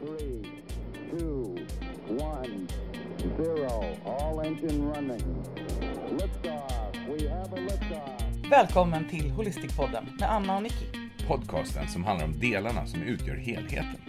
four, 0.00 0.18
three, 0.18 0.42
two, 1.10 1.56
one, 2.08 2.68
zero. 3.36 3.96
All 4.06 4.40
engine 4.40 4.92
running. 4.92 5.44
Liftoff. 6.10 6.96
We 7.08 7.28
have 7.28 7.52
a 7.52 7.60
liftoff. 7.60 8.50
Välkommen 8.50 9.08
till 9.08 9.30
Holistikpodden 9.30 10.08
med 10.20 10.30
Anna 10.30 10.56
och 10.56 10.62
Nicky. 10.62 10.86
podcasten 11.26 11.88
som 11.88 12.04
handlar 12.04 12.26
om 12.26 12.40
delarna 12.40 12.86
som 12.86 13.02
utgör 13.02 13.36
helheten. 13.36 14.00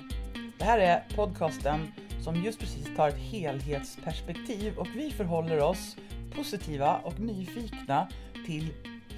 Det 0.57 0.66
här 0.66 0.80
är 0.80 1.04
podcasten 1.16 1.92
som 2.23 2.44
just 2.44 2.60
precis 2.60 2.96
tar 2.96 3.10
ett 3.10 3.18
helhetsperspektiv 3.18 4.78
och 4.78 4.88
vi 4.96 5.12
förhåller 5.12 5.60
oss 5.60 5.98
positiva 6.36 6.96
och 7.04 7.20
nyfikna 7.20 8.08
till 8.46 8.73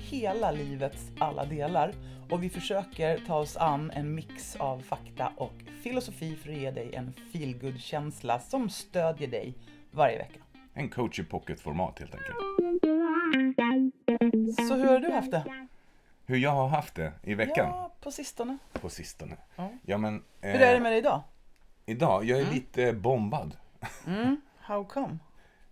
hela 0.09 0.51
livets 0.51 1.11
alla 1.19 1.45
delar 1.45 1.93
och 2.29 2.43
vi 2.43 2.49
försöker 2.49 3.17
ta 3.27 3.35
oss 3.35 3.57
an 3.57 3.91
en 3.91 4.15
mix 4.15 4.55
av 4.55 4.79
fakta 4.79 5.31
och 5.37 5.62
filosofi 5.83 6.35
för 6.35 6.49
att 6.49 6.55
ge 6.57 6.71
dig 6.71 6.95
en 6.95 7.13
feelgood 7.33 7.79
känsla 7.79 8.39
som 8.39 8.69
stödjer 8.69 9.27
dig 9.27 9.53
varje 9.91 10.17
vecka. 10.17 10.39
En 10.73 10.89
coach 10.89 11.19
i 11.19 11.23
pocket-format 11.23 11.99
helt 11.99 12.15
enkelt. 12.15 12.37
Så 14.67 14.75
hur 14.75 14.85
har 14.87 14.99
du 14.99 15.11
haft 15.11 15.31
det? 15.31 15.67
Hur 16.25 16.37
jag 16.37 16.51
har 16.51 16.67
haft 16.67 16.95
det 16.95 17.11
i 17.23 17.33
veckan 17.33 17.67
Ja, 17.69 17.91
på 18.01 18.11
sistone. 18.11 18.57
på 18.73 18.89
sistone. 18.89 19.35
Ja. 19.55 19.69
Ja 19.85 19.97
men, 19.97 20.15
eh, 20.41 20.51
Hur 20.51 20.61
är 20.61 20.73
det 20.73 20.79
med 20.79 20.91
dig 20.91 20.99
idag? 20.99 21.21
idag, 21.85 22.25
jag 22.25 22.39
är 22.39 22.51
lite 22.51 22.93
bombad. 22.93 23.57
How 24.59 24.83
come? 24.85 25.17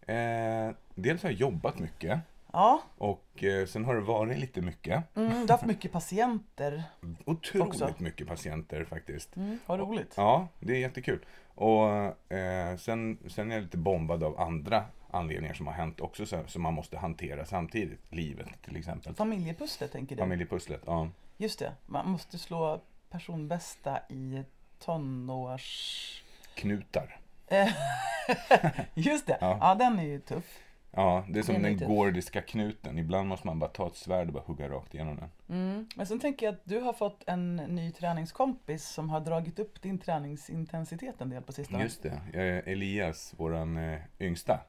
Eh, 0.02 0.76
dels 0.96 1.24
har 1.24 1.30
jag 1.30 1.40
jobbat 1.40 1.80
mycket 1.80 2.20
Ja, 2.54 2.82
och 2.98 3.44
eh, 3.44 3.66
sen 3.66 3.86
har 3.86 3.96
det 3.96 4.02
varit 4.02 4.38
lite 4.38 4.62
mycket. 4.62 5.16
mm, 5.18 5.30
du 5.32 5.38
har 5.38 5.48
haft 5.48 5.66
mycket 5.66 5.92
patienter. 5.92 6.84
Otroligt 7.26 7.68
Också. 7.68 7.94
mycket 7.98 8.28
patienter 8.28 8.84
faktiskt. 8.84 9.36
Mm, 9.36 9.60
vad 9.66 9.80
roligt. 9.80 10.14
Ja, 10.18 10.48
det 10.60 10.74
är 10.74 10.80
jättekul. 10.80 11.26
Och 11.56 11.88
eh, 12.34 12.78
sen, 12.78 13.18
sen 13.28 13.52
är 13.52 13.56
jag 13.56 13.64
lite 13.64 13.78
bombad 13.78 14.24
av 14.24 14.40
andra 14.40 14.84
anledningar 15.12 15.54
som 15.54 15.68
har 15.68 15.74
hänt 15.74 16.02
också 16.02 16.26
så, 16.26 16.44
som 16.48 16.62
man 16.62 16.74
måste 16.74 16.98
hantera 16.98 17.46
samtidigt. 17.46 18.00
Livet 18.10 18.48
till 18.62 18.78
exempel. 18.78 19.16
Familjepusslet 19.16 19.92
tänker 19.92 20.16
du? 20.16 20.20
Familjepusslet, 20.22 20.82
ja. 20.86 21.10
Just 21.38 21.60
det, 21.60 21.74
man 21.86 22.10
måste 22.10 22.38
slå 22.38 22.82
personbästa 23.10 24.00
i 24.10 24.44
tonårs... 24.80 26.24
Knutar. 26.56 27.18
Just 28.94 29.28
det, 29.28 29.38
ja. 29.42 29.58
Ja. 29.62 29.76
den 29.76 30.00
är 30.00 30.04
ju 30.04 30.20
tuff. 30.20 30.60
Ja, 30.92 31.26
det 31.30 31.40
är 31.40 31.44
som 31.44 31.62
Den 31.62 31.78
gordiska 31.78 32.42
knuten. 32.42 32.98
Ibland 32.98 33.30
måste 33.30 33.48
man 33.48 33.60
bara 33.60 33.70
ta 33.70 33.88
ett 33.88 33.96
svärd 33.96 34.28
och 34.28 34.34
bara 34.34 34.44
hugga 34.44 34.70
rakt 34.70 34.94
igenom 34.94 35.16
den. 35.16 35.30
Mm. 35.50 35.88
Men 35.96 36.06
sen 36.06 36.20
tänker 36.20 36.46
jag 36.46 36.54
att 36.54 36.62
du 36.64 36.80
har 36.80 36.94
fått 36.94 37.24
en 37.28 37.56
ny 37.56 37.92
träningskompis 37.92 38.88
som 38.88 39.10
har 39.10 39.20
dragit 39.20 39.60
upp 39.60 39.82
din 39.82 39.98
träningsintensitet 40.00 41.22
en 41.22 41.30
del 41.30 41.44
på 41.44 41.52
sistone. 41.52 41.84
Just 41.84 42.04
det. 42.04 42.22
Elias, 42.66 43.34
våran 43.38 43.78
eh, 43.78 44.00
yngsta. 44.20 44.60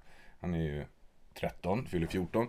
Han 0.40 0.54
är 0.54 0.58
ju 0.58 0.84
13, 1.34 1.86
fyller 1.86 2.06
14. 2.06 2.46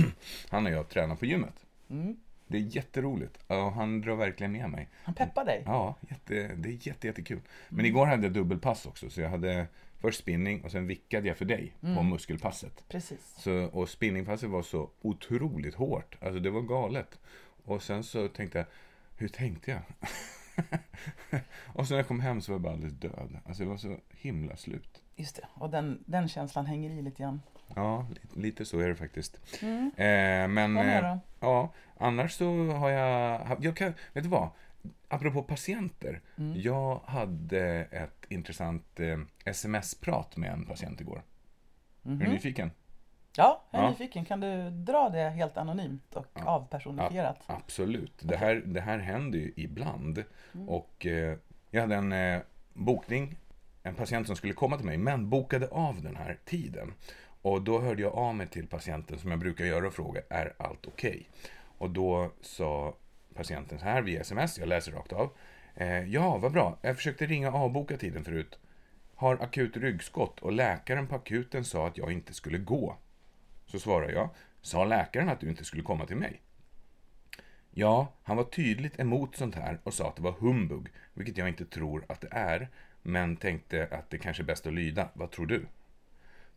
han 0.50 0.66
och 0.66 0.72
jag 0.72 0.88
tränar 0.88 1.16
på 1.16 1.26
gymmet. 1.26 1.66
Mm. 1.90 2.16
Det 2.46 2.56
är 2.56 2.76
jätteroligt. 2.76 3.38
Ja, 3.48 3.70
han 3.70 4.00
drar 4.00 4.14
verkligen 4.16 4.52
med 4.52 4.70
mig. 4.70 4.88
Han 5.02 5.14
peppar 5.14 5.44
dig. 5.44 5.62
Ja, 5.66 5.94
jätte, 6.10 6.54
det 6.56 6.68
är 6.68 6.86
jätte, 6.86 7.06
jättekul. 7.06 7.40
Men 7.68 7.78
Mm. 7.78 7.86
igår 7.86 8.06
hade 8.06 8.22
jag 8.22 8.32
dubbelpass 8.32 8.86
också. 8.86 9.10
Så 9.10 9.20
jag 9.20 9.30
hade 9.30 9.66
först 10.00 10.20
spinning 10.20 10.64
och 10.64 10.70
sen 10.70 10.86
vickade 10.86 11.28
jag 11.28 11.36
för 11.36 11.44
dig 11.44 11.72
på 11.80 11.86
Mm. 11.86 12.08
muskelpasset. 12.08 12.84
Precis. 12.88 13.34
Så, 13.38 13.52
och 13.64 13.88
spinningpasset 13.88 14.50
var 14.50 14.62
så 14.62 14.90
otroligt 15.02 15.74
hårt. 15.74 16.16
Alltså 16.20 16.40
det 16.40 16.50
var 16.50 16.60
galet. 16.62 17.18
Och 17.64 17.82
sen 17.82 18.04
så 18.04 18.28
tänkte 18.28 18.58
jag, 18.58 18.66
hur 19.16 19.28
tänkte 19.28 19.70
jag? 19.70 19.80
och 21.66 21.86
sen 21.88 21.94
när 21.94 21.98
jag 21.98 22.08
kom 22.08 22.20
hem 22.20 22.40
så 22.40 22.52
var 22.52 22.54
jag 22.54 22.62
bara 22.62 22.72
alldeles 22.72 22.94
död. 22.94 23.38
Alltså 23.46 23.62
det 23.62 23.68
var 23.68 23.76
så 23.76 23.96
himla 24.10 24.56
slut. 24.56 25.02
Just 25.16 25.36
det, 25.36 25.42
och 25.54 25.70
den, 25.70 26.04
den 26.06 26.28
känslan 26.28 26.66
hänger 26.66 26.90
i 26.90 27.02
lite 27.02 27.22
grann. 27.22 27.42
Ja, 27.74 28.06
li- 28.10 28.42
lite 28.42 28.64
så 28.64 28.78
är 28.80 28.88
det 28.88 28.96
faktiskt. 28.96 29.40
Mm. 29.62 29.90
Eh, 29.96 30.48
men 30.48 30.76
eh, 30.76 31.16
ja, 31.40 31.72
annars 31.98 32.32
så 32.32 32.66
har 32.70 32.90
jag, 32.90 33.56
jag 33.64 33.76
kan, 33.76 33.92
vet 34.12 34.24
du 34.24 34.30
vad? 34.30 34.48
Apropå 35.08 35.42
patienter. 35.42 36.20
Mm. 36.38 36.60
Jag 36.60 37.00
hade 37.04 37.60
ett 37.84 38.24
intressant 38.28 39.00
eh, 39.00 39.18
sms-prat 39.44 40.36
med 40.36 40.50
en 40.52 40.64
patient 40.66 41.00
igår. 41.00 41.22
Är 42.04 42.08
du 42.10 42.14
Mhm. 42.14 42.32
nyfiken? 42.32 42.70
Ja, 43.36 43.62
jag 43.70 43.78
är 43.80 43.84
Ja. 43.84 43.90
nyfiken. 43.90 44.24
Kan 44.24 44.40
du 44.40 44.70
dra 44.70 45.08
det 45.08 45.30
helt 45.30 45.56
anonymt 45.56 46.16
och 46.16 46.26
Ja. 46.34 46.44
avpersonifierat? 46.44 47.38
Absolut. 47.46 48.12
Det 48.22 48.36
här, 48.36 48.54
det 48.66 48.80
här 48.80 48.98
händer 48.98 49.38
ju 49.38 49.52
ibland. 49.56 50.24
Mm. 50.54 50.68
Och 50.68 51.06
eh, 51.06 51.36
jag 51.70 51.80
hade 51.80 51.94
en 51.94 52.12
eh, 52.12 52.40
bokning, 52.72 53.36
en 53.82 53.94
patient 53.94 54.26
som 54.26 54.36
skulle 54.36 54.52
komma 54.52 54.76
till 54.76 54.86
mig, 54.86 54.96
men 54.98 55.30
bokade 55.30 55.68
av 55.68 56.02
den 56.02 56.16
här 56.16 56.38
tiden. 56.44 56.92
Och 57.42 57.62
då 57.62 57.80
hörde 57.80 58.02
jag 58.02 58.12
av 58.14 58.34
mig 58.34 58.46
till 58.46 58.66
patienten 58.66 59.18
som 59.18 59.30
jag 59.30 59.40
brukar 59.40 59.64
göra 59.64 59.86
och 59.86 59.92
fråga, 59.94 60.20
är 60.30 60.52
allt 60.58 60.86
okej? 60.86 61.28
Och 61.78 61.90
då 61.90 62.30
sa 62.40 62.94
patienten 63.36 63.78
så 63.78 63.84
här 63.84 64.02
via 64.02 64.20
sms, 64.20 64.58
jag 64.58 64.68
läser 64.68 64.92
rakt 64.92 65.12
av. 65.12 65.30
Eh, 65.74 66.04
ja, 66.04 66.36
vad 66.38 66.52
bra. 66.52 66.78
Jag 66.82 66.96
försökte 66.96 67.26
ringa 67.26 67.48
och 67.48 67.58
avboka 67.58 67.96
tiden 67.96 68.24
förut. 68.24 68.58
Har 69.14 69.42
akut 69.42 69.76
ryggskott 69.76 70.40
och 70.40 70.52
läkaren 70.52 71.06
på 71.06 71.14
akuten 71.14 71.64
sa 71.64 71.86
att 71.86 71.98
jag 71.98 72.12
inte 72.12 72.34
skulle 72.34 72.58
gå. 72.58 72.96
Så 73.66 73.78
svarar 73.78 74.08
jag, 74.08 74.28
sa 74.60 74.84
läkaren 74.84 75.28
att 75.28 75.40
du 75.40 75.48
inte 75.48 75.64
skulle 75.64 75.82
komma 75.82 76.06
till 76.06 76.16
mig? 76.16 76.40
Ja, 77.70 78.12
han 78.22 78.36
var 78.36 78.44
tydligt 78.44 79.00
emot 79.00 79.36
sånt 79.36 79.54
här 79.54 79.78
och 79.82 79.94
sa 79.94 80.08
att 80.08 80.16
det 80.16 80.22
var 80.22 80.32
humbug, 80.32 80.86
vilket 81.14 81.36
jag 81.36 81.48
inte 81.48 81.64
tror 81.64 82.04
att 82.08 82.20
det 82.20 82.28
är, 82.30 82.68
men 83.02 83.36
tänkte 83.36 83.88
att 83.90 84.10
det 84.10 84.18
kanske 84.18 84.42
är 84.42 84.44
bäst 84.44 84.66
att 84.66 84.72
lyda. 84.74 85.08
Vad 85.12 85.30
tror 85.30 85.46
du? 85.46 85.66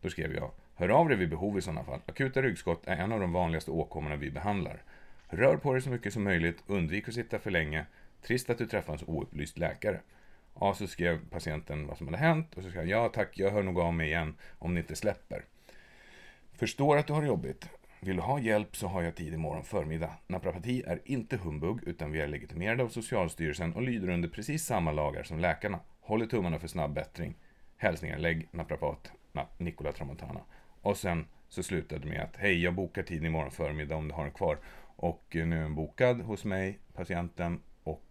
Då 0.00 0.10
skrev 0.10 0.34
jag, 0.34 0.50
hör 0.74 0.88
av 0.88 1.08
dig 1.08 1.18
vid 1.18 1.30
behov 1.30 1.58
i 1.58 1.62
sådana 1.62 1.84
fall. 1.84 2.00
Akuta 2.06 2.42
ryggskott 2.42 2.86
är 2.86 2.96
en 2.96 3.12
av 3.12 3.20
de 3.20 3.32
vanligaste 3.32 3.70
åkommorna 3.70 4.16
vi 4.16 4.30
behandlar. 4.30 4.82
Rör 5.32 5.56
på 5.56 5.72
dig 5.72 5.82
så 5.82 5.90
mycket 5.90 6.12
som 6.12 6.24
möjligt, 6.24 6.64
undvik 6.66 7.08
att 7.08 7.14
sitta 7.14 7.38
för 7.38 7.50
länge. 7.50 7.86
Trist 8.22 8.50
att 8.50 8.58
du 8.58 8.66
träffar 8.66 8.92
en 8.92 8.98
så 8.98 9.06
oupplyst 9.06 9.58
läkare. 9.58 10.00
Ja, 10.60 10.74
så 10.74 10.86
skrev 10.86 11.28
patienten 11.30 11.86
vad 11.86 11.98
som 11.98 12.06
hade 12.06 12.18
hänt 12.18 12.54
och 12.54 12.62
så 12.62 12.70
skrev 12.70 12.88
jag, 12.88 13.04
ja 13.04 13.08
tack, 13.08 13.38
jag 13.38 13.50
hör 13.50 13.62
nog 13.62 13.80
av 13.80 13.94
mig 13.94 14.06
igen 14.06 14.34
om 14.58 14.74
det 14.74 14.80
inte 14.80 14.96
släpper. 14.96 15.44
Förstår 16.52 16.96
att 16.96 17.06
du 17.06 17.12
har 17.12 17.20
det 17.20 17.28
jobbigt. 17.28 17.68
Vill 18.00 18.16
du 18.16 18.22
ha 18.22 18.40
hjälp 18.40 18.76
så 18.76 18.86
har 18.86 19.02
jag 19.02 19.14
tid 19.14 19.34
imorgon 19.34 19.64
förmiddag. 19.64 20.10
Naprapati 20.26 20.82
är 20.86 21.00
inte 21.04 21.36
humbug 21.36 21.78
utan 21.86 22.12
vi 22.12 22.20
är 22.20 22.28
legitimerade 22.28 22.82
av 22.82 22.88
Socialstyrelsen 22.88 23.74
och 23.74 23.82
lyder 23.82 24.08
under 24.08 24.28
precis 24.28 24.64
samma 24.64 24.92
lagar 24.92 25.22
som 25.22 25.38
läkarna. 25.38 25.80
Håller 26.00 26.26
tummarna 26.26 26.58
för 26.58 26.68
snabb 26.68 26.94
bättring. 26.94 27.34
Hälsningar 27.76 28.18
lägg 28.18 28.48
naprapat 28.50 29.12
na, 29.32 29.46
Nicola 29.58 29.92
Tramontana. 29.92 30.40
Och 30.82 30.96
sen 30.96 31.26
så 31.48 31.62
slutade 31.62 32.00
det 32.00 32.08
med 32.08 32.22
att 32.22 32.36
hej, 32.36 32.62
jag 32.62 32.74
bokar 32.74 33.02
tid 33.02 33.24
imorgon 33.24 33.50
förmiddag 33.50 33.96
om 33.96 34.08
du 34.08 34.14
har 34.14 34.24
den 34.24 34.32
kvar. 34.32 34.58
Och 35.00 35.22
nu 35.32 35.58
är 35.58 35.62
den 35.62 35.74
bokad 35.74 36.20
hos 36.20 36.44
mig, 36.44 36.78
patienten, 36.94 37.62
och 37.84 38.02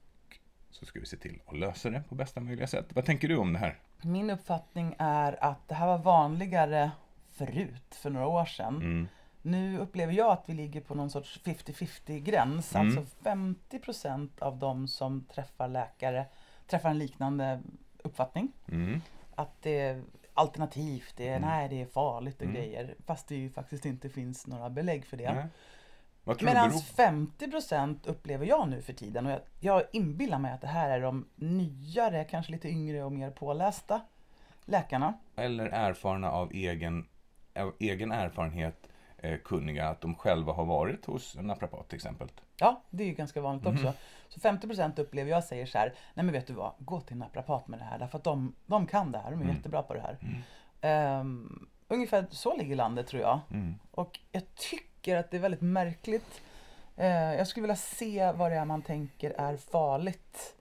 så 0.69 0.85
ska 0.85 0.99
vi 0.99 1.05
se 1.05 1.17
till 1.17 1.41
att 1.45 1.57
lösa 1.57 1.89
det 1.89 2.03
på 2.09 2.15
bästa 2.15 2.39
möjliga 2.41 2.67
sätt. 2.67 2.85
Vad 2.95 3.05
tänker 3.05 3.27
du 3.27 3.37
om 3.37 3.53
det 3.53 3.59
här? 3.59 3.79
Min 4.01 4.29
uppfattning 4.29 4.95
är 4.99 5.43
att 5.43 5.67
det 5.67 5.75
här 5.75 5.87
var 5.87 5.97
vanligare 5.97 6.91
förut, 7.31 7.95
för 7.95 8.09
några 8.09 8.27
år 8.27 8.45
sedan. 8.45 8.75
Mm. 8.75 9.07
Nu 9.41 9.77
upplever 9.79 10.13
jag 10.13 10.31
att 10.31 10.49
vi 10.49 10.53
ligger 10.53 10.81
på 10.81 10.95
någon 10.95 11.09
sorts 11.09 11.39
50-50 11.43 12.19
gräns. 12.19 12.75
Mm. 12.75 12.87
Alltså 12.97 13.15
50% 13.23 14.29
av 14.39 14.57
de 14.57 14.87
som 14.87 15.23
träffar 15.33 15.67
läkare 15.67 16.25
träffar 16.67 16.89
en 16.89 16.97
liknande 16.99 17.61
uppfattning. 17.97 18.51
Mm. 18.71 19.01
Att 19.35 19.61
det 19.61 19.79
är 19.79 20.03
alternativt, 20.33 21.13
det 21.17 21.27
är, 21.27 21.37
Mm. 21.37 21.49
nej 21.49 21.69
det 21.69 21.81
är 21.81 21.85
farligt 21.85 22.35
och 22.35 22.41
Mm. 22.41 22.55
grejer. 22.55 22.95
Fast 23.05 23.27
det 23.27 23.35
ju 23.35 23.49
faktiskt 23.49 23.85
inte 23.85 24.09
finns 24.09 24.47
några 24.47 24.69
belägg 24.69 25.05
för 25.05 25.17
det. 25.17 25.47
Medan 26.41 26.69
beror 26.69 26.79
50% 26.79 27.97
upplever 28.09 28.45
jag 28.45 28.69
nu 28.69 28.81
för 28.81 28.93
tiden 28.93 29.25
och 29.25 29.31
jag, 29.31 29.39
jag 29.59 29.83
inbillar 29.91 30.39
mig 30.39 30.51
att 30.51 30.61
det 30.61 30.67
här 30.67 30.89
är 30.89 31.01
de 31.01 31.27
nyare, 31.35 32.23
kanske 32.23 32.51
lite 32.51 32.69
yngre 32.69 33.03
och 33.03 33.11
mer 33.11 33.31
pålästa 33.31 34.01
läkarna. 34.65 35.13
eller 35.35 35.65
erfarna 35.65 36.31
av 36.31 36.51
egen, 36.53 37.07
av 37.59 37.73
egen 37.79 38.11
erfarenhet 38.11 38.87
eh, 39.17 39.37
kunniga 39.37 39.87
att 39.89 40.01
de 40.01 40.15
själva 40.15 40.53
har 40.53 40.65
varit 40.65 41.05
hos 41.05 41.35
en 41.35 41.47
naprapat 41.47 41.87
till 41.89 41.95
exempel. 41.95 42.27
Ja, 42.59 42.81
det 42.89 43.03
är 43.03 43.07
ju 43.07 43.13
ganska 43.13 43.41
vanligt 43.41 43.65
Mhm. 43.65 43.73
också. 43.75 43.93
Så 44.29 44.39
50% 44.39 44.99
upplever 44.99 45.31
jag 45.31 45.43
säger 45.43 45.65
så 45.65 45.77
här, 45.77 45.93
nej 46.13 46.25
men 46.25 46.33
vet 46.33 46.47
du 46.47 46.53
vad, 46.53 46.71
gå 46.79 47.01
till 47.01 47.17
naprapat 47.17 47.67
med 47.67 47.79
det 47.79 47.85
här 47.85 47.99
därför 47.99 48.17
att 48.17 48.23
de, 48.23 48.55
de 48.65 48.85
kan 48.85 49.11
det 49.11 49.17
här, 49.17 49.31
de 49.31 49.39
är 49.39 49.43
Mm. 49.43 49.55
jättebra 49.55 49.83
på 49.83 49.93
det 49.93 50.01
här. 50.01 50.17
Mm. 50.21 50.41
Ehm, 50.81 51.67
ungefär 51.87 52.25
så 52.29 52.57
ligger 52.57 52.75
landet 52.75 53.07
tror 53.07 53.21
jag. 53.21 53.39
Mm. 53.51 53.75
Och 53.91 54.19
jag 54.31 54.55
tycker 54.55 54.88
att 55.07 55.31
det 55.31 55.37
är 55.37 55.41
väldigt 55.41 55.61
märkligt. 55.61 56.41
Eh, 56.95 57.07
jag 57.35 57.47
skulle 57.47 57.61
vilja 57.61 57.75
se 57.75 58.31
vad 58.31 58.51
det 58.51 58.57
är 58.57 58.65
man 58.65 58.81
tänker 58.81 59.31
är 59.31 59.57
farligt. 59.57 60.55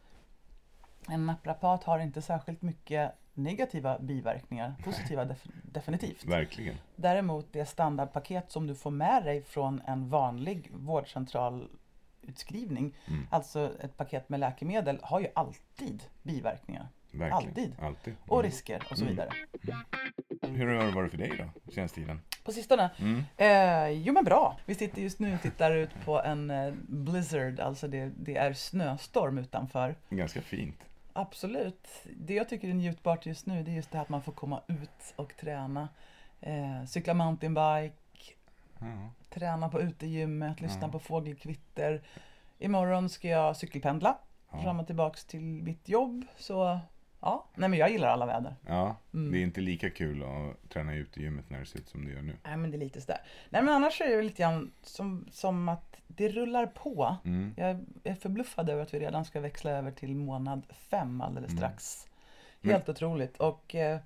En 1.08 1.26
naprapat 1.26 1.84
har 1.84 1.98
inte 1.98 2.22
särskilt 2.22 2.62
mycket 2.62 3.12
negativa 3.34 3.98
biverkningar. 3.98 4.74
Positiva 4.84 5.24
def- 5.24 5.50
definitivt. 5.62 6.24
Verkligen. 6.24 6.76
Däremot 6.96 7.52
det 7.52 7.66
standardpaket 7.66 8.52
som 8.52 8.66
du 8.66 8.74
får 8.74 8.90
med 8.90 9.24
dig 9.24 9.42
från 9.42 9.82
en 9.86 10.08
vanlig 10.08 10.70
vårdcentralutskrivning, 10.74 12.94
Mm. 13.06 13.26
alltså 13.30 13.72
ett 13.80 13.96
paket 13.96 14.28
med 14.28 14.40
läkemedel, 14.40 14.98
har 15.02 15.20
ju 15.20 15.28
alltid 15.34 16.02
biverkningar. 16.22 16.88
Verkligen. 17.18 17.48
Alltid. 17.48 17.74
Alltid. 17.82 18.14
Och 18.26 18.38
Mm. 18.40 18.50
risker 18.50 18.82
och 18.90 18.98
så 18.98 19.04
Mm. 19.04 19.16
vidare. 19.16 19.28
Hur 20.42 20.66
har 20.66 20.84
det 20.84 20.90
varit 20.92 21.10
för 21.10 21.18
dig 21.18 21.32
då, 21.64 21.72
senaste 21.72 22.00
tiden? 22.00 22.20
På 22.44 22.52
sistone? 22.52 22.90
Mm. 22.98 23.22
Eh, 23.36 23.88
jo 24.02 24.12
men 24.12 24.24
bra. 24.24 24.56
Vi 24.66 24.74
sitter 24.74 25.02
just 25.02 25.18
nu 25.18 25.34
och 25.34 25.42
tittar 25.42 25.72
ut 25.72 25.90
på 26.04 26.22
en 26.22 26.50
eh, 26.50 26.72
blizzard, 26.88 27.60
alltså 27.60 27.88
det, 27.88 28.12
det 28.16 28.36
är 28.36 28.52
snöstorm 28.52 29.38
utanför. 29.38 29.94
Ganska 30.10 30.40
fint. 30.42 30.84
Absolut. 31.12 31.88
Det 32.16 32.34
jag 32.34 32.48
tycker 32.48 32.68
är 32.68 32.74
njutbart 32.74 33.26
just 33.26 33.46
nu 33.46 33.62
det 33.62 33.70
är 33.70 33.74
just 33.74 33.90
det 33.90 33.96
här 33.98 34.02
att 34.02 34.08
man 34.08 34.22
får 34.22 34.32
komma 34.32 34.62
ut 34.66 35.12
och 35.16 35.36
träna. 35.36 35.88
Eh, 36.40 36.84
cykla 36.86 37.14
mountainbike, 37.14 37.94
Ja. 38.80 39.10
träna 39.30 39.68
på 39.68 39.80
utegymmet, 39.80 40.60
lyssna 40.60 40.82
Ja. 40.82 40.88
på 40.88 40.98
fågelkvitter. 40.98 42.02
Imorgon 42.58 43.08
ska 43.08 43.28
jag 43.28 43.56
cykelpendla 43.56 44.18
Ja. 44.52 44.62
fram 44.62 44.80
och 44.80 44.86
tillbaks 44.86 45.24
till 45.24 45.40
mitt 45.40 45.88
jobb. 45.88 46.24
Så 46.36 46.78
ja, 47.20 47.44
nej 47.54 47.68
men 47.68 47.78
jag 47.78 47.90
gillar 47.90 48.08
alla 48.08 48.26
väder. 48.26 48.54
ja, 48.66 48.96
Mm. 49.14 49.32
det 49.32 49.38
är 49.38 49.42
inte 49.42 49.60
lika 49.60 49.90
kul 49.90 50.22
att 50.22 50.70
träna 50.70 50.94
ute 50.94 51.20
i 51.20 51.22
gymmet 51.22 51.50
när 51.50 51.58
det 51.60 51.66
ser 51.66 51.78
ut 51.78 51.88
som 51.88 52.04
det 52.04 52.12
gör 52.12 52.22
nu. 52.22 52.36
Nej 52.44 52.56
men 52.56 52.70
det 52.70 52.76
är 52.76 52.78
lite 52.78 53.00
sådär. 53.00 53.20
Nej 53.50 53.62
men 53.62 53.74
annars 53.74 54.00
är 54.00 54.16
det 54.16 54.22
lite 54.22 54.42
grann 54.42 54.70
som, 54.82 55.26
som 55.32 55.68
att 55.68 55.96
det 56.06 56.28
rullar 56.28 56.66
på. 56.66 57.16
Mm. 57.24 57.54
Jag 57.56 57.84
är 58.04 58.14
förbluffad 58.14 58.70
över 58.70 58.82
att 58.82 58.94
vi 58.94 58.98
redan 59.00 59.24
ska 59.24 59.40
växla 59.40 59.70
över 59.70 59.90
till 59.90 60.14
månad 60.16 60.62
fem 60.70 61.20
alldeles 61.20 61.50
Mm. 61.50 61.58
strax. 61.58 62.06
Men- 62.60 62.72
Helt 62.72 62.88
otroligt. 62.88 63.36
Och 63.36 63.74
eh, 63.74 63.98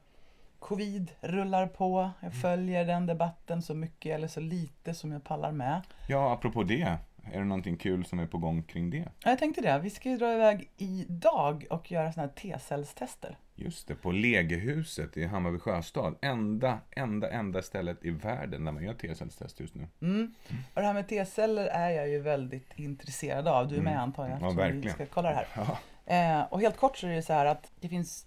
covid 0.59 1.11
rullar 1.21 1.67
på. 1.67 1.99
Mm. 1.99 2.13
Jag 2.21 2.35
följer 2.35 2.85
den 2.85 3.07
debatten 3.07 3.63
så 3.63 3.75
mycket 3.75 4.15
eller 4.15 4.29
så 4.29 4.41
lite 4.41 4.95
som 4.95 5.13
jag 5.13 5.25
pallar 5.25 5.53
med. 5.53 5.81
Ja, 6.09 6.33
apropå 6.33 6.63
det. 6.63 6.97
Är 7.25 7.39
det 7.39 7.45
någonting 7.45 7.77
kul 7.77 8.05
som 8.05 8.19
är 8.19 8.27
på 8.27 8.39
gång 8.39 8.63
kring 8.63 8.91
det? 8.91 9.09
Ja, 9.25 9.31
Jag 9.31 9.39
tänkte 9.39 9.61
det. 9.61 9.79
Vi 9.79 9.91
ska 9.91 10.09
ju 10.11 10.17
dra 10.17 10.33
iväg 10.35 10.71
idag 10.77 11.67
och 11.71 11.93
göra 11.93 12.13
sådana 12.13 12.29
här 12.29 12.35
T-cellstester. 12.43 13.37
Just 13.55 13.89
det, 13.89 13.95
på 13.95 14.13
Legehuset 14.13 15.17
i 15.17 15.25
Hammarby 15.27 15.59
sjöstad. 15.59 16.15
Enda, 16.23 16.79
enda, 16.91 17.31
enda 17.31 17.63
stället 17.63 18.05
i 18.05 18.11
världen 18.11 18.65
där 18.65 18.73
man 18.73 18.85
gör 18.85 18.95
T-cellstest 18.95 19.61
just 19.61 19.75
nu. 19.75 19.87
Mm. 20.03 20.35
Och 20.75 20.81
det 20.81 20.87
här 20.87 20.95
med 20.95 21.09
T-celler 21.09 21.67
är 21.67 21.91
jag 21.91 22.09
ju 22.09 22.19
väldigt 22.21 22.79
intresserad 22.79 23.49
av. 23.49 23.69
Du 23.69 23.77
är 23.77 23.81
med 23.83 23.93
Mm. 23.93 24.03
antar 24.05 24.23
jag 24.23 24.31
Ja, 24.31 24.35
eftersom 24.37 24.57
vi 24.57 24.63
verkligen. 24.63 24.95
ska 24.95 25.07
kolla 25.07 25.29
det 25.29 25.35
här. 25.35 25.47
Ja. 25.57 25.79
Eh, 26.15 26.43
och 26.53 26.61
helt 26.61 26.77
kort 26.77 26.97
så 26.97 27.07
är 27.07 27.11
det 27.15 27.23
så 27.23 27.33
här 27.33 27.47
att 27.47 27.73
det 27.81 27.89
finns 27.89 28.27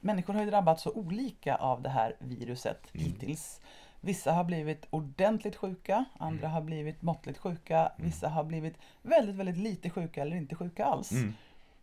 Människor 0.00 0.34
har 0.34 0.44
ju 0.44 0.50
drabbats 0.50 0.82
så 0.82 0.92
olika 0.92 1.54
av 1.56 1.82
det 1.82 1.88
här 1.88 2.16
viruset 2.18 2.94
Mm. 2.94 3.06
hittills. 3.06 3.60
Vissa 4.04 4.32
har 4.32 4.44
blivit 4.44 4.86
ordentligt 4.90 5.56
sjuka, 5.56 6.04
andra 6.18 6.38
Mm. 6.46 6.50
har 6.50 6.60
blivit 6.60 7.02
måttligt 7.02 7.38
sjuka, 7.38 7.92
vissa 7.96 8.28
har 8.28 8.44
blivit 8.44 8.74
väldigt, 9.02 9.36
väldigt 9.36 9.56
lite 9.56 9.90
sjuka 9.90 10.22
eller 10.22 10.36
inte 10.36 10.54
sjuka 10.54 10.84
alls. 10.84 11.12
Mm. 11.12 11.34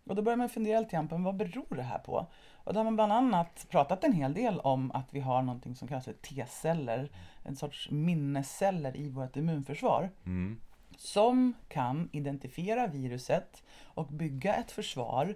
Och 0.04 0.16
då 0.16 0.22
börjar 0.22 0.38
man 0.38 0.50
fundera 0.50 0.80
lite 0.80 0.92
grann 0.92 1.08
på 1.08 1.18
vad 1.18 1.36
beror 1.36 1.76
det 1.76 1.84
här 1.84 2.00
på? 2.00 2.26
Och 2.54 2.74
då 2.74 2.80
har 2.80 2.84
man 2.84 2.96
bland 2.96 3.14
annat 3.14 3.66
pratat 3.70 4.04
en 4.04 4.14
hel 4.14 4.34
del 4.34 4.60
om 4.60 4.92
att 4.92 5.14
vi 5.14 5.20
har 5.20 5.42
någonting 5.42 5.76
som 5.76 5.88
kallas 5.88 6.06
för 6.06 6.14
T-celler, 6.14 7.10
en 7.44 7.56
sorts 7.56 7.90
minnesceller 7.92 8.98
i 8.98 9.10
vårt 9.10 9.36
immunförsvar 9.36 10.10
Mm. 10.26 10.60
som 10.98 11.54
kan 11.68 12.10
identifiera 12.12 12.88
viruset 12.88 13.64
och 13.84 14.08
bygga 14.08 14.56
ett 14.56 14.72
försvar. 14.72 15.36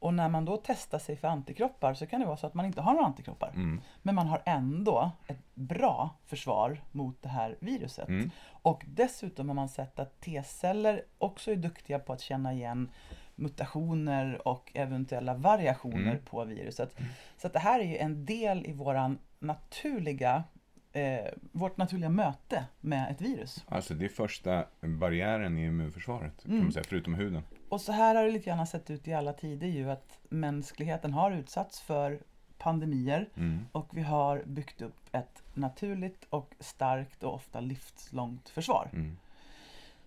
Och 0.00 0.14
när 0.14 0.28
man 0.28 0.44
då 0.44 0.56
testar 0.64 0.98
sig 0.98 1.16
för 1.16 1.28
antikroppar 1.28 1.94
så 1.94 2.06
kan 2.06 2.20
det 2.20 2.26
vara 2.26 2.36
så 2.36 2.46
att 2.46 2.54
man 2.54 2.66
inte 2.66 2.80
har 2.80 2.92
några 2.92 3.06
antikroppar. 3.06 3.48
Mm. 3.54 3.80
Men 4.02 4.14
man 4.14 4.26
har 4.26 4.42
ändå 4.46 5.10
ett 5.26 5.54
bra 5.54 6.10
försvar 6.26 6.82
mot 6.92 7.22
det 7.22 7.28
här 7.28 7.56
viruset. 7.60 8.08
Mm. 8.08 8.30
Och 8.62 8.84
dessutom 8.88 9.48
har 9.48 9.54
man 9.54 9.68
sett 9.68 9.98
att 9.98 10.20
T-celler 10.20 11.02
också 11.18 11.50
är 11.52 11.56
duktiga 11.56 11.98
på 11.98 12.12
att 12.12 12.20
känna 12.20 12.52
igen 12.52 12.88
mutationer 13.34 14.48
och 14.48 14.70
eventuella 14.74 15.34
variationer 15.34 16.10
Mm. 16.10 16.22
på 16.24 16.44
viruset. 16.44 16.96
Så 17.36 17.46
att 17.46 17.52
det 17.52 17.58
här 17.58 17.80
är 17.80 17.84
ju 17.84 17.96
en 17.96 18.24
del 18.24 18.66
i 18.66 18.72
våran 18.72 19.18
naturliga, 19.38 20.44
eh, 20.92 21.24
vårt 21.52 21.76
naturliga 21.76 22.08
möte 22.08 22.64
med 22.80 23.10
ett 23.10 23.20
virus. 23.20 23.64
Alltså 23.68 23.94
det 23.94 24.04
är 24.04 24.08
första 24.08 24.64
barriären 24.80 25.58
i 25.58 25.64
immunförsvaret, 25.66 26.42
kan 26.42 26.50
Mm. 26.52 26.62
man 26.64 26.72
säga, 26.72 26.84
förutom 26.88 27.14
huden. 27.14 27.42
Och 27.68 27.80
så 27.80 27.92
här 27.92 28.14
har 28.14 28.24
det 28.24 28.30
lite 28.30 28.46
grann 28.46 28.66
sett 28.66 28.90
ut 28.90 29.08
i 29.08 29.14
alla 29.14 29.32
tider 29.32 29.66
ju 29.66 29.90
att 29.90 30.18
mänskligheten 30.28 31.12
har 31.12 31.30
utsatts 31.30 31.80
för 31.80 32.18
pandemier 32.58 33.28
Mm. 33.36 33.66
och 33.72 33.96
vi 33.96 34.02
har 34.02 34.42
byggt 34.46 34.82
upp 34.82 34.96
ett 35.12 35.42
naturligt 35.54 36.26
och 36.30 36.54
starkt 36.60 37.22
och 37.22 37.34
ofta 37.34 37.60
livslångt 37.60 38.48
försvar. 38.48 38.88
Mm. 38.92 39.16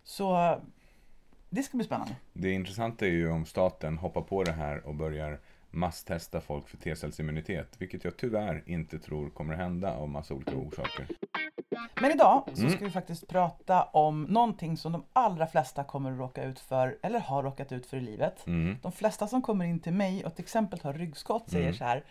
Så 0.03 0.59
det 1.49 1.63
ska 1.63 1.77
bli 1.77 1.85
spännande. 1.85 2.15
Det 2.33 2.51
intressanta 2.51 3.05
är 3.05 3.09
ju 3.09 3.31
om 3.31 3.45
staten 3.45 3.97
hoppar 3.97 4.21
på 4.21 4.43
det 4.43 4.51
här 4.51 4.85
och 4.85 4.95
börjar 4.95 5.39
masstesta 5.71 6.41
folk 6.41 6.67
för 6.69 6.77
T-cellsimmunitet, 6.77 7.75
vilket 7.77 8.03
jag 8.03 8.17
tyvärr 8.17 8.63
inte 8.65 8.99
tror 8.99 9.29
kommer 9.29 9.53
hända 9.53 9.93
av 9.95 10.09
massa 10.09 10.33
olika 10.33 10.55
orsaker. 10.55 11.07
Men 12.01 12.11
idag 12.11 12.43
så 12.53 12.61
Mm. 12.61 12.71
ska 12.73 12.85
vi 12.85 12.91
faktiskt 12.91 13.27
prata 13.27 13.83
om 13.83 14.23
någonting 14.23 14.77
som 14.77 14.91
de 14.91 15.03
allra 15.13 15.47
flesta 15.47 15.83
kommer 15.83 16.11
att 16.11 16.17
råka 16.19 16.43
ut 16.43 16.59
för 16.59 16.97
eller 17.03 17.19
har 17.19 17.43
råkat 17.43 17.71
ut 17.71 17.85
för 17.85 17.97
i 17.97 18.01
livet. 18.01 18.47
Mm. 18.47 18.77
De 18.81 18.91
flesta 18.91 19.27
som 19.27 19.41
kommer 19.41 19.65
in 19.65 19.79
till 19.79 19.93
mig 19.93 20.25
och 20.25 20.35
till 20.35 20.43
exempel 20.43 20.79
har 20.83 20.93
ryggskott 20.93 21.49
säger 21.49 21.65
Mm. 21.65 21.77
så 21.77 21.83
här 21.83 22.03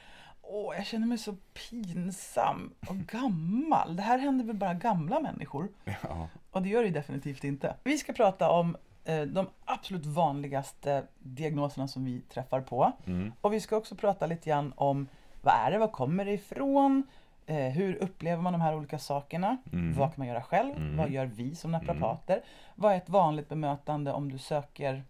Åh, 0.52 0.76
jag 0.76 0.86
känner 0.86 1.06
mig 1.06 1.18
så 1.18 1.36
pinsam 1.54 2.72
och 2.88 2.96
gammal. 2.96 3.96
Det 3.96 4.02
här 4.02 4.18
händer 4.18 4.44
väl 4.44 4.56
bara 4.56 4.74
gamla 4.74 5.20
människor? 5.20 5.68
Ja. 6.02 6.28
Och 6.50 6.62
det 6.62 6.68
gör 6.68 6.82
det 6.82 6.90
definitivt 6.90 7.44
inte. 7.44 7.74
Vi 7.84 7.98
ska 7.98 8.12
prata 8.12 8.50
om 8.50 8.76
de 9.26 9.46
absolut 9.64 10.06
vanligaste 10.06 11.04
diagnoserna 11.18 11.88
som 11.88 12.04
vi 12.04 12.20
träffar 12.20 12.60
på. 12.60 12.92
Mm. 13.06 13.32
Och 13.40 13.52
vi 13.52 13.60
ska 13.60 13.76
också 13.76 13.94
prata 13.94 14.26
lite 14.26 14.50
grann 14.50 14.72
om 14.76 15.08
vad 15.42 15.54
är 15.54 15.70
det, 15.70 15.78
var 15.78 15.88
kommer 15.88 16.24
det 16.24 16.32
ifrån? 16.32 17.02
Eh, 17.46 17.56
hur 17.56 17.94
upplever 17.94 18.42
man 18.42 18.52
de 18.52 18.60
här 18.60 18.76
olika 18.76 18.98
sakerna? 18.98 19.56
Mm. 19.72 19.94
Vad 19.94 20.08
kan 20.08 20.14
man 20.16 20.28
göra 20.28 20.42
själv? 20.42 20.76
Mm. 20.76 20.96
Vad 20.96 21.10
gör 21.10 21.26
vi 21.26 21.54
som 21.54 21.72
naprapater? 21.72 22.42
Vad 22.74 22.92
är 22.92 22.96
ett 22.96 23.08
vanligt 23.08 23.48
bemötande 23.48 24.12
om 24.12 24.32
du 24.32 24.38
söker 24.38 25.04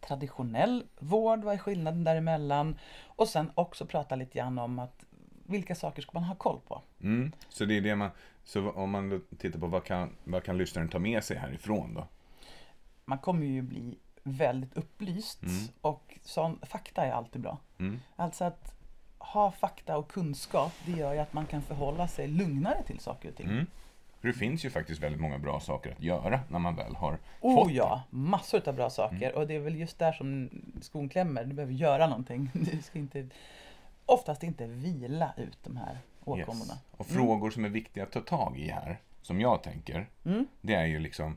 traditionell 0.00 0.84
vård? 0.98 1.44
Vad 1.44 1.54
är 1.54 1.58
skillnaden 1.58 2.04
däremellan? 2.04 2.78
Och 3.06 3.28
sen 3.28 3.50
också 3.54 3.86
prata 3.86 4.16
lite 4.16 4.38
grann 4.38 4.58
om 4.58 4.78
att 4.78 5.04
vilka 5.46 5.74
saker 5.74 6.02
ska 6.02 6.10
man 6.14 6.24
ha 6.24 6.34
koll 6.34 6.60
på? 6.68 6.82
Mm. 7.02 7.32
Så 7.48 7.64
det 7.64 7.76
är 7.76 7.80
det 7.80 7.96
man, 7.96 8.10
så 8.44 8.70
om 8.70 8.90
man 8.90 9.22
tittar 9.38 9.58
på 9.58 9.66
vad 9.66 9.84
kan, 9.84 10.16
vad 10.24 10.44
kan 10.44 10.58
lyssnaren 10.58 10.88
ta 10.88 10.98
med 10.98 11.24
sig 11.24 11.36
härifrån 11.36 11.94
då? 11.94 12.06
Man 13.04 13.18
kommer 13.18 13.46
ju 13.46 13.62
bli 13.62 13.98
väldigt 14.22 14.76
upplyst 14.76 15.42
Mm. 15.42 15.64
och 15.80 16.18
sån, 16.22 16.58
fakta 16.62 17.04
är 17.06 17.12
alltid 17.12 17.42
bra. 17.42 17.58
Mm. 17.78 18.00
Alltså 18.16 18.44
att 18.44 18.74
ha 19.18 19.50
fakta 19.50 19.96
och 19.98 20.08
kunskap, 20.10 20.72
det 20.86 20.92
gör 20.92 21.12
ju 21.12 21.18
att 21.18 21.32
man 21.32 21.46
kan 21.46 21.62
förhålla 21.62 22.08
sig 22.08 22.28
lugnare 22.28 22.82
till 22.82 22.98
saker 23.00 23.28
och 23.28 23.36
ting. 23.36 23.46
Mm. 23.50 23.66
För 24.20 24.28
det 24.28 24.34
finns 24.34 24.64
ju 24.64 24.70
faktiskt 24.70 25.00
väldigt 25.02 25.20
många 25.20 25.38
bra 25.38 25.60
saker 25.60 25.92
att 25.92 26.00
göra 26.02 26.40
när 26.48 26.58
man 26.58 26.76
väl 26.76 26.94
har 26.96 27.18
Oh 27.40 27.54
fått 27.54 27.64
Mm. 27.64 27.76
ja, 27.76 28.02
massor 28.10 28.68
av 28.68 28.74
bra 28.74 28.90
saker. 28.90 29.34
Och 29.34 29.46
det 29.46 29.54
är 29.54 29.60
väl 29.60 29.76
just 29.76 29.98
där 29.98 30.12
som 30.12 30.50
skon 30.82 31.08
klämmer. 31.08 31.44
Du 31.44 31.54
behöver 31.54 31.74
göra 31.74 32.06
någonting. 32.06 32.50
Du 32.72 32.82
ska 32.82 32.98
inte, 32.98 33.28
oftast 34.06 34.42
inte 34.42 34.66
vila 34.66 35.32
ut 35.36 35.58
de 35.64 35.76
här 35.76 35.92
det. 36.24 36.30
åkommorna. 36.30 36.72
Yes. 36.74 36.82
Och 36.96 37.06
frågor 37.06 37.50
som 37.50 37.64
är 37.64 37.68
viktiga 37.68 38.02
att 38.04 38.12
ta 38.12 38.20
tag 38.20 38.58
i 38.58 38.68
här, 38.68 39.00
som 39.22 39.40
jag 39.40 39.62
tänker, 39.62 40.06
Mm. 40.24 40.46
det 40.60 40.74
är 40.74 40.84
ju 40.86 40.98
liksom 41.00 41.36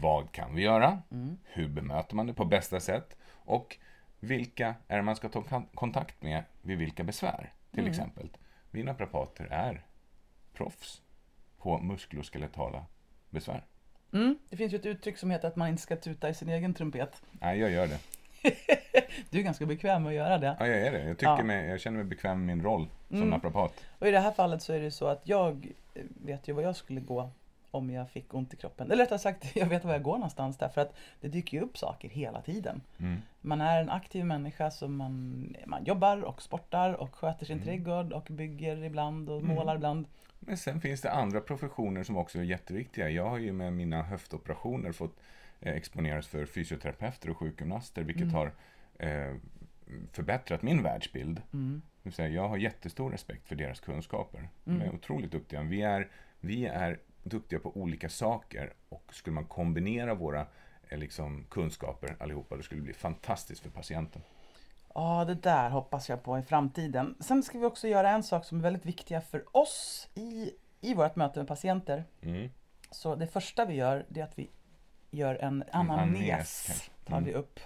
vad 0.00 0.32
kan 0.32 0.54
vi 0.54 0.62
göra? 0.62 1.02
Mm. 1.10 1.36
Hur 1.44 1.68
bemöter 1.68 2.14
man 2.16 2.26
det 2.26 2.34
på 2.34 2.44
bästa 2.44 2.80
sätt? 2.80 3.16
Och 3.32 3.76
vilka 4.20 4.74
är 4.88 4.96
det 4.96 5.02
man 5.02 5.16
ska 5.16 5.28
ta 5.28 5.42
kon- 5.42 5.66
kontakt 5.74 6.22
med 6.22 6.42
vid 6.62 6.78
vilka 6.78 7.04
besvär? 7.04 7.52
Till 7.70 7.80
Mm. 7.80 7.90
exempel, 7.90 8.28
vi 8.70 8.82
naprapater 8.82 9.44
är 9.50 9.84
proffs 10.54 11.02
på 11.58 11.78
muskuloskeletala 11.78 12.84
besvär. 13.30 13.64
Mm. 14.12 14.38
Det 14.50 14.56
finns 14.56 14.72
ju 14.72 14.76
ett 14.76 14.86
uttryck 14.86 15.18
som 15.18 15.30
heter 15.30 15.48
att 15.48 15.56
man 15.56 15.68
inte 15.68 15.82
ska 15.82 15.96
tuta 15.96 16.28
i 16.28 16.34
sin 16.34 16.48
egen 16.48 16.74
trumpet. 16.74 17.22
Nej, 17.32 17.58
jag 17.58 17.70
gör 17.70 17.86
det. 17.86 17.98
Du 19.30 19.38
är 19.38 19.42
ganska 19.42 19.66
bekväm 19.66 20.02
med 20.02 20.10
att 20.10 20.16
göra 20.16 20.38
det. 20.38 20.56
Ja, 20.60 20.66
jag 20.66 20.78
är 20.86 20.92
det. 20.92 21.04
Jag, 21.04 21.18
tycker 21.18 21.30
Ja. 21.36 21.42
mig, 21.42 21.68
jag 21.68 21.80
känner 21.80 21.96
mig 21.96 22.06
bekväm 22.06 22.38
med 22.46 22.56
min 22.56 22.64
roll 22.64 22.88
som 23.08 23.16
Mm. 23.16 23.28
naprapat. 23.28 23.84
Och 23.98 24.08
i 24.08 24.10
det 24.10 24.20
här 24.20 24.30
fallet 24.32 24.62
så 24.62 24.72
är 24.72 24.80
det 24.80 24.90
så 24.90 25.06
att 25.06 25.20
jag 25.28 25.68
eh, 25.94 26.02
vet 26.24 26.48
ju 26.48 26.52
var 26.52 26.62
jag 26.62 26.76
skulle 26.76 27.00
gå 27.00 27.30
om 27.70 27.90
jag 27.90 28.10
fick 28.10 28.34
ont 28.34 28.54
i 28.54 28.56
kroppen. 28.56 28.90
Eller 28.90 29.04
rättare 29.04 29.18
sagt, 29.18 29.46
jag 29.56 29.66
vet 29.66 29.84
var 29.84 29.92
jag 29.92 30.02
går 30.02 30.14
någonstans 30.14 30.56
därför 30.58 30.80
att 30.80 30.96
det 31.20 31.28
dyker 31.28 31.56
ju 31.58 31.62
upp 31.64 31.78
saker 31.78 32.08
hela 32.08 32.42
tiden. 32.42 32.80
Mm. 32.98 33.18
Man 33.40 33.60
är 33.60 33.80
en 33.82 33.90
aktiv 33.90 34.24
människa 34.24 34.70
som 34.70 34.96
man, 34.96 35.56
man 35.66 35.84
jobbar 35.84 36.22
och 36.22 36.42
sportar 36.42 36.92
och 36.92 37.14
sköter 37.14 37.46
sin 37.46 37.56
Mm. 37.56 37.66
trädgård 37.66 38.12
och 38.12 38.26
bygger 38.30 38.84
ibland 38.84 39.28
och 39.30 39.40
Mm. 39.40 39.54
målar 39.54 39.76
ibland. 39.76 40.06
Men 40.38 40.56
sen 40.56 40.80
finns 40.80 41.00
det 41.00 41.10
andra 41.12 41.40
professioner 41.40 42.02
som 42.02 42.16
också 42.16 42.38
är 42.38 42.42
jätteviktiga. 42.42 43.08
Jag 43.10 43.28
har 43.30 43.38
ju 43.38 43.52
med 43.52 43.72
mina 43.72 44.02
höftoperationer 44.02 44.92
fått 44.92 45.16
eh, 45.60 45.72
exponeras 45.74 46.26
för 46.26 46.46
fysioterapeuter 46.46 47.30
och 47.30 47.36
sjukgymnaster, 47.38 48.02
vilket 48.02 48.22
Mm. 48.22 48.34
har 48.34 48.52
eh, 48.98 49.36
förbättrat 50.12 50.62
min 50.62 50.82
världsbild. 50.82 51.42
Mm. 51.52 51.82
Jag 52.16 52.48
har 52.48 52.56
jättestor 52.56 53.10
respekt 53.10 53.48
för 53.48 53.56
deras 53.56 53.80
kunskaper. 53.80 54.48
De 54.64 54.70
är 54.70 54.84
Mm. 54.84 54.94
otroligt 54.94 55.32
duktiga. 55.32 55.62
Vi 55.62 55.82
är, 55.82 56.08
vi 56.40 56.66
är 56.66 56.98
duktiga 57.22 57.58
på 57.58 57.76
olika 57.76 58.08
saker 58.08 58.72
och 58.88 59.14
skulle 59.14 59.34
man 59.34 59.44
kombinera 59.44 60.14
våra 60.14 60.46
eh, 60.88 60.98
liksom, 60.98 61.44
kunskaper 61.50 62.16
allihopa, 62.20 62.56
då 62.56 62.62
skulle 62.62 62.80
det 62.80 62.84
bli 62.84 62.94
fantastiskt 62.94 63.60
för 63.62 63.70
patienten. 63.70 64.22
Ja, 64.94 65.24
det 65.24 65.34
där 65.34 65.70
hoppas 65.70 66.08
jag 66.08 66.22
på 66.22 66.38
i 66.38 66.42
framtiden. 66.42 67.14
Sen 67.20 67.42
ska 67.42 67.58
vi 67.58 67.64
också 67.66 67.88
göra 67.88 68.10
en 68.10 68.22
sak 68.22 68.44
som 68.44 68.58
är 68.58 68.62
väldigt 68.62 68.86
viktiga 68.86 69.20
för 69.20 69.56
oss 69.56 70.08
i, 70.14 70.50
i 70.80 70.94
vårt 70.94 71.16
möte 71.16 71.38
med 71.38 71.48
patienter. 71.48 72.04
Mm. 72.22 72.50
Så 72.90 73.14
det 73.14 73.26
första 73.26 73.64
vi 73.64 73.74
gör, 73.74 74.06
det 74.08 74.20
är 74.20 74.24
att 74.24 74.38
vi 74.38 74.50
gör 75.10 75.34
en 75.34 75.64
anamnes, 75.72 76.90
tar 77.04 77.16
Mm. 77.16 77.24
vi 77.24 77.34
upp 77.34 77.60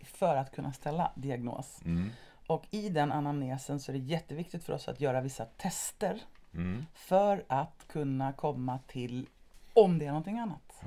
för 0.00 0.36
att 0.36 0.52
kunna 0.52 0.72
ställa 0.72 1.12
diagnos. 1.16 1.80
Mm. 1.84 2.10
Och 2.46 2.66
i 2.70 2.88
den 2.88 3.12
anamnesen 3.12 3.80
så 3.80 3.92
är 3.92 3.96
det 3.96 4.02
jätteviktigt 4.02 4.64
för 4.64 4.72
oss 4.72 4.88
att 4.88 5.00
göra 5.00 5.20
vissa 5.20 5.44
tester 5.44 6.22
Mm. 6.54 6.86
för 6.94 7.44
att 7.48 7.84
kunna 7.88 8.32
komma 8.32 8.78
till 8.86 9.28
om 9.74 9.98
det 9.98 10.04
är 10.04 10.08
någonting 10.08 10.38
annat. 10.38 10.82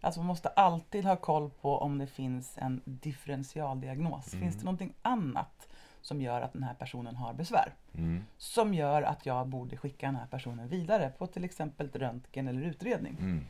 Alltså 0.00 0.20
man 0.20 0.26
måste 0.26 0.48
alltid 0.48 1.04
ha 1.04 1.16
koll 1.16 1.50
på 1.50 1.78
om 1.78 1.98
det 1.98 2.06
finns 2.06 2.58
en 2.58 2.80
differentialdiagnos. 2.84 4.34
Mm. 4.34 4.42
Finns 4.42 4.56
det 4.56 4.64
någonting 4.64 4.94
annat 5.02 5.68
som 6.00 6.22
gör 6.22 6.40
att 6.40 6.52
den 6.52 6.62
här 6.62 6.74
personen 6.74 7.16
har 7.16 7.34
besvär? 7.34 7.74
Mm. 7.94 8.24
Som 8.36 8.74
gör 8.74 9.02
att 9.02 9.26
jag 9.26 9.48
borde 9.48 9.76
skicka 9.76 10.06
den 10.06 10.16
här 10.16 10.26
personen 10.26 10.68
vidare 10.68 11.12
på 11.18 11.26
till 11.26 11.44
exempel 11.44 11.90
röntgen 11.94 12.48
eller 12.48 12.62
utredning. 12.62 13.16
Mm. 13.20 13.44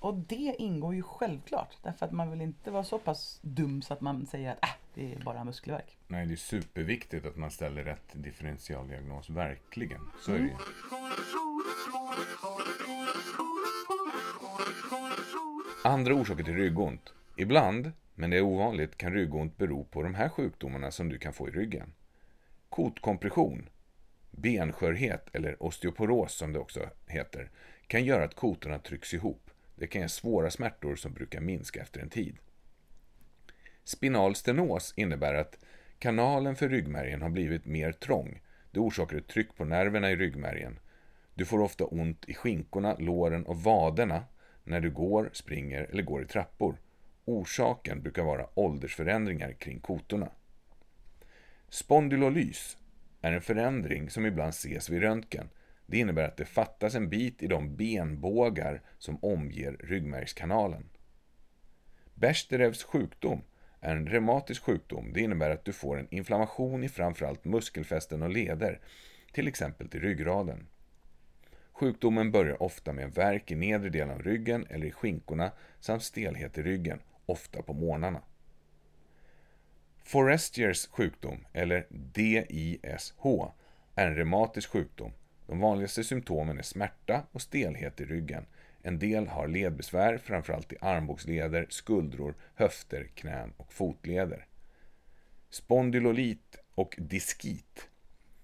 Och 0.00 0.14
det 0.14 0.56
ingår 0.58 0.94
ju 0.94 1.02
självklart 1.02 1.76
därför 1.82 2.06
att 2.06 2.12
man 2.12 2.30
vill 2.30 2.40
inte 2.40 2.70
vara 2.70 2.84
så 2.84 2.98
pass 2.98 3.38
dum 3.42 3.82
så 3.82 3.92
att 3.92 4.00
man 4.00 4.26
säger 4.26 4.50
att 4.52 4.64
äh, 4.64 4.70
det 4.96 5.12
är 5.12 5.18
bara 5.18 5.44
muskelvärk. 5.44 5.98
Nej, 6.08 6.26
det 6.26 6.34
är 6.34 6.36
superviktigt 6.36 7.26
att 7.26 7.36
man 7.36 7.50
ställer 7.50 7.84
rätt 7.84 8.12
differentialdiagnos, 8.12 9.30
verkligen. 9.30 10.00
Så 10.20 10.32
är 10.32 10.38
det 10.38 10.44
ju. 10.44 10.56
Andra 15.84 16.14
orsaker 16.14 16.44
till 16.44 16.54
ryggont. 16.54 17.14
Ibland, 17.36 17.92
men 18.14 18.30
det 18.30 18.36
är 18.36 18.42
ovanligt, 18.42 18.96
kan 18.96 19.12
ryggont 19.12 19.56
bero 19.56 19.84
på 19.84 20.02
de 20.02 20.14
här 20.14 20.28
sjukdomarna 20.28 20.90
som 20.90 21.08
du 21.08 21.18
kan 21.18 21.32
få 21.32 21.48
i 21.48 21.52
ryggen. 21.52 21.92
Kotkompression, 22.68 23.68
benskörhet 24.30 25.28
eller 25.32 25.62
osteoporos 25.62 26.34
som 26.34 26.52
det 26.52 26.58
också 26.58 26.90
heter, 27.06 27.50
kan 27.86 28.04
göra 28.04 28.24
att 28.24 28.34
kotorna 28.34 28.78
trycks 28.78 29.14
ihop. 29.14 29.50
Det 29.74 29.86
kan 29.86 30.02
ge 30.02 30.08
svåra 30.08 30.50
smärtor 30.50 30.96
som 30.96 31.12
brukar 31.12 31.40
minska 31.40 31.80
efter 31.80 32.00
en 32.00 32.10
tid. 32.10 32.38
Spinal 33.86 34.34
stenos 34.34 34.94
innebär 34.96 35.34
att 35.34 35.58
kanalen 35.98 36.56
för 36.56 36.68
ryggmärgen 36.68 37.22
har 37.22 37.30
blivit 37.30 37.66
mer 37.66 37.92
trång. 37.92 38.40
Det 38.70 38.80
orsakar 38.80 39.16
ett 39.16 39.28
tryck 39.28 39.56
på 39.56 39.64
nerverna 39.64 40.10
i 40.10 40.16
ryggmärgen. 40.16 40.78
Du 41.34 41.44
får 41.44 41.60
ofta 41.60 41.84
ont 41.84 42.28
i 42.28 42.34
skinkorna, 42.34 42.96
låren 42.98 43.46
och 43.46 43.62
vaderna 43.62 44.24
när 44.64 44.80
du 44.80 44.90
går, 44.90 45.30
springer 45.32 45.82
eller 45.82 46.02
går 46.02 46.22
i 46.22 46.26
trappor. 46.26 46.76
Orsaken 47.24 48.02
brukar 48.02 48.22
vara 48.22 48.46
åldersförändringar 48.54 49.52
kring 49.52 49.80
kotorna. 49.80 50.28
Spondylolys 51.68 52.76
är 53.20 53.32
en 53.32 53.42
förändring 53.42 54.10
som 54.10 54.26
ibland 54.26 54.50
ses 54.50 54.90
vid 54.90 55.02
röntgen. 55.02 55.48
Det 55.86 55.98
innebär 55.98 56.24
att 56.24 56.36
det 56.36 56.44
fattas 56.44 56.94
en 56.94 57.08
bit 57.08 57.42
i 57.42 57.46
de 57.46 57.76
benbågar 57.76 58.82
som 58.98 59.24
omger 59.24 59.72
ryggmärgskanalen. 59.72 60.88
Bechterews 62.14 62.84
sjukdom 62.84 63.42
är 63.86 63.96
en 63.96 64.06
reumatisk 64.06 64.62
sjukdom. 64.62 65.12
Det 65.12 65.20
innebär 65.20 65.50
att 65.50 65.64
du 65.64 65.72
får 65.72 65.98
en 65.98 66.14
inflammation 66.14 66.84
i 66.84 66.88
framförallt 66.88 67.44
muskelfästen 67.44 68.22
och 68.22 68.30
leder, 68.30 68.80
till 69.32 69.48
exempel 69.48 69.88
till 69.88 70.00
ryggraden. 70.00 70.66
Sjukdomen 71.72 72.30
börjar 72.30 72.62
ofta 72.62 72.92
med 72.92 73.14
värk 73.14 73.50
i 73.50 73.54
nedre 73.54 73.88
delen 73.88 74.10
av 74.10 74.22
ryggen 74.22 74.66
eller 74.70 74.86
i 74.86 74.90
skinkorna 74.90 75.52
samt 75.80 76.02
stelhet 76.02 76.58
i 76.58 76.62
ryggen, 76.62 77.00
ofta 77.26 77.62
på 77.62 77.72
morgnarna. 77.72 78.22
Forestiers 80.02 80.86
sjukdom, 80.86 81.46
eller 81.52 81.86
DISH, 81.90 83.12
är 83.94 84.06
en 84.06 84.16
reumatisk 84.16 84.70
sjukdom. 84.70 85.12
De 85.46 85.60
vanligaste 85.60 86.04
symptomen 86.04 86.58
är 86.58 86.62
smärta 86.62 87.22
och 87.32 87.42
stelhet 87.42 88.00
i 88.00 88.04
ryggen. 88.04 88.46
En 88.86 88.98
del 88.98 89.26
har 89.26 89.48
ledbesvär, 89.48 90.18
framförallt 90.18 90.72
i 90.72 90.76
armbågsleder, 90.80 91.66
skuldror, 91.68 92.34
höfter, 92.54 93.08
knän 93.14 93.52
och 93.56 93.72
fotleder. 93.72 94.46
Spondylolit 95.50 96.56
och 96.74 96.94
diskit. 96.98 97.88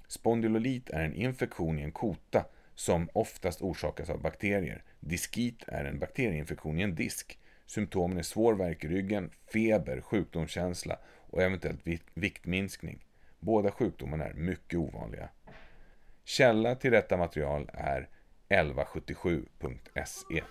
Spondylolit 0.08 0.90
är 0.90 1.04
en 1.04 1.14
infektion 1.14 1.78
i 1.78 1.82
en 1.82 1.92
kota 1.92 2.44
som 2.75 3.08
oftast 3.12 3.62
orsakas 3.62 4.11
av 4.11 4.20
bakterier. 4.20 4.82
Diskit 5.00 5.64
är 5.66 5.84
en 5.84 5.99
bakterieinfektion 5.99 6.78
i 6.78 6.82
en 6.82 6.94
disk. 6.94 7.38
Symptomen 7.66 8.18
är 8.18 8.22
svår 8.22 8.54
värk 8.54 8.84
i 8.84 8.88
ryggen, 8.88 9.30
feber, 9.52 10.00
sjukdomskänsla 10.00 10.99
och 11.30 11.42
eventuellt 11.42 11.87
viktminskning. 12.14 13.04
Båda 13.40 13.70
sjukdomarna 13.70 14.25
är 14.25 14.34
mycket 14.34 14.78
ovanliga. 14.78 15.28
Källa 16.25 16.75
till 16.75 16.92
detta 16.92 17.16
material 17.16 17.70
är 17.72 18.08
1177.se. 18.52 20.42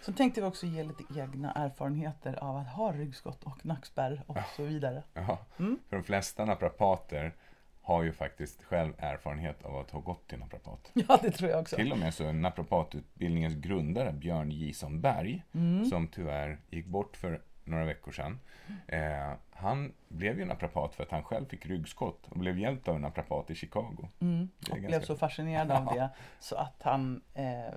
Så 0.00 0.12
tänkte 0.12 0.40
vi 0.40 0.46
också 0.46 0.66
ge 0.66 0.82
lite 0.82 1.04
egna 1.20 1.52
erfarenheter 1.52 2.44
av 2.44 2.56
att 2.56 2.68
ha 2.68 2.92
ryggskott 2.92 3.44
och 3.44 3.66
nackspärr 3.66 4.22
och 4.26 4.38
så 4.56 4.64
vidare. 4.64 5.02
Ja, 5.14 5.38
för 5.56 5.96
de 5.96 6.02
flesta 6.02 6.44
naprapater 6.44 7.34
har 7.82 8.02
ju 8.02 8.12
faktiskt 8.12 8.62
själv 8.62 8.92
erfarenhet 8.98 9.64
av 9.64 9.76
att 9.76 9.90
ha 9.90 10.00
gått 10.00 10.28
till 10.28 10.38
naprapat. 10.38 10.90
Ja, 10.94 11.18
det 11.22 11.30
tror 11.30 11.50
jag 11.50 11.60
också. 11.60 11.76
Till 11.76 11.92
och 11.92 11.98
med 11.98 12.14
så 12.14 12.24
är 12.24 12.32
napapatutbildningens 12.32 13.54
grundare 13.54 14.12
Björn 14.12 14.50
Jison 14.50 15.00
Berg, 15.00 15.44
som 15.90 16.08
tyvärr 16.08 16.58
gick 16.70 16.86
bort 16.86 17.16
för 17.16 17.40
några 17.64 17.84
veckor 17.84 18.12
sedan. 18.12 18.40
Eh, 18.86 19.32
han 19.50 19.92
blev 20.08 20.38
ju 20.38 20.44
naprapat 20.44 20.94
för 20.94 21.02
att 21.02 21.10
han 21.10 21.22
själv 21.22 21.46
fick 21.46 21.66
ryggskott 21.66 22.26
och 22.28 22.38
blev 22.38 22.58
hjälpt 22.58 22.88
av 22.88 22.96
en 22.96 23.02
naprapat 23.02 23.50
i 23.50 23.54
Chicago. 23.54 24.08
Mm. 24.20 24.48
Och 24.70 24.76
blev 24.78 25.02
så 25.02 25.16
fascinerad 25.16 25.70
av 25.70 25.84
det 25.84 26.08
så 26.40 26.56
att 26.56 26.82
han 26.82 27.22
eh, 27.34 27.74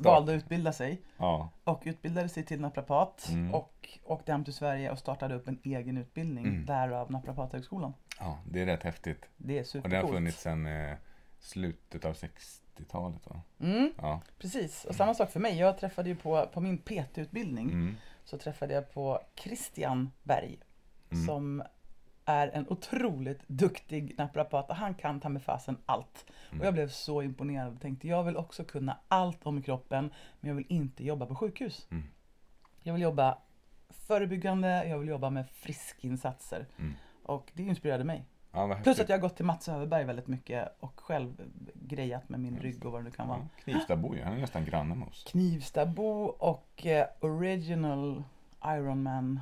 valde 0.00 0.32
att 0.32 0.36
utbilda 0.38 0.72
sig 0.72 1.02
Ja, 1.16 1.50
och 1.64 1.82
utbildade 1.86 2.28
sig 2.28 2.44
till 2.44 2.60
naprapat 2.60 3.28
Mm. 3.32 3.54
och 3.54 3.98
åkte 4.04 4.32
hem 4.32 4.44
till 4.44 4.54
Sverige 4.54 4.90
och 4.90 4.98
startade 4.98 5.34
upp 5.34 5.48
en 5.48 5.58
egen 5.64 5.96
utbildning, 5.96 6.46
Mm. 6.46 6.66
därav 6.66 7.10
Naprapathögskolan. 7.10 7.94
ja, 8.20 8.38
det 8.50 8.60
är 8.62 8.66
rätt 8.66 8.82
häftigt. 8.82 9.28
Det 9.36 9.56
är 9.58 9.60
Och 9.60 9.66
supercoolt. 9.66 9.90
det 10.02 10.06
har 10.06 10.14
funnits 10.14 10.40
sedan 10.40 10.66
eh, 10.66 10.96
slutet 11.40 12.04
av 12.04 12.12
60-talet 12.14 13.26
va? 13.26 13.40
Mm, 13.60 13.92
Ja. 13.98 14.20
precis, 14.38 14.84
och 14.84 14.94
samma 14.94 15.14
sak 15.14 15.30
för 15.30 15.40
mig. 15.40 15.58
Jag 15.58 15.78
träffade 15.78 16.08
ju 16.08 16.16
på, 16.16 16.46
på 16.52 16.60
min 16.60 16.78
PT-utbildning 16.78 17.66
Mm. 17.70 17.96
Så 18.28 18.38
träffade 18.38 18.74
jag 18.74 18.92
på 18.92 19.20
Christian 19.34 20.10
Berg 20.22 20.58
Mm. 21.10 21.26
som 21.26 21.62
är 22.24 22.48
en 22.48 22.68
otroligt 22.68 23.42
duktig 23.46 24.14
naprapat 24.18 24.70
och 24.70 24.76
han 24.76 24.94
kan 24.94 25.20
ta 25.20 25.28
med 25.28 25.42
fasen 25.42 25.76
allt. 25.86 26.26
Mm. 26.48 26.60
Och 26.60 26.66
jag 26.66 26.74
blev 26.74 26.88
så 26.88 27.22
imponerad 27.22 27.72
och 27.74 27.80
tänkte 27.80 28.08
jag 28.08 28.24
vill 28.24 28.36
också 28.36 28.64
kunna 28.64 28.98
allt 29.08 29.46
om 29.46 29.62
kroppen 29.62 30.10
men 30.40 30.48
jag 30.48 30.54
vill 30.54 30.66
inte 30.68 31.04
jobba 31.04 31.26
på 31.26 31.34
sjukhus. 31.34 31.86
Mm. 31.90 32.04
Jag 32.82 32.92
vill 32.92 33.02
jobba 33.02 33.38
förebyggande, 33.88 34.84
jag 34.88 34.98
vill 34.98 35.08
jobba 35.08 35.30
med 35.30 35.50
friskinsatser. 35.50 36.66
Mm. 36.78 36.92
Och 37.22 37.50
det 37.54 37.62
inspirerade 37.62 38.04
mig. 38.04 38.24
Ja, 38.58 38.78
Plus 38.82 39.00
att 39.00 39.08
jag 39.08 39.16
har 39.16 39.20
gått 39.22 39.36
till 39.36 39.44
Mats 39.44 39.68
Överberg 39.68 40.04
väldigt 40.04 40.26
mycket 40.26 40.76
och 40.80 41.00
själv 41.00 41.50
grejat 41.74 42.28
med 42.28 42.40
min 42.40 42.58
rygg 42.58 42.86
och 42.86 42.92
vad 42.92 43.00
det 43.00 43.04
nu 43.04 43.10
kan 43.10 43.28
vara. 43.28 43.38
Ja, 43.38 43.62
Knivstabo 43.64 44.14
han 44.24 44.32
är 44.32 44.38
nästan 44.40 44.64
granne 44.64 44.94
med 44.94 45.08
oss. 45.08 45.24
Knivstabo 45.28 46.24
och 46.24 46.86
eh, 46.86 47.06
Original 47.20 48.22
Ironman. 48.64 49.40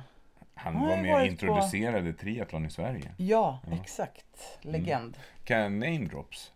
Han 0.53 0.75
har 0.75 0.87
var 0.87 0.97
med 0.97 1.15
och 1.15 1.25
introducerade 1.25 2.13
triathlon 2.13 2.65
i 2.65 2.69
Sverige. 2.69 3.13
Ja, 3.17 3.59
Ja. 3.63 3.67
Mm. 3.67 3.79
exakt. 3.81 4.57
Legend. 4.61 5.17
Kan 5.43 5.59
jag 5.59 5.71
name 5.71 6.05
drops? 6.05 6.53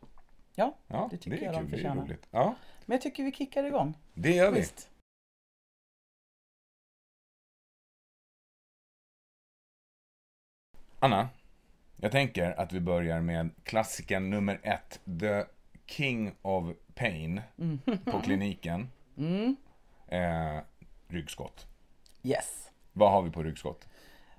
Ja, 0.55 0.75
Ja, 0.87 1.07
det 1.11 1.17
tycker 1.17 1.37
är 1.37 1.43
jag 1.45 1.53
de 1.53 1.57
kul, 1.59 1.69
det 1.69 1.75
är 1.75 1.77
förtjänar. 1.77 2.03
roligt. 2.05 2.27
Ja, 2.31 2.55
Men 2.85 2.95
jag 2.95 3.01
tycker 3.01 3.23
vi 3.23 3.31
kickar 3.31 3.63
igång. 3.63 3.97
det 4.13 4.31
gör 4.31 4.51
vi. 4.51 4.59
Visst. 4.59 4.89
Anna, 10.99 11.29
jag 12.01 12.11
tänker 12.11 12.59
att 12.59 12.73
vi 12.73 12.79
börjar 12.79 13.21
med 13.21 13.49
klassiken 13.63 14.29
nummer 14.29 14.59
ett. 14.63 14.99
The 15.19 15.43
King 15.85 16.31
of 16.41 16.75
Pain 16.95 17.41
på 18.05 18.21
kliniken. 18.21 18.89
Mm. 19.17 19.55
Eh, 20.07 20.63
ryggskott. 21.07 21.65
Yes. 22.23 22.69
Vad 22.93 23.11
har 23.11 23.21
vi 23.21 23.31
på 23.31 23.43
ryggskott? 23.43 23.87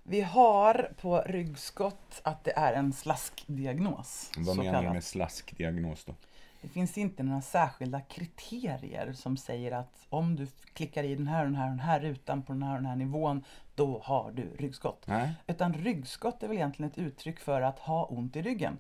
Vi 0.02 0.20
har 0.20 0.92
på 1.00 1.22
ryggskott 1.26 2.20
att 2.22 2.44
det 2.44 2.52
är 2.56 2.72
en 2.72 2.92
slaskdiagnos. 2.92 4.30
Vad 4.36 4.56
menar 4.56 4.72
du 4.72 4.78
kallat. 4.78 4.92
med 4.92 5.04
slaskdiagnos 5.04 6.04
då? 6.04 6.14
Det 6.62 6.68
finns 6.68 6.98
inte 6.98 7.22
några 7.22 7.40
särskilda 7.40 8.00
kriterier 8.00 9.12
som 9.12 9.36
säger 9.36 9.72
att 9.72 10.06
om 10.08 10.36
du 10.36 10.46
klickar 10.74 11.04
i 11.04 11.14
den 11.14 11.26
här 11.26 11.44
och 11.44 11.50
den 11.50 11.56
här 11.56 11.64
och 11.64 11.70
den 11.70 11.80
här 11.80 12.00
rutan 12.00 12.42
på 12.42 12.52
den 12.52 12.62
här 12.62 12.70
och 12.70 12.78
den 12.78 12.86
här 12.86 12.96
nivån, 12.96 13.44
då 13.74 14.00
har 14.04 14.30
du 14.30 14.56
ryggskott. 14.58 15.04
Nej. 15.06 15.32
Utan 15.46 15.74
ryggskott 15.74 16.42
är 16.42 16.48
väl 16.48 16.56
egentligen 16.56 16.90
ett 16.90 16.98
uttryck 16.98 17.40
för 17.40 17.60
att 17.60 17.78
ha 17.78 18.04
ont 18.04 18.36
i 18.36 18.42
ryggen. 18.42 18.78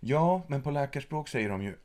Ja, 0.00 0.42
men 0.46 0.62
på 0.62 0.70
läkarspråk 0.70 1.28
säger 1.28 1.48
de 1.48 1.62
ju 1.62 1.76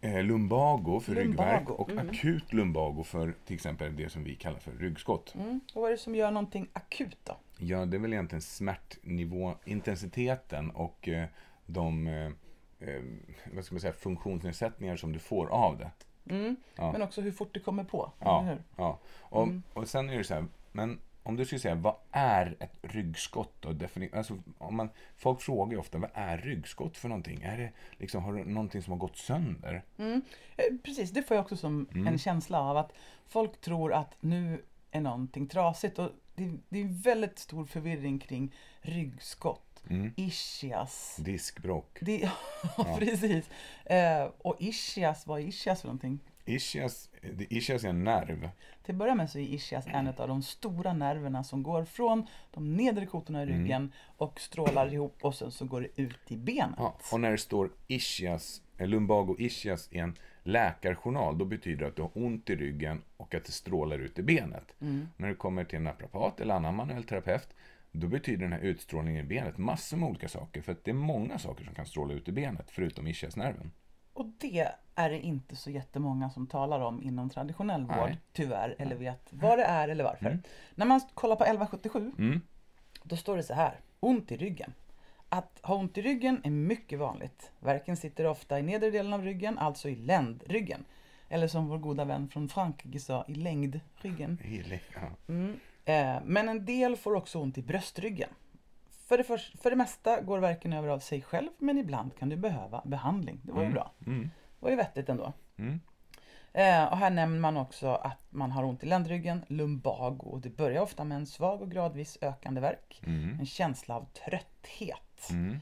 eh, 0.00 0.22
lumbago 0.22 1.00
för 1.00 1.14
Lumbago, 1.14 1.20
ryggvärk 1.20 1.70
och 1.70 1.90
mm. 1.90 2.08
akut 2.08 2.52
lumbago 2.52 3.02
för 3.04 3.34
till 3.44 3.54
exempel 3.54 3.96
det 3.96 4.08
som 4.08 4.24
vi 4.24 4.34
kallar 4.34 4.58
för 4.58 4.72
ryggskott. 4.72 5.34
Mm. 5.34 5.60
Och 5.74 5.82
vad 5.82 5.90
är 5.90 5.92
det 5.92 6.00
som 6.00 6.14
gör 6.14 6.30
någonting 6.30 6.68
akut 6.72 7.18
då? 7.24 7.36
Ja, 7.58 7.86
det 7.86 7.96
är 7.96 8.00
väl 8.00 8.12
egentligen 8.12 8.42
smärtnivå, 8.42 9.54
intensiteten 9.64 10.70
och 10.70 11.08
eh, 11.08 11.26
de 11.66 12.06
eh, 12.06 12.30
vad 13.52 13.64
ska 13.64 13.74
man 13.74 13.80
säga, 13.80 13.92
funktionsnedsättningar 13.92 14.96
som 14.96 15.12
du 15.12 15.18
får 15.18 15.46
av 15.46 15.78
det. 15.78 15.90
Mm. 16.34 16.56
Ja. 16.76 16.92
Men 16.92 17.02
också 17.02 17.20
hur 17.20 17.32
fort 17.32 17.54
det 17.54 17.60
kommer 17.60 17.84
på. 17.84 18.12
Ja, 18.18 18.56
ja. 18.76 18.98
Och, 19.20 19.42
Mm. 19.42 19.62
och 19.72 19.88
sen 19.88 20.10
är 20.10 20.18
det 20.18 20.24
så 20.24 20.34
här, 20.34 20.44
men 20.72 21.00
om 21.28 21.36
du 21.36 21.44
skulle 21.44 21.58
säga, 21.58 21.74
vad 21.74 21.94
är 22.10 22.56
ett 22.60 22.78
ryggskott 22.82 23.52
då? 23.60 23.68
Defini- 23.68 24.16
alltså, 24.16 24.38
om 24.58 24.76
man, 24.76 24.88
folk 25.16 25.40
frågar 25.40 25.72
ju 25.72 25.78
ofta, 25.78 25.98
vad 25.98 26.10
är 26.14 26.38
ryggskott 26.38 26.96
för 26.96 27.08
någonting? 27.08 27.42
Är 27.42 27.58
det 27.58 27.72
liksom, 27.98 28.22
har 28.24 28.32
du 28.32 28.44
någonting 28.44 28.82
som 28.82 28.92
har 28.92 28.98
gått 28.98 29.16
sönder? 29.16 29.84
Mm. 29.98 30.22
Eh, 30.56 30.64
Precis, 30.84 31.10
det 31.10 31.22
får 31.22 31.36
jag 31.36 31.44
också 31.44 31.56
som 31.56 31.88
Mm. 31.94 32.06
en 32.06 32.18
känsla 32.18 32.60
av 32.60 32.76
att 32.76 32.92
folk 33.26 33.60
tror 33.60 33.92
att 33.92 34.14
nu 34.20 34.62
är 34.90 35.00
någonting 35.00 35.46
trasigt. 35.46 35.98
Och 35.98 36.10
det, 36.34 36.52
det 36.68 36.78
är 36.80 37.02
väldigt 37.02 37.38
stor 37.38 37.64
förvirring 37.64 38.18
kring 38.18 38.54
ryggskott, 38.80 39.82
Mm. 39.90 40.12
ischias. 40.16 41.16
Diskbråck. 41.20 41.98
Det, 42.00 42.18
ja, 42.76 42.96
precis. 42.98 43.50
Eh, 43.84 44.24
och 44.38 44.56
ischias, 44.58 45.26
vad 45.26 45.40
är 45.40 45.44
ischias 45.44 45.80
för 45.80 45.88
någonting? 45.88 46.20
Ischias, 46.48 47.10
det- 47.36 47.52
ischias 47.54 47.84
är 47.84 47.88
en 47.88 48.04
nerv. 48.04 48.48
Till 48.84 48.94
att 48.94 48.98
börja 48.98 49.14
med 49.14 49.30
så 49.30 49.38
är 49.38 49.42
ischias 49.42 49.86
en 49.86 50.08
av 50.08 50.28
de 50.28 50.42
stora 50.42 50.92
nerverna 50.92 51.44
som 51.44 51.62
går 51.62 51.84
från 51.84 52.26
de 52.50 52.76
nedre 52.76 53.06
kotorna 53.06 53.40
i 53.42 53.46
Mm. 53.46 53.58
ryggen 53.62 53.92
och 54.16 54.40
strålar 54.40 54.92
ihop 54.94 55.16
och 55.24 55.34
sen 55.34 55.50
så 55.50 55.64
går 55.64 55.80
det 55.80 56.02
ut 56.02 56.18
i 56.32 56.36
benet. 56.36 56.74
Ja, 56.78 56.96
och 57.12 57.20
när 57.20 57.30
det 57.30 57.38
står 57.38 57.70
ischias, 57.86 58.62
eh, 58.78 58.86
lumbago 58.88 59.36
ischias 59.38 59.88
i 59.92 59.98
en 59.98 60.16
läkarjournal, 60.42 61.38
då 61.38 61.44
betyder 61.44 61.78
det 61.80 61.86
att 61.86 61.96
du 61.96 62.02
har 62.02 62.10
ont 62.14 62.50
i 62.50 62.56
ryggen 62.56 63.02
och 63.16 63.34
att 63.34 63.44
det 63.44 63.52
strålar 63.52 63.98
ut 63.98 64.18
i 64.18 64.22
benet. 64.22 64.74
Mm. 64.80 65.08
När 65.16 65.28
du 65.28 65.34
kommer 65.34 65.64
till 65.64 65.76
en 65.76 65.84
naprapat 65.84 66.40
eller 66.40 66.54
annan 66.54 66.74
manuell 66.74 67.04
terapeut, 67.04 67.48
då 67.92 68.06
betyder 68.06 68.42
den 68.42 68.52
här 68.52 68.60
utstrålningen 68.60 69.24
i 69.24 69.28
benet 69.28 69.58
massor 69.58 69.96
med 69.96 70.08
olika 70.08 70.28
saker. 70.28 70.62
För 70.62 70.72
att 70.72 70.84
det 70.84 70.90
är 70.90 70.94
många 70.94 71.38
saker 71.38 71.64
som 71.64 71.74
kan 71.74 71.86
stråla 71.86 72.14
ut 72.14 72.28
i 72.28 72.32
benet, 72.32 72.70
förutom 72.70 73.06
ischiasnerven. 73.06 73.72
Och 74.18 74.26
det 74.38 74.68
är 74.94 75.10
det 75.10 75.20
inte 75.20 75.56
så 75.56 75.70
jättemånga 75.70 76.30
som 76.30 76.46
talar 76.46 76.80
om 76.80 77.02
inom 77.02 77.30
traditionell 77.30 77.80
vård, 77.84 77.96
Nej. 78.08 78.18
tyvärr, 78.32 78.76
eller 78.78 78.96
vet 78.96 79.28
vad 79.30 79.58
det 79.58 79.64
är 79.64 79.88
eller 79.88 80.04
varför. 80.04 80.26
Mm. 80.26 80.42
När 80.74 80.86
man 80.86 81.00
kollar 81.14 81.36
på 81.36 81.44
1177, 81.44 82.12
Mm. 82.18 82.40
då 83.02 83.16
står 83.16 83.36
det 83.36 83.42
så 83.42 83.54
här, 83.54 83.80
ont 84.00 84.32
i 84.32 84.36
ryggen. 84.36 84.72
Att 85.28 85.58
ha 85.62 85.74
ont 85.74 85.98
i 85.98 86.02
ryggen 86.02 86.40
är 86.44 86.50
mycket 86.50 86.98
vanligt. 86.98 87.50
Värken 87.60 87.96
sitter 87.96 88.26
ofta 88.26 88.58
i 88.58 88.62
nedre 88.62 88.90
delen 88.90 89.12
av 89.12 89.22
ryggen, 89.24 89.58
alltså 89.58 89.88
i 89.88 89.96
ländryggen. 89.96 90.84
Eller 91.28 91.48
som 91.48 91.68
vår 91.68 91.78
goda 91.78 92.04
vän 92.04 92.28
från 92.28 92.48
Frankrike 92.48 93.00
sa, 93.00 93.24
i 93.28 93.34
längdryggen. 93.34 94.38
Mm. 95.28 95.60
Eh, 95.84 96.16
men 96.24 96.48
en 96.48 96.64
del 96.64 96.96
får 96.96 97.14
också 97.14 97.38
ont 97.38 97.58
i 97.58 97.62
bröstryggen. 97.62 98.30
För 99.08 99.18
det, 99.18 99.24
för, 99.24 99.38
för 99.38 99.70
det 99.70 99.76
mesta 99.76 100.20
går 100.20 100.38
värken 100.38 100.72
över 100.72 100.88
av 100.88 100.98
sig 100.98 101.22
själv, 101.22 101.48
men 101.58 101.78
ibland 101.78 102.16
kan 102.18 102.28
du 102.28 102.36
behöva 102.36 102.82
behandling. 102.84 103.40
Det 103.42 103.52
var 103.52 103.60
ju 103.60 103.66
Mm. 103.66 103.74
bra. 103.74 103.92
Mm. 104.06 104.22
Det 104.22 104.30
var 104.64 104.70
ju 104.70 104.76
vettigt 104.76 105.08
ändå. 105.08 105.32
Mm. 105.56 105.80
Eh, 106.52 106.84
och 106.84 106.96
här 106.96 107.10
nämner 107.10 107.40
man 107.40 107.56
också 107.56 107.88
att 107.88 108.18
man 108.30 108.50
har 108.50 108.64
ont 108.64 108.82
i 108.82 108.86
ländryggen, 108.86 109.44
lumbago. 109.48 110.40
Det 110.42 110.50
börjar 110.50 110.82
ofta 110.82 111.04
med 111.04 111.16
en 111.16 111.26
svag 111.26 111.62
och 111.62 111.70
gradvis 111.70 112.18
ökande 112.20 112.60
värk. 112.60 113.02
Mm. 113.06 113.38
En 113.40 113.46
känsla 113.46 113.96
av 113.96 114.04
trötthet. 114.04 115.30
Mm. 115.30 115.60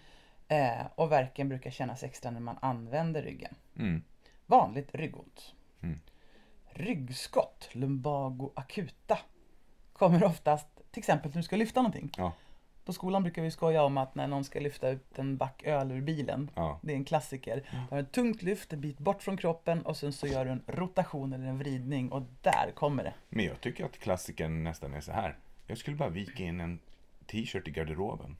Eh, 0.48 0.86
och 0.94 1.12
värken 1.12 1.48
brukar 1.48 1.70
kännas 1.70 2.02
extra 2.02 2.30
när 2.30 2.40
man 2.40 2.58
använder 2.60 3.22
ryggen. 3.22 3.54
Mm. 3.78 4.02
Vanligt 4.46 4.94
ryggont. 4.94 5.54
Ryggskott, 6.70 7.68
lumbago 7.72 8.52
akuta, 8.56 9.18
kommer 9.92 10.24
oftast 10.24 10.68
till 10.90 11.00
exempel 11.00 11.30
när 11.30 11.36
du 11.36 11.42
ska 11.42 11.56
lyfta 11.56 11.80
någonting. 11.82 12.10
Ja. 12.16 12.32
På 12.86 12.92
skolan 12.92 13.22
brukar 13.22 13.42
vi 13.42 13.50
skoja 13.50 13.82
om 13.82 13.98
att 13.98 14.14
när 14.14 14.26
någon 14.26 14.44
ska 14.44 14.60
lyfta 14.60 14.88
ut 14.90 15.18
en 15.18 15.36
back 15.36 15.62
öl 15.64 15.92
ur 15.92 16.00
bilen, 16.00 16.50
Ja. 16.54 16.78
det 16.82 16.92
är 16.92 16.96
en 16.96 17.04
klassiker. 17.04 17.62
Du 17.88 17.94
har 17.94 17.98
ett 18.02 18.12
tungt 18.12 18.42
lyft, 18.42 18.72
en 18.72 18.80
bit 18.80 18.98
bort 18.98 19.22
från 19.22 19.36
kroppen 19.36 19.82
och 19.82 19.96
sen 19.96 20.12
så 20.12 20.26
gör 20.26 20.44
du 20.44 20.50
en 20.50 20.62
rotation 20.66 21.32
eller 21.32 21.46
en 21.46 21.58
vridning 21.58 22.12
och 22.12 22.22
där 22.42 22.70
kommer 22.74 23.04
det. 23.04 23.14
Men 23.28 23.44
jag 23.44 23.60
tycker 23.60 23.84
att 23.84 23.98
klassiken 23.98 24.64
nästan 24.64 24.94
är 24.94 25.00
så 25.00 25.12
här. 25.12 25.36
Jag 25.66 25.78
skulle 25.78 25.96
bara 25.96 26.08
vika 26.08 26.42
in 26.42 26.60
en 26.60 26.78
t-shirt 27.26 27.68
i 27.68 27.70
garderoben. 27.70 28.36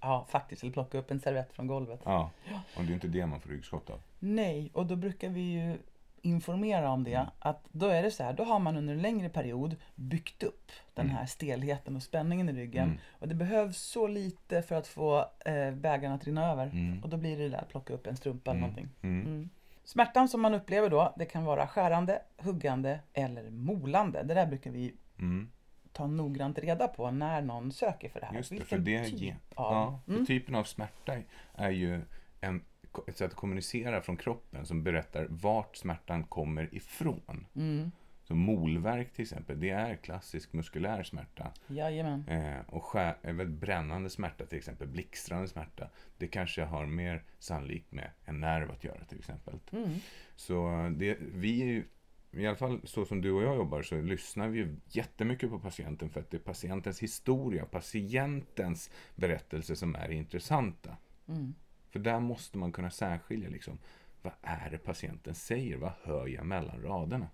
Ja, 0.00 0.26
faktiskt. 0.30 0.62
Eller 0.62 0.72
plocka 0.72 0.98
upp 0.98 1.10
en 1.10 1.20
servett 1.20 1.52
från 1.52 1.66
golvet. 1.66 2.00
Ja. 2.04 2.30
Och 2.76 2.84
det 2.84 2.92
är 2.92 2.94
inte 2.94 3.08
det 3.08 3.26
man 3.26 3.40
får 3.40 3.50
ryggskott 3.50 3.90
av. 3.90 4.00
Nej, 4.18 4.70
och 4.74 4.86
då 4.86 4.96
brukar 4.96 5.28
vi 5.28 5.40
ju 5.40 5.78
informera 6.22 6.90
om 6.90 7.04
det. 7.04 7.26
Att 7.38 7.64
då 7.72 7.86
är 7.86 8.02
det 8.02 8.10
så 8.10 8.22
här, 8.24 8.32
då 8.32 8.44
har 8.44 8.58
man 8.58 8.76
under 8.76 8.94
en 8.94 9.02
längre 9.02 9.28
period 9.28 9.76
byggt 9.94 10.42
upp 10.42 10.70
den 10.94 11.06
Mm. 11.06 11.16
här 11.16 11.26
stelheten 11.26 11.96
och 11.96 12.02
spänningen 12.02 12.48
i 12.48 12.52
ryggen. 12.52 12.84
Mm. 12.88 12.98
Och 13.10 13.28
det 13.28 13.34
behövs 13.34 13.78
så 13.78 14.06
lite 14.06 14.62
för 14.62 14.74
att 14.74 14.86
få 14.86 15.18
eh, 15.44 15.70
bägaren 15.74 16.12
att 16.14 16.24
rinna 16.24 16.50
över. 16.52 16.66
Mm. 16.66 17.02
Och 17.02 17.08
då 17.08 17.16
blir 17.16 17.38
det 17.38 17.48
där, 17.48 17.64
plocka 17.70 17.92
upp 17.94 18.06
en 18.06 18.16
strumpa 18.16 18.50
eller 18.50 18.58
Mm. 18.60 18.70
någonting. 18.70 18.88
Mm. 19.02 19.26
Mm. 19.26 19.50
Smärtan 19.84 20.28
som 20.28 20.40
man 20.40 20.54
upplever 20.54 20.90
då, 20.90 21.14
det 21.18 21.24
kan 21.24 21.44
vara 21.44 21.66
skärande, 21.66 22.22
huggande 22.36 23.00
eller 23.12 23.50
molande. 23.50 24.22
Det 24.22 24.34
där 24.34 24.46
brukar 24.46 24.70
vi 24.70 24.94
Mm. 25.18 25.50
ta 25.92 26.06
noggrant 26.06 26.58
reda 26.58 26.88
på 26.88 27.10
när 27.10 27.42
någon 27.42 27.72
söker 27.72 28.08
för 28.08 28.20
det 28.20 28.26
här. 28.26 28.34
Just 28.36 28.50
det, 28.50 28.54
Vilken 28.54 28.68
för 28.68 28.78
det 28.84 29.04
typ 29.04 29.18
ge, 29.20 29.34
av... 29.54 29.72
ja, 29.74 30.00
för 30.06 30.12
Mm. 30.12 30.26
typen 30.26 30.54
av 30.54 30.64
smärta 30.64 31.16
är 31.54 31.70
ju 31.70 32.02
en, 32.40 32.64
ett 33.08 33.16
sätt 33.16 33.30
att 33.30 33.36
kommunicera 33.36 34.00
från 34.00 34.16
kroppen 34.16 34.66
som 34.66 34.82
berättar 34.82 35.26
vart 35.30 35.76
smärtan 35.76 36.24
kommer 36.24 36.74
ifrån. 36.74 37.46
Mm. 37.54 37.90
Så 38.22 38.34
molvärk 38.34 39.12
till 39.12 39.22
exempel, 39.22 39.60
det 39.60 39.70
är 39.70 39.96
klassisk 39.96 40.52
muskulär 40.52 41.02
smärta. 41.02 41.52
Jajamän. 41.66 42.28
Eh, 42.28 42.60
och 42.66 42.84
skär, 42.84 43.16
eh, 43.22 43.34
väldigt 43.34 43.60
brännande 43.60 44.10
smärta, 44.10 44.46
till 44.46 44.58
exempel 44.58 44.88
blixtrande 44.88 45.48
smärta, 45.48 45.88
det 46.18 46.26
kanske 46.26 46.62
har 46.62 46.86
mer 46.86 47.22
sannolikt 47.38 47.92
med 47.92 48.10
en 48.24 48.40
nerv 48.40 48.70
att 48.70 48.84
göra 48.84 49.04
till 49.04 49.18
exempel. 49.18 49.58
Mm. 49.72 49.90
Så 50.36 50.88
det, 50.96 51.18
vi 51.20 51.84
i 52.32 52.46
alla 52.46 52.56
fall 52.56 52.80
så 52.84 53.04
som 53.04 53.20
du 53.20 53.32
och 53.32 53.42
jag 53.42 53.56
jobbar, 53.56 53.82
så 53.82 54.00
lyssnar 54.00 54.48
vi 54.48 54.76
jättemycket 54.88 55.50
på 55.50 55.58
patienten 55.58 56.10
för 56.10 56.20
att 56.20 56.30
det 56.30 56.36
är 56.36 56.38
patientens 56.38 57.02
historia, 57.02 57.64
patientens 57.64 58.90
berättelse 59.14 59.76
som 59.76 59.94
är 59.94 60.10
intressanta. 60.10 60.96
Mm. 61.28 61.54
För 61.90 61.98
där 61.98 62.20
måste 62.20 62.58
man 62.58 62.72
kunna 62.72 62.90
särskilja 62.90 63.48
liksom, 63.48 63.78
vad 64.22 64.32
är 64.42 64.70
det 64.70 64.78
patienten 64.78 65.34
säger? 65.34 65.76
Vad 65.76 65.92
hör 66.02 66.26
jag 66.26 66.46
mellan 66.46 66.82
raderna? 66.82 67.26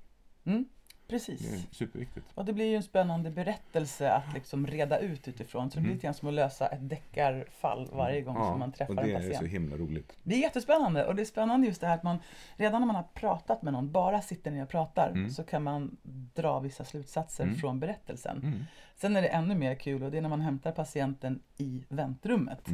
Mm. 0.45 0.65
Det 1.09 1.11
Precis. 1.13 1.67
superviktigt. 1.71 2.27
Och 2.35 2.45
det 2.45 2.53
blir 2.53 2.65
ju 2.67 2.77
en 2.77 2.83
spännande 2.83 3.31
berättelse 3.31 4.13
att 4.13 4.35
liksom 4.35 4.67
reda 4.67 4.99
ut 4.99 5.29
utifrån. 5.29 5.71
Så 5.71 5.77
det 5.77 5.81
blir 5.81 5.91
Mm. 5.91 5.97
lite 5.97 6.05
grann 6.07 6.15
som 6.15 6.29
att 6.29 6.35
lösa 6.35 6.67
ett 6.67 6.89
deckarfall 6.89 7.89
varje 7.93 8.21
gång 8.23 8.35
som 8.35 8.59
man 8.59 8.73
träffar 8.73 8.95
och 8.95 9.03
det 9.05 9.11
en 9.11 9.17
är 9.17 9.21
patient. 9.21 9.37
så 9.39 9.45
himla 9.45 9.77
roligt. 9.77 10.17
Det 10.23 10.35
är 10.35 10.39
jättespännande 10.39 11.07
och 11.07 11.15
det 11.15 11.23
är 11.23 11.27
spännande 11.27 11.67
just 11.67 11.81
det 11.81 11.87
här 11.87 11.95
att 11.95 12.03
man 12.03 12.19
redan 12.57 12.81
när 12.81 12.87
man 12.87 12.97
har 12.97 13.07
pratat 13.15 13.63
med 13.63 13.73
någon, 13.73 13.93
bara 13.93 14.21
sitter 14.23 14.51
ner 14.51 14.63
och 14.63 14.69
pratar, 14.69 15.11
Mm. 15.11 15.31
så 15.31 15.45
kan 15.45 15.63
man 15.63 15.97
dra 16.35 16.61
vissa 16.61 16.85
slutsatser 16.85 17.45
Mm. 17.45 17.57
från 17.57 17.81
berättelsen. 17.81 18.39
Mm. 18.43 18.65
Sen 18.97 19.17
är 19.17 19.23
det 19.23 19.29
ännu 19.29 19.55
mer 19.55 19.75
kul 19.75 20.03
och 20.03 20.11
det 20.11 20.19
är 20.19 20.23
när 20.23 20.29
man 20.29 20.41
hämtar 20.41 20.73
patienten 20.73 21.43
i 21.57 21.85
väntrummet. 21.89 22.69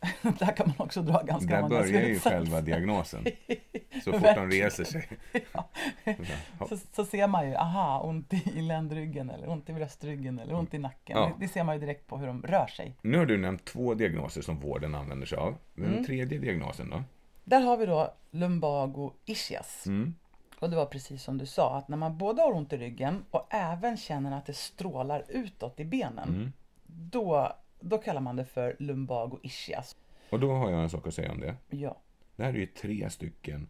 Där 0.38 0.56
kan 0.56 0.68
man 0.68 0.86
också 0.86 1.02
dra 1.02 1.22
ganska 1.22 1.54
Där 1.54 1.62
många 1.62 1.68
börjar 1.68 1.86
ju 2.00 2.04
slutsatser. 2.04 2.30
själva 2.30 2.60
diagnosen. 2.60 3.24
Så 4.04 4.12
fort 4.12 4.34
de 4.34 4.50
reser 4.50 4.84
sig. 4.84 5.08
Ja. 5.52 6.66
Så, 6.68 6.76
så 6.92 7.04
ser 7.04 7.26
man 7.26 7.48
ju, 7.48 7.54
aha, 7.56 8.00
ont 8.00 8.32
i, 8.34 8.60
ländryggen 8.62 9.30
eller 9.30 9.48
ont 9.48 9.68
i 9.68 9.72
bröstryggen 9.72 10.38
eller 10.38 10.54
ont 10.54 10.74
i 10.74 10.78
nacken. 10.78 11.16
Ja. 11.16 11.26
Det, 11.38 11.46
det 11.46 11.48
ser 11.52 11.64
man 11.64 11.74
ju 11.74 11.80
direkt 11.80 12.06
på 12.06 12.16
hur 12.18 12.26
de 12.26 12.42
rör 12.42 12.66
sig. 12.66 12.94
Nu 13.02 13.18
har 13.18 13.26
du 13.26 13.36
nämnt 13.38 13.64
två 13.64 13.94
diagnoser 13.94 14.42
som 14.42 14.60
vården 14.60 14.94
använder 14.94 15.26
sig 15.26 15.38
av. 15.38 15.54
Den 15.74 15.84
Mm. 15.86 16.04
tredje 16.04 16.38
diagnosen 16.38 16.90
då? 16.90 17.02
Där 17.44 17.60
har 17.60 17.76
vi 17.76 17.86
då 17.86 18.14
lumbago 18.30 19.12
ischias. 19.24 19.86
Mm. 19.86 20.14
Och 20.58 20.70
det 20.70 20.76
var 20.76 20.86
precis 20.86 21.22
som 21.22 21.38
du 21.38 21.46
sa, 21.46 21.76
att 21.76 21.88
när 21.88 21.96
man 21.96 22.18
både 22.18 22.42
har 22.42 22.52
ont 22.52 22.72
i 22.72 22.76
ryggen 22.76 23.24
och 23.30 23.46
även 23.50 23.96
känner 23.96 24.38
att 24.38 24.46
det 24.46 24.56
strålar 24.56 25.24
utåt 25.28 25.80
i 25.80 25.84
benen, 25.84 26.28
Mm. 26.28 26.52
då, 26.86 27.52
då 27.80 27.98
kallar 27.98 28.20
man 28.20 28.36
det 28.36 28.44
för 28.44 28.76
lumbago 28.78 29.40
ischias. 29.42 29.96
Och 30.30 30.40
då 30.40 30.52
har 30.52 30.70
jag 30.70 30.82
en 30.82 30.90
sak 30.90 31.06
att 31.06 31.14
säga 31.14 31.32
om 31.32 31.40
det. 31.40 31.56
Ja. 31.70 32.00
Det 32.36 32.44
här 32.44 32.54
är 32.54 32.58
ju 32.58 32.66
tre 32.66 33.10
stycken 33.10 33.68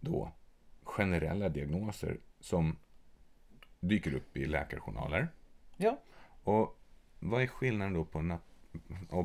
då 0.00 0.32
generella 0.82 1.48
diagnoser 1.48 2.20
som 2.40 2.76
dyker 3.80 4.14
upp 4.14 4.36
i 4.36 4.46
läkarjournaler. 4.46 5.28
Ja. 5.76 5.98
Och 6.44 6.78
vad 7.20 7.42
är 7.42 7.46
skillnaden 7.46 7.94
då 7.94 8.04
på 8.04 8.18
en, 8.18 8.38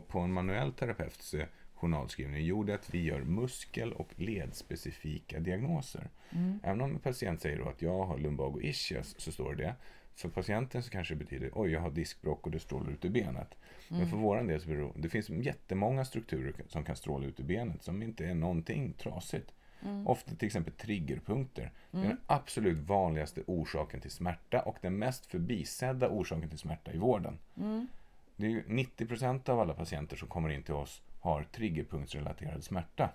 på 0.08 0.20
en 0.20 0.34
manuell 0.34 0.74
terapeuts 0.74 1.36
journalskrivning? 1.78 2.46
Jo, 2.46 2.64
det 2.64 2.72
är 2.72 2.76
att 2.76 2.94
vi 2.94 3.04
gör 3.04 3.22
muskel 3.22 3.94
och 3.94 4.10
ledspecifika 4.16 5.40
diagnoser. 5.40 6.10
Mm. 6.30 6.60
Även 6.64 6.82
om 6.82 6.92
en 6.92 7.00
patient 7.00 7.42
säger 7.42 7.70
att 7.70 7.82
jag 7.82 8.06
har 8.06 8.18
lumbago 8.18 8.60
ischias 8.62 9.16
så 9.18 9.32
står 9.32 9.56
det. 9.56 9.76
För 10.16 10.30
patienten 10.30 10.84
så 10.84 10.90
kanske 10.90 11.14
det 11.14 11.18
betyder 11.24 11.52
oj, 11.54 11.72
jag 11.72 11.82
har 11.82 11.90
diskbråck 11.90 12.46
och 12.46 12.52
det 12.52 12.60
strålar 12.60 12.92
ut 12.92 13.06
i 13.06 13.10
benet. 13.10 13.56
Men 13.88 14.10
för 14.10 14.18
våran 14.18 14.48
del 14.48 14.62
så 14.62 14.68
beror 14.68 14.94
det 14.96 15.10
finns 15.10 15.30
jättemånga 15.30 16.06
strukturer 16.06 16.54
som 16.68 16.84
kan 16.84 16.96
stråla 16.96 17.26
ut 17.26 17.40
i 17.40 17.44
benet 17.44 17.84
som 17.84 18.04
inte 18.04 18.26
är 18.26 18.34
någonting 18.36 18.94
trasigt. 18.94 19.54
Ofta 20.06 20.36
till 20.36 20.46
exempel 20.46 20.74
triggerpunkter. 20.74 21.72
Det 21.92 21.98
är 21.98 22.04
den 22.04 22.18
absolut 22.28 22.78
vanligaste 22.78 23.44
orsaken 23.48 24.02
till 24.02 24.12
smärta 24.12 24.62
och 24.62 24.78
den 24.82 24.98
mest 24.98 25.26
förbisedda 25.26 26.10
orsaken 26.10 26.50
till 26.50 26.60
smärta 26.60 26.94
i 26.94 26.98
vården. 26.98 27.38
Det 28.36 28.46
är 28.46 28.50
ju 28.50 28.64
90% 28.64 29.50
av 29.50 29.60
alla 29.60 29.74
patienter 29.74 30.16
som 30.16 30.28
kommer 30.28 30.50
in 30.50 30.64
till 30.64 30.74
oss 30.74 31.02
har 31.20 31.44
triggerpunktsrelaterad 31.44 32.64
smärta. 32.64 33.10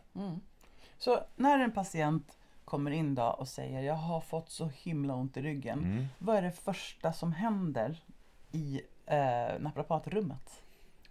Så 0.99 1.21
när 1.37 1.59
en 1.59 1.73
patient 1.73 2.39
kommer 2.65 2.91
in 2.91 3.15
då 3.15 3.23
och 3.23 3.49
säger 3.49 3.83
jag 3.83 3.95
har 3.95 4.21
fått 4.21 4.51
så 4.51 4.71
himla 4.75 5.15
ont 5.15 5.37
i 5.37 5.43
ryggen. 5.43 5.79
Mm. 5.79 6.07
Vad 6.19 6.37
är 6.37 6.43
det 6.43 6.53
första 6.53 7.13
som 7.13 7.33
händer 7.33 8.05
i 8.53 8.81
eh, 9.07 9.61
naprapatrummet? 9.61 10.63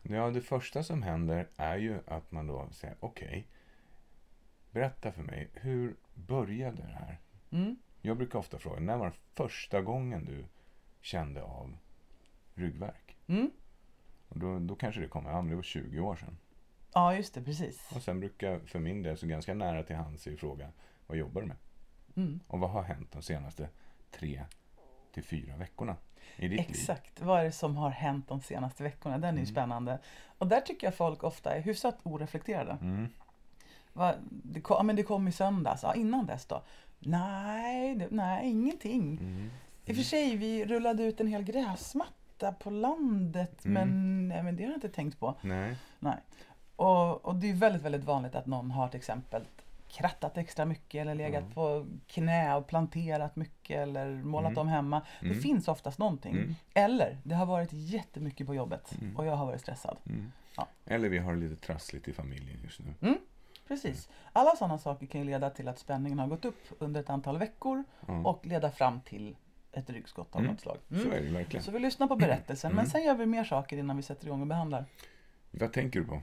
Ja, 0.02 0.30
det 0.30 0.42
första 0.42 0.84
som 0.84 1.04
händer 1.04 1.48
är 1.58 1.78
ju 1.78 2.00
att 2.08 2.32
man 2.32 2.48
då 2.48 2.68
säger 2.72 2.96
okej, 3.00 3.48
berätta 4.72 5.12
för 5.12 5.22
mig, 5.22 5.50
hur 5.54 5.96
började 6.14 6.82
det 6.82 6.98
här? 7.00 7.20
Mm. 7.52 7.76
Jag 8.02 8.18
brukar 8.18 8.40
ofta 8.40 8.60
fråga, 8.60 8.80
när 8.80 8.98
var 8.98 9.14
första 9.34 9.82
gången 9.82 10.26
du 10.26 10.46
kände 11.02 11.44
av 11.44 11.78
ryggvärk? 12.54 13.18
Mm. 13.28 13.52
Och 14.30 14.40
då, 14.40 14.60
då 14.60 14.76
kanske 14.76 15.02
det 15.02 15.08
kommer, 15.08 15.30
ja 15.30 15.42
men 15.42 15.50
det 15.50 15.56
var 15.56 15.64
20 15.64 16.00
år 16.00 16.16
sedan. 16.16 16.38
Ja, 16.94 17.16
just 17.16 17.34
det, 17.34 17.42
precis. 17.42 17.90
Och 17.96 18.02
sen 18.02 18.20
brukar 18.20 18.60
för 18.60 18.80
min 18.80 19.04
del, 19.04 19.18
så 19.18 19.28
ganska 19.28 19.54
nära 19.54 19.84
till 19.84 19.96
hands, 19.96 20.28
är 20.28 20.36
fråga, 20.36 20.68
vad 21.08 21.18
jobbar 21.18 21.42
du 21.42 21.48
med? 21.48 21.58
Mm. 22.16 22.40
Och 22.48 22.60
vad 22.60 22.70
har 22.70 22.82
hänt 22.84 23.12
de 23.12 23.22
senaste 23.22 23.70
tre 24.12 24.46
till 25.14 25.24
fyra 25.24 25.58
veckorna 25.58 25.96
i 26.36 26.48
ditt 26.48 26.60
liv? 26.60 26.68
Exakt, 26.70 27.22
vad 27.22 27.40
är 27.40 27.44
det 27.44 27.52
som 27.52 27.76
har 27.78 27.90
hänt 27.90 28.28
de 28.28 28.42
senaste 28.42 28.84
veckorna? 28.84 29.16
Den 29.18 29.24
är 29.24 29.30
Mm. 29.30 29.40
ju 29.42 29.46
spännande. 29.46 30.00
Och 30.38 30.48
där 30.48 30.62
tycker 30.62 30.88
jag 30.88 30.96
folk 30.96 31.24
ofta 31.24 31.56
är 31.56 31.62
hyfsat 31.62 31.98
oreflekterade. 32.04 32.78
Mm. 32.82 33.08
Va, 33.94 34.14
det, 34.30 34.62
kom, 34.62 34.88
men 34.88 34.96
det 34.96 35.04
kom 35.04 35.28
i 35.28 35.32
söndags, 35.32 35.84
ja, 35.84 35.96
innan 35.96 36.26
dess 36.26 36.46
då? 36.46 36.64
Nej, 37.00 37.96
det, 37.96 38.08
nej 38.12 38.50
ingenting. 38.50 39.18
Mm. 39.18 39.50
I 39.86 39.92
och 39.92 39.96
för 39.96 40.04
sig, 40.04 40.36
vi 40.36 40.66
rullade 40.66 41.04
ut 41.04 41.20
en 41.22 41.28
hel 41.28 41.44
gräsmatta 41.44 42.52
på 42.52 42.70
landet, 42.70 43.66
Mm. 43.66 43.74
men, 43.90 44.28
nej, 44.28 44.44
men 44.44 44.56
det 44.56 44.64
har 44.64 44.70
jag 44.70 44.78
inte 44.78 44.90
tänkt 44.90 45.20
på. 45.20 45.36
Nej. 45.42 45.76
Nej. 46.00 46.18
Och, 46.82 47.26
och 47.26 47.36
det 47.36 47.50
är 47.50 47.54
väldigt, 47.54 47.82
väldigt 47.82 48.04
vanligt 48.04 48.36
att 48.36 48.46
någon 48.46 48.72
har 48.72 48.88
till 48.88 48.98
exempel 48.98 49.44
krattat 49.90 50.38
extra 50.38 50.66
mycket 50.66 51.02
eller 51.02 51.16
legat 51.16 51.42
Mm. 51.44 51.54
på 51.54 51.86
knä 52.08 52.56
och 52.56 52.68
planterat 52.68 53.36
mycket 53.36 53.78
eller 53.80 54.10
målat 54.12 54.52
Mm. 54.52 54.62
om 54.62 54.68
hemma. 54.68 55.02
Det 55.20 55.26
Mm. 55.26 55.42
finns 55.42 55.68
oftast 55.68 56.00
någonting. 56.00 56.32
Mm. 56.36 56.56
Eller, 56.74 57.18
det 57.24 57.36
har 57.36 57.46
varit 57.46 57.70
jättemycket 57.74 58.48
på 58.48 58.56
jobbet 58.56 58.96
Mm. 59.02 59.18
och 59.18 59.26
jag 59.26 59.36
har 59.36 59.46
varit 59.46 59.62
stressad. 59.62 59.98
Mm. 60.06 60.32
Ja. 60.58 60.68
Eller 60.86 61.10
vi 61.10 61.18
har 61.18 61.36
lite 61.36 61.56
trassligt 61.56 62.08
i 62.08 62.14
familjen 62.14 62.60
just 62.64 62.80
nu. 62.80 63.18
Precis. 63.68 64.10
Alla 64.34 64.56
sådana 64.56 64.78
saker 64.78 65.06
kan 65.06 65.22
ju 65.22 65.28
leda 65.28 65.50
till 65.50 65.68
att 65.68 65.80
spänningen 65.80 66.20
har 66.20 66.28
gått 66.28 66.46
upp 66.46 66.64
under 66.80 67.00
ett 67.02 67.10
antal 67.10 67.38
veckor 67.38 67.84
och 68.26 68.46
leda 68.46 68.72
fram 68.72 69.02
till 69.02 69.36
ett 69.72 69.90
ryggskott 69.90 70.36
av 70.36 70.44
något 70.44 70.60
slag. 70.62 70.78
Så 70.90 71.12
är 71.12 71.22
det 71.22 71.30
verkligen. 71.30 71.64
Så 71.64 71.72
vi 71.72 71.80
lyssnar 71.80 72.08
på 72.08 72.16
berättelsen, 72.16 72.76
men 72.76 72.90
sen 72.90 73.04
gör 73.04 73.16
vi 73.16 73.26
mer 73.26 73.44
saker 73.44 73.78
innan 73.78 73.98
vi 73.98 74.04
sätter 74.04 74.26
igång 74.28 74.42
och 74.42 74.48
behandlar. 74.48 74.86
Vad 75.52 75.74
tänker 75.74 76.00
du 76.00 76.06
på? 76.06 76.22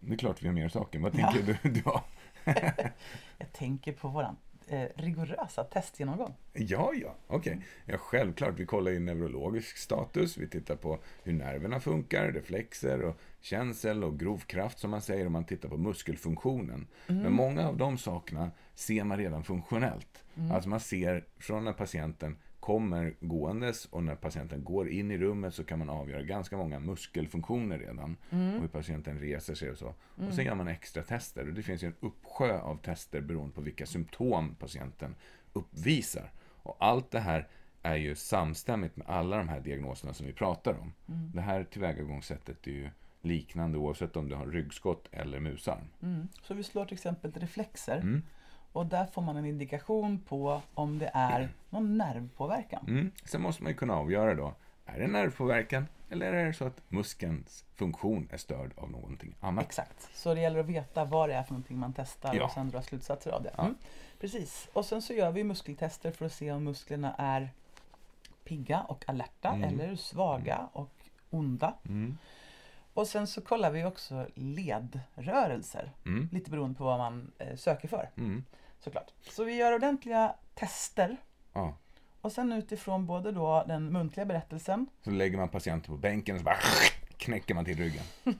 Det 0.00 0.12
är 0.12 0.16
klart 0.16 0.42
vi 0.42 0.46
har 0.46 0.54
mer 0.54 0.68
saker. 0.68 0.98
Vad 0.98 1.14
Ja. 1.18 1.32
tänker 1.32 1.58
du? 1.62 1.70
du 1.70 1.82
har? 1.84 2.02
Jag 3.38 3.52
tänker 3.52 3.92
på 3.92 4.08
våran 4.08 4.36
eh, 4.68 4.84
rigorösa 4.96 5.64
testgenomgång. 5.64 6.34
Ja, 6.52 6.92
ja, 6.94 7.14
okej. 7.26 7.60
Ja, 7.86 7.98
självklart. 7.98 8.54
Vi 8.58 8.66
kollar 8.66 8.90
ju 8.90 8.98
neurologisk 8.98 9.76
status. 9.76 10.36
Vi 10.36 10.48
tittar 10.48 10.76
på 10.76 10.98
hur 11.22 11.32
nerverna 11.32 11.80
funkar, 11.80 12.32
reflexer 12.32 13.02
och 13.02 13.16
känsel 13.40 14.04
och 14.04 14.18
grovkraft 14.18 14.78
som 14.78 14.90
man 14.90 15.02
säger 15.02 15.26
om 15.26 15.32
man 15.32 15.44
tittar 15.44 15.68
på 15.68 15.76
muskelfunktionen. 15.76 16.86
Men 17.06 17.32
många 17.32 17.68
av 17.68 17.76
de 17.76 17.98
sakerna 17.98 18.50
ser 18.78 19.04
man 19.04 19.18
redan 19.18 19.44
funktionellt. 19.44 20.24
Alltså 20.52 20.68
man 20.68 20.80
ser 20.80 21.24
från 21.38 21.64
när 21.64 21.72
patienten 21.72 22.36
kommer 22.60 23.14
gåendes 23.20 23.84
och 23.84 24.02
när 24.02 24.14
patienten 24.14 24.64
går 24.64 24.88
in 24.88 25.10
i 25.10 25.18
rummet 25.18 25.54
så 25.54 25.64
kan 25.64 25.78
man 25.78 25.90
avgöra 25.90 26.22
ganska 26.22 26.56
många 26.56 26.78
muskelfunktioner 26.78 27.78
redan. 27.78 28.16
Och 28.30 28.60
hur 28.60 28.68
patienten 28.68 29.18
reser 29.18 29.54
sig 29.54 29.70
och 29.70 29.78
så. 29.78 29.94
Och 30.14 30.34
sen 30.34 30.44
gör 30.44 30.54
man 30.54 30.68
extra 30.68 31.02
tester. 31.02 31.48
Och 31.48 31.54
det 31.54 31.62
finns 31.62 31.82
ju 31.82 31.86
en 31.86 31.94
uppsjö 32.00 32.58
av 32.60 32.76
tester 32.76 33.20
beroende 33.20 33.54
på 33.54 33.60
vilka 33.60 33.86
symptom 33.86 34.54
patienten 34.54 35.14
uppvisar. 35.52 36.30
Och 36.62 36.76
allt 36.78 37.10
det 37.10 37.20
här 37.20 37.48
är 37.82 37.96
ju 37.96 38.14
samstämmigt 38.14 38.96
med 38.96 39.06
alla 39.06 39.36
de 39.36 39.48
här 39.48 39.60
diagnoserna 39.60 40.14
som 40.14 40.26
vi 40.26 40.32
pratar 40.32 40.74
om. 40.74 40.92
Det 41.34 41.40
här 41.40 41.64
tillvägagångssättet 41.64 42.66
är 42.66 42.70
ju 42.70 42.88
liknande 43.20 43.78
oavsett 43.78 44.16
om 44.16 44.28
du 44.28 44.34
har 44.34 44.46
ryggskott 44.46 45.08
eller 45.12 45.40
musarm. 45.40 45.84
Mm. 46.02 46.28
Så 46.42 46.54
vi 46.54 46.62
slår 46.62 46.84
till 46.84 46.94
exempel 46.94 47.32
reflexer 47.32 47.96
Mm. 47.96 48.22
Och 48.72 48.86
där 48.86 49.06
får 49.06 49.22
man 49.22 49.36
en 49.36 49.46
indikation 49.46 50.18
på 50.28 50.62
om 50.74 50.98
det 50.98 51.10
är 51.14 51.48
någon 51.70 51.98
nervpåverkan. 51.98 52.84
Mm. 52.88 53.10
Sen 53.24 53.42
måste 53.42 53.62
man 53.62 53.72
ju 53.72 53.78
kunna 53.78 53.94
avgöra 53.96 54.34
då, 54.34 54.54
är 54.86 55.00
det 55.00 55.06
nervpåverkan 55.06 55.86
eller 56.10 56.32
är 56.32 56.46
det 56.46 56.52
så 56.52 56.64
att 56.64 56.82
muskelns 56.88 57.64
funktion 57.74 58.28
är 58.32 58.36
störd 58.36 58.72
av 58.76 58.90
någonting 58.90 59.34
annat? 59.40 59.64
Exakt, 59.64 60.08
så 60.16 60.34
det 60.34 60.40
gäller 60.40 60.60
att 60.60 60.66
veta 60.66 61.04
vad 61.04 61.28
det 61.28 61.34
är 61.34 61.42
för 61.42 61.52
någonting 61.52 61.78
man 61.78 61.92
testar 61.92 62.34
Ja. 62.34 62.44
och 62.44 62.50
sen 62.50 62.70
dra 62.70 62.82
slutsatser 62.82 63.30
av 63.30 63.42
det. 63.42 63.50
Ja. 63.56 63.62
Mm. 63.62 63.74
Precis, 64.20 64.68
och 64.72 64.84
sen 64.84 65.02
så 65.02 65.12
gör 65.12 65.30
vi 65.30 65.44
muskeltester 65.44 66.10
för 66.10 66.26
att 66.26 66.32
se 66.32 66.52
om 66.52 66.64
musklerna 66.64 67.14
är 67.18 67.50
pigga 68.44 68.80
och 68.80 69.04
alerta 69.08 69.48
Mm. 69.48 69.62
eller 69.80 69.96
svaga 69.96 70.68
och 70.72 70.90
onda. 71.30 71.74
Mm. 71.88 72.18
Och 72.98 73.06
sen 73.06 73.26
så 73.26 73.40
kollar 73.40 73.70
vi 73.70 73.84
också 73.84 74.26
ledrörelser, 74.34 75.92
Mm. 76.06 76.28
lite 76.32 76.50
beroende 76.50 76.78
på 76.78 76.84
vad 76.84 76.98
man 76.98 77.30
eh, 77.38 77.56
söker 77.56 77.88
för 77.88 78.10
Mm. 78.16 78.44
såklart. 78.80 79.10
Så 79.30 79.44
vi 79.44 79.54
gör 79.56 79.74
ordentliga 79.74 80.34
tester 80.54 81.16
Ja. 81.52 81.74
och 82.20 82.32
sen 82.32 82.52
utifrån 82.52 83.06
både 83.06 83.32
då 83.32 83.64
den 83.68 83.92
muntliga 83.92 84.26
berättelsen, 84.26 84.86
Så 85.04 85.10
lägger 85.10 85.38
man 85.38 85.48
patienten 85.48 85.94
på 85.94 85.96
bänken 86.00 86.34
och 86.34 86.40
så 86.40 86.44
bara 86.44 86.56
knäcker 87.16 87.54
man 87.54 87.64
till 87.64 87.76
ryggen. 87.78 88.02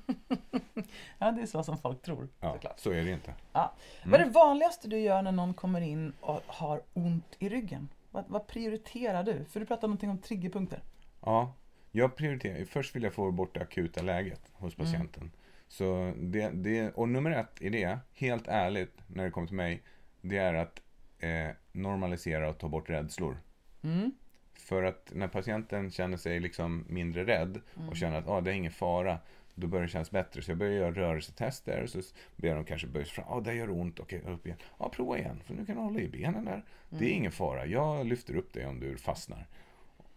ja 1.18 1.31
det 1.31 1.42
är 1.42 1.47
så 1.47 1.62
som 1.62 1.79
folk 1.79 2.03
tror 2.03 2.29
Ja, 2.40 2.53
såklart. 2.53 2.79
så 2.81 2.90
är 2.90 3.05
det 3.05 3.11
inte. 3.11 3.35
Ja. 3.53 3.73
Vad 4.05 4.21
är 4.21 4.25
det 4.25 4.31
vanligaste 4.31 4.88
du 4.88 4.99
gör 4.99 5.23
när 5.23 5.33
någon 5.33 5.55
kommer 5.55 5.81
in 5.81 6.12
och 6.21 6.42
har 6.47 6.83
ont 6.94 7.37
i 7.38 7.49
ryggen? 7.49 7.88
Vad, 8.11 8.25
vad 8.29 8.47
prioriterar 8.47 9.23
du? 9.23 9.44
För 9.44 9.61
du 9.61 9.66
pratade 9.66 9.87
någonting 9.87 10.11
om 10.11 10.18
triggerpunkter. 10.18 10.83
Ja, 11.25 11.53
jag 11.98 12.16
prioriterar. 12.16 12.64
Först 12.64 12.96
vill 12.96 13.02
jag 13.02 13.14
få 13.14 13.30
bort 13.30 13.54
det 13.54 13.61
akuta 13.61 14.02
läget 14.02 14.40
hos 14.52 14.74
patienten. 14.74 15.30
Så 15.68 16.12
det, 16.16 16.50
det, 16.50 16.90
och 16.90 17.08
nummer 17.08 17.30
ett 17.30 17.62
i 17.62 17.68
det, 17.68 17.98
helt 18.14 18.48
ärligt, 18.48 18.94
när 19.06 19.24
det 19.24 19.30
kommer 19.30 19.46
till 19.46 19.56
mig, 19.56 19.82
det 20.20 20.37
är 20.37 20.54
att 20.54 20.82
eh, 21.18 21.48
normalisera 21.72 22.48
och 22.48 22.58
ta 22.58 22.68
bort 22.68 22.90
rädslor. 22.90 23.37
Mm. 23.82 24.12
För 24.54 24.82
att 24.82 25.12
när 25.14 25.28
patienten 25.28 25.90
känner 25.90 26.16
sig 26.16 26.40
liksom 26.40 26.84
mindre 26.88 27.24
rädd 27.24 27.61
och 27.88 27.96
känner 27.96 28.18
att 28.18 28.28
ah, 28.28 28.40
det 28.40 28.50
är 28.50 28.54
ingen 28.54 28.72
fara, 28.72 29.18
då 29.54 29.66
börjar 29.66 29.82
det 29.82 29.92
kännas 29.92 30.11
bättre. 30.11 30.42
Så 30.42 30.50
jag 30.50 30.58
börjar 30.58 30.72
göra 30.72 30.90
rörelsetester 30.90 31.87
så 31.87 32.00
ber 32.37 32.54
de 32.54 32.64
kanske 32.64 32.87
böja 32.87 33.06
sig 33.06 33.14
fram. 33.14 33.26
Ah, 33.28 33.40
där 33.40 33.52
gör 33.52 33.66
det 33.66 33.72
ont, 33.72 34.00
okej, 34.00 34.22
upp 34.26 34.46
igen. 34.46 34.58
Ja, 34.78 34.88
prova 34.88 35.18
igen, 35.18 35.40
för 35.44 35.54
nu 35.54 35.66
kan 35.66 35.76
du 35.76 35.82
hålla 35.82 36.00
i 36.00 36.08
benen 36.08 36.44
där. 36.44 36.64
Det 36.88 37.04
är 37.04 37.11
ingen 37.11 37.32
fara, 37.32 37.66
jag 37.66 38.06
lyfter 38.06 38.37
upp 38.37 38.52
dig 38.52 38.66
om 38.66 38.80
du 38.80 38.96
fastnar. 38.96 39.46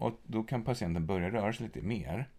Och 0.02 0.14
då 0.24 0.44
kan 0.44 0.64
patienten 0.64 1.06
börja 1.06 1.30
röra 1.30 1.54
sig 1.54 1.66
lite 1.66 1.82
mer 1.82 2.30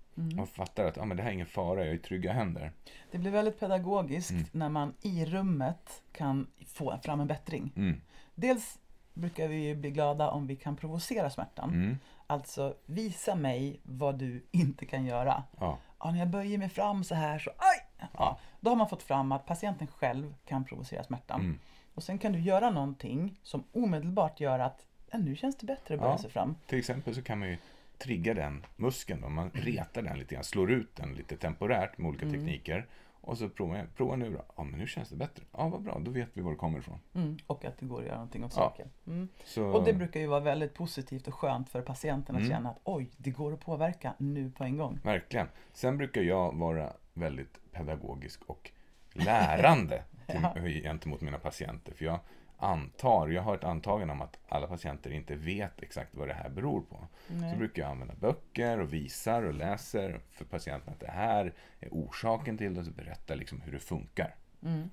och 0.41 0.49
fattar 0.49 0.85
att 0.85 0.99
ah, 0.99 1.05
men 1.05 1.17
det 1.17 1.23
här 1.23 1.31
är 1.31 1.35
ingen 1.35 1.47
fara, 1.47 1.81
jag 1.81 1.89
är 1.89 1.95
i 1.95 1.99
trygga 1.99 2.33
händer. 2.33 2.73
Det 3.11 3.19
blir 3.19 3.31
väldigt 3.31 3.61
pedagogiskt 3.61 4.31
Mm. 4.31 4.45
när 4.53 4.69
man 4.69 4.95
i 5.03 5.25
rummet 5.25 6.03
kan 6.13 6.47
få 6.67 6.99
fram 7.05 7.21
en 7.21 7.27
bättring. 7.27 7.73
Mm. 7.77 8.01
Dels 8.35 8.79
brukar 9.15 9.49
vi 9.49 9.75
bli 9.75 9.91
glada 9.91 10.31
om 10.31 10.47
vi 10.47 10.57
kan 10.57 10.77
provocera 10.77 11.31
smärtan. 11.31 11.71
Mm. 11.71 11.99
Alltså 12.27 12.75
visa 12.87 13.35
mig 13.35 13.81
vad 13.83 14.19
du 14.19 14.47
inte 14.51 14.87
kan 14.87 15.05
göra. 15.05 15.43
Ja. 15.61 15.79
Ja, 15.99 16.11
när 16.11 16.19
jag 16.19 16.29
böjer 16.29 16.59
mig 16.59 16.69
fram 16.69 17.05
så 17.05 17.15
här 17.15 17.39
så 17.39 17.51
aj! 17.51 18.09
Ja, 18.13 18.39
då 18.61 18.71
har 18.71 18.77
man 18.77 18.89
fått 18.89 19.03
fram 19.03 19.33
att 19.33 19.47
patienten 19.47 19.87
själv 19.87 20.35
kan 20.45 20.65
provocera 20.65 21.05
smärtan. 21.05 21.41
Mm. 21.41 21.59
Och 21.95 22.03
sen 22.03 22.19
kan 22.19 22.33
du 22.33 22.41
göra 22.41 22.71
någonting 22.71 23.39
som 23.43 23.65
omedelbart 23.73 24.41
gör 24.41 24.59
att 24.59 24.87
ja, 25.13 25.19
nu 25.19 25.37
känns 25.37 25.57
det 25.57 25.67
bättre 25.67 25.95
att 25.95 26.01
böja 26.01 26.13
Ja. 26.13 26.19
sig 26.19 26.31
fram. 26.31 26.55
Till 26.67 26.79
exempel 26.79 27.15
så 27.15 27.23
kan 27.23 27.39
man 27.39 27.49
ju 27.49 27.57
trigga 27.99 28.35
den 28.35 28.67
muskeln. 28.77 29.21
Då. 29.21 29.29
Man 29.29 29.51
retar 29.55 30.03
den 30.03 30.19
lite 30.19 30.35
grann, 30.35 30.45
slår 30.45 30.71
ut 30.71 30.97
den 30.97 31.15
lite 31.15 31.37
temporärt 31.37 31.99
med 31.99 32.09
olika 32.09 32.31
tekniker. 32.31 32.87
Och 33.25 33.39
så 33.39 33.49
provar 33.49 33.77
jag, 33.77 33.95
prova 33.97 34.17
nu 34.17 34.31
då. 34.33 34.45
Ja, 34.57 34.63
men 34.65 34.79
nu 34.81 34.87
känns 34.87 35.09
det 35.09 35.17
bättre. 35.17 35.45
Ja, 35.53 35.69
vad 35.69 35.83
bra, 35.83 35.99
då 35.99 36.11
vet 36.11 36.29
vi 36.33 36.41
var 36.43 36.51
det 36.51 36.57
kommer 36.57 36.79
ifrån. 36.79 36.99
Mm. 37.15 37.37
Och 37.47 37.65
att 37.65 37.79
det 37.79 37.87
går 37.87 38.01
att 38.01 38.07
göra 38.07 38.15
någonting 38.17 38.45
åt 38.45 38.53
Ja. 38.57 38.63
saken. 38.63 38.89
Mm. 39.07 39.29
Så, 39.45 39.65
Och 39.67 39.85
det 39.85 39.93
brukar 39.93 40.21
ju 40.21 40.27
vara 40.27 40.41
väldigt 40.41 40.75
positivt 40.75 41.29
och 41.29 41.35
skönt 41.35 41.69
för 41.69 41.83
patienten 41.83 42.37
att 42.37 42.41
Mm. 42.43 42.53
känna 42.53 42.71
att 42.71 42.81
oj, 42.85 43.11
det 43.17 43.31
går 43.31 43.53
att 43.53 43.61
påverka 43.61 44.15
nu 44.19 44.51
på 44.51 44.65
en 44.65 44.77
gång. 44.77 44.99
Verkligen. 45.03 45.49
Sen 45.73 45.99
brukar 45.99 46.23
jag 46.23 46.55
vara 46.55 46.93
väldigt 47.15 47.59
pedagogisk 47.73 48.43
och 48.47 48.71
lärande 49.13 50.03
till, 50.27 50.83
gentemot 50.83 51.21
mina 51.21 51.39
patienter. 51.39 51.95
För 51.95 52.05
jag 52.05 52.21
antar, 52.63 53.29
jag 53.29 53.43
har 53.43 53.55
ett 53.55 53.65
antagande 53.65 54.13
om 54.13 54.21
att 54.23 54.39
alla 54.49 54.67
patienter 54.67 55.11
inte 55.11 55.35
vet 55.35 55.83
exakt 55.83 56.15
vad 56.15 56.29
det 56.29 56.35
här 56.35 56.49
beror 56.49 56.81
på. 56.81 57.07
Nej. 57.29 57.53
Så 57.53 57.59
brukar 57.59 57.83
jag 57.83 57.91
använda 57.91 58.15
böcker 58.15 58.79
och 58.81 58.93
visar 58.93 59.43
och 59.43 59.55
läser 59.55 60.21
för 60.31 60.45
patienten 60.45 60.93
att 60.93 61.01
det 61.01 61.11
här 61.11 61.55
är 61.81 61.89
orsaken 61.91 62.59
till 62.59 62.75
det 62.75 62.81
och 62.81 62.87
berättar 62.87 63.37
liksom 63.37 63.61
hur 63.61 63.73
det 63.73 63.79
funkar. 63.79 64.35
Mm. 64.63 64.91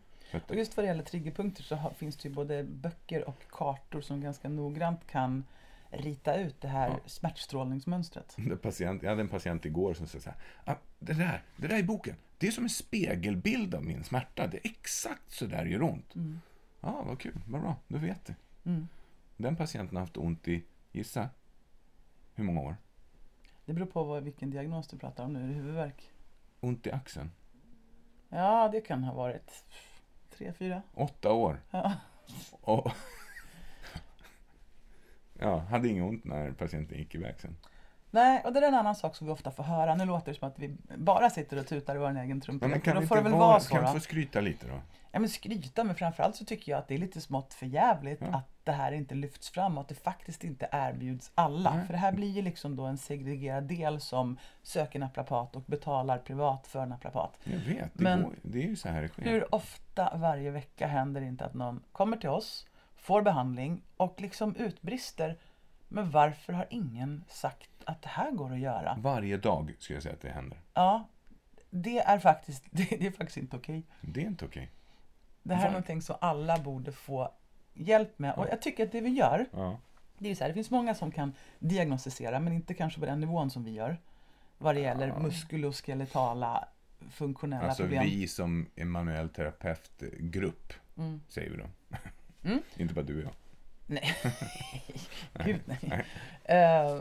Och 0.47 0.55
just 0.55 0.77
vad 0.77 0.83
det 0.83 0.87
gäller 0.87 1.03
triggerpunkter 1.03 1.63
så 1.63 1.75
har, 1.75 1.91
finns 1.91 2.17
det 2.17 2.29
ju 2.29 2.35
både 2.35 2.63
böcker 2.63 3.29
och 3.29 3.43
kartor 3.49 4.01
som 4.01 4.21
ganska 4.21 4.49
noggrant 4.49 5.07
kan 5.07 5.43
rita 5.89 6.35
ut 6.35 6.61
det 6.61 6.67
här 6.67 6.89
Ja. 6.89 6.99
smärtstrålningsmönstret. 7.05 8.35
det 8.37 8.57
patient, 8.57 9.03
jag 9.03 9.09
hade 9.09 9.21
en 9.21 9.29
patient 9.29 9.65
igår 9.65 9.93
som 9.93 10.07
sa 10.07 10.19
så 10.19 10.29
här, 10.29 10.39
ah, 10.65 10.75
det 10.99 11.13
där, 11.13 11.43
det 11.55 11.67
där 11.67 11.77
i 11.77 11.83
boken, 11.83 12.15
det 12.37 12.47
är 12.47 12.51
som 12.51 12.63
en 12.63 12.69
spegelbild 12.69 13.75
av 13.75 13.83
min 13.83 14.03
smärta. 14.03 14.47
Det 14.47 14.57
är 14.57 14.69
exakt 14.69 15.31
så 15.31 15.45
där 15.45 15.65
gör 15.65 15.83
ont. 15.83 16.15
Mm. 16.15 16.39
Ja, 16.81 17.03
vad 17.05 17.19
kul, 17.19 17.41
vad 17.47 17.61
bra, 17.61 17.75
då 17.87 17.97
vet 17.97 18.25
du. 18.25 18.35
Mm. 18.63 18.87
Den 19.37 19.55
patienten 19.55 19.95
har 19.95 20.01
haft 20.01 20.17
ont 20.17 20.47
i, 20.47 20.63
gissa, 20.91 21.29
hur 22.35 22.43
många 22.43 22.61
år? 22.61 22.75
Det 23.65 23.73
beror 23.73 23.85
på 23.85 24.03
vad, 24.03 24.23
vilken 24.23 24.49
diagnos 24.49 24.87
du 24.87 24.97
pratar 24.97 25.23
om 25.23 25.33
nu. 25.33 25.43
Är 25.43 25.47
det 25.47 25.53
huvudvärk? 25.53 26.11
Ont 26.59 26.87
i 26.87 26.91
axeln. 26.91 27.31
Ja, 28.29 28.69
det 28.71 28.81
kan 28.81 29.03
ha 29.03 29.13
varit 29.13 29.65
tre, 30.29 30.53
fyra. 30.53 30.81
Åtta 30.93 31.31
år. 31.31 31.61
Ja. 31.71 31.93
Och 32.61 32.91
ja, 35.33 35.59
hade 35.59 35.87
inget 35.87 36.03
ont 36.03 36.23
när 36.23 36.51
patienten 36.51 36.97
gick 36.97 37.15
iväg 37.15 37.39
sen. 37.39 37.57
Nej, 38.11 38.41
och 38.45 38.53
det 38.53 38.59
är 38.59 38.67
en 38.67 38.73
annan 38.75 38.95
sak 38.95 39.15
som 39.15 39.27
vi 39.27 39.33
ofta 39.33 39.51
får 39.51 39.63
höra. 39.63 39.95
Nu 39.95 40.05
låter 40.05 40.31
det 40.33 40.39
som 40.39 40.47
att 40.47 40.59
vi 40.59 40.75
bara 40.97 41.29
sitter 41.29 41.59
och 41.59 41.67
tutar 41.67 41.95
i 41.95 41.97
vår 41.99 42.17
egen 42.17 42.41
trumpa. 42.41 42.63
Men, 42.65 42.71
men 42.71 42.81
kan 42.81 42.95
då 42.95 43.01
vi 43.01 43.07
får 43.07 43.15
det 43.15 43.21
väl 43.21 43.31
vara, 43.31 43.47
vara 43.47 43.59
så 43.59 43.69
kan 43.69 43.81
vi 43.81 43.87
då. 43.87 43.93
få 43.93 43.99
skryta 43.99 44.41
lite 44.41 44.67
då? 44.67 44.73
Ja, 45.11 45.19
men 45.19 45.29
skryta, 45.29 45.83
men 45.83 45.95
framförallt 45.95 46.35
så 46.35 46.45
tycker 46.45 46.71
jag 46.71 46.79
att 46.79 46.87
det 46.87 46.93
är 46.93 46.97
lite 46.97 47.21
smått 47.21 47.53
för 47.53 47.65
jävligt 47.65 48.21
Ja. 48.21 48.27
att 48.37 48.49
det 48.63 48.71
här 48.71 48.91
inte 48.91 49.15
lyfts 49.15 49.49
fram 49.49 49.77
och 49.77 49.81
att 49.81 49.87
det 49.87 49.95
faktiskt 49.95 50.43
inte 50.43 50.69
erbjuds 50.71 51.31
alla. 51.35 51.73
Nej. 51.75 51.85
För 51.85 51.93
det 51.93 51.99
här 51.99 52.11
blir 52.11 52.27
ju 52.29 52.41
liksom 52.41 52.75
då 52.75 52.85
en 52.85 52.97
segregerad 52.97 53.63
del 53.63 54.01
som 54.01 54.37
söker 54.63 54.99
naprapat 54.99 55.55
och 55.55 55.61
betalar 55.61 56.17
privat 56.17 56.67
för 56.67 56.85
naprapat. 56.85 57.37
Jag 57.43 57.57
vet, 57.59 57.77
det, 57.93 58.03
Men- 58.03 58.23
går, 58.23 58.33
det 58.41 58.59
är 58.63 58.67
ju 58.67 58.75
så 58.75 58.89
här 58.89 59.01
det 59.01 59.07
sker. 59.07 59.23
Hur 59.23 59.55
ofta 59.55 60.17
varje 60.17 60.51
vecka 60.51 60.87
händer 60.87 61.21
det 61.21 61.27
inte 61.27 61.45
att 61.45 61.53
någon 61.53 61.83
kommer 61.91 62.17
till 62.17 62.29
oss, 62.29 62.67
får 62.95 63.21
behandling 63.21 63.81
och 63.97 64.21
liksom 64.21 64.55
utbrister 64.55 65.37
men 65.87 66.11
varför 66.11 66.53
har 66.53 66.65
ingen 66.69 67.23
sagt 67.27 67.68
att 67.89 68.01
det 68.01 68.09
här 68.09 68.31
går 68.31 68.53
att 68.53 68.59
göra? 68.59 68.95
Varje 68.99 69.37
dag 69.37 69.73
skulle 69.79 69.95
jag 69.97 70.03
säga 70.03 70.15
att 70.15 70.21
det 70.21 70.29
händer. 70.29 70.59
Ja, 70.73 71.07
det 71.69 71.99
är 71.99 72.19
faktiskt, 72.19 72.63
det, 72.71 72.83
det 72.99 73.07
är 73.07 73.11
faktiskt 73.11 73.37
inte 73.37 73.55
okej. 73.57 73.83
Det 74.01 74.21
är 74.21 74.25
inte 74.27 74.45
okej. 74.45 74.69
Det 75.43 75.53
här 75.55 75.61
är 75.61 75.65
Var- 75.65 75.71
någonting 75.71 76.01
som 76.01 76.15
alla 76.21 76.57
borde 76.57 76.91
få 76.91 77.33
hjälp 77.73 78.19
med. 78.19 78.33
Och 78.33 78.47
jag 78.51 78.61
tycker 78.61 78.85
att 78.85 78.91
det 78.91 79.01
vi 79.01 79.09
gör, 79.09 79.45
Ja. 79.51 79.79
det 80.17 80.25
är 80.25 80.29
ju 80.29 80.35
så 80.35 80.43
här, 80.43 80.49
det 80.49 80.53
finns 80.53 80.71
många 80.71 80.95
som 80.95 81.11
kan 81.11 81.33
diagnostisera, 81.59 82.39
men 82.39 82.53
inte 82.53 82.73
kanske 82.73 82.99
på 82.99 83.05
den 83.05 83.19
nivån 83.19 83.49
som 83.51 83.63
vi 83.63 83.71
gör. 83.71 83.97
Vad 84.57 84.75
det 84.75 84.81
gäller 84.81 85.19
muskuloskeletala 85.19 86.67
funktionella 87.11 87.65
Alltså 87.67 87.83
problem. 87.83 88.03
vi 88.03 88.27
som 88.27 88.69
en 88.75 88.89
manuell 88.89 89.29
terapeutgrupp, 89.29 90.73
Mm. 90.97 91.21
säger 91.29 91.49
vi 91.51 91.57
då. 91.57 91.65
Mm. 92.49 92.61
inte 92.77 92.93
bara 92.93 93.05
du 93.05 93.17
och 93.17 93.23
jag. 93.23 93.31
Nej, 93.87 94.15
gud 95.45 95.61
nej. 95.65 96.05
Eh, 96.43 96.97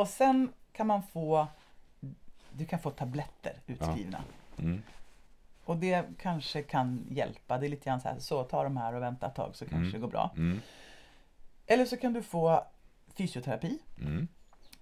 och 0.00 0.08
sen 0.08 0.52
kan 0.72 0.86
man 0.86 1.02
få, 1.02 1.46
du 2.52 2.64
kan 2.64 2.78
få 2.78 2.90
tabletter 2.90 3.52
utskrivna. 3.66 4.18
Mm. 4.58 4.82
Och 5.64 5.76
det 5.76 6.04
kanske 6.18 6.62
kan 6.62 7.06
hjälpa. 7.10 7.58
Det 7.58 7.66
är 7.66 7.68
lite 7.68 7.84
grann 7.84 8.00
så 8.00 8.08
här, 8.08 8.18
så 8.18 8.44
ta 8.44 8.62
de 8.62 8.76
här 8.76 8.94
och 8.94 9.02
vänta 9.02 9.26
ett 9.26 9.34
tag 9.34 9.56
så 9.56 9.64
kanske 9.64 9.76
Mm. 9.88 9.92
det 9.92 9.98
går 9.98 10.08
bra. 10.08 10.30
Mm. 10.36 10.60
Eller 11.66 11.84
så 11.84 11.96
kan 11.96 12.12
du 12.12 12.22
få 12.22 12.64
fysioterapi. 13.14 13.78
Mm. 14.00 14.28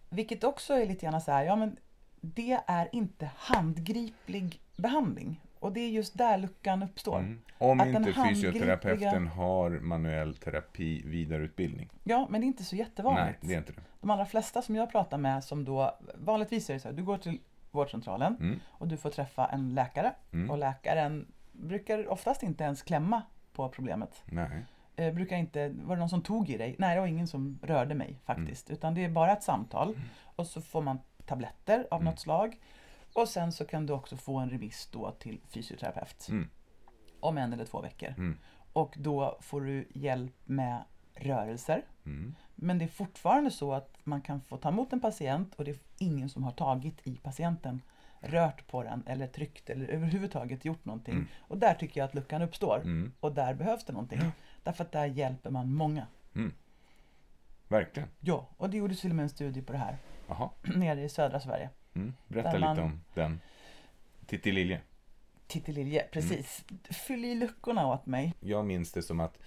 Vilket 0.09 0.45
också 0.45 0.75
är 0.75 0.87
lite 0.87 1.07
grann 1.07 1.21
så 1.21 1.33
här, 1.33 1.45
ja 1.45 1.57
men 1.57 1.77
det 2.21 2.61
är 2.67 2.89
inte 2.93 3.31
handgriplig 3.37 4.61
behandling. 4.77 5.41
Och 5.59 5.73
det 5.73 5.81
är 5.81 5.89
just 5.89 6.19
där 6.19 6.39
luckan 6.39 6.83
uppstår. 6.83 7.19
Mm. 7.19 7.41
Om 7.59 7.81
Att 7.81 7.87
inte 7.87 7.99
handgripliga- 8.13 8.29
fysioterapeuten 8.35 9.27
har 9.27 9.71
manuell 9.71 10.35
terapi 10.37 11.03
vidareutbildning. 11.07 11.89
Ja, 12.05 12.27
men 12.31 12.41
det 12.41 12.45
är 12.45 12.49
inte 12.49 12.65
så 12.65 12.77
jättevanligt. 12.77 13.39
Nej, 13.43 13.49
det 13.49 13.55
är 13.55 13.59
inte 13.59 13.73
det. 13.73 13.81
De 14.05 14.11
allra 14.11 14.27
flesta 14.27 14.63
som 14.63 14.77
jag 14.77 14.91
pratar 14.91 15.19
med 15.19 15.45
som 15.45 15.65
då, 15.65 15.95
vanligtvis 16.15 16.71
är 16.71 16.75
det 16.75 16.81
så 16.81 16.89
här, 16.89 16.95
du 16.95 17.03
går 17.05 17.19
till 17.19 17.41
vårdcentralen 17.71 18.37
Mm. 18.41 18.61
och 18.71 18.89
du 18.89 18.97
får 18.97 19.11
träffa 19.11 19.47
en 19.47 19.75
läkare. 19.75 20.15
Mm. 20.33 20.51
Och 20.51 20.59
läkaren 20.59 21.33
brukar 21.53 22.09
oftast 22.09 22.43
inte 22.43 22.65
ens 22.65 22.83
klämma 22.83 23.23
på 23.53 23.69
problemet. 23.69 24.23
Nej. 24.25 24.65
Eh, 24.97 25.15
brukar 25.15 25.37
inte, 25.37 25.69
var 25.69 25.97
det 25.97 26.01
någon 26.01 26.09
som 26.09 26.23
tog 26.23 26.51
i 26.51 26.59
dig? 26.59 26.77
Nej, 26.79 26.95
det 26.95 27.01
var 27.01 27.09
ingen 27.09 27.27
som 27.27 27.59
rörde 27.63 27.95
mig 27.95 28.19
faktiskt. 28.25 28.69
Mm. 28.69 28.79
Utan 28.79 28.95
det 28.95 29.05
är 29.05 29.09
bara 29.11 29.33
ett 29.33 29.43
samtal. 29.43 29.99
Och 30.37 30.47
så 30.47 30.61
får 30.61 30.83
man 30.83 30.99
tabletter 31.27 31.87
av 31.91 32.01
Mm. 32.01 32.11
något 32.11 32.21
slag. 32.21 32.61
Och 33.15 33.29
sen 33.29 33.53
så 33.53 33.65
kan 33.65 33.87
du 33.87 33.93
också 33.93 34.17
få 34.17 34.37
en 34.39 34.51
remiss 34.51 34.87
då 34.93 35.11
till 35.11 35.41
fysioterapeut. 35.49 36.29
Mm. 36.31 36.49
Om 37.21 37.39
en 37.39 37.53
eller 37.53 37.65
två 37.65 37.81
veckor. 37.81 38.09
Mm. 38.09 38.39
Och 38.73 38.95
då 38.99 39.39
får 39.41 39.61
du 39.61 39.89
hjälp 39.95 40.35
med 40.45 40.85
rörelser. 41.15 41.83
Mm. 42.07 42.35
Men 42.55 42.79
det 42.79 42.85
är 42.85 42.89
fortfarande 42.89 43.51
så 43.51 43.73
att 43.73 43.99
man 44.05 44.21
kan 44.21 44.41
få 44.41 44.57
ta 44.57 44.69
emot 44.69 44.93
en 44.93 45.01
patient 45.01 45.55
och 45.55 45.65
det 45.65 45.71
är 45.71 45.79
ingen 45.99 46.29
som 46.29 46.45
har 46.45 46.53
tagit 46.53 47.07
i 47.07 47.17
patienten, 47.17 47.83
rört 48.21 48.67
på 48.67 48.83
den 48.83 49.03
eller 49.07 49.27
tryckt 49.27 49.71
eller 49.71 49.87
överhuvudtaget 49.87 50.65
gjort 50.65 50.85
någonting. 50.85 51.15
Mm. 51.15 51.27
Och 51.41 51.59
där 51.59 51.75
tycker 51.75 52.01
jag 52.01 52.05
att 52.09 52.15
luckan 52.15 52.43
uppstår. 52.43 52.81
Mm. 52.81 53.13
Och 53.21 53.33
där 53.33 53.55
behövs 53.55 53.85
det 53.85 53.93
någonting. 53.93 54.21
Därför 54.63 54.85
att 54.85 54.93
där 54.93 55.07
hjälper 55.07 55.51
man 55.51 55.75
många. 55.75 56.07
Verkligen. 57.69 58.09
Ja, 58.21 58.49
och 58.57 58.71
det 58.71 58.77
gjordes 58.77 59.01
till 59.01 59.11
och 59.11 59.17
med 59.17 59.23
en 59.23 59.29
studie 59.29 59.63
på 59.63 59.73
det 59.73 59.79
här 59.79 59.97
Jaha. 60.29 60.51
nere 60.63 61.03
i 61.03 61.09
södra 61.09 61.41
Sverige. 61.41 61.71
Mm. 61.95 62.15
Berätta 62.29 62.53
Där 62.53 62.59
man- 62.59 62.77
lite 62.77 62.85
om 62.85 63.01
den. 63.15 63.41
Titti 64.27 64.53
Lilje. 64.53 64.81
Titti 65.47 65.73
Lilje, 65.73 66.09
precis. 66.13 66.65
Fyll 66.91 67.25
i 67.25 67.35
luckorna 67.35 67.87
åt 67.87 68.07
mig. 68.07 68.35
Jag 68.41 68.65
minns 68.67 68.93
det 68.93 69.03
som 69.03 69.21
att 69.21 69.39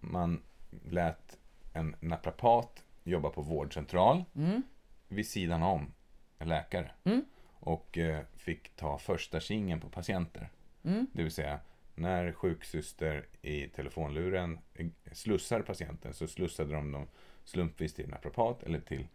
man 0.00 0.42
lät 0.84 1.38
en 1.72 1.96
naprapat 2.00 2.84
jobba 3.04 3.30
på 3.30 3.42
vårdcentral 3.42 4.24
Mm. 4.34 4.62
vid 5.08 5.26
sidan 5.26 5.62
om 5.62 5.92
en 6.38 6.48
läkare. 6.48 6.90
Mm. 7.04 7.24
Och 7.48 7.98
eh, 7.98 8.24
fick 8.36 8.76
ta 8.76 8.98
första 8.98 9.40
kingen 9.40 9.80
på 9.80 9.88
patienter. 9.88 10.48
Mm. 10.84 11.06
Det 11.12 11.22
vill 11.22 11.32
säga, 11.32 11.60
när 11.94 12.32
sjuksyster 12.32 13.26
i 13.42 13.68
telefonluren 13.68 14.58
eh, 14.74 14.86
slussar 15.12 15.62
patienten 15.62 16.14
så 16.14 16.26
slussade 16.26 16.72
de 16.74 16.92
dem 16.92 17.06
slumpvis 17.44 17.94
till 17.94 18.08
naprapat 18.08 18.62
eller 18.62 18.80
till 18.80 19.06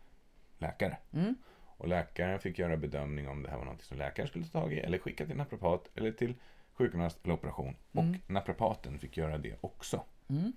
läkare. 0.58 0.98
Mm. 1.12 1.36
Och 1.78 1.88
läkaren 1.88 2.40
fick 2.40 2.60
göra 2.60 2.78
bedömning 2.78 3.28
om 3.30 3.44
det 3.44 3.50
här 3.50 3.58
var 3.58 3.66
något 3.66 3.82
som 3.82 3.98
läkaren 3.98 4.28
skulle 4.28 4.46
ta 4.46 4.62
tag 4.62 4.74
i 4.74 4.80
eller 4.80 4.98
skicka 4.98 5.26
till 5.26 5.36
naprapat 5.36 5.90
eller 5.96 6.12
till 6.12 6.36
sjukgymnast 6.74 7.20
eller 7.24 7.34
operation. 7.34 7.76
Mm. 7.94 8.10
Och 8.10 8.32
naprapaten 8.32 9.00
fick 9.00 9.18
göra 9.18 9.38
det 9.38 9.56
också. 9.62 10.04
Mm. 10.28 10.54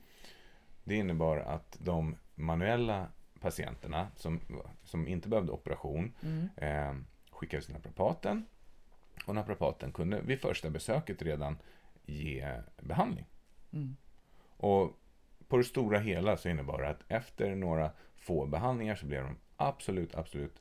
Det 0.88 0.94
innebar 0.94 1.37
att 1.37 1.77
de 1.81 2.16
manuella 2.35 3.09
patienterna 3.40 4.09
som, 4.16 4.40
som 4.85 5.09
inte 5.09 5.29
behövde 5.29 5.53
operation 5.53 6.14
Mm. 6.22 6.48
eh, 6.57 7.03
skickades 7.31 7.66
till 7.66 7.74
naprapaten. 7.74 8.46
Och 9.27 9.35
naprapaten 9.35 9.92
kunde 9.92 10.20
vid 10.20 10.40
första 10.40 10.70
besöket 10.70 11.22
redan 11.22 11.59
ge 12.07 12.61
behandling. 12.81 13.27
Mm. 13.72 13.96
Och 14.57 14.98
på 15.48 15.57
det 15.57 15.64
stora 15.64 15.98
hela 15.98 16.37
så 16.37 16.48
innebar 16.48 16.83
det 16.83 16.88
att 16.88 17.03
efter 17.09 17.55
några 17.55 17.90
få 18.16 18.46
behandlingar 18.46 18.94
så 18.94 19.07
blev 19.07 19.24
de 19.24 19.37
absolut, 19.57 20.14
absolut 20.14 20.61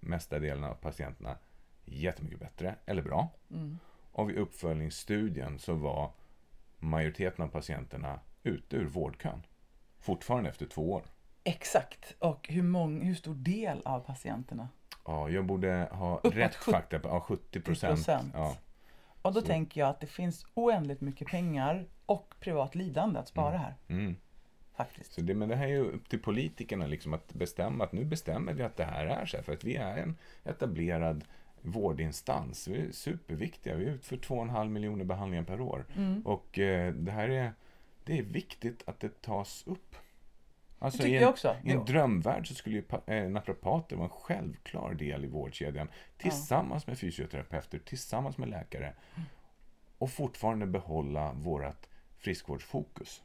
mesta 0.00 0.38
delen 0.38 0.64
av 0.64 0.74
patienterna 0.74 1.38
jättemycket 1.84 2.38
bättre 2.40 2.74
eller 2.86 3.02
bra. 3.02 3.28
Mm. 3.50 3.78
Och 4.12 4.30
vid 4.30 4.36
uppföljningsstudien 4.36 5.58
så 5.58 5.74
var 5.74 6.12
majoriteten 6.78 7.44
av 7.44 7.48
patienterna 7.48 8.20
ute 8.42 8.76
ur 8.76 8.86
vårdkön. 8.86 9.42
Fortfarande 10.02 10.50
efter 10.50 10.66
två 10.66 10.92
år. 10.92 11.02
Exakt. 11.44 12.14
Och 12.18 12.48
hur, 12.48 12.62
mång, 12.62 13.02
hur 13.02 13.14
stor 13.14 13.34
del 13.34 13.82
av 13.84 14.00
patienterna? 14.00 14.68
Ja, 15.04 15.28
jag 15.28 15.44
borde 15.46 15.88
ha 15.92 16.16
Uppåt 16.18 16.34
rätt 16.34 16.54
70 16.54 16.70
fakta 16.70 17.00
ja, 17.04 17.20
70 17.20 17.60
procent. 17.60 17.98
70%. 18.06 18.30
Ja, 18.34 18.56
Och 19.22 19.32
då 19.32 19.40
Så- 19.40 19.46
tänker 19.46 19.80
jag 19.80 19.90
att 19.90 20.00
det 20.00 20.06
finns 20.06 20.46
oändligt 20.54 21.00
mycket 21.00 21.28
pengar 21.28 21.86
och 22.06 22.34
privat 22.40 22.74
lidande 22.74 23.18
att 23.20 23.28
spara 23.28 23.56
här. 23.58 23.74
mm. 23.88 24.16
Faktiskt. 24.76 25.12
Så 25.12 25.20
det, 25.20 25.34
men 25.34 25.48
det 25.48 25.56
här 25.56 25.64
är 25.64 25.68
ju 25.70 25.84
upp 25.90 26.08
till 26.08 26.22
politikerna 26.22 26.86
liksom 26.86 27.14
att 27.14 27.32
bestämma 27.34 27.84
att 27.84 27.92
nu 27.92 28.04
bestämmer 28.04 28.52
vi 28.52 28.62
att 28.62 28.76
det 28.76 28.84
här 28.84 29.06
är 29.06 29.26
så 29.26 29.36
här 29.36 29.44
för 29.44 29.52
att 29.52 29.64
vi 29.64 29.76
är 29.76 29.96
en 29.96 30.16
etablerad 30.44 31.24
vårdinstans. 31.60 32.68
Vi 32.68 32.86
är 32.88 32.92
superviktiga. 32.92 33.76
Vi 33.76 33.84
utför 33.84 34.16
2,5 34.16 34.68
miljoner 34.68 35.04
behandlingar 35.04 35.44
per 35.44 35.60
år. 35.60 35.86
Mm. 35.96 36.26
Och 36.26 36.58
eh, 36.58 36.92
det 36.94 37.12
här 37.12 37.28
är, 37.28 37.52
det 38.04 38.18
är 38.18 38.22
viktigt 38.22 38.82
att 38.88 39.00
det 39.00 39.22
tas 39.22 39.66
upp. 39.66 39.96
Alltså 40.78 41.06
i 41.06 41.16
en, 41.16 41.22
jag 41.22 41.30
också. 41.30 41.56
I 41.64 41.70
en 41.70 41.84
drömvärld 41.84 42.48
så 42.48 42.54
skulle 42.54 42.76
ju 42.76 42.84
eh, 43.06 43.28
naprapater 43.28 43.96
vara 43.96 44.06
en 44.06 44.10
självklar 44.10 44.94
del 44.94 45.24
i 45.24 45.28
vårdkedjan 45.28 45.88
tillsammans 46.16 46.86
med 46.86 46.98
fysioterapeuter, 46.98 47.78
tillsammans 47.78 48.38
med 48.38 48.48
läkare 48.48 48.94
och 49.98 50.10
fortfarande 50.10 50.66
behålla 50.66 51.32
vårt 51.32 51.86
friskvårdsfokus. 52.18 53.22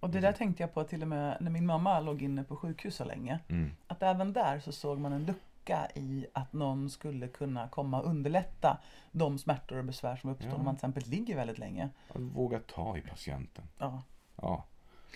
Och 0.00 0.10
det 0.10 0.20
där 0.20 0.32
tänkte 0.32 0.62
jag 0.62 0.74
på 0.74 0.84
till 0.84 1.02
och 1.02 1.08
med 1.08 1.36
när 1.40 1.50
min 1.50 1.66
mamma 1.66 2.00
låg 2.00 2.22
inne 2.22 2.44
på 2.44 2.56
sjukhus 2.56 2.96
så 2.96 3.04
länge. 3.04 3.38
Mm. 3.48 3.70
Att 3.86 4.02
även 4.02 4.32
där 4.32 4.60
så 4.60 4.72
såg 4.72 4.98
man 4.98 5.12
en 5.12 5.24
lucka 5.24 5.40
lucka 5.66 5.88
i 5.94 6.26
att 6.32 6.52
någon 6.52 6.90
skulle 6.90 7.28
kunna 7.28 7.68
komma 7.68 8.00
och 8.00 8.06
underlätta 8.10 8.78
de 9.12 9.38
smärtor 9.38 9.78
och 9.78 9.84
besvär 9.84 10.16
som 10.16 10.30
uppstår 10.30 10.50
Ja. 10.50 10.56
när 10.56 10.64
man 10.64 10.74
till 10.74 10.78
exempel 10.78 11.02
ligger 11.10 11.36
väldigt 11.36 11.58
länge. 11.58 11.88
Att 12.08 12.20
våga 12.20 12.58
ta 12.60 12.96
i 12.96 13.00
patienten. 13.00 13.64
Ja. 13.78 14.02
Ja, 14.36 14.64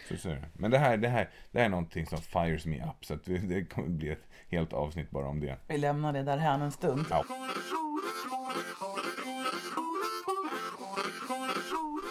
så 0.09 0.17
ser. 0.17 0.49
Men 0.55 0.71
det 0.71 0.79
här, 0.79 0.97
det, 0.97 1.09
här, 1.09 1.31
det 1.53 1.59
här 1.59 1.65
är 1.67 1.71
någonting 1.71 2.07
som 2.07 2.19
fires 2.19 2.67
me 2.67 2.85
up. 2.85 3.05
Så 3.05 3.15
det, 3.25 3.39
det 3.39 3.65
kommer 3.65 3.89
bli 3.89 4.09
ett 4.11 4.27
helt 4.49 4.73
avsnitt 4.73 5.11
bara 5.11 5.29
om 5.29 5.41
det. 5.41 5.57
Vi 5.69 5.79
lämnar 5.79 6.13
det 6.13 6.23
där 6.23 6.39
här 6.39 6.59
en 6.61 6.73
stund. 6.73 7.05
Ja. 7.11 7.25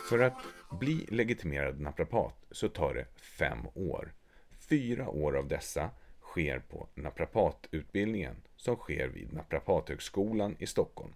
För 0.09 0.19
att 0.19 0.33
bli 0.79 1.05
legitimerad 1.11 1.79
naprapat 1.79 2.35
så 2.51 2.69
tar 2.69 2.93
det 2.93 3.05
fem 3.21 3.67
år. 3.75 4.13
Fyra 4.69 5.09
år 5.09 5.37
av 5.37 5.47
dessa 5.47 5.89
sker 6.29 6.59
på 6.59 6.87
naprapatutbildningen 6.95 8.35
som 8.57 8.75
sker 8.75 9.07
vid 9.07 9.33
Naprapathögskolan 9.33 10.55
i 10.59 10.67
Stockholm. 10.67 11.13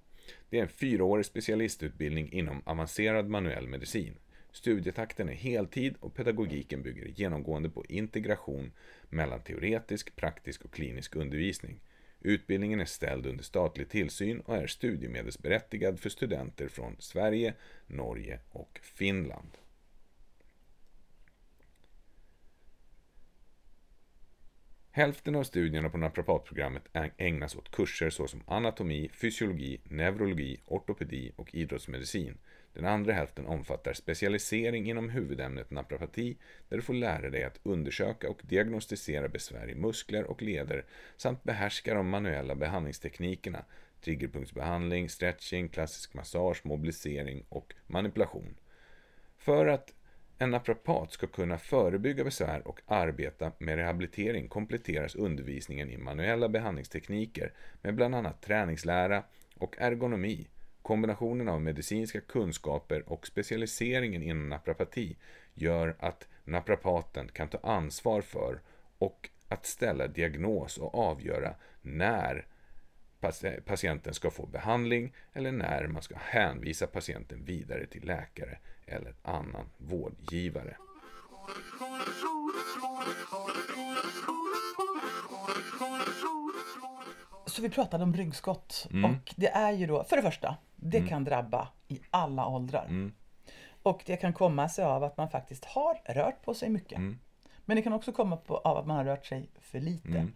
Det 0.49 0.57
är 0.57 0.61
en 0.61 0.67
fyraårig 0.69 1.25
specialistutbildning 1.25 2.31
inom 2.31 2.61
avancerad 2.65 3.29
manuell 3.29 3.67
medicin. 3.67 4.15
Studietakten 4.51 5.29
är 5.29 5.33
heltid 5.33 5.95
och 5.99 6.15
pedagogiken 6.15 6.81
bygger 6.83 7.05
genomgående 7.05 7.69
på 7.69 7.85
integration 7.85 8.71
mellan 9.09 9.43
teoretisk, 9.43 10.15
praktisk 10.15 10.65
och 10.65 10.73
klinisk 10.73 11.15
undervisning. 11.15 11.79
Utbildningen 12.21 12.79
är 12.81 12.85
ställd 12.85 13.25
under 13.25 13.43
statlig 13.43 13.89
tillsyn 13.89 14.39
och 14.39 14.55
är 14.55 14.67
studiemedelsberättigad 14.67 15.99
för 15.99 16.09
studenter 16.09 16.67
från 16.67 16.95
Sverige, 16.99 17.53
Norge 17.87 18.39
och 18.51 18.79
Finland. 18.83 19.57
Hälften 24.95 25.35
av 25.35 25.43
studierna 25.43 25.89
på 25.89 25.97
naprapatprogrammet 25.97 26.83
ägnas 27.17 27.55
åt 27.55 27.71
kurser 27.71 28.09
såsom 28.09 28.43
anatomi, 28.47 29.09
fysiologi, 29.13 29.81
neurologi, 29.83 30.61
ortopedi 30.65 31.31
och 31.35 31.55
idrottsmedicin. 31.55 32.37
Den 32.73 32.85
andra 32.85 33.13
hälften 33.13 33.45
omfattar 33.45 33.93
specialisering 33.93 34.89
inom 34.89 35.09
huvudämnet 35.09 35.71
naprapati 35.71 36.37
där 36.69 36.77
du 36.77 36.83
får 36.83 36.93
lära 36.93 37.29
dig 37.29 37.43
att 37.43 37.59
undersöka 37.63 38.29
och 38.29 38.41
diagnostisera 38.43 39.29
besvär 39.29 39.69
i 39.69 39.75
muskler 39.75 40.23
och 40.23 40.41
leder 40.41 40.85
samt 41.17 41.43
behärska 41.43 41.93
de 41.93 42.09
manuella 42.09 42.55
behandlingsteknikerna 42.55 43.65
triggerpunktsbehandling, 44.01 45.09
stretching, 45.09 45.69
klassisk 45.69 46.13
massage, 46.13 46.61
mobilisering 46.65 47.45
och 47.49 47.73
manipulation. 47.87 48.55
För 49.37 49.65
att 49.65 49.93
en 50.43 50.51
naprapat 50.51 51.11
ska 51.11 51.27
kunna 51.27 51.57
förebygga 51.57 52.23
besvär 52.23 52.67
och 52.67 52.81
arbeta 52.85 53.51
med 53.57 53.75
rehabilitering 53.75 54.47
kompletteras 54.47 55.15
undervisningen 55.15 55.89
i 55.89 55.97
manuella 55.97 56.49
behandlingstekniker 56.49 57.53
med 57.81 57.95
bland 57.95 58.15
annat 58.15 58.41
träningslära 58.41 59.23
och 59.57 59.75
ergonomi. 59.79 60.47
Kombinationen 60.81 61.49
av 61.49 61.61
medicinska 61.61 62.21
kunskaper 62.21 63.09
och 63.09 63.27
specialiseringen 63.27 64.23
inom 64.23 64.49
naprapati 64.49 65.17
gör 65.53 65.95
att 65.99 66.27
naprapaten 66.43 67.27
kan 67.27 67.47
ta 67.47 67.57
ansvar 67.63 68.21
för 68.21 68.61
och 68.97 69.29
att 69.47 69.65
ställa 69.65 70.07
diagnos 70.07 70.77
och 70.77 70.95
avgöra 70.95 71.55
när 71.81 72.45
patienten 73.65 74.13
ska 74.13 74.31
få 74.31 74.45
behandling 74.45 75.13
eller 75.33 75.51
när 75.51 75.87
man 75.87 76.01
ska 76.01 76.15
hänvisa 76.19 76.87
patienten 76.87 77.45
vidare 77.45 77.85
till 77.85 78.05
läkare 78.05 78.57
eller 78.87 79.13
annan 79.23 79.65
vårdgivare. 79.77 80.77
Så 87.45 87.61
vi 87.61 87.69
pratade 87.69 88.03
om 88.03 88.13
ryggskott 88.13 88.87
Mm. 88.91 89.11
och 89.11 89.33
det 89.35 89.47
är 89.49 89.71
ju 89.71 89.87
då, 89.87 90.03
för 90.03 90.15
det 90.15 90.21
första, 90.21 90.57
det 90.75 91.07
kan 91.07 91.23
drabba 91.23 91.67
i 91.87 91.99
alla 92.11 92.47
åldrar. 92.47 92.85
Mm. 92.85 93.13
Och 93.83 94.03
det 94.05 94.17
kan 94.17 94.33
komma 94.33 94.69
sig 94.69 94.85
av 94.85 95.03
att 95.03 95.17
man 95.17 95.29
faktiskt 95.29 95.65
har 95.65 96.01
rört 96.05 96.41
på 96.45 96.53
sig 96.53 96.69
mycket. 96.69 96.97
Mm. 96.97 97.19
Men 97.65 97.75
det 97.75 97.81
kan 97.81 97.93
också 97.93 98.11
komma 98.11 98.37
på, 98.37 98.57
av 98.57 98.77
att 98.77 98.87
man 98.87 98.97
har 98.97 99.05
rört 99.05 99.25
sig 99.25 99.49
för 99.61 99.79
lite 99.79 100.07
Mm. 100.09 100.33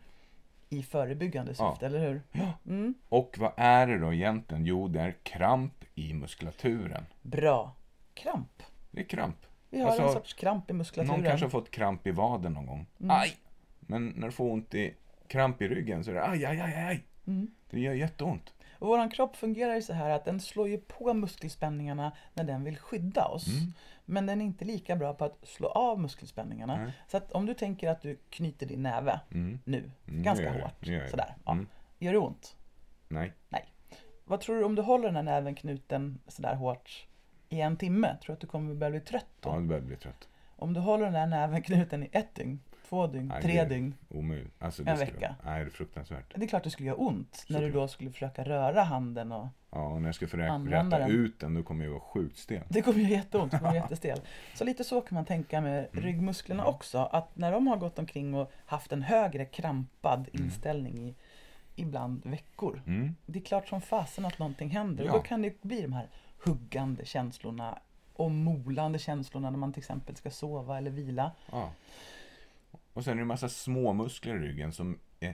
i 0.70 0.84
förebyggande 0.84 1.54
Ja. 1.58 1.72
syfte, 1.72 1.86
eller 1.86 2.00
hur? 2.00 2.22
Mm. 2.66 2.94
Och 3.10 3.36
vad 3.40 3.52
är 3.58 3.88
det 3.88 3.98
då 3.98 4.14
egentligen? 4.14 4.66
Jo, 4.66 4.88
det 4.88 5.02
är 5.02 5.16
kramp 5.24 5.84
i 5.96 6.14
muskulaturen. 6.14 7.06
Bra. 7.22 7.72
Kramp. 8.18 8.64
Det 8.92 9.00
är 9.02 9.06
kramp. 9.06 9.38
Vi 9.70 9.82
har 9.82 9.88
Alltså, 9.88 10.04
en 10.04 10.12
sorts 10.14 10.34
kramp 10.34 10.70
i 10.70 10.74
muskulaturen. 10.74 11.20
Någon 11.20 11.30
kanske 11.30 11.46
har 11.46 11.50
fått 11.52 11.72
kramp 11.72 12.08
i 12.08 12.12
vaden 12.12 12.54
någon 12.54 12.66
gång. 12.66 12.86
Mm. 13.00 13.12
Aj! 13.22 13.36
Men 13.80 14.08
när 14.08 14.28
du 14.28 14.32
får 14.32 14.52
ont 14.52 14.74
i 14.76 14.94
kramp 15.28 15.62
i 15.62 15.68
ryggen 15.68 16.04
så 16.04 16.12
är 16.12 16.16
det 16.16 16.24
aj, 16.28 16.46
aj, 16.46 16.60
aj, 16.62 16.74
aj. 16.76 17.04
Mm. 17.28 17.52
Det 17.70 17.80
gör 17.80 17.94
jätteont. 17.94 18.54
Och 18.80 18.88
vår 18.88 19.12
kropp 19.12 19.36
fungerar 19.36 19.76
ju 19.76 19.82
så 19.82 19.94
här 19.94 20.10
att 20.10 20.26
den 20.26 20.40
slår 20.40 20.68
ju 20.70 20.78
på 20.78 21.14
muskelspänningarna 21.14 22.12
när 22.34 22.44
den 22.44 22.64
vill 22.64 22.78
skydda 22.78 23.26
oss. 23.26 23.48
Mm. 23.48 23.74
Men 24.06 24.26
den 24.26 24.42
är 24.42 24.46
inte 24.46 24.66
lika 24.66 24.96
bra 24.96 25.14
på 25.14 25.26
att 25.26 25.38
slå 25.48 25.68
av 25.68 26.00
muskelspänningarna. 26.00 26.78
Nej. 26.78 26.92
Så 27.08 27.18
att 27.18 27.32
om 27.32 27.46
du 27.46 27.54
tänker 27.54 27.90
att 27.90 28.02
du 28.02 28.18
knyter 28.30 28.66
din 28.66 28.84
näve 28.84 29.20
Mm. 29.32 29.60
nu, 29.66 29.92
Mm, 30.08 30.24
ganska 30.24 30.46
gör 30.46 30.54
jag. 30.56 30.62
hårt, 30.62 30.74
Det 30.80 31.10
sådär. 31.10 31.36
Ja. 31.46 31.52
Mm. 31.52 31.68
Gör 32.00 32.12
det 32.12 32.20
ont? 32.20 32.56
Nej. 33.08 33.34
Vad 34.26 34.40
tror 34.42 34.56
du 34.58 34.64
om 34.64 34.76
du 34.76 34.82
håller 34.82 35.06
den 35.06 35.16
här 35.16 35.24
näven 35.24 35.56
knuten 35.56 36.20
sådär 36.28 36.56
hårt 36.56 37.08
i 37.50 37.62
en 37.62 37.78
timme? 37.78 38.08
Tror 38.08 38.28
du 38.28 38.34
att 38.34 38.40
du 38.40 38.48
kommer 38.48 38.74
börja 38.76 38.92
bli 38.92 39.00
trött 39.00 39.26
då? 39.40 39.50
Ja, 39.50 39.56
du 39.60 39.66
börjar 39.68 39.82
bli 39.82 39.96
trött. 39.96 40.28
Om 40.56 40.74
du 40.74 40.80
håller 40.80 41.06
den 41.06 41.14
här 41.14 41.28
näven 41.28 41.62
knuten 41.62 42.04
i 42.04 42.10
ett 42.12 42.36
dygn, 42.36 42.60
två 42.90 43.08
dygn, 43.08 43.28
Nej, 43.28 43.42
tre 43.42 43.66
dygn. 43.66 43.94
Omöjligt. 44.10 44.54
Alltså, 44.60 44.84
En 44.88 44.98
vecka. 44.98 45.36
Nej, 45.46 45.64
det 45.64 45.70
är 45.70 45.72
fruktansvärt. 45.72 46.34
Det 46.36 46.44
är 46.46 46.48
klart 46.48 46.64
det 46.64 46.70
skulle 46.70 46.88
göra 46.88 46.98
ont 46.98 47.46
när 47.50 47.62
du 47.62 47.72
då 47.72 47.88
skulle 47.88 48.12
försöka 48.12 48.44
röra 48.44 48.84
handen 48.84 49.32
och 49.32 49.48
Ja, 49.72 49.88
och 49.88 50.02
när 50.02 50.08
jag 50.08 50.16
ska 50.16 50.28
få 50.28 50.38
rä- 50.38 50.50
Använda 50.52 50.98
rätta 51.00 51.08
den. 51.08 51.18
ut 51.18 51.40
den, 51.40 51.54
då 51.54 51.64
kommer 51.64 51.84
jag 51.84 51.92
vara 51.92 52.02
sjukt 52.02 52.38
stel. 52.38 52.64
Det 52.70 52.82
kommer 52.82 53.00
göra 53.00 53.10
jätteont, 53.10 53.52
det 53.52 53.58
kommer 53.58 53.74
göra 53.74 53.84
jättestel. 53.84 54.20
Så 54.56 54.64
lite 54.64 54.84
så 54.84 55.02
kan 55.02 55.16
man 55.16 55.26
tänka 55.26 55.62
med 55.62 55.88
Mm. 55.92 56.04
ryggmusklerna 56.06 56.66
också. 56.66 56.98
Att 57.00 57.38
när 57.38 57.52
de 57.52 57.68
har 57.68 57.78
gått 57.78 58.00
omkring 58.00 58.34
och 58.36 58.52
haft 58.66 58.92
en 58.92 59.02
högre 59.02 59.46
krampad 59.46 60.30
Mm. 60.34 60.46
inställning 60.46 61.00
i 61.00 61.16
ibland 61.76 62.22
veckor. 62.26 62.82
Mm. 62.88 63.16
Det 63.26 63.40
är 63.40 63.44
klart 63.44 63.68
som 63.68 63.82
fasen 63.82 64.26
att 64.26 64.40
någonting 64.40 64.70
händer. 64.70 65.04
Ja. 65.06 65.12
Och 65.12 65.18
då 65.18 65.24
kan 65.24 65.42
det 65.42 65.62
bli 65.62 65.82
de 65.82 65.94
här 65.94 66.08
huggande 66.44 67.06
känslorna 67.06 67.80
och 68.14 68.32
molande 68.32 69.00
känslorna 69.00 69.50
när 69.50 69.58
man 69.58 69.74
till 69.74 69.82
exempel 69.82 70.16
ska 70.16 70.32
sova 70.32 70.78
eller 70.78 70.92
vila. 70.92 71.32
Ja. 71.52 71.72
Och 72.94 73.04
sen 73.04 73.12
är 73.12 73.16
det 73.16 73.22
en 73.22 73.28
massa 73.28 73.50
små 73.50 73.94
muskler 73.94 74.36
i 74.36 74.40
ryggen 74.48 74.72
som 74.74 75.00
är 75.20 75.34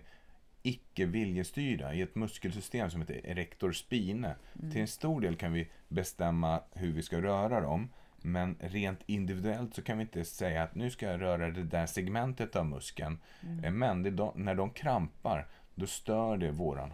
icke 0.62 1.06
viljestyrda 1.06 1.94
i 1.94 2.02
ett 2.02 2.16
muskelsystem 2.16 2.90
som 2.90 3.02
heter 3.02 3.26
erector 3.26 3.72
spine. 3.72 4.36
Till 4.72 4.82
en 4.82 4.88
stor 4.88 5.22
del 5.22 5.36
kan 5.36 5.54
vi 5.54 5.68
bestämma 5.88 6.62
hur 6.72 6.94
vi 6.94 7.02
ska 7.02 7.22
röra 7.22 7.62
dem. 7.62 7.90
Men 8.18 8.58
rent 8.60 9.00
individuellt 9.06 9.76
så 9.76 9.82
kan 9.82 9.98
vi 9.98 10.02
inte 10.02 10.26
säga 10.26 10.64
att 10.64 10.76
nu 10.76 10.90
ska 10.90 11.06
jag 11.06 11.22
röra 11.22 11.52
det 11.52 11.64
där 11.64 11.86
segmentet 11.86 12.56
av 12.56 12.66
muskeln. 12.66 13.20
Eh, 13.64 13.72
Men 13.72 14.16
de, 14.16 14.32
när 14.36 14.56
de 14.56 14.70
krampar, 14.70 15.48
då 15.76 15.88
stör 15.88 16.38
det 16.38 16.52
våran 16.52 16.94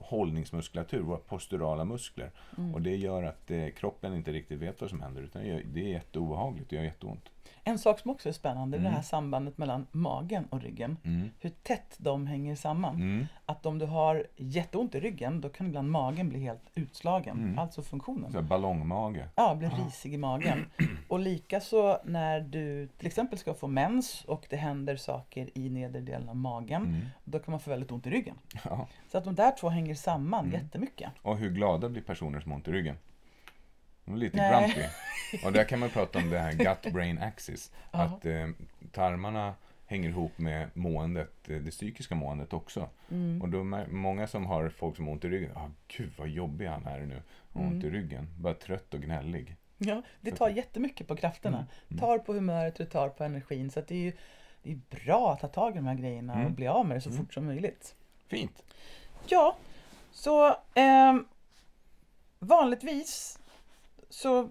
hållningsmuskulatur, 0.00 1.00
våra 1.00 1.18
posturala 1.18 1.84
muskler. 1.84 2.30
Och 2.74 2.82
det 2.82 2.96
gör 2.96 3.22
att 3.22 3.50
eh, 3.50 3.68
kroppen 3.68 4.14
inte 4.14 4.32
riktigt 4.32 4.58
vet 4.60 4.80
vad 4.80 4.90
som 4.90 5.00
händer. 5.00 5.22
Utan 5.22 5.42
det 5.42 5.80
är 5.80 5.88
jätteobehagligt, 5.88 6.70
det 6.70 6.76
gör 6.76 6.82
jätteont. 6.82 7.28
En 7.64 7.78
sak 7.78 8.00
som 8.00 8.10
också 8.10 8.28
är 8.28 8.32
spännande 8.32 8.76
är 8.76 8.80
det 8.80 8.86
Mm. 8.86 8.94
här 8.96 9.02
sambandet 9.02 9.58
mellan 9.58 9.86
magen 9.92 10.46
och 10.50 10.60
ryggen. 10.60 10.96
Mm. 11.04 11.30
Hur 11.40 11.50
tätt 11.50 11.94
de 11.98 12.26
hänger 12.26 12.56
samman. 12.56 12.94
Mm. 12.94 13.26
Att 13.46 13.66
om 13.66 13.78
du 13.78 13.86
har 13.86 14.26
jätteont 14.36 14.94
i 14.94 15.00
ryggen 15.00 15.40
då 15.40 15.48
kan 15.48 15.66
ibland 15.66 15.90
magen 15.90 16.28
bli 16.28 16.38
helt 16.40 16.62
utslagen. 16.74 17.38
Mm. 17.38 17.58
Alltså 17.58 17.82
funktionen. 17.82 18.32
Så 18.32 18.42
ballongmage. 18.42 19.24
Ja, 19.34 19.54
blir 19.54 19.70
risig 19.84 20.14
i 20.14 20.16
magen. 20.18 20.66
Och 21.08 21.18
likaså 21.18 21.98
när 22.04 22.40
du 22.40 22.88
till 22.98 23.06
exempel 23.06 23.38
ska 23.38 23.54
få 23.54 23.66
mens 23.68 24.24
och 24.24 24.46
det 24.50 24.56
händer 24.56 24.96
saker 24.96 25.50
i 25.58 25.70
nedre 25.70 26.00
delen 26.00 26.28
av 26.28 26.36
magen. 26.36 26.82
Mm. 26.82 27.06
Då 27.24 27.38
kan 27.38 27.50
man 27.52 27.60
få 27.60 27.70
väldigt 27.70 27.90
ont 27.92 28.06
i 28.06 28.10
ryggen. 28.10 28.36
Ja. 28.64 28.86
Så 29.12 29.18
att 29.18 29.24
de 29.24 29.34
där 29.34 29.50
två 29.60 29.68
hänger 29.68 29.94
samman 29.94 30.44
Mm. 30.46 30.52
jättemycket. 30.60 31.10
Och 31.22 31.36
hur 31.36 31.50
glada 31.50 31.88
blir 31.88 32.02
personer 32.02 32.40
som 32.40 32.50
har 32.52 32.56
ont 32.56 32.68
i 32.68 32.72
ryggen? 32.72 32.96
De 34.06 34.14
är 34.14 34.18
lite 34.18 34.36
Nej. 34.36 34.50
grumpy. 34.74 34.88
Och 35.46 35.52
där 35.52 35.64
kan 35.64 35.78
man 35.78 35.90
prata 35.90 36.18
om 36.18 36.30
det 36.30 36.38
här 36.38 36.52
gut-brain 36.52 37.22
axis. 37.22 37.72
Ja. 37.92 38.02
Att 38.02 38.24
eh, 38.26 38.48
tarmarna 38.92 39.54
hänger 39.86 40.08
ihop 40.08 40.38
med 40.38 40.68
måendet, 40.74 41.48
eh, 41.50 41.56
det 41.56 41.70
psykiska 41.70 42.14
måendet 42.14 42.52
också. 42.52 42.88
Mm. 43.10 43.42
Och 43.42 43.48
då, 43.48 43.64
många 43.90 44.26
som 44.26 44.46
har 44.46 44.68
folk 44.68 44.96
som 44.96 45.04
har 45.06 45.12
ont 45.12 45.24
i 45.24 45.28
ryggen, 45.28 45.50
ah, 45.56 45.70
gud 45.96 46.12
vad 46.18 46.28
jobbig 46.28 46.66
han 46.66 46.86
är 46.86 47.00
nu. 47.00 47.22
Har 47.52 47.60
ont 47.62 47.72
Mm. 47.84 47.86
i 47.86 47.90
ryggen, 47.90 48.28
bara 48.38 48.54
trött 48.54 48.94
och 48.94 49.00
gnällig. 49.00 49.56
Ja, 49.78 50.02
det 50.20 50.30
tar 50.30 50.48
jättemycket 50.48 51.08
på 51.08 51.16
krafterna. 51.16 51.66
Mm. 51.90 52.00
Tar 52.00 52.18
på 52.18 52.32
humöret 52.32 52.80
och 52.80 52.90
tar 52.90 53.08
på 53.08 53.24
energin. 53.24 53.70
Så 53.70 53.80
det 53.80 53.94
är 53.94 53.98
ju 53.98 54.12
det 54.62 54.72
är 54.72 54.80
bra 55.04 55.32
att 55.32 55.40
ta 55.40 55.48
tag 55.48 55.72
i 55.72 55.76
de 55.76 55.86
här 55.86 55.94
grejerna 55.94 56.32
och 56.32 56.40
Mm. 56.40 56.54
bli 56.54 56.66
av 56.66 56.86
med 56.86 56.96
det 56.96 57.00
så 57.00 57.10
Mm. 57.10 57.22
fort 57.24 57.34
som 57.34 57.46
möjligt. 57.46 57.94
Fint. 58.28 58.62
Ja, 59.28 59.56
så 60.12 60.56
ehm, 60.74 61.24
vanligtvis 62.38 63.38
så 64.08 64.50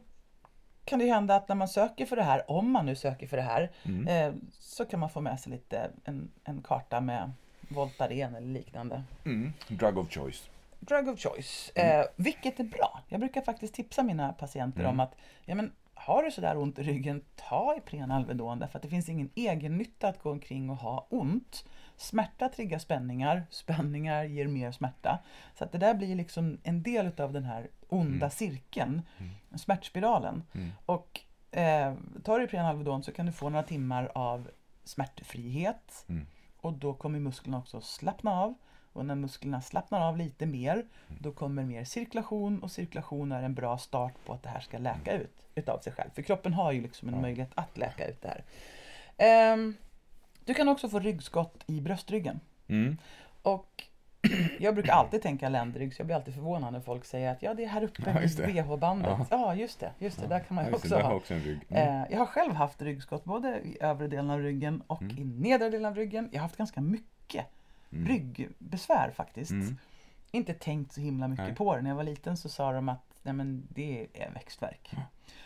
kan 0.86 1.00
det 1.00 1.06
ju 1.06 1.12
hända 1.12 1.36
att 1.36 1.48
när 1.50 1.56
man 1.56 1.68
söker 1.68 2.06
för 2.06 2.16
det 2.16 2.24
här, 2.24 2.52
om 2.52 2.72
man 2.72 2.86
nu 2.86 2.96
söker 2.96 3.28
för 3.28 3.38
det 3.38 3.44
här, 3.44 3.72
Mm. 3.84 4.08
eh, 4.08 4.34
så 4.60 4.86
kan 4.86 5.00
man 5.00 5.10
få 5.10 5.22
med 5.22 5.40
sig 5.40 5.52
lite 5.52 5.92
en, 6.04 6.32
en 6.44 6.62
karta 6.62 7.02
med 7.02 7.32
Voltaren 7.70 8.36
eller 8.36 8.48
liknande. 8.48 9.04
Mm. 9.26 9.54
Drug 9.68 9.98
of 9.98 10.10
choice. 10.12 10.50
Drug 10.80 11.08
of 11.10 11.20
choice, 11.20 11.72
eh, 11.76 12.06
vilket 12.16 12.60
är 12.60 12.64
bra. 12.64 13.02
Jag 13.08 13.20
brukar 13.20 13.42
faktiskt 13.42 13.74
tipsa 13.74 14.04
mina 14.04 14.34
patienter 14.34 14.80
Mm. 14.80 14.92
om 14.92 15.00
att 15.00 15.16
ja, 15.46 15.56
men, 15.56 15.72
har 15.94 16.24
du 16.24 16.32
sådär 16.32 16.58
ont 16.58 16.80
i 16.80 16.84
ryggen, 16.84 17.22
ta 17.36 17.76
Ipren 17.78 18.12
Alvedon 18.12 18.60
därför 18.60 18.78
att 18.80 18.84
det 18.84 18.90
finns 18.90 19.10
ingen 19.10 19.30
egen 19.36 19.78
nytta 19.78 20.08
att 20.08 20.20
gå 20.24 20.32
omkring 20.32 20.70
och 20.70 20.78
ha 20.78 21.08
ont. 21.10 21.66
Smärta 21.98 22.50
triggar 22.50 22.80
spänningar, 22.80 23.46
spänningar 23.50 24.24
ger 24.24 24.48
mer 24.48 24.72
smärta. 24.72 25.20
Så 25.58 25.64
att 25.64 25.72
det 25.72 25.78
där 25.78 25.94
blir 25.94 26.16
liksom 26.16 26.58
en 26.64 26.84
del 26.84 27.12
av 27.22 27.34
den 27.34 27.44
här 27.44 27.68
onda 27.90 28.30
cirkeln, 28.30 29.02
smärtspiralen. 29.56 30.44
Mm. 30.54 30.72
Och 30.86 31.20
eh, 31.52 31.94
tar 32.24 32.40
du 32.40 32.46
Ipren 32.46 32.66
Alvedon 32.66 33.04
så 33.04 33.12
kan 33.12 33.26
du 33.26 33.32
få 33.32 33.50
några 33.50 33.64
timmar 33.64 34.12
av 34.16 34.50
smärtfrihet 34.84 36.06
Mm. 36.10 36.28
och 36.58 36.74
då 36.74 36.94
kommer 36.94 37.20
musklerna 37.20 37.58
också 37.58 37.82
slappna 37.82 38.32
av. 38.42 38.54
Och 38.94 39.06
när 39.06 39.16
musklerna 39.16 39.62
slappnar 39.62 40.02
av 40.08 40.18
lite 40.18 40.46
mer, 40.46 40.86
då 41.20 41.32
kommer 41.32 41.64
mer 41.64 41.84
cirkulation 41.84 42.64
och 42.64 42.72
cirkulation 42.72 43.32
är 43.32 43.44
en 43.44 43.54
bra 43.54 43.78
start 43.78 44.14
på 44.26 44.34
att 44.34 44.44
det 44.44 44.50
här 44.50 44.60
ska 44.60 44.78
läka 44.78 45.12
ut 45.18 45.48
utav 45.56 45.80
sig 45.80 45.94
själv. 45.94 46.10
För 46.16 46.22
kroppen 46.22 46.54
har 46.54 46.72
ju 46.72 46.82
liksom 46.82 47.08
en 47.10 47.16
Ja. 47.16 47.22
möjlighet 47.22 47.52
att 47.56 47.78
läka 47.78 48.08
ut 48.08 48.22
det 48.22 48.28
här. 48.28 48.44
Ehm, 49.18 49.76
du 50.46 50.54
kan 50.54 50.70
också 50.70 50.90
få 50.90 51.00
ryggskott 51.00 51.64
i 51.68 51.82
bröstryggen. 51.82 52.40
Mm. 52.68 52.98
Och 53.42 53.84
jag 54.60 54.74
brukar 54.74 54.94
alltid 54.94 55.22
tänka 55.22 55.50
ländrygg, 55.50 55.94
så 55.96 56.00
jag 56.00 56.06
blir 56.06 56.16
alltid 56.16 56.34
förvånad 56.34 56.74
när 56.74 56.80
folk 56.80 57.06
säger 57.06 57.32
att 57.32 57.42
ja, 57.44 57.54
det 57.54 57.64
är 57.64 57.68
här 57.68 57.84
uppe 57.84 58.04
Ja, 58.06 58.14
det. 58.14 58.48
bh-bandet. 58.54 59.18
Ja. 59.20 59.26
Ja. 59.30 59.56
just 59.56 59.80
det, 59.80 59.92
just 60.00 60.22
det, 60.22 60.28
där 60.28 60.40
kan 60.40 60.56
man 60.56 60.66
ju 60.66 60.68
Ja, 60.68 60.72
det, 60.72 60.78
också 60.78 60.90
där 60.96 61.02
ha. 61.02 61.14
också. 61.14 61.34
Mm. 61.34 61.60
Eh, 61.70 62.04
jag 62.12 62.20
har 62.20 62.26
själv 62.26 62.54
haft 62.54 62.82
ryggskott 62.82 63.24
både 63.24 63.60
i 63.60 63.78
övre 63.82 64.08
delen 64.08 64.30
av 64.30 64.40
ryggen 64.40 64.84
och 64.88 65.02
Mm. 65.02 65.18
i 65.18 65.24
nedre 65.26 65.70
delen 65.70 65.86
av 65.86 65.96
ryggen. 65.96 66.30
Jag 66.32 66.40
har 66.40 66.44
haft 66.44 66.58
ganska 66.58 66.82
mycket 66.82 67.46
Mm. 67.92 68.08
ryggbesvär 68.08 69.12
faktiskt. 69.16 69.52
Mm. 69.52 69.78
Inte 70.32 70.54
tänkt 70.54 70.92
så 70.94 71.02
himla 71.02 71.28
mycket 71.28 71.46
Nej. 71.46 71.56
på 71.56 71.76
det. 71.76 71.82
När 71.82 71.90
jag 71.90 71.96
var 71.96 72.04
liten 72.04 72.38
så 72.38 72.50
sa 72.50 72.72
de 72.72 72.90
att 72.90 73.20
nej, 73.24 73.34
men 73.34 73.68
det 73.70 74.08
är 74.14 74.32
växtverk. 74.32 74.92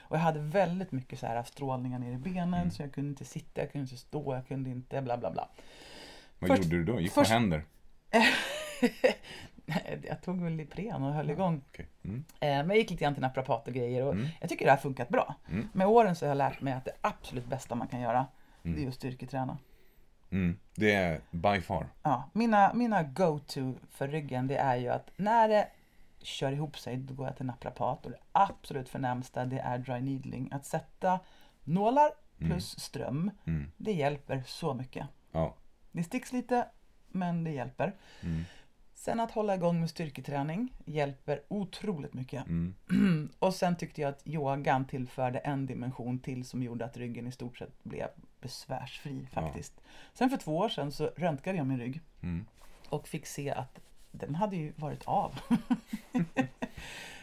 Och 0.10 0.16
jag 0.18 0.22
hade 0.22 0.40
väldigt 0.40 0.92
mycket 0.92 1.20
så 1.20 1.28
här 1.28 1.44
strålningar 1.44 2.00
ner 2.00 2.12
i 2.12 2.18
benen 2.18 2.54
Mm. 2.54 2.72
så 2.72 2.82
jag 2.82 2.92
kunde 2.94 3.10
inte 3.10 3.26
sitta, 3.26 3.62
jag 3.62 3.72
kunde 3.72 3.84
inte 3.84 3.98
stå, 3.98 4.34
jag 4.36 4.48
kunde 4.48 4.70
inte 4.70 5.02
bla 5.02 5.18
bla 5.18 5.32
bla. 5.32 5.50
Vad 6.40 6.50
först- 6.50 6.64
gjorde 6.64 6.78
du 6.78 6.84
då? 6.94 7.00
Gick 7.00 7.12
först- 7.12 7.30
på 7.30 7.34
händer? 7.34 7.64
Jag 10.08 10.22
tog 10.22 10.42
väl 10.44 10.60
Ipren 10.60 11.04
och 11.04 11.14
höll 11.14 11.30
igång. 11.30 11.62
Okej. 11.70 11.88
Mm. 12.04 12.18
Eh, 12.40 12.48
Men 12.48 12.68
jag 12.70 12.78
gick 12.78 12.90
lite 12.90 13.04
grann 13.04 13.14
till 13.14 13.22
naprapat 13.22 13.68
och 13.68 13.74
grejer 13.74 14.04
och 14.06 14.14
Mm. 14.14 14.28
jag 14.42 14.50
tycker 14.50 14.66
det 14.66 14.72
har 14.72 14.78
funkat 14.78 15.10
bra. 15.10 15.36
Mm. 15.50 15.70
Med 15.74 15.88
åren 15.88 16.16
så 16.16 16.26
har 16.26 16.28
jag 16.30 16.38
lärt 16.38 16.62
mig 16.62 16.74
att 16.74 16.86
det 16.86 16.92
absolut 17.02 17.46
bästa 17.46 17.76
man 17.76 17.88
kan 17.88 18.02
göra 18.02 18.28
det 18.64 18.70
är 18.70 18.74
Mm. 18.74 18.90
att 18.90 18.96
styrketräna. 18.96 19.58
Mm. 20.32 20.58
Det 20.76 20.94
är 20.94 21.22
by 21.32 21.62
far. 21.62 21.88
Ja, 22.04 22.30
mina, 22.34 22.74
mina 22.74 23.04
go-to 23.04 23.74
för 23.92 24.08
ryggen 24.08 24.48
det 24.48 24.58
är 24.58 24.76
ju 24.76 24.90
att 24.90 25.12
när 25.16 25.48
det 25.50 25.68
kör 26.22 26.52
ihop 26.52 26.78
sig 26.80 26.98
då 26.98 27.14
går 27.14 27.26
jag 27.28 27.38
till 27.38 27.46
naprapat 27.46 28.06
och 28.06 28.12
det 28.12 28.18
absolut 28.32 28.90
förnämsta 28.90 29.46
det 29.46 29.60
är 29.60 29.78
dry 29.78 30.02
needling. 30.02 30.50
Att 30.52 30.66
sätta 30.66 31.20
nålar 31.64 32.12
plus 32.38 32.80
ström, 32.80 33.32
Mm. 33.46 33.72
det 33.78 33.92
hjälper 33.92 34.44
så 34.46 34.74
mycket. 34.74 35.08
Ja. 35.32 35.56
Det 35.92 36.04
sticks 36.04 36.32
lite 36.34 36.68
men 37.08 37.44
det 37.44 37.52
hjälper. 37.52 37.96
Mm. 38.24 38.44
Sen 38.94 39.20
att 39.20 39.32
hålla 39.32 39.56
igång 39.56 39.80
med 39.80 39.90
styrketräning 39.90 40.74
hjälper 40.86 41.42
otroligt 41.48 42.14
mycket. 42.14 42.46
Mm. 42.48 42.76
Och 43.40 43.54
sen 43.54 43.76
tyckte 43.76 44.02
jag 44.02 44.10
att 44.10 44.28
yogan 44.28 44.86
tillförde 44.86 45.40
en 45.40 45.66
dimension 45.66 46.20
till 46.20 46.46
som 46.46 46.64
gjorde 46.64 46.86
att 46.86 46.98
ryggen 46.98 47.28
i 47.28 47.32
stort 47.32 47.58
sett 47.58 47.84
blev 47.84 48.08
besvärsfri 48.42 49.28
faktiskt. 49.32 49.82
Sen 50.14 50.30
för 50.30 50.38
två 50.38 50.58
år 50.58 50.70
sedan 50.70 50.92
så 50.92 51.06
röntgade 51.18 51.58
jag 51.58 51.68
min 51.68 51.80
rygg 51.80 52.02
Mm. 52.22 52.46
och 52.90 53.08
fick 53.08 53.26
se 53.26 53.52
att 53.52 53.80
den 54.12 54.36
hade 54.36 54.56
ju 54.56 54.74
varit 54.76 55.04
av. 55.06 55.40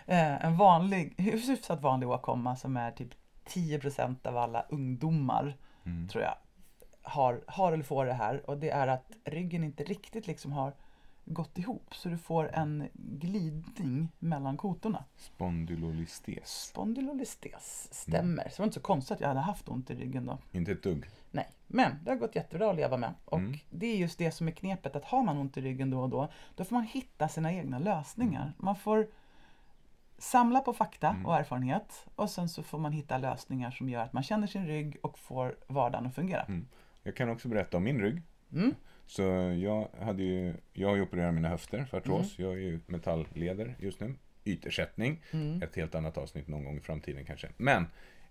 Eh, 0.09 0.45
en 0.45 0.57
vanlig, 0.57 1.14
hyfsat 1.18 1.82
vanlig 1.82 2.09
åkomma 2.09 2.57
som 2.57 2.76
är 2.76 2.91
typ 2.91 3.09
10% 3.49 4.26
av 4.26 4.37
alla 4.37 4.62
ungdomar 4.68 5.57
Mm. 5.84 6.09
tror 6.09 6.24
jag 6.24 6.34
har, 7.03 7.45
har 7.47 7.72
eller 7.72 7.84
får 7.84 8.07
det 8.07 8.12
här 8.12 8.51
och 8.51 8.59
det 8.59 8.70
är 8.70 8.89
att 8.89 9.12
ryggen 9.24 9.64
inte 9.64 9.84
riktigt 9.84 10.26
liksom 10.26 10.53
har 10.53 10.72
gått 11.24 11.59
ihop 11.59 11.95
så 11.95 12.09
du 12.09 12.18
får 12.18 12.51
en 12.55 12.89
glidning 12.95 14.09
mellan 14.18 14.57
kotorna. 14.57 15.05
Spondylolistes. 15.16 16.62
Spondylolistes 16.68 17.89
stämmer. 17.95 18.43
Så 18.43 18.49
det 18.49 18.59
var 18.59 18.64
inte 18.64 18.74
så 18.74 18.80
konstigt 18.80 19.14
att 19.14 19.20
jag 19.20 19.28
hade 19.28 19.41
haft 19.41 19.68
ont 19.68 19.91
i 19.91 19.95
ryggen 19.95 20.26
då. 20.26 20.39
Inte 20.53 20.72
ett 20.72 20.82
dugg. 20.82 21.07
Nej, 21.37 21.49
men 21.66 21.93
det 22.05 22.11
har 22.11 22.16
gått 22.16 22.37
jättebra 22.37 22.70
att 22.70 22.76
leva 22.76 22.97
med. 22.97 23.14
Och 23.24 23.39
Mm. 23.39 23.59
det 23.70 23.87
är 23.87 23.97
just 23.97 24.18
det 24.18 24.30
som 24.30 24.49
är 24.49 24.53
knepet, 24.53 24.97
att 24.97 25.05
har 25.05 25.22
man 25.22 25.39
ont 25.39 25.57
i 25.57 25.61
ryggen 25.61 25.91
då 25.91 26.01
och 26.01 26.09
då, 26.09 26.28
då 26.55 26.64
får 26.64 26.76
man 26.76 26.84
hitta 26.84 27.28
sina 27.28 27.53
egna 27.53 27.78
lösningar. 27.78 28.43
Mm. 28.43 28.53
Man 28.59 28.76
får 28.76 29.07
samla 30.18 30.61
på 30.61 30.72
fakta 30.72 31.16
och 31.24 31.37
erfarenhet 31.37 32.07
och 32.16 32.30
sen 32.30 32.49
så 32.49 32.62
får 32.62 32.78
man 32.78 32.93
hitta 32.93 33.18
lösningar 33.18 33.70
som 33.70 33.89
gör 33.89 34.01
att 34.01 34.12
man 34.12 34.22
känner 34.22 34.47
sin 34.47 34.66
rygg 34.66 34.97
och 35.03 35.18
får 35.18 35.57
vardagen 35.66 36.07
att 36.07 36.14
fungera. 36.14 36.43
Mm. 36.43 36.68
Jag 37.03 37.16
kan 37.16 37.30
också 37.30 37.49
berätta 37.49 37.76
om 37.76 37.84
min 37.84 38.01
rygg. 38.01 38.22
Mm. 38.53 38.74
Så 39.07 39.22
jag, 39.62 39.89
hade 40.05 40.22
ju, 40.22 40.55
jag 40.72 40.89
har 40.89 40.97
ju 40.97 41.03
opererat 41.03 41.34
mina 41.34 41.49
höfter 41.49 41.84
för 41.84 41.99
artros. 41.99 42.39
Jag 42.39 42.53
är 42.53 42.57
ju 42.57 42.80
metalleder 42.87 43.76
just 43.78 44.01
nu. 44.01 44.14
Ytersättning. 44.45 45.22
Mm. 45.32 45.62
Ett 45.62 45.76
helt 45.76 45.95
annat 45.95 46.18
avsnitt 46.18 46.49
någon 46.49 46.64
gång 46.64 46.76
i 46.76 46.80
framtiden 46.80 47.24
kanske. 47.24 47.49
Men 47.57 47.87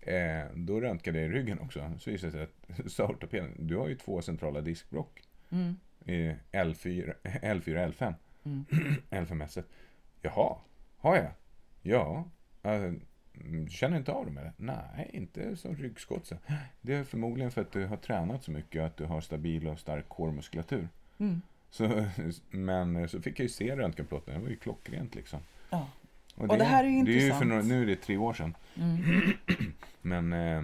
eh, 0.07 0.45
då 0.55 0.81
röntgade 0.81 1.21
jag 1.21 1.33
ryggen 1.33 1.59
också. 1.59 1.91
Så 1.99 2.11
visade 2.11 2.31
det 2.31 2.37
sig 2.37 2.83
att 2.83 2.91
sa 2.91 3.07
ortopeden, 3.07 3.51
du 3.59 3.75
har 3.75 3.87
ju 3.87 3.95
två 3.95 4.21
centrala 4.21 4.61
diskbråck. 4.61 5.21
Mm. 5.49 5.75
i 6.05 6.35
L4, 6.51 7.13
L4 7.23 7.91
L5. 7.91 8.13
Mm. 8.43 8.65
L5S. 9.09 9.63
Jaha, 10.21 10.57
har 10.97 11.15
jag? 11.15 11.31
Ja. 11.81 12.25
Äh, 12.63 12.93
känner 13.69 13.97
inte 13.97 14.11
av 14.11 14.25
dem 14.25 14.37
eller? 14.37 14.53
Nej, 14.57 15.09
inte 15.13 15.57
som 15.57 15.75
ryggskott. 15.75 16.25
så. 16.25 16.35
Det 16.81 16.93
är 16.93 17.03
förmodligen 17.03 17.51
för 17.51 17.61
att 17.61 17.71
du 17.71 17.85
har 17.85 17.97
tränat 17.97 18.43
så 18.43 18.51
mycket 18.51 18.81
och 18.81 18.87
att 18.87 18.97
du 18.97 19.05
har 19.05 19.21
stabil 19.21 19.67
och 19.67 19.79
stark 19.79 20.09
kårmuskulatur. 20.09 20.89
Mm. 21.17 21.41
Så, 21.69 22.05
men 22.49 23.09
så 23.09 23.21
fick 23.21 23.39
jag 23.39 23.43
ju 23.43 23.49
se 23.49 23.75
röntgenplåten, 23.75 24.33
det 24.33 24.39
var 24.39 24.49
ju 24.49 24.55
klockrent 24.55 25.15
liksom. 25.15 25.39
Ja. 25.69 25.87
Och 26.35 26.47
det 26.57 26.63
här 26.63 26.83
är 26.83 26.87
ju 26.87 27.03
det 27.03 27.11
är 27.11 27.13
ju 27.13 27.19
för 27.19 27.25
intressant. 27.25 27.49
några, 27.49 27.61
Nu 27.61 27.81
är 27.81 27.85
det 27.85 27.95
tre 27.95 28.17
år 28.17 28.33
sedan. 28.33 28.55
Mm. 28.75 29.01
Men, 30.01 30.33
eh, 30.33 30.63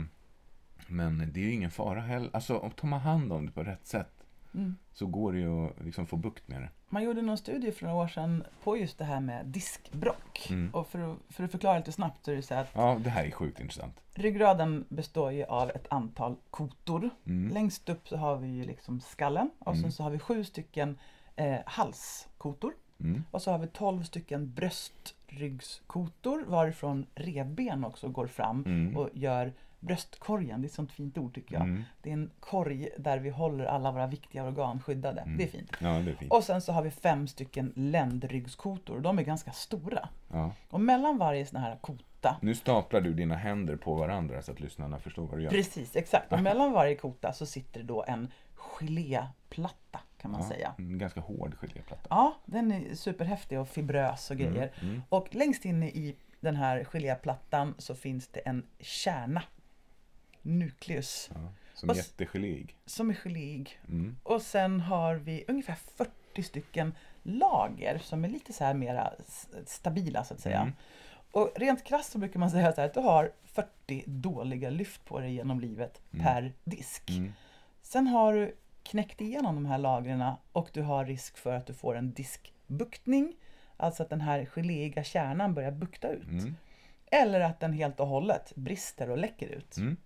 men 0.87 1.29
det 1.33 1.39
är 1.39 1.43
ju 1.43 1.51
ingen 1.53 1.71
fara 1.71 2.01
heller. 2.01 2.29
Alltså, 2.33 2.57
om 2.57 2.71
tar 2.71 2.87
man 2.87 2.99
hand 2.99 3.33
om 3.33 3.45
det 3.45 3.51
på 3.51 3.63
rätt 3.63 3.85
sätt 3.87 4.11
Mm. 4.53 4.75
så 4.93 5.05
går 5.05 5.33
det 5.33 5.39
ju 5.39 5.65
att 5.65 5.85
liksom 5.85 6.07
få 6.07 6.15
bukt 6.17 6.47
med 6.47 6.61
det. 6.61 6.69
Man 6.89 7.03
gjorde 7.03 7.21
någon 7.21 7.37
studie 7.37 7.71
för 7.71 7.83
några 7.85 7.97
år 8.03 8.07
sedan 8.07 8.43
på 8.63 8.77
just 8.77 8.97
det 8.97 9.03
här 9.05 9.19
med 9.19 9.45
diskbrock. 9.45 10.47
Mm. 10.49 10.69
Och 10.73 10.87
för 10.87 10.99
att, 11.11 11.17
för 11.29 11.43
att 11.43 11.51
förklara 11.51 11.77
lite 11.77 11.91
snabbt 11.91 12.25
så 12.25 12.31
är 12.31 12.35
det 12.35 12.41
så 12.41 12.53
att 12.55 12.67
Ja, 12.73 12.97
det 13.03 13.09
här 13.09 13.23
är 13.25 13.31
sjukt 13.31 13.59
intressant. 13.59 14.01
ryggraden 14.13 14.85
består 14.89 15.31
ju 15.31 15.43
av 15.43 15.69
ett 15.69 15.87
antal 15.89 16.35
kotor. 16.49 17.09
Mm. 17.25 17.53
Längst 17.53 17.89
upp 17.89 18.07
så 18.07 18.17
har 18.17 18.37
vi 18.37 18.47
ju 18.47 18.63
liksom 18.63 19.01
skallen 19.01 19.49
och 19.59 19.71
Mm. 19.73 19.81
sen 19.81 19.91
så 19.91 20.03
har 20.03 20.09
vi 20.11 20.19
sju 20.19 20.43
stycken 20.43 20.97
eh, 21.35 21.57
halskotor. 21.65 22.73
Mm. 23.03 23.23
Och 23.31 23.41
så 23.41 23.51
har 23.51 23.57
vi 23.59 23.67
12 23.67 24.03
stycken 24.03 24.53
bröstryggskotor 24.53 26.43
varifrån 26.47 27.05
revben 27.15 27.85
också 27.85 28.09
går 28.09 28.27
fram 28.27 28.63
Mm. 28.65 28.97
och 28.97 29.09
gör 29.13 29.53
bröstkorgen. 29.79 30.61
Det 30.61 30.65
är 30.65 30.67
ett 30.69 30.73
sånt 30.73 30.91
fint 30.91 31.17
ord 31.17 31.33
tycker 31.35 31.55
jag. 31.55 31.63
Mm. 31.63 31.83
Det 32.01 32.09
är 32.09 32.13
en 32.13 32.31
korg 32.39 32.89
där 32.97 33.17
vi 33.19 33.29
håller 33.29 33.65
alla 33.65 33.91
våra 33.91 34.07
viktiga 34.07 34.43
organ 34.43 34.79
skyddade. 34.81 35.21
Mm. 35.21 35.37
Det 35.37 35.43
är 35.43 35.47
fint. 35.47 35.71
Ja, 35.79 35.89
det 35.89 36.11
är 36.11 36.15
fint. 36.15 36.31
Och 36.31 36.43
sen 36.43 36.61
så 36.61 36.71
har 36.71 36.81
vi 36.81 36.91
fem 36.91 37.27
stycken 37.27 37.73
ländryggskotor. 37.75 38.99
De 38.99 39.19
är 39.19 39.23
ganska 39.23 39.51
stora. 39.51 40.09
Ja. 40.31 40.51
Och 40.69 40.81
mellan 40.81 41.17
varje 41.17 41.45
sån 41.45 41.59
här 41.61 41.77
kota 41.81 42.37
Nu 42.41 42.55
staplar 42.55 43.01
du 43.01 43.13
dina 43.13 43.35
händer 43.35 43.75
på 43.75 43.95
varandra 43.95 44.41
så 44.41 44.51
att 44.51 44.59
lyssnarna 44.59 44.99
förstår 44.99 45.27
vad 45.27 45.37
du 45.37 45.43
gör. 45.43 45.49
Precis, 45.51 45.95
exakt. 45.95 46.33
Och 46.33 46.41
mellan 46.41 46.71
varje 46.71 46.95
kota 46.95 47.33
så 47.33 47.45
sitter 47.45 47.79
det 47.79 47.85
då 47.85 48.03
en 48.07 48.31
geléplatta 48.55 49.99
kan 50.21 50.31
man 50.31 50.41
ja, 50.41 50.47
säga. 50.49 50.75
En 50.77 50.97
ganska 50.97 51.19
hård 51.19 51.55
geléplatta. 51.61 52.07
Ja, 52.09 52.35
den 52.45 52.71
är 52.71 52.95
superhäftig 52.95 53.59
och 53.59 53.69
fibrös 53.69 54.31
och 54.31 54.37
grejer. 54.37 54.71
mm. 54.81 55.01
Och 55.09 55.35
längst 55.35 55.65
inne 55.65 55.89
i 55.89 56.15
den 56.39 56.55
här 56.55 56.83
geléplattan 56.83 57.75
så 57.77 57.95
finns 57.95 58.27
det 58.27 58.39
en 58.39 58.65
kärna. 58.79 59.43
Nukleus. 60.41 61.29
Ja, 61.33 61.51
som 61.73 61.89
s- 61.89 61.97
jättegeléig. 61.97 62.75
Som 62.85 63.09
är 63.09 63.13
geléig. 63.13 63.79
Mm. 63.87 64.17
Och 64.23 64.41
sen 64.41 64.79
har 64.79 65.15
vi 65.15 65.45
ungefär 65.47 65.75
40 65.95 66.43
stycken 66.43 66.95
lager 67.23 67.97
som 67.97 68.25
är 68.25 68.29
lite 68.29 68.53
så 68.53 68.63
här 68.63 68.73
mera 68.73 69.13
stabila 69.65 70.23
så 70.23 70.33
att 70.33 70.39
säga. 70.39 70.59
Mm. 70.59 70.73
Och 71.31 71.51
rent 71.55 71.83
krasst 71.83 72.11
så 72.11 72.17
brukar 72.17 72.39
man 72.39 72.51
säga 72.51 72.73
så 72.73 72.81
här 72.81 72.87
att 72.87 72.93
du 72.93 72.99
har 72.99 73.31
40 73.43 74.03
dåliga 74.07 74.69
lyft 74.69 75.05
på 75.05 75.19
dig 75.19 75.33
genom 75.33 75.59
livet 75.59 76.01
per 76.11 76.53
disk. 76.63 77.09
Mm. 77.09 77.33
Sen 77.81 78.07
har 78.07 78.33
du 78.33 78.55
knäckt 78.83 79.21
igenom 79.21 79.55
de 79.55 79.65
här 79.65 79.77
lagren 79.77 80.23
och 80.51 80.69
du 80.73 80.81
har 80.81 81.05
risk 81.05 81.37
för 81.37 81.53
att 81.53 81.65
du 81.67 81.73
får 81.73 81.95
en 81.95 82.13
diskbuktning. 82.13 83.35
Alltså 83.77 84.03
att 84.03 84.09
den 84.09 84.21
här 84.21 84.45
geléiga 84.45 85.03
kärnan 85.03 85.53
börjar 85.53 85.71
bukta 85.71 86.09
ut. 86.09 86.27
Mm. 86.27 86.55
Eller 87.11 87.41
att 87.41 87.59
den 87.59 87.73
helt 87.73 87.99
och 87.99 88.07
hållet 88.07 88.55
brister 88.55 89.09
och 89.09 89.17
läcker 89.17 89.47
ut. 89.47 89.77
Mm. 89.77 89.97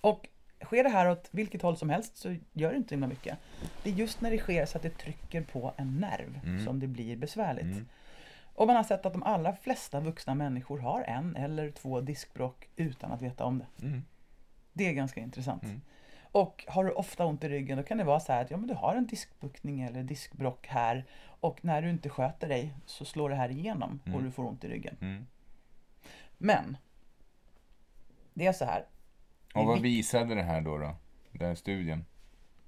Och 0.00 0.28
sker 0.64 0.84
det 0.84 0.90
här 0.90 1.10
åt 1.10 1.28
vilket 1.30 1.62
håll 1.62 1.76
som 1.76 1.90
helst 1.90 2.16
så 2.16 2.36
gör 2.52 2.70
det 2.70 2.76
inte 2.76 2.88
så 2.88 2.94
himla 2.94 3.06
mycket. 3.06 3.38
Det 3.82 3.90
är 3.90 3.94
just 3.94 4.20
när 4.20 4.30
det 4.30 4.38
sker 4.38 4.66
så 4.66 4.76
att 4.78 4.82
det 4.82 4.98
trycker 4.98 5.42
på 5.42 5.74
en 5.76 5.96
nerv 6.00 6.40
Mm. 6.44 6.64
som 6.64 6.80
det 6.80 6.86
blir 6.86 7.16
besvärligt. 7.16 7.64
Mm. 7.64 7.88
Och 8.54 8.66
man 8.66 8.76
har 8.76 8.84
sett 8.84 9.06
att 9.06 9.12
de 9.12 9.22
allra 9.22 9.52
flesta 9.56 10.00
vuxna 10.00 10.34
människor 10.34 10.78
har 10.78 11.02
en 11.02 11.36
eller 11.36 11.70
två 11.70 12.00
diskbråck 12.00 12.68
utan 12.76 13.12
att 13.12 13.22
veta 13.22 13.44
om 13.44 13.58
det. 13.58 13.86
Mm. 13.86 14.02
Det 14.72 14.88
är 14.88 14.92
ganska 14.92 15.20
intressant. 15.20 15.62
Och 16.36 16.64
har 16.68 16.84
du 16.84 16.90
ofta 16.92 17.24
ont 17.26 17.44
i 17.44 17.48
ryggen 17.48 17.76
då 17.78 17.82
kan 17.84 17.98
det 17.98 18.04
vara 18.04 18.20
så 18.20 18.32
här 18.32 18.42
att 18.44 18.50
ja, 18.50 18.56
men 18.56 18.66
du 18.68 18.74
har 18.74 18.94
en 18.96 19.06
diskbuktning 19.06 19.80
eller 19.80 20.02
diskbråck 20.02 20.66
här 20.66 21.04
och 21.40 21.64
när 21.64 21.82
du 21.82 21.90
inte 21.90 22.08
sköter 22.08 22.48
dig 22.48 22.74
så 22.86 23.04
slår 23.04 23.30
det 23.30 23.36
här 23.36 23.48
igenom 23.50 24.00
och 24.02 24.08
Mm. 24.08 24.24
du 24.24 24.30
får 24.30 24.44
ont 24.44 24.64
i 24.64 24.68
ryggen. 24.68 24.96
Mm. 25.00 25.26
Men 26.38 26.76
det 28.34 28.46
är 28.46 28.52
så 28.52 28.64
här. 28.64 28.84
Och 29.54 29.64
vad 29.66 29.76
Vi- 29.80 29.82
visade 29.82 30.34
det 30.34 30.42
här 30.42 30.60
då, 30.60 30.78
då? 30.78 30.96
Den 31.32 31.48
här 31.48 31.54
studien? 31.54 32.04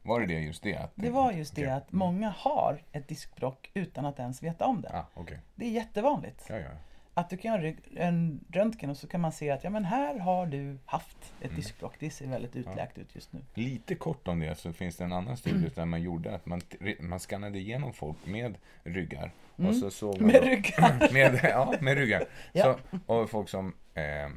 Var 0.02 0.20
det 0.20 0.26
det 0.26 0.40
just 0.40 0.62
det? 0.62 0.76
Att 0.76 0.92
Det 0.94 1.10
var 1.10 1.32
just 1.32 1.54
det 1.56 1.66
att 1.66 1.92
många 1.92 2.30
har 2.30 2.82
ett 2.92 3.08
diskbråck 3.08 3.70
utan 3.74 4.06
att 4.06 4.18
ens 4.18 4.42
veta 4.42 4.66
om 4.66 4.80
det. 4.80 4.90
Ah, 4.96 5.06
okej. 5.14 5.40
Det 5.54 5.66
är 5.66 5.70
jättevanligt. 5.70 6.46
Ja, 6.48 6.56
ja. 6.58 6.70
Att 7.18 7.30
du 7.30 7.36
kan 7.36 7.62
göra 7.62 7.74
en 7.96 8.40
röntgen 8.52 8.90
och 8.90 8.96
så 8.96 9.06
kan 9.06 9.20
man 9.20 9.32
se 9.32 9.50
att 9.50 9.64
ja, 9.64 9.70
men 9.70 9.84
här 9.84 10.18
har 10.18 10.46
du 10.46 10.78
haft 10.86 11.16
ett 11.40 11.44
Mm. 11.44 11.56
diskbråck. 11.56 11.94
Det 11.98 12.10
ser 12.10 12.26
väldigt 12.26 12.56
utläkt 12.56 12.98
ut 12.98 13.14
just 13.14 13.32
nu. 13.32 13.40
Lite 13.54 13.94
kort 13.94 14.28
om 14.28 14.40
det 14.40 14.54
så 14.54 14.72
finns 14.72 14.96
det 14.96 15.04
en 15.04 15.12
annan 15.12 15.36
studie 15.36 15.70
där 15.74 15.84
man 15.84 16.02
gjorde 16.02 16.34
att 16.34 16.46
man, 16.46 16.60
man 17.00 17.20
skannade 17.20 17.58
igenom 17.58 17.92
folk 17.92 18.16
med 18.24 18.54
ryggar. 18.84 19.30
Och 19.56 19.76
så 19.76 19.90
såg 19.90 20.20
man 20.20 20.30
Mm. 20.30 20.32
Med 20.32 20.42
då- 20.42 20.48
ryggar. 20.48 21.12
med, 21.12 21.40
ja, 21.42 21.74
med 21.80 21.94
ryggar. 21.98 22.24
Ja. 22.52 22.78
Så, 22.90 22.98
och 23.14 23.30
folk 23.30 23.48
som... 23.48 23.74
Eh, 23.94 24.30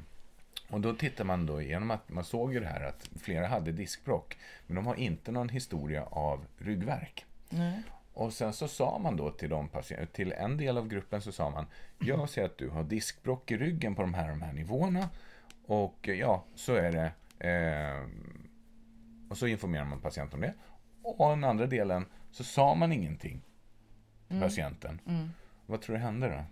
och 0.69 0.81
då 0.81 0.93
tittar 0.93 1.23
man 1.23 1.45
då 1.45 1.61
igenom 1.61 1.91
att 1.91 2.09
man 2.09 2.23
såg 2.23 2.53
ju 2.53 2.59
det 2.59 2.67
här 2.67 2.81
att 2.83 3.09
flera 3.21 3.47
hade 3.47 3.71
diskbråck. 3.71 4.37
Men 4.67 4.75
de 4.75 4.85
har 4.87 4.95
inte 4.95 5.31
någon 5.31 5.49
historia 5.49 6.03
av 6.03 6.45
ryggvärk. 6.57 7.25
Nej. 7.49 7.81
Och 8.13 8.33
sen 8.33 8.53
så 8.53 8.67
sa 8.67 8.97
man 8.99 9.17
då 9.17 9.29
till, 9.31 9.49
de 9.49 9.69
till 10.13 10.31
en 10.31 10.57
del 10.57 10.77
av 10.77 10.87
gruppen 10.87 11.21
så 11.21 11.31
sa 11.31 11.49
man 11.49 11.65
Jag 11.99 12.29
ser 12.29 12.45
att 12.45 12.57
du 12.57 12.69
har 12.69 12.83
diskbråck 12.83 13.51
i 13.51 13.57
ryggen 13.57 13.95
på 13.95 14.01
de 14.01 14.13
här, 14.13 14.29
de 14.29 14.41
här 14.41 14.53
nivåerna. 14.53 15.09
Och 15.65 16.07
ja, 16.07 16.43
så 16.55 16.73
är 16.75 16.91
det. 16.91 17.11
Eh, 17.49 18.07
och 19.29 19.37
så 19.37 19.47
informerar 19.47 19.85
man 19.85 19.99
patienten 19.99 20.35
om 20.35 20.41
det. 20.41 20.53
Och 21.03 21.29
den 21.29 21.43
andra 21.43 21.65
delen 21.67 22.05
så 22.31 22.43
sa 22.43 22.75
man 22.75 22.91
ingenting 22.91 23.41
till 24.27 24.39
patienten. 24.39 24.99
Vad 25.65 25.81
tror 25.81 25.95
du 25.95 26.01
hände 26.01 26.27
då? 26.29 26.43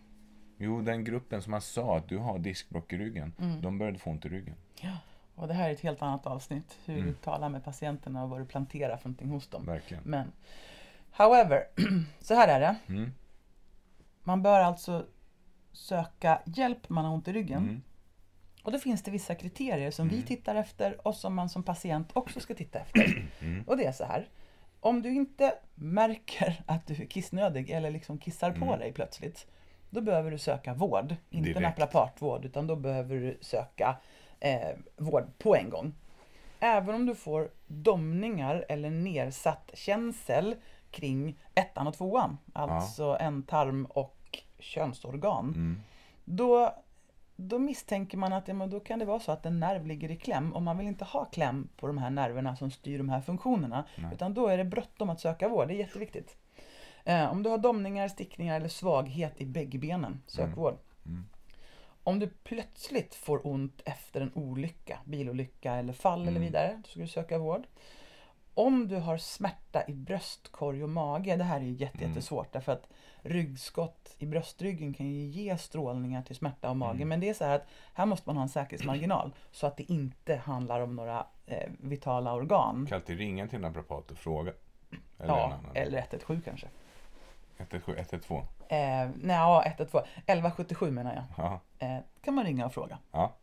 Jo, 0.58 0.82
den 0.82 1.04
gruppen 1.04 1.42
som 1.42 1.52
man 1.52 1.62
sa 1.62 1.98
att 1.98 2.10
du 2.10 2.18
har 2.18 2.40
diskbråck 2.40 2.94
i 2.94 2.98
ryggen, 2.98 3.34
de 3.62 3.78
började 3.78 4.00
få 4.00 4.10
ont 4.10 4.26
i 4.26 4.30
ryggen. 4.30 4.56
Och 5.36 5.48
det 5.48 5.54
här 5.54 5.70
är 5.70 5.74
ett 5.74 5.80
helt 5.80 6.02
annat 6.02 6.26
avsnitt. 6.28 6.78
Hur 6.86 6.96
Mm. 6.96 7.08
du 7.08 7.14
talar 7.14 7.50
med 7.50 7.64
patienterna 7.64 8.24
och 8.24 8.30
vad 8.30 8.42
du 8.42 8.46
planterar 8.46 8.98
för 8.98 9.10
någonting 9.10 9.30
hos 9.30 9.48
dem. 9.48 9.66
Verkligen. 9.66 10.04
Men, 10.06 10.32
however, 11.12 11.68
så 12.22 12.34
här 12.34 12.48
är 12.48 12.60
det. 12.60 12.76
Mm. 12.88 13.12
Man 14.24 14.42
bör 14.42 14.60
alltså 14.60 15.06
söka 15.72 16.42
hjälp 16.46 16.90
man 16.90 17.06
har 17.06 17.14
ont 17.14 17.28
i 17.28 17.34
ryggen. 17.34 17.64
Mm. 17.64 17.82
Och 18.64 18.72
då 18.72 18.80
finns 18.80 19.04
det 19.04 19.12
vissa 19.12 19.36
kriterier 19.36 19.92
som 19.92 20.08
vi 20.08 20.24
tittar 20.24 20.56
efter 20.56 21.08
och 21.08 21.16
som 21.16 21.36
man 21.36 21.50
som 21.50 21.64
patient 21.64 22.10
också 22.14 22.40
ska 22.40 22.54
titta 22.56 22.80
efter. 22.80 23.26
Mm. 23.42 23.64
Och 23.68 23.78
det 23.78 23.86
är 23.86 23.92
så 23.92 24.06
här. 24.06 24.28
Om 24.80 25.02
du 25.02 25.14
inte 25.14 25.54
märker 25.76 26.64
att 26.66 26.88
du 26.88 26.94
är 26.94 27.06
kissnödig 27.06 27.70
eller 27.70 27.92
liksom 27.92 28.18
kissar 28.18 28.52
på 28.52 28.76
dig 28.76 28.94
plötsligt. 28.94 29.48
Då 29.90 30.02
behöver 30.02 30.32
du 30.32 30.38
söka 30.38 30.74
vård. 30.74 31.16
Inte 31.30 31.50
Direkt. 31.50 31.62
naprapatvård 31.62 32.46
utan 32.46 32.68
då 32.68 32.76
behöver 32.76 33.16
du 33.16 33.38
söka 33.42 33.98
eh, 34.40 34.70
vård 34.98 35.24
på 35.38 35.56
en 35.56 35.70
gång. 35.70 35.94
Även 36.60 36.96
om 36.96 37.06
du 37.06 37.16
får 37.16 37.52
domningar 37.68 38.66
eller 38.70 38.90
nedsatt 38.90 39.72
känsel 39.74 40.56
kring 40.92 41.40
ettan 41.56 41.88
och 41.88 41.94
tvåan, 41.94 42.38
alltså 42.54 43.18
en 43.20 43.44
tarm 43.44 43.86
och 43.86 44.40
könsorgan. 44.60 45.46
Mm. 45.46 45.80
Då, 46.26 46.76
då 47.36 47.60
misstänker 47.60 48.18
man 48.18 48.34
att 48.34 48.48
ja, 48.48 48.54
men 48.54 48.70
då 48.70 48.80
kan 48.80 49.00
det 49.00 49.06
vara 49.06 49.20
så 49.20 49.32
att 49.32 49.46
en 49.46 49.60
nerv 49.60 49.86
ligger 49.86 50.12
i 50.12 50.16
kläm 50.16 50.54
och 50.54 50.62
man 50.62 50.78
vill 50.78 50.88
inte 50.88 51.06
ha 51.06 51.26
kläm 51.26 51.70
på 51.78 51.88
de 51.88 51.98
här 51.98 52.10
nerverna 52.10 52.56
som 52.56 52.72
styr 52.72 52.98
de 52.98 53.10
här 53.10 53.22
funktionerna. 53.22 53.86
Utan 54.14 54.34
då 54.34 54.48
är 54.48 54.58
det 54.58 54.66
bråttom 54.66 55.10
att 55.10 55.20
söka 55.20 55.50
vård, 55.50 55.68
det 55.68 55.74
är 55.74 55.80
jätteviktigt. 55.80 56.38
Eh, 57.04 57.32
om 57.32 57.44
du 57.44 57.50
har 57.50 57.58
domningar, 57.58 58.08
stickningar 58.08 58.56
eller 58.56 58.70
svaghet 58.70 59.42
i 59.42 59.46
bäggbenen, 59.46 60.22
sök 60.28 60.58
vård. 60.58 60.78
Om 62.04 62.20
du 62.20 62.28
plötsligt 62.28 63.16
får 63.16 63.48
ont 63.48 63.82
efter 63.86 64.22
en 64.22 64.32
olycka, 64.34 65.00
bilolycka 65.06 65.74
eller 65.74 65.94
fall 65.94 66.28
eller 66.28 66.40
vidare, 66.40 66.82
då 66.84 66.90
ska 66.90 67.00
du 67.00 67.08
söka 67.08 67.38
vård. 67.38 67.64
Om 68.60 68.88
du 68.88 68.96
har 68.96 69.18
smärta 69.18 69.84
i 69.88 69.94
bröstkorg 69.94 70.84
och 70.84 70.90
mage, 70.90 71.36
det 71.36 71.44
här 71.44 71.60
är 71.60 71.64
jätte- 71.64 72.04
jättesvårt 72.04 72.54
därför 72.54 72.72
att 72.72 72.88
ryggskott 73.22 74.16
i 74.18 74.26
bröstryggen 74.26 74.94
kan 74.94 75.06
ju 75.06 75.26
ge 75.26 75.58
strålningar 75.58 76.22
till 76.22 76.36
smärta 76.36 76.70
och 76.70 76.78
mage. 76.78 77.06
Men 77.06 77.20
det 77.20 77.30
är 77.30 77.34
så 77.34 77.46
här 77.46 77.56
att 77.56 77.66
här 77.94 78.06
måste 78.06 78.30
man 78.30 78.36
ha 78.36 78.44
en 78.44 78.50
säkerhetsmarginal 78.50 79.32
så 79.52 79.68
att 79.68 79.78
det 79.78 79.92
inte 79.92 80.36
handlar 80.36 80.80
om 80.82 80.96
några 80.96 81.26
eh, 81.46 81.70
vitala 81.80 82.34
organ. 82.34 82.86
Kan 82.90 82.96
alltid 82.96 83.18
ringa 83.18 83.48
till 83.48 83.56
en 83.56 83.62
naprapat 83.62 84.12
och 84.12 84.18
fråga. 84.18 84.52
Eller 85.20 85.34
Ja, 85.34 85.60
eller 85.74 85.98
117 86.00 86.42
kanske. 86.46 86.68
117, 87.58 87.96
112. 87.98 88.44
Eh, 88.70 88.78
nej, 89.22 89.36
ja, 89.36 89.64
112. 89.66 90.04
1177 90.16 90.92
menar 90.92 91.16
jag. 91.16 91.24
Ja. 91.46 91.60
Eh, 91.88 91.98
kan 92.22 92.34
man 92.34 92.46
ringa 92.46 92.66
och 92.66 92.74
fråga. 92.74 92.98
Ja. 93.12 93.34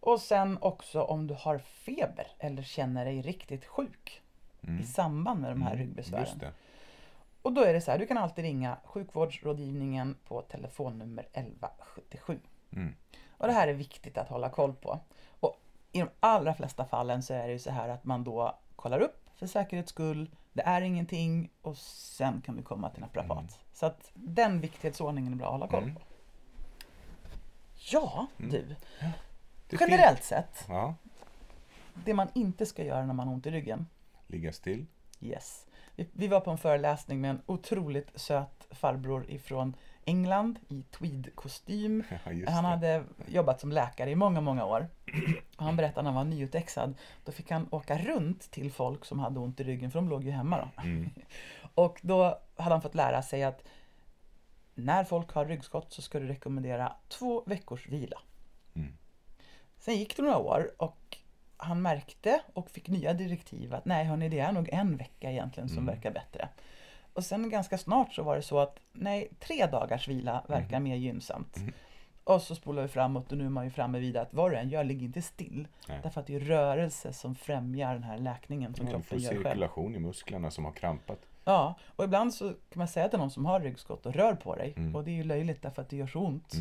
Och 0.00 0.20
sen 0.20 0.58
också 0.60 1.02
om 1.02 1.26
du 1.26 1.34
har 1.34 1.58
feber 1.58 2.26
eller 2.38 2.62
känner 2.62 3.04
dig 3.04 3.22
riktigt 3.22 3.64
sjuk 3.64 4.22
i 4.80 4.82
samband 4.82 5.40
med 5.40 5.50
de 5.50 5.62
här 5.62 5.76
ryggbesvären. 5.76 6.26
Mm. 6.26 6.38
Det. 6.38 6.52
Och 7.42 7.52
då 7.52 7.64
är 7.64 7.72
det 7.72 7.80
så 7.80 7.90
här, 7.90 7.98
du 7.98 8.06
kan 8.06 8.18
alltid 8.18 8.44
ringa 8.44 8.76
sjukvårdsrådgivningen 8.84 10.16
på 10.28 10.42
telefonnummer 10.42 11.22
1177. 11.32 12.38
Mm. 12.72 12.94
Och 13.30 13.46
det 13.46 13.52
här 13.52 13.68
är 13.68 13.72
viktigt 13.72 14.18
att 14.18 14.28
hålla 14.28 14.48
koll 14.48 14.74
på. 14.74 15.00
Och 15.40 15.60
i 15.92 16.00
de 16.00 16.08
allra 16.20 16.54
flesta 16.54 16.84
fallen 16.84 17.22
så 17.22 17.34
är 17.34 17.46
det 17.46 17.52
ju 17.52 17.58
så 17.58 17.70
här 17.70 17.88
att 17.88 18.04
man 18.04 18.24
då 18.24 18.58
kollar 18.76 19.00
upp 19.00 19.30
för 19.36 19.46
säkerhets 19.46 19.90
skull, 19.90 20.30
det 20.52 20.62
är 20.62 20.80
ingenting 20.80 21.50
och 21.62 21.76
sen 21.78 22.40
kan 22.40 22.56
du 22.56 22.62
komma 22.62 22.90
till 22.90 23.00
naprapat. 23.00 23.38
Mm. 23.38 23.50
Så 23.72 23.86
att 23.86 24.10
den 24.14 24.60
viktighetsordningen 24.60 25.32
är 25.32 25.36
bra 25.36 25.46
att 25.46 25.52
hålla 25.52 25.68
koll 25.68 25.92
på. 25.94 26.00
Ja, 27.92 28.26
du. 28.36 28.76
Det 29.70 29.76
Generellt 29.80 30.24
sett, 30.24 30.64
Ja. 30.68 30.94
det 32.04 32.14
man 32.14 32.28
inte 32.34 32.66
ska 32.66 32.84
göra 32.84 33.06
när 33.06 33.14
man 33.14 33.26
har 33.26 33.34
ont 33.34 33.46
i 33.46 33.50
ryggen. 33.50 33.86
Ligga 34.26 34.52
still. 34.52 34.86
Yes. 35.20 35.66
Vi, 35.96 36.08
vi 36.12 36.28
var 36.28 36.40
på 36.40 36.50
en 36.50 36.58
föreläsning 36.58 37.20
med 37.20 37.30
en 37.30 37.42
otroligt 37.46 38.20
söt 38.20 38.66
farbror 38.70 39.30
ifrån 39.30 39.76
England 40.04 40.58
i 40.68 40.82
tweedkostym. 40.82 42.04
Ja, 42.24 42.50
Han 42.50 42.64
hade 42.64 43.04
jobbat 43.26 43.60
som 43.60 43.72
läkare 43.72 44.10
i 44.10 44.14
många, 44.14 44.40
många 44.40 44.64
år. 44.64 44.88
Och 45.56 45.64
han 45.64 45.76
berättade 45.76 46.02
när 46.02 46.10
han 46.10 46.26
var 46.26 46.36
nyutexad. 46.36 46.94
Då 47.24 47.32
fick 47.32 47.50
han 47.50 47.68
åka 47.70 47.98
runt 47.98 48.50
till 48.50 48.72
folk 48.72 49.04
som 49.04 49.18
hade 49.18 49.40
ont 49.40 49.60
i 49.60 49.64
ryggen, 49.64 49.90
för 49.90 49.98
de 49.98 50.08
låg 50.08 50.24
ju 50.24 50.30
hemma 50.30 50.58
då. 50.58 50.82
Mm. 50.82 51.10
Och 51.74 51.98
då 52.02 52.38
hade 52.56 52.74
han 52.74 52.82
fått 52.82 52.94
lära 52.94 53.22
sig 53.22 53.42
att 53.44 53.62
när 54.74 55.04
folk 55.04 55.32
har 55.32 55.46
ryggskott 55.46 55.92
så 55.92 56.02
ska 56.02 56.20
du 56.20 56.26
rekommendera 56.26 56.92
två 57.08 57.42
veckors 57.46 57.88
vila. 57.88 58.18
Mm. 59.80 59.94
Sen 59.94 59.94
gick 59.96 60.16
det 60.16 60.22
några 60.22 60.38
år 60.38 60.70
och 60.76 61.16
han 61.56 61.82
märkte 61.82 62.40
och 62.54 62.70
fick 62.70 62.88
nya 62.88 63.12
direktiv 63.14 63.74
att 63.74 63.84
nej 63.84 64.04
hörni, 64.04 64.28
det 64.28 64.38
är 64.38 64.52
nog 64.52 64.68
en 64.72 64.96
vecka 64.96 65.30
egentligen 65.30 65.68
som 65.68 65.78
Mm. 65.78 65.94
verkar 65.94 66.10
bättre. 66.10 66.48
Och 67.12 67.24
sen 67.24 67.50
ganska 67.50 67.78
snart 67.78 68.14
så 68.14 68.22
var 68.22 68.36
det 68.36 68.42
så 68.42 68.58
att 68.58 68.78
nej, 68.92 69.28
tre 69.40 69.66
dagars 69.66 70.08
vila 70.08 70.44
verkar 70.48 70.76
Mm. 70.76 70.82
mer 70.82 70.96
gynnsamt. 70.96 71.56
Och 72.24 72.42
så 72.42 72.54
spolar 72.54 72.82
vi 72.82 72.88
framåt 72.88 73.32
och 73.32 73.38
nu 73.38 73.44
är 73.44 73.48
man 73.48 73.64
ju 73.64 73.70
framme 73.70 73.98
vid 73.98 74.16
att 74.16 74.34
vad 74.34 74.50
du 74.50 74.56
än 74.56 74.68
gör, 74.68 74.84
ligg 74.84 75.02
inte 75.02 75.22
still. 75.22 75.68
Nej. 75.88 76.00
Därför 76.02 76.20
att 76.20 76.26
det 76.26 76.34
är 76.34 76.40
rörelse 76.40 77.12
som 77.12 77.34
främjar 77.34 77.94
den 77.94 78.02
här 78.02 78.18
läkningen 78.18 78.74
som 78.74 78.86
Ja, 78.86 78.92
kroppen 78.92 79.18
gör 79.18 79.30
själv. 79.30 79.42
cirkulation 79.42 79.94
i 79.94 79.98
musklerna 79.98 80.50
som 80.50 80.64
har 80.64 80.72
krampat. 80.72 81.18
Ja, 81.44 81.74
och 81.96 82.04
ibland 82.04 82.34
så 82.34 82.48
kan 82.48 82.78
man 82.78 82.88
säga 82.88 83.08
till 83.08 83.18
någon 83.18 83.30
som 83.30 83.46
har 83.46 83.60
ryggskott 83.60 84.06
och 84.06 84.14
rör 84.14 84.34
på 84.34 84.56
dig. 84.56 84.74
Mm. 84.76 84.96
Och 84.96 85.04
det 85.04 85.10
är 85.10 85.14
ju 85.14 85.24
löjligt 85.24 85.62
därför 85.62 85.82
att 85.82 85.88
det 85.88 85.96
gör 85.96 86.06
så 86.06 86.20
ont. 86.20 86.52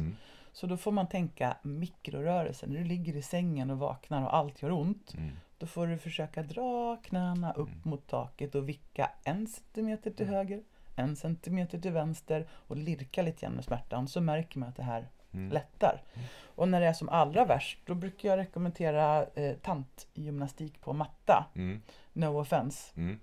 Mm. 0.59 0.69
Så 0.69 0.75
då 0.75 0.77
får 0.77 0.91
man 0.91 1.07
tänka 1.07 1.57
mikrorörelser. 1.61 2.67
När 2.67 2.77
du 2.77 2.83
ligger 2.83 3.15
i 3.15 3.21
sängen 3.21 3.69
och 3.69 3.79
vaknar 3.79 4.23
och 4.23 4.35
allt 4.35 4.61
gör 4.61 4.71
ont. 4.71 5.13
Mm. 5.13 5.31
Då 5.57 5.67
får 5.67 5.87
du 5.87 5.97
försöka 5.97 6.43
dra 6.43 6.97
knäna 7.03 7.53
upp 7.53 7.85
mot 7.85 8.07
taket 8.07 8.55
och 8.55 8.69
vicka 8.69 9.11
en 9.23 9.47
centimeter 9.47 10.11
till 10.11 10.25
höger, 10.25 10.63
en 10.95 11.15
centimeter 11.15 11.79
till 11.79 11.91
vänster 11.91 12.47
och 12.51 12.77
lirka 12.77 13.21
lite 13.21 13.41
grann 13.41 13.53
med 13.53 13.65
smärtan. 13.65 14.07
Så 14.07 14.21
märker 14.21 14.59
man 14.59 14.69
att 14.69 14.75
det 14.75 14.83
här 14.83 15.07
Mm. 15.31 15.51
lättar. 15.51 16.01
Och 16.55 16.69
när 16.69 16.81
det 16.81 16.87
är 16.87 16.93
som 16.93 17.09
allra 17.09 17.45
värst, 17.45 17.79
då 17.85 17.95
brukar 17.95 18.29
jag 18.29 18.37
rekommendera 18.37 19.25
eh, 19.25 19.55
tantgymnastik 19.55 20.81
på 20.81 20.93
matta. 20.93 21.45
Mm. 21.55 21.81
No 22.13 22.39
offense. 22.41 22.91
Mm. 22.95 23.19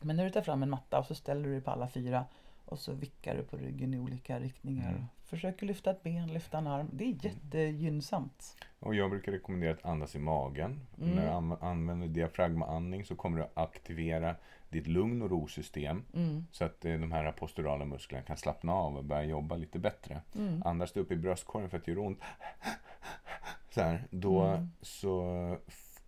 Men 0.00 0.16
när 0.16 0.24
du 0.24 0.30
tar 0.30 0.42
fram 0.42 0.62
en 0.62 0.70
matta 0.70 0.98
och 0.98 1.06
så 1.06 1.14
ställer 1.14 1.44
du 1.44 1.52
dig 1.52 1.60
på 1.60 1.70
alla 1.70 1.88
fyra 1.88 2.24
Och 2.64 2.78
så 2.78 2.92
vickar 2.92 3.36
du 3.36 3.42
på 3.42 3.56
ryggen 3.56 3.94
i 3.94 3.98
olika 3.98 4.40
riktningar. 4.40 5.06
Mm. 5.30 5.40
Försöker 5.40 5.66
lyfta 5.66 5.90
ett 5.90 6.02
ben, 6.02 6.28
lyfta 6.32 6.58
en 6.58 6.66
arm. 6.66 6.90
Det 6.92 7.04
är 7.04 7.24
jättegynnsamt. 7.24 8.56
Och 8.80 8.94
jag 8.94 9.10
brukar 9.10 9.32
rekommendera 9.32 9.72
att 9.72 9.84
andas 9.84 10.14
i 10.16 10.18
magen. 10.18 10.80
Mm. 11.02 11.10
När 11.14 11.22
du 11.22 11.28
an- 11.28 11.56
använder 11.60 12.08
diafragmaandning 12.08 13.04
så 13.04 13.16
kommer 13.16 13.38
du 13.38 13.44
att 13.44 13.58
aktivera 13.58 14.34
ditt 14.68 14.86
lugn 14.86 15.22
och 15.22 15.30
rosystem. 15.30 16.04
Mm. 16.14 16.46
Så 16.52 16.64
att 16.64 16.84
eh, 16.84 16.92
de 16.98 17.12
här 17.12 17.32
posturala 17.32 17.84
musklerna 17.84 18.22
kan 18.24 18.36
slappna 18.36 18.72
av 18.72 18.96
och 18.96 19.04
börja 19.04 19.24
jobba 19.24 19.56
lite 19.56 19.78
bättre. 19.78 20.20
Mm. 20.34 20.62
Andas 20.64 20.92
du 20.92 21.00
upp 21.00 21.12
i 21.12 21.16
bröstkorgen 21.16 21.70
för 21.70 21.78
att 21.78 21.84
det 21.84 21.90
gör 21.92 21.98
ont. 21.98 22.18
Så 23.70 23.80
här, 23.82 24.04
då 24.10 24.42
Mm. 24.42 24.70
så 24.82 25.56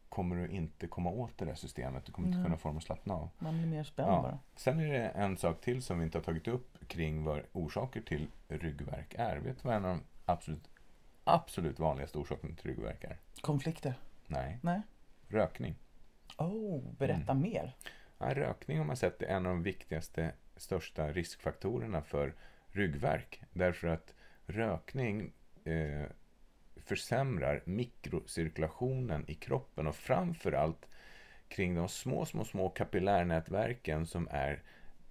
kommer 0.09 0.37
du 0.37 0.49
inte 0.49 0.87
komma 0.87 1.11
åt 1.11 1.39
det 1.39 1.45
där 1.45 1.55
systemet. 1.55 2.05
Du 2.07 2.13
kommer 2.13 2.29
inte 2.29 2.43
kunna 2.45 2.57
få 2.57 2.69
dem 2.69 2.77
att 2.77 2.83
slappna 2.85 3.15
av. 3.15 3.29
Man 3.39 3.59
blir 3.59 3.67
mer 3.67 3.83
spänd 3.85 4.09
Ja. 4.11 4.23
bara. 4.23 4.39
Sen 4.57 4.81
är 4.81 4.93
det 4.93 5.09
en 5.09 5.37
sak 5.37 5.61
till 5.61 5.83
som 5.83 5.99
vi 5.99 6.05
inte 6.05 6.19
har 6.19 6.23
tagit 6.23 6.49
upp 6.49 6.79
kring 6.91 7.25
vad 7.25 7.43
orsaker 7.53 8.01
till 8.01 8.27
ryggvärk 8.49 9.15
är. 9.19 9.37
Vet 9.37 9.63
du 9.63 9.69
vad 9.69 9.77
en 9.77 9.85
av 9.85 9.97
de 9.97 10.03
absolut, 10.25 10.71
absolut 11.25 11.79
vanligaste 11.79 12.19
orsakerna 12.19 12.55
till 12.57 12.71
ryggvärk 12.71 13.05
är? 13.05 13.17
Konflikter. 13.41 13.95
Nej, 14.27 14.59
Nej. 14.63 14.83
rökning. 15.29 15.75
Oh, 16.39 16.93
berätta 16.99 17.33
Mm. 17.33 17.43
mer. 17.43 17.77
Ja, 18.19 18.35
rökning 18.35 18.79
har 18.79 18.85
man 18.85 18.97
sett 18.97 19.23
är 19.23 19.27
en 19.27 19.47
av 19.47 19.53
de 19.53 19.63
viktigaste, 19.63 20.33
största 20.57 21.13
riskfaktorerna 21.13 22.03
för 22.03 22.35
ryggvärk. 22.69 23.43
Därför 23.53 23.89
att 23.89 24.15
rökning 24.47 25.33
eh, 25.65 26.07
försämrar 26.77 27.63
mikrocirkulationen 27.65 29.25
i 29.31 29.35
kroppen 29.35 29.87
och 29.87 29.97
framförallt 29.97 30.87
kring 31.49 31.75
de 31.75 31.89
små, 31.89 32.25
små, 32.25 32.45
små 32.45 32.69
kapillärnätverken 32.69 34.07
som 34.07 34.29
är 34.31 34.63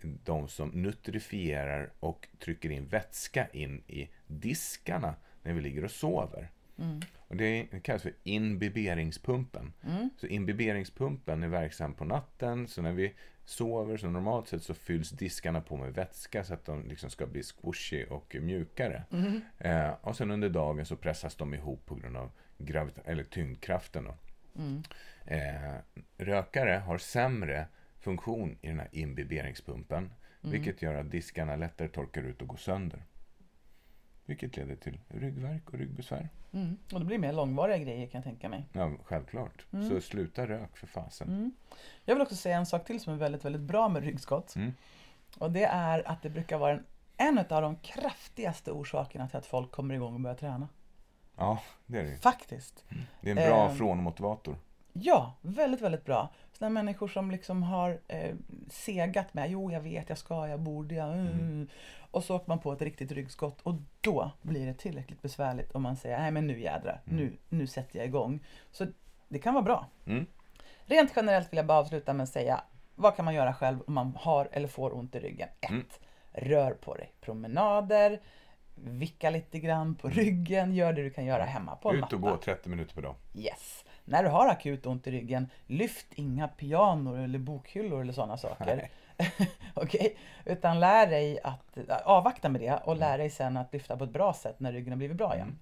de 0.02 0.48
som 0.48 0.70
nutrifierar 0.70 1.92
och 2.00 2.28
trycker 2.40 2.70
in 2.70 2.88
vätska 2.88 3.48
in 3.48 3.84
i 3.88 4.10
diskarna 4.28 5.16
när 5.44 5.54
vi 5.54 5.62
ligger 5.62 5.84
och 5.84 5.92
sover. 5.92 6.52
Mm. 6.78 7.02
Och 7.18 7.36
det 7.36 7.68
kallas 7.84 8.02
för 8.02 8.14
imbiberingspumpen. 8.24 9.74
Mm. 9.88 10.10
Så 10.18 10.28
imbiberingspumpen 10.28 11.44
är 11.44 11.48
verksam 11.48 11.94
på 11.94 12.06
natten, 12.06 12.68
så 12.68 12.82
när 12.82 12.92
vi 12.92 13.14
sover 13.46 13.98
så 13.98 14.10
normalt 14.10 14.48
sett 14.48 14.64
så 14.64 14.74
fylls 14.74 15.10
diskarna 15.10 15.62
på 15.62 15.78
med 15.78 15.94
vätska 15.94 16.44
så 16.44 16.54
att 16.54 16.66
de 16.66 16.88
liksom 16.88 17.10
ska 17.10 17.28
bli 17.28 17.44
squishy 17.44 18.06
och 18.06 18.36
mjukare. 18.42 19.04
Mm. 19.12 19.42
Eh, 19.58 19.94
och 20.02 20.18
sen 20.18 20.32
under 20.32 20.50
dagen 20.50 20.86
så 20.86 20.96
pressas 20.96 21.36
de 21.36 21.54
ihop 21.54 21.86
på 21.86 21.96
grund 21.96 22.18
av 22.18 22.32
gravita- 22.58 23.02
eller 23.06 23.24
tyngdkraften. 23.24 24.04
Då. 24.04 24.16
Mm. 24.62 24.84
Eh, 25.26 25.76
rökare 26.18 26.72
har 26.72 26.98
sämre 26.98 27.68
funktion 28.00 28.58
i 28.62 28.68
den 28.68 28.80
här 28.80 28.90
imbiberingspumpen, 28.92 30.14
vilket 30.42 30.82
gör 30.82 30.96
att 30.96 31.12
diskarna 31.12 31.56
lättare 31.56 31.88
torkar 31.88 32.22
ut 32.24 32.42
och 32.42 32.48
går 32.48 32.58
sönder. 32.58 33.04
Vilket 34.26 34.58
leder 34.58 34.76
till 34.76 35.00
ryggvärk 35.08 35.70
och 35.70 35.74
ryggbesvär. 35.80 36.30
Mm. 36.52 36.78
Och 36.94 37.00
det 37.00 37.06
blir 37.06 37.18
mer 37.18 37.34
långvariga 37.34 37.78
grejer 37.78 38.08
kan 38.08 38.18
jag 38.18 38.24
tänka 38.24 38.50
mig. 38.50 38.66
Ja, 38.74 38.92
självklart. 39.04 39.66
Så 39.90 40.02
sluta 40.02 40.48
rök 40.48 40.78
för 40.78 40.88
fasen. 40.88 41.28
Mm. 41.28 41.52
Jag 42.06 42.16
vill 42.16 42.22
också 42.22 42.36
säga 42.36 42.58
en 42.58 42.66
sak 42.66 42.86
till 42.86 43.00
som 43.00 43.14
är 43.14 43.18
väldigt, 43.18 43.46
väldigt 43.46 43.62
bra 43.62 43.90
med 43.90 44.04
ryggskott. 44.04 44.56
Mm. 44.56 44.74
Och 45.38 45.52
det 45.52 45.64
är 45.66 46.08
att 46.08 46.22
det 46.22 46.30
brukar 46.30 46.58
vara 46.58 46.72
en, 46.72 46.84
en 47.18 47.38
av 47.40 47.62
de 47.62 47.76
kraftigaste 47.76 48.72
orsakerna 48.72 49.28
till 49.28 49.38
att 49.38 49.46
folk 49.46 49.72
kommer 49.72 49.96
igång 49.96 50.14
och 50.14 50.22
börjar 50.22 50.38
träna. 50.38 50.68
Ja, 51.38 51.62
det 51.86 52.00
är 52.00 52.04
det. 52.04 52.18
Faktiskt. 52.18 52.86
Det 53.22 53.32
är 53.32 53.38
en 53.38 53.50
bra 53.50 53.70
Ehm. 53.70 53.76
frånmotivator. 53.78 54.56
Ja, 54.94 55.34
väldigt, 55.42 55.82
väldigt 55.82 56.06
bra. 56.06 56.30
Sådana 56.52 56.74
människor 56.74 57.08
som 57.08 57.32
liksom 57.32 57.64
har 57.64 58.00
eh, 58.08 58.36
segat 58.70 59.34
med, 59.34 59.52
jo 59.52 59.72
jag 59.72 59.82
vet, 59.82 60.10
jag 60.10 60.18
ska, 60.18 60.48
jag 60.48 60.60
borde, 60.60 60.96
jag, 60.96 61.14
mm. 61.14 61.68
Och 62.12 62.24
så 62.24 62.36
åker 62.36 62.48
man 62.48 62.60
på 62.60 62.74
ett 62.74 62.82
riktigt 62.82 63.12
ryggskott 63.12 63.62
och 63.62 63.76
då 64.02 64.32
blir 64.42 64.66
det 64.66 64.74
tillräckligt 64.74 65.22
besvärligt 65.22 65.72
om 65.72 65.82
man 65.82 65.96
säger, 65.98 66.20
nej 66.20 66.32
men 66.32 66.48
nu 66.48 66.60
jädrar, 66.62 67.02
nu, 67.06 67.38
nu 67.50 67.68
sätter 67.68 67.98
jag 67.98 68.06
igång. 68.08 68.40
Så 68.72 68.88
det 69.28 69.40
kan 69.40 69.54
vara 69.54 69.64
bra. 69.64 69.88
Mm. 70.06 70.26
Rent 70.86 71.12
generellt 71.16 71.52
vill 71.54 71.58
jag 71.58 71.66
bara 71.66 71.78
avsluta 71.80 72.14
med 72.14 72.24
att 72.24 72.30
säga, 72.30 72.62
vad 72.96 73.16
kan 73.16 73.26
man 73.26 73.34
göra 73.34 73.54
själv 73.54 73.80
om 73.88 73.94
man 73.94 74.18
har 74.20 74.50
eller 74.52 74.68
får 74.68 74.96
ont 74.96 75.16
i 75.16 75.20
ryggen? 75.20 75.50
1. 75.62 75.70
Mm. 75.70 75.86
Rör 76.32 76.72
på 76.72 76.96
dig. 76.96 77.12
Promenader, 77.22 78.20
vicka 78.76 79.30
lite 79.30 79.60
grann 79.60 79.96
på 79.96 80.10
ryggen, 80.10 80.74
gör 80.74 80.94
det 80.94 81.04
du 81.04 81.10
kan 81.10 81.26
göra 81.26 81.44
hemma 81.44 81.76
på 81.76 81.94
Ut 81.94 82.14
och 82.14 82.20
matta. 82.20 82.32
gå 82.32 82.38
30 82.38 82.70
minuter 82.70 82.96
per 82.96 83.02
dag. 83.02 83.16
Yes. 83.36 83.86
När 84.10 84.24
du 84.24 84.30
har 84.30 84.48
akut 84.48 84.86
ont 84.86 85.08
i 85.08 85.12
ryggen, 85.12 85.50
lyft 85.68 86.08
inga 86.16 86.48
pianor 86.48 87.20
eller 87.20 87.40
bokhyllor 87.40 88.02
eller 88.02 88.14
sådana 88.14 88.38
saker. 88.38 88.90
Okej? 89.74 90.18
Utan 90.46 90.80
lär 90.80 91.08
dig 91.08 91.40
att 91.44 91.78
avvakta 92.04 92.50
med 92.50 92.62
det 92.62 92.80
och 92.84 92.98
lär 92.98 93.18
dig 93.18 93.30
sen 93.30 93.58
att 93.58 93.74
lyfta 93.74 93.98
på 93.98 94.04
ett 94.04 94.14
bra 94.14 94.34
sätt 94.34 94.60
när 94.60 94.72
ryggen 94.72 94.92
har 94.92 94.98
blivit 94.98 95.18
bra 95.18 95.36
igen. 95.36 95.58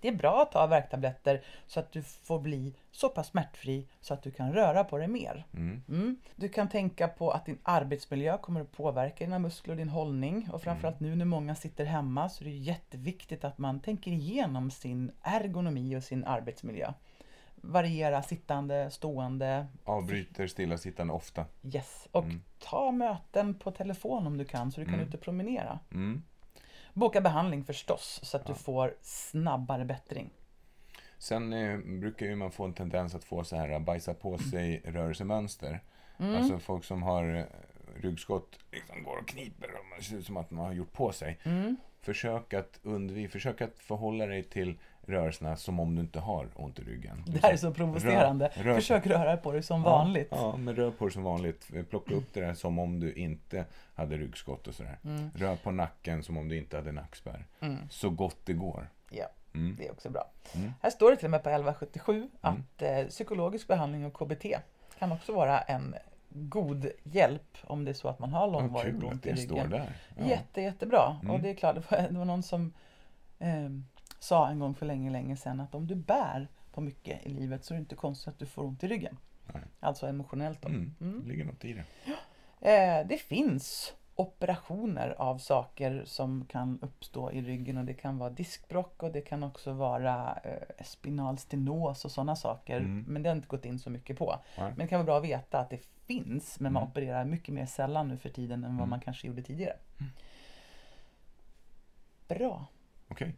Det 0.00 0.08
är 0.08 0.12
bra 0.12 0.42
att 0.42 0.52
ta 0.52 0.66
värktabletter 0.66 1.42
så 1.66 1.80
att 1.80 1.92
du 1.92 2.02
får 2.02 2.38
bli 2.38 2.74
så 2.90 3.08
pass 3.08 3.26
smärtfri 3.26 3.88
så 4.00 4.14
att 4.14 4.22
du 4.22 4.30
kan 4.30 4.52
röra 4.52 4.84
på 4.84 4.98
dig 4.98 5.08
mer. 5.08 5.44
Mm. 5.54 5.82
Mm. 5.88 6.16
Du 6.36 6.48
kan 6.48 6.68
tänka 6.68 7.08
på 7.08 7.30
att 7.30 7.46
din 7.46 7.58
arbetsmiljö 7.62 8.38
kommer 8.38 8.60
att 8.60 8.72
påverka 8.72 9.24
dina 9.24 9.38
muskler 9.38 9.72
och 9.72 9.78
din 9.78 9.88
hållning. 9.88 10.48
Och 10.52 10.62
framförallt 10.62 11.00
nu 11.00 11.16
när 11.16 11.24
många 11.24 11.54
sitter 11.54 11.84
hemma 11.84 12.28
så 12.28 12.44
är 12.44 12.48
det 12.48 12.54
jätteviktigt 12.54 13.44
att 13.44 13.58
man 13.58 13.80
tänker 13.80 14.10
igenom 14.10 14.70
sin 14.70 15.12
ergonomi 15.22 15.96
och 15.96 16.02
sin 16.02 16.24
arbetsmiljö. 16.24 16.92
Variera 17.66 18.22
sittande, 18.22 18.90
stående, 18.90 19.66
Avbryter 19.84 20.46
stillasittande 20.46 21.12
ofta. 21.12 21.44
yes. 21.74 22.08
Och 22.12 22.24
Mm. 22.24 22.42
ta 22.58 22.90
möten 22.90 23.54
på 23.54 23.70
telefon 23.70 24.26
om 24.26 24.38
du 24.38 24.44
kan 24.44 24.72
så 24.72 24.80
du 24.80 24.86
kan 24.86 25.00
ut 25.00 25.14
och 25.14 25.20
promenera. 25.20 25.78
Mm. 25.92 26.22
Boka 26.92 27.20
behandling 27.20 27.64
förstås 27.64 28.20
så 28.22 28.36
att 28.36 28.46
du 28.46 28.54
får 28.54 28.94
snabbare 29.02 29.84
bättring. 29.84 30.30
Sen 31.18 31.52
eh, 31.52 31.78
brukar 31.78 32.26
ju 32.26 32.36
man 32.36 32.50
få 32.50 32.64
en 32.64 32.74
tendens 32.74 33.14
att 33.14 33.24
få 33.24 33.44
så 33.44 33.56
här 33.56 33.78
bajsa 33.80 34.14
på 34.14 34.38
sig 34.38 34.82
rörelsemönster. 34.84 35.82
Mm. 36.18 36.34
Alltså 36.36 36.58
folk 36.58 36.84
som 36.84 37.02
har 37.02 37.34
eh, 37.36 37.44
ryggskott 38.02 38.58
liksom 38.72 39.02
går 39.02 39.16
och 39.18 39.28
kniper 39.28 39.68
och 39.68 39.86
man 39.94 40.02
ser 40.02 40.16
ut 40.16 40.26
som 40.26 40.36
att 40.36 40.50
man 40.50 40.64
har 40.66 40.72
gjort 40.72 40.92
på 40.92 41.12
sig. 41.12 41.38
Mm. 41.44 41.76
Försök 42.00 42.54
att 42.54 42.80
undvika, 42.82 43.28
försök 43.30 43.60
att 43.60 43.78
förhålla 43.78 44.26
dig 44.26 44.42
till 44.42 44.78
rörelserna 45.06 45.56
som 45.56 45.80
om 45.80 45.94
du 45.94 46.00
inte 46.00 46.20
har 46.20 46.48
ont 46.54 46.78
i 46.78 46.82
ryggen. 46.82 47.24
Det 47.26 47.42
här 47.42 47.52
är 47.52 47.56
så 47.56 47.70
provocerande. 47.74 48.50
Rör- 48.54 48.64
rör- 48.64 48.74
Försök 48.74 49.06
röra 49.06 49.36
på 49.36 49.52
dig 49.52 49.62
som 49.62 49.82
vanligt. 49.82 50.28
Ja, 50.30 50.36
ja, 50.40 50.56
men 50.56 50.76
rör 50.76 50.90
på 50.90 51.04
dig 51.04 51.12
som 51.12 51.22
vanligt. 51.22 51.68
Plocka 51.90 52.14
upp 52.14 52.32
det 52.34 52.40
där 52.40 52.54
som 52.54 52.78
om 52.78 53.00
du 53.00 53.12
inte 53.12 53.64
hade 53.94 54.16
ryggskott 54.16 54.66
och 54.68 54.74
sådär. 54.74 54.98
Mm. 55.04 55.30
Rör 55.34 55.56
på 55.56 55.70
nacken 55.70 56.22
som 56.22 56.36
om 56.36 56.48
du 56.48 56.58
inte 56.58 56.76
hade 56.76 56.92
nackspärr. 56.92 57.46
Så 57.90 58.10
gott 58.10 58.38
det 58.44 58.52
går. 58.52 58.88
Ja, 59.10 59.26
Mm. 59.54 59.76
det 59.78 59.86
är 59.86 59.92
också 59.92 60.10
bra. 60.10 60.30
Mm. 60.54 60.72
Här 60.82 60.90
står 60.90 61.10
det 61.10 61.16
till 61.16 61.26
och 61.26 61.30
med 61.30 61.42
på 61.42 61.48
1177 61.48 62.28
att 62.40 62.82
eh, 62.82 63.04
psykologisk 63.08 63.68
behandling 63.68 64.04
och 64.06 64.12
KBT 64.14 64.46
kan 64.98 65.12
också 65.12 65.32
vara 65.34 65.58
en 65.60 65.94
god 66.28 66.86
hjälp 67.02 67.58
om 67.64 67.84
det 67.84 67.90
är 67.90 67.94
så 67.94 68.08
att 68.08 68.18
man 68.18 68.32
har 68.32 68.50
långvarigt 68.50 68.96
att 68.96 69.04
ont 69.04 69.26
i 69.26 69.30
det 69.30 69.36
står 69.36 69.54
ryggen. 69.56 69.70
där. 69.70 69.92
Ja. 70.18 70.24
Jätte, 70.26 70.60
jättebra. 70.60 71.16
Mm. 71.22 71.34
Och 71.34 71.40
det 71.40 71.50
är 71.50 71.54
klart, 71.54 71.74
det 71.74 71.90
var, 71.90 72.08
det 72.10 72.18
var 72.18 72.24
någon 72.24 72.42
som 72.42 72.72
eh, 73.38 73.70
sa 74.24 74.48
en 74.48 74.58
gång 74.58 74.74
för 74.74 74.86
länge, 74.86 75.10
länge 75.10 75.36
sedan 75.36 75.60
att 75.60 75.74
om 75.74 75.86
du 75.86 75.94
bär 75.94 76.48
på 76.72 76.80
mycket 76.80 77.26
i 77.26 77.28
livet 77.28 77.64
så 77.64 77.74
är 77.74 77.76
det 77.76 77.80
inte 77.80 77.94
konstigt 77.96 78.28
att 78.28 78.38
du 78.38 78.46
får 78.46 78.64
ont 78.64 78.84
i 78.84 78.88
ryggen. 78.88 79.18
Nej. 79.52 79.62
Alltså 79.80 80.06
emotionellt 80.06 80.62
då. 80.62 80.68
Mm. 80.68 80.94
Mm. 81.00 81.22
Det 81.22 81.28
ligger 81.28 81.44
något 81.44 81.64
i 81.64 81.72
det. 81.72 81.84
Eh, 82.70 83.06
det 83.06 83.18
finns 83.18 83.94
operationer 84.14 85.14
av 85.18 85.38
saker 85.38 86.02
som 86.06 86.44
kan 86.48 86.78
uppstå 86.82 87.30
i 87.32 87.42
ryggen 87.42 87.76
och 87.78 87.84
det 87.84 87.94
kan 87.94 88.18
vara 88.18 88.30
diskbråck 88.30 89.02
och 89.02 89.12
det 89.12 89.20
kan 89.20 89.42
också 89.42 89.72
vara 89.72 90.38
eh, 90.44 90.84
spinal 90.84 91.38
stenos 91.38 92.04
och 92.04 92.10
sådana 92.10 92.36
saker. 92.36 92.76
Mm. 92.76 93.04
Men 93.08 93.22
det 93.22 93.28
har 93.28 93.36
inte 93.36 93.48
gått 93.48 93.64
in 93.64 93.78
så 93.78 93.90
mycket 93.90 94.18
på. 94.18 94.26
Nej. 94.58 94.68
Men 94.70 94.78
det 94.78 94.86
kan 94.86 94.98
vara 94.98 95.06
bra 95.06 95.18
att 95.18 95.24
veta 95.24 95.58
att 95.58 95.70
det 95.70 95.80
finns 96.06 96.60
men 96.60 96.72
man 96.72 96.82
Mm. 96.82 96.90
opererar 96.90 97.24
mycket 97.24 97.54
mer 97.54 97.66
sällan 97.66 98.08
nu 98.08 98.16
för 98.18 98.28
tiden 98.28 98.64
än 98.64 98.70
vad 98.70 98.78
Mm. 98.78 98.90
man 98.90 99.00
kanske 99.00 99.26
gjorde 99.26 99.42
tidigare. 99.42 99.76
Bra. 102.28 102.66
Okej. 103.08 103.34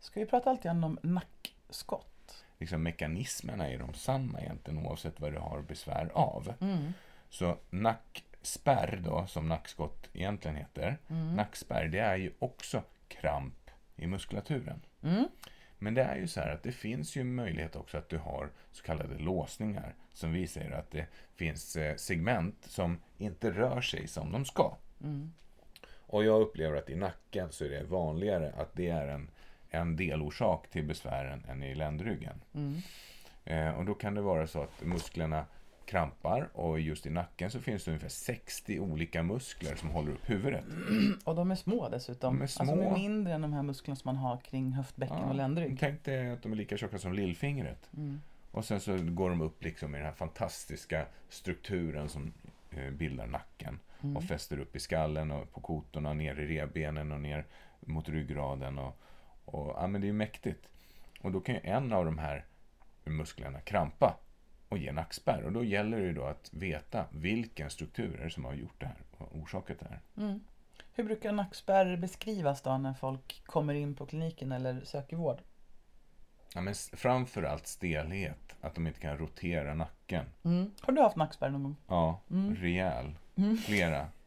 Ska 0.00 0.20
vi 0.20 0.26
prata 0.26 0.54
grann 0.54 0.84
om 0.84 0.98
nackskott? 1.02 2.44
Liksom 2.58 2.82
mekanismerna 2.82 3.68
är 3.68 3.78
de 3.78 3.94
samma 3.94 4.40
egentligen 4.40 4.86
oavsett 4.86 5.20
vad 5.20 5.32
du 5.32 5.38
har 5.38 5.62
besvär 5.62 6.10
av. 6.14 6.54
Mm. 6.60 6.92
Så 7.28 7.56
nackspärr 7.70 9.00
då, 9.04 9.26
som 9.26 9.48
nackskott 9.48 10.08
egentligen 10.12 10.56
heter. 10.56 10.98
Mm. 11.08 11.36
Nackspärr, 11.36 11.88
det 11.88 11.98
är 11.98 12.16
ju 12.16 12.32
också 12.38 12.82
kramp 13.08 13.70
i 13.96 14.06
muskulaturen. 14.06 14.82
Mm. 15.02 15.28
Men 15.78 15.94
det 15.94 16.02
är 16.02 16.16
ju 16.16 16.28
så 16.28 16.40
här 16.40 16.50
att 16.50 16.62
det 16.62 16.72
finns 16.72 17.16
ju 17.16 17.24
möjlighet 17.24 17.76
också 17.76 17.98
att 17.98 18.08
du 18.08 18.18
har 18.18 18.50
så 18.72 18.82
kallade 18.82 19.18
låsningar 19.18 19.94
som 20.12 20.32
visar 20.32 20.70
att 20.70 20.90
det 20.90 21.06
finns 21.36 21.76
eh, 21.76 21.96
segment 21.96 22.56
som 22.60 22.98
inte 23.18 23.50
rör 23.50 23.80
sig 23.80 24.08
som 24.08 24.32
de 24.32 24.44
ska. 24.44 24.76
Mm. 25.02 25.32
Och 26.08 26.24
jag 26.24 26.40
upplever 26.40 26.76
att 26.76 26.90
i 26.90 26.96
nacken 26.96 27.52
så 27.52 27.64
är 27.64 27.68
det 27.68 27.84
vanligare 27.84 28.52
att 28.56 28.74
det 28.74 28.88
är 28.88 29.08
en, 29.08 29.30
en 29.70 29.96
delorsak 29.96 30.68
till 30.70 30.84
besvären 30.84 31.44
än 31.48 31.62
i 31.62 31.74
ländryggen. 31.74 32.40
Mm. 32.54 32.82
Eh, 33.44 33.78
och 33.78 33.84
då 33.84 33.94
kan 33.94 34.14
det 34.14 34.20
vara 34.20 34.46
så 34.46 34.62
att 34.62 34.82
musklerna 34.82 35.44
krampar 35.88 36.48
och 36.52 36.80
just 36.80 37.06
i 37.06 37.10
nacken 37.10 37.50
så 37.50 37.60
finns 37.60 37.84
det 37.84 37.90
ungefär 37.90 38.08
60 38.08 38.80
olika 38.80 39.22
muskler 39.22 39.76
som 39.76 39.90
håller 39.90 40.12
upp 40.12 40.30
huvudet. 40.30 40.64
Och 41.24 41.34
de 41.34 41.50
är 41.50 41.54
små 41.54 41.88
dessutom. 41.88 42.36
De 42.36 42.42
är 42.42 42.46
små. 42.46 42.62
Alltså 42.62 42.76
de 42.76 42.86
är 42.86 42.98
mindre 42.98 43.32
än 43.32 43.42
de 43.42 43.52
här 43.52 43.62
musklerna 43.62 43.96
som 43.96 44.08
man 44.08 44.16
har 44.16 44.36
kring 44.36 44.72
höftbäcken 44.72 45.16
och 45.16 45.34
ländrygg. 45.34 45.76
Tänk 45.80 46.04
dig 46.04 46.30
att 46.30 46.42
de 46.42 46.52
är 46.52 46.56
lika 46.56 46.76
tjocka 46.76 46.98
som 46.98 47.12
lillfingret. 47.12 47.90
Mm. 47.96 48.20
Och 48.50 48.64
sen 48.64 48.80
så 48.80 48.98
går 48.98 49.30
de 49.30 49.40
upp 49.40 49.64
liksom 49.64 49.94
i 49.94 49.98
den 49.98 50.06
här 50.06 50.14
fantastiska 50.14 51.06
strukturen 51.28 52.08
som 52.08 52.32
eh, 52.70 52.90
bildar 52.90 53.26
nacken. 53.26 53.78
Mm. 54.02 54.16
Och 54.16 54.24
fäster 54.24 54.60
upp 54.60 54.76
i 54.76 54.80
skallen 54.80 55.30
och 55.30 55.52
på 55.52 55.60
kotorna, 55.60 56.12
ner 56.12 56.40
i 56.40 56.46
revbenen 56.46 57.12
och 57.12 57.20
ner 57.20 57.44
mot 57.80 58.08
ryggraden. 58.08 58.78
Och, 58.78 58.96
och, 59.54 59.82
ja, 59.82 59.86
men 59.86 60.00
det 60.00 60.08
är 60.08 60.12
mäktigt. 60.12 60.68
Och 61.20 61.32
då 61.32 61.40
kan 61.40 61.54
ju 61.54 61.60
en 61.64 61.92
av 61.92 62.04
de 62.04 62.18
här 62.18 62.44
musklerna 63.04 63.60
krampa 63.60 64.16
och 64.68 64.78
ge 64.78 64.92
nackspärr. 64.92 65.42
Och 65.42 65.52
då 65.52 65.64
gäller 65.64 65.98
det 65.98 66.04
ju 66.04 66.12
då 66.12 66.24
att 66.24 66.50
veta 66.52 67.04
vilken 67.10 67.70
struktur 67.70 68.20
är 68.20 68.24
det 68.24 68.30
som 68.30 68.44
har 68.44 68.54
gjort 68.54 68.80
det 68.80 68.86
här 68.86 68.96
och 69.18 69.36
orsakat 69.36 69.78
det 69.80 69.86
här. 69.90 70.00
Mm. 70.26 70.40
Hur 70.94 71.04
brukar 71.04 71.32
nackspärr 71.32 71.96
beskrivas 71.96 72.62
då 72.62 72.78
när 72.78 72.94
folk 72.94 73.42
kommer 73.46 73.74
in 73.74 73.94
på 73.94 74.06
kliniken 74.06 74.52
eller 74.52 74.80
söker 74.84 75.16
vård? 75.16 75.38
Ja, 76.54 76.60
men 76.60 76.74
framförallt 76.92 77.66
stelhet, 77.66 78.56
att 78.60 78.74
de 78.74 78.86
inte 78.86 79.00
kan 79.00 79.18
rotera 79.18 79.74
nacken. 79.74 80.24
Mm. 80.44 80.70
Har 80.80 80.92
du 80.92 81.02
haft 81.02 81.16
nackspärr 81.16 81.50
någon 81.50 81.62
gång? 81.62 81.76
Ja, 81.88 82.20
Mm. 82.30 82.54
rejäl. 82.56 83.14
Flera. 83.66 84.08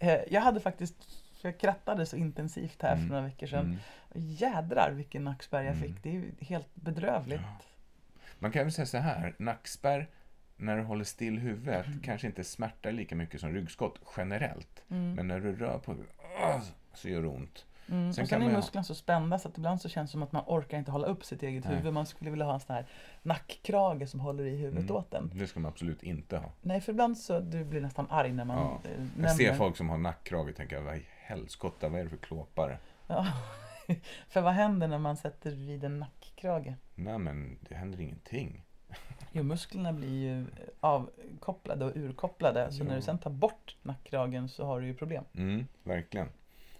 Eh, 0.00 0.18
Jag 0.30 0.40
hade 0.40 0.60
faktiskt, 0.60 0.94
jag 1.42 1.58
krattade 1.58 2.06
så 2.06 2.16
intensivt 2.16 2.82
här 2.82 2.92
Mm. 2.92 3.04
för 3.04 3.14
några 3.14 3.26
veckor 3.28 3.46
sedan. 3.46 3.78
Mm. 4.18 4.30
Jädrar 4.30 4.90
vilken 4.92 5.24
nackspärr 5.24 5.62
jag 5.62 5.76
Mm. 5.76 5.82
fick. 5.88 6.02
Det 6.02 6.08
är 6.08 6.12
ju 6.12 6.32
helt 6.40 6.74
bedrövligt. 6.74 7.40
Man 8.38 8.50
kan 8.52 8.62
väl 8.62 8.72
säga 8.72 8.86
så 8.86 8.98
här, 8.98 9.34
nackspärr 9.38 10.08
när 10.56 10.76
du 10.76 10.82
håller 10.82 11.04
still 11.04 11.38
huvudet 11.38 11.86
kanske 12.02 12.26
inte 12.26 12.44
smärtar 12.44 12.92
lika 12.92 13.14
mycket 13.16 13.40
som 13.40 13.52
ryggskott 13.52 13.98
generellt. 14.16 14.82
Mm. 14.90 15.14
Men 15.14 15.28
när 15.28 15.40
du 15.40 15.56
rör 15.56 15.78
på 15.78 15.92
huvudet 15.92 16.14
så 16.94 17.08
gör 17.08 17.22
det 17.22 17.28
ont. 17.28 17.64
Mm. 17.90 18.12
Sen 18.12 18.22
och 18.22 18.28
kan 18.28 18.38
sen 18.38 18.42
är 18.48 18.52
man 18.52 18.54
musklerna 18.60 18.84
så 18.84 18.94
spända 18.94 19.38
så 19.38 19.48
att 19.48 19.58
ibland 19.58 19.80
så 19.80 19.88
känns 19.88 20.10
det 20.10 20.12
som 20.12 20.22
att 20.22 20.32
man 20.32 20.42
orkar 20.46 20.78
inte 20.78 20.90
hålla 20.90 21.06
upp 21.06 21.24
sitt 21.24 21.42
eget 21.42 21.64
Nej. 21.64 21.76
huvud. 21.76 21.92
Man 21.92 22.06
skulle 22.06 22.30
vilja 22.30 22.46
ha 22.46 22.54
en 22.54 22.60
sån 22.60 22.74
här 22.76 22.86
nackkrage 23.22 24.08
som 24.08 24.20
håller 24.20 24.44
i 24.44 24.56
huvudet 24.56 24.84
Mm. 24.90 24.96
åt 24.96 25.14
en. 25.14 25.30
Det 25.34 25.46
ska 25.46 25.60
man 25.60 25.68
absolut 25.72 26.02
inte 26.02 26.38
ha. 26.38 26.52
Nej, 26.62 26.80
för 26.80 26.92
ibland 26.92 27.18
så 27.18 27.40
du 27.40 27.64
blir 27.64 27.80
nästan 27.80 28.06
arg 28.10 28.32
när 28.32 28.44
man 28.44 28.56
Ja. 28.58 28.80
eh, 28.90 29.06
Jag 29.22 29.30
ser 29.36 29.44
nämner- 29.44 29.58
folk 29.58 29.76
som 29.76 29.88
har 29.88 29.98
nackkrage 29.98 30.48
och 30.48 30.56
tänker, 30.56 30.80
vad 30.80 30.96
i 30.96 31.06
helskotta, 31.20 31.88
vad 31.88 32.00
är 32.00 32.04
det 32.04 32.10
för 32.10 32.16
klåpare? 32.16 32.78
Ja. 33.06 33.26
för 34.28 34.40
vad 34.40 34.52
händer 34.52 34.88
när 34.88 34.98
man 34.98 35.16
sätter 35.16 35.50
vid 35.50 35.84
en 35.84 35.98
nackkrage? 35.98 36.74
Nej 36.94 37.18
men 37.18 37.58
det 37.68 37.74
händer 37.74 38.00
ingenting. 38.00 38.64
Jo, 39.32 39.42
musklerna 39.42 39.92
blir 39.92 40.22
ju 40.22 40.46
avkopplade 40.80 41.84
och 41.84 41.92
urkopplade. 41.96 42.72
Så 42.72 42.82
Ja. 42.82 42.88
när 42.88 42.96
du 42.96 43.02
sen 43.02 43.18
tar 43.18 43.30
bort 43.30 43.76
nackkragen 43.82 44.48
så 44.48 44.64
har 44.66 44.80
du 44.80 44.86
ju 44.86 44.94
problem. 44.94 45.24
Mm, 45.34 45.66
verkligen. 45.82 46.28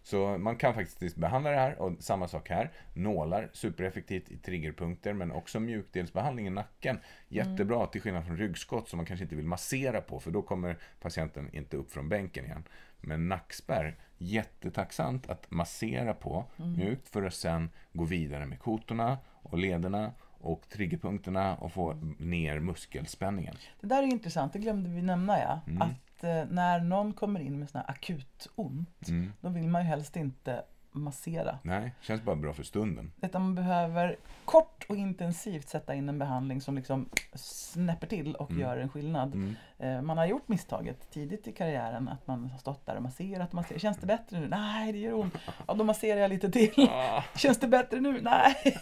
Så 0.03 0.39
man 0.39 0.57
kan 0.57 0.75
faktiskt 0.75 1.17
behandla 1.17 1.51
det 1.51 1.57
här 1.57 1.79
och 1.79 1.93
samma 2.01 2.29
sak 2.29 2.49
här. 2.51 2.71
Nålar, 2.95 3.51
supereffektivt 3.53 4.31
i 4.31 4.37
triggerpunkter 4.37 5.13
men 5.13 5.33
också 5.33 5.61
mjukdelsbehandling 5.61 6.47
i 6.47 6.51
nacken. 6.51 6.99
Jättebra 7.29 7.87
till 7.87 8.01
skillnad 8.01 8.27
från 8.27 8.37
ryggskott 8.37 8.89
som 8.89 8.97
man 8.97 9.07
kanske 9.07 9.25
inte 9.25 9.37
vill 9.37 9.45
massera 9.47 10.01
på 10.01 10.21
för 10.21 10.31
då 10.31 10.43
kommer 10.43 10.77
patienten 11.01 11.55
inte 11.55 11.77
upp 11.77 11.93
från 11.93 12.09
bänken 12.09 12.45
igen. 12.45 12.65
Men 13.01 13.29
nackspärr, 13.29 13.97
jättetacksamt 14.19 15.31
att 15.31 15.51
massera 15.51 16.15
på 16.15 16.45
mjukt 16.57 17.09
för 17.09 17.23
att 17.23 17.35
sen 17.35 17.71
gå 17.93 18.05
vidare 18.05 18.47
med 18.47 18.59
kotorna 18.59 19.19
och 19.43 19.59
lederna 19.59 20.13
och 20.41 20.69
triggerpunkterna 20.69 21.57
och 21.57 21.73
få 21.73 21.95
ner 22.19 22.61
muskelspänningen. 22.61 23.55
Det 23.81 23.87
där 23.87 24.03
är 24.03 24.07
intressant, 24.07 24.53
det 24.53 24.59
glömde 24.59 24.91
vi 24.91 25.03
nämna 25.03 25.39
ja. 25.39 25.61
Mm. 25.67 25.83
Att 25.83 26.25
eh, 26.25 26.45
när 26.51 26.81
någon 26.81 27.13
kommer 27.13 27.41
in 27.41 27.59
med 27.59 27.71
sån 27.71 27.81
här 27.81 27.91
akut 27.91 28.49
ont, 28.55 29.09
Mm. 29.09 29.33
då 29.41 29.49
vill 29.49 29.69
man 29.69 29.83
ju 29.83 29.89
helst 29.89 30.17
inte 30.17 30.63
massera. 31.03 31.59
Nej, 31.63 31.95
känns 32.01 32.23
bara 32.23 32.37
bra 32.37 32.53
för 32.53 32.63
stunden. 32.63 33.13
Utan 33.23 33.43
man 33.43 33.55
behöver 33.55 34.17
kort 34.45 34.85
och 34.89 34.97
intensivt 34.97 35.69
sätta 35.69 35.95
in 35.95 36.09
en 36.09 36.19
behandling 36.19 36.61
som 36.61 36.77
liksom 36.77 37.09
snäpper 37.35 38.07
till 38.07 38.35
och 38.35 38.51
Mm. 38.51 38.63
gör 38.63 38.77
en 38.77 38.89
skillnad. 38.89 39.35
Mm. 39.35 39.55
Eh, 39.79 40.03
Man 40.03 40.19
har 40.19 40.27
gjort 40.27 40.49
misstaget 40.49 41.11
tidigt 41.11 41.49
i 41.49 41.53
karriären 41.53 42.09
att 42.09 42.27
man 42.27 42.51
har 42.51 42.59
stått 42.59 42.87
där 42.87 42.97
och 42.97 43.03
masserat 43.03 43.53
masserat. 43.53 43.81
Känns 43.83 43.99
det 43.99 44.07
bättre 44.07 44.41
nu? 44.41 44.49
Nej, 44.49 44.93
det 44.93 44.99
gör 44.99 45.15
ont. 45.15 45.35
Ja, 45.69 45.75
då 45.75 45.85
masserar 45.85 46.21
jag 46.21 46.29
lite 46.29 46.51
till. 46.51 46.89
Ah, 46.91 47.25
Känns 47.37 47.59
det 47.61 47.69
bättre 47.69 48.01
nu? 48.01 48.21
Nej. 48.21 48.79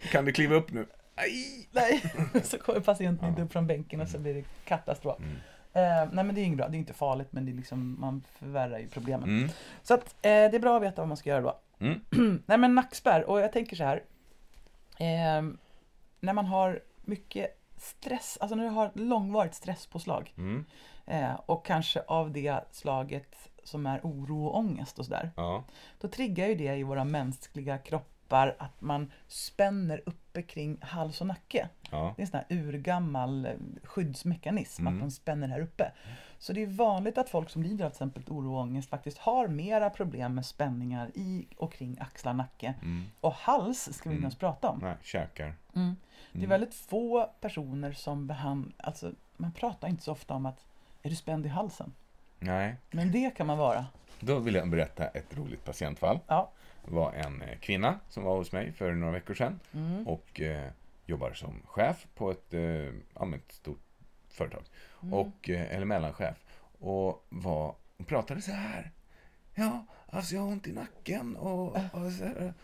kan 0.12 0.24
du 0.24 0.32
kliva 0.32 0.54
upp 0.54 0.72
nu? 0.72 0.86
Aj! 1.14 1.68
Nej. 1.72 2.02
Så 2.44 2.58
kommer 2.58 2.80
patienten 2.80 3.28
inte 3.28 3.42
upp 3.42 3.52
från 3.52 3.66
bänken 3.66 4.00
och 4.00 4.08
så 4.08 4.18
blir 4.18 4.34
det 4.34 4.44
katastrof. 4.64 5.18
Mm. 5.20 5.36
Eh, 5.76 6.08
nej 6.12 6.24
men 6.24 6.34
det 6.34 6.40
är 6.40 6.44
inget 6.44 6.56
bra, 6.58 6.68
det 6.68 6.76
är 6.76 6.78
inte 6.78 6.92
farligt 6.94 7.28
men 7.32 7.44
det 7.46 7.52
är 7.52 7.56
liksom, 7.56 7.96
man 8.00 8.22
förvärrar 8.38 8.78
ju 8.78 8.88
problemen. 8.88 9.28
Mm. 9.28 9.50
Så 9.82 9.94
att, 9.94 10.04
eh, 10.06 10.30
det 10.30 10.54
är 10.54 10.58
bra 10.60 10.76
att 10.76 10.82
veta 10.82 11.02
vad 11.02 11.08
man 11.08 11.16
ska 11.16 11.30
göra 11.30 11.40
då. 11.40 11.58
Mm. 11.78 12.00
nej 12.46 12.58
men 12.58 12.74
nackspärr, 12.74 13.24
och 13.24 13.40
jag 13.40 13.52
tänker 13.52 13.76
så 13.76 13.84
här. 13.84 14.02
Eh, 14.98 15.42
när 16.20 16.32
man 16.32 16.46
har 16.46 16.80
mycket 17.04 17.58
stress, 17.76 18.38
alltså 18.40 18.56
när 18.56 18.64
du 18.64 18.70
har 18.70 18.90
långvarigt 18.94 19.54
stresspåslag 19.54 20.34
Mm. 20.36 20.64
eh, 21.06 21.34
och 21.46 21.66
kanske 21.66 22.00
av 22.00 22.32
det 22.32 22.60
slaget 22.70 23.48
som 23.64 23.86
är 23.86 24.00
oro 24.02 24.46
och 24.46 24.56
ångest 24.58 24.98
och 24.98 25.04
sådär. 25.04 25.30
Ja. 25.36 25.64
Då 26.00 26.08
triggar 26.08 26.46
ju 26.46 26.54
det 26.54 26.76
i 26.76 26.82
våra 26.82 27.04
mänskliga 27.04 27.78
kroppar 27.78 28.15
att 28.34 28.80
man 28.80 29.12
spänner 29.28 30.02
uppe 30.06 30.42
kring 30.42 30.78
hals 30.80 31.20
och 31.20 31.26
nacke. 31.26 31.68
Ja. 31.90 32.14
Det 32.16 32.22
är 32.22 32.24
en 32.24 32.30
sån 32.30 32.40
här 32.48 32.58
urgammal 32.58 33.46
eh, 33.46 33.52
skyddsmekanism, 33.82 34.82
Mm. 34.82 34.94
att 34.94 35.00
man 35.00 35.10
spänner 35.10 35.48
här 35.48 35.60
uppe. 35.60 35.92
Så 36.38 36.52
det 36.52 36.62
är 36.62 36.66
vanligt 36.66 37.18
att 37.18 37.28
folk 37.28 37.50
som 37.50 37.62
lider 37.62 37.84
av 37.84 37.88
till 37.90 37.94
exempel 37.94 38.22
oro 38.26 38.54
och 38.54 38.60
ångest 38.60 38.88
faktiskt 38.90 39.18
har 39.18 39.48
mera 39.48 39.90
problem 39.90 40.34
med 40.34 40.46
spänningar 40.46 41.10
i 41.14 41.46
och 41.56 41.72
kring 41.72 41.96
axlar, 42.00 42.32
nacke. 42.34 42.74
Mm. 42.82 43.04
Och 43.20 43.32
hals 43.32 43.78
ska 43.82 44.08
vi 44.08 44.14
inte 44.14 44.18
Mm. 44.18 44.22
ens 44.22 44.34
prata 44.38 44.68
om. 44.68 44.78
Nej, 44.82 44.94
käkar. 45.02 45.54
Mm. 45.74 45.96
Det 46.32 46.38
är 46.38 46.44
Mm. 46.44 46.50
väldigt 46.50 46.74
få 46.74 47.30
personer 47.40 47.92
som 47.92 48.26
behandlar, 48.26 48.72
alltså 48.78 49.12
man 49.36 49.52
pratar 49.52 49.88
inte 49.88 50.02
så 50.02 50.12
ofta 50.12 50.34
om 50.34 50.46
att 50.46 50.64
är 51.02 51.10
du 51.10 51.16
spänd 51.16 51.46
i 51.46 51.48
halsen? 51.48 51.92
Nej. 52.38 52.76
Men 52.90 53.12
det 53.12 53.36
kan 53.36 53.46
man 53.46 53.58
vara. 53.58 53.86
Då 54.20 54.38
vill 54.38 54.54
jag 54.54 54.68
berätta 54.70 55.06
ett 55.08 55.36
roligt 55.36 55.64
patientfall. 55.64 56.18
Ja. 56.26 56.52
Det 56.84 56.94
var 56.94 57.12
en 57.12 57.42
eh, 57.42 57.58
kvinna 57.58 57.98
som 58.08 58.24
var 58.24 58.36
hos 58.36 58.52
mig 58.52 58.72
för 58.72 58.92
några 58.92 59.12
veckor 59.12 59.34
sedan 59.34 59.60
Mm. 59.72 60.06
och 60.06 60.40
eh, 60.40 60.70
jobbar 61.06 61.32
som 61.32 61.62
chef 61.66 62.06
på 62.14 62.30
ett, 62.30 62.54
eh, 62.54 62.60
ja, 63.14 63.34
ett 63.34 63.52
stort 63.52 63.80
företag. 64.28 64.62
Och, 65.12 65.50
eh, 65.50 65.74
eller 65.74 65.84
mellanchef. 65.86 66.36
Och 66.80 67.26
var, 67.28 67.74
hon 67.96 68.06
pratade 68.06 68.42
så 68.42 68.52
här. 68.52 68.90
Ja, 69.54 69.86
alltså 70.06 70.34
jag 70.34 70.42
har 70.42 70.48
ont 70.48 70.66
i 70.66 70.72
nacken 70.72 71.36
och, 71.36 71.66
och 71.76 72.12
så 72.18 72.24
här. 72.24 72.54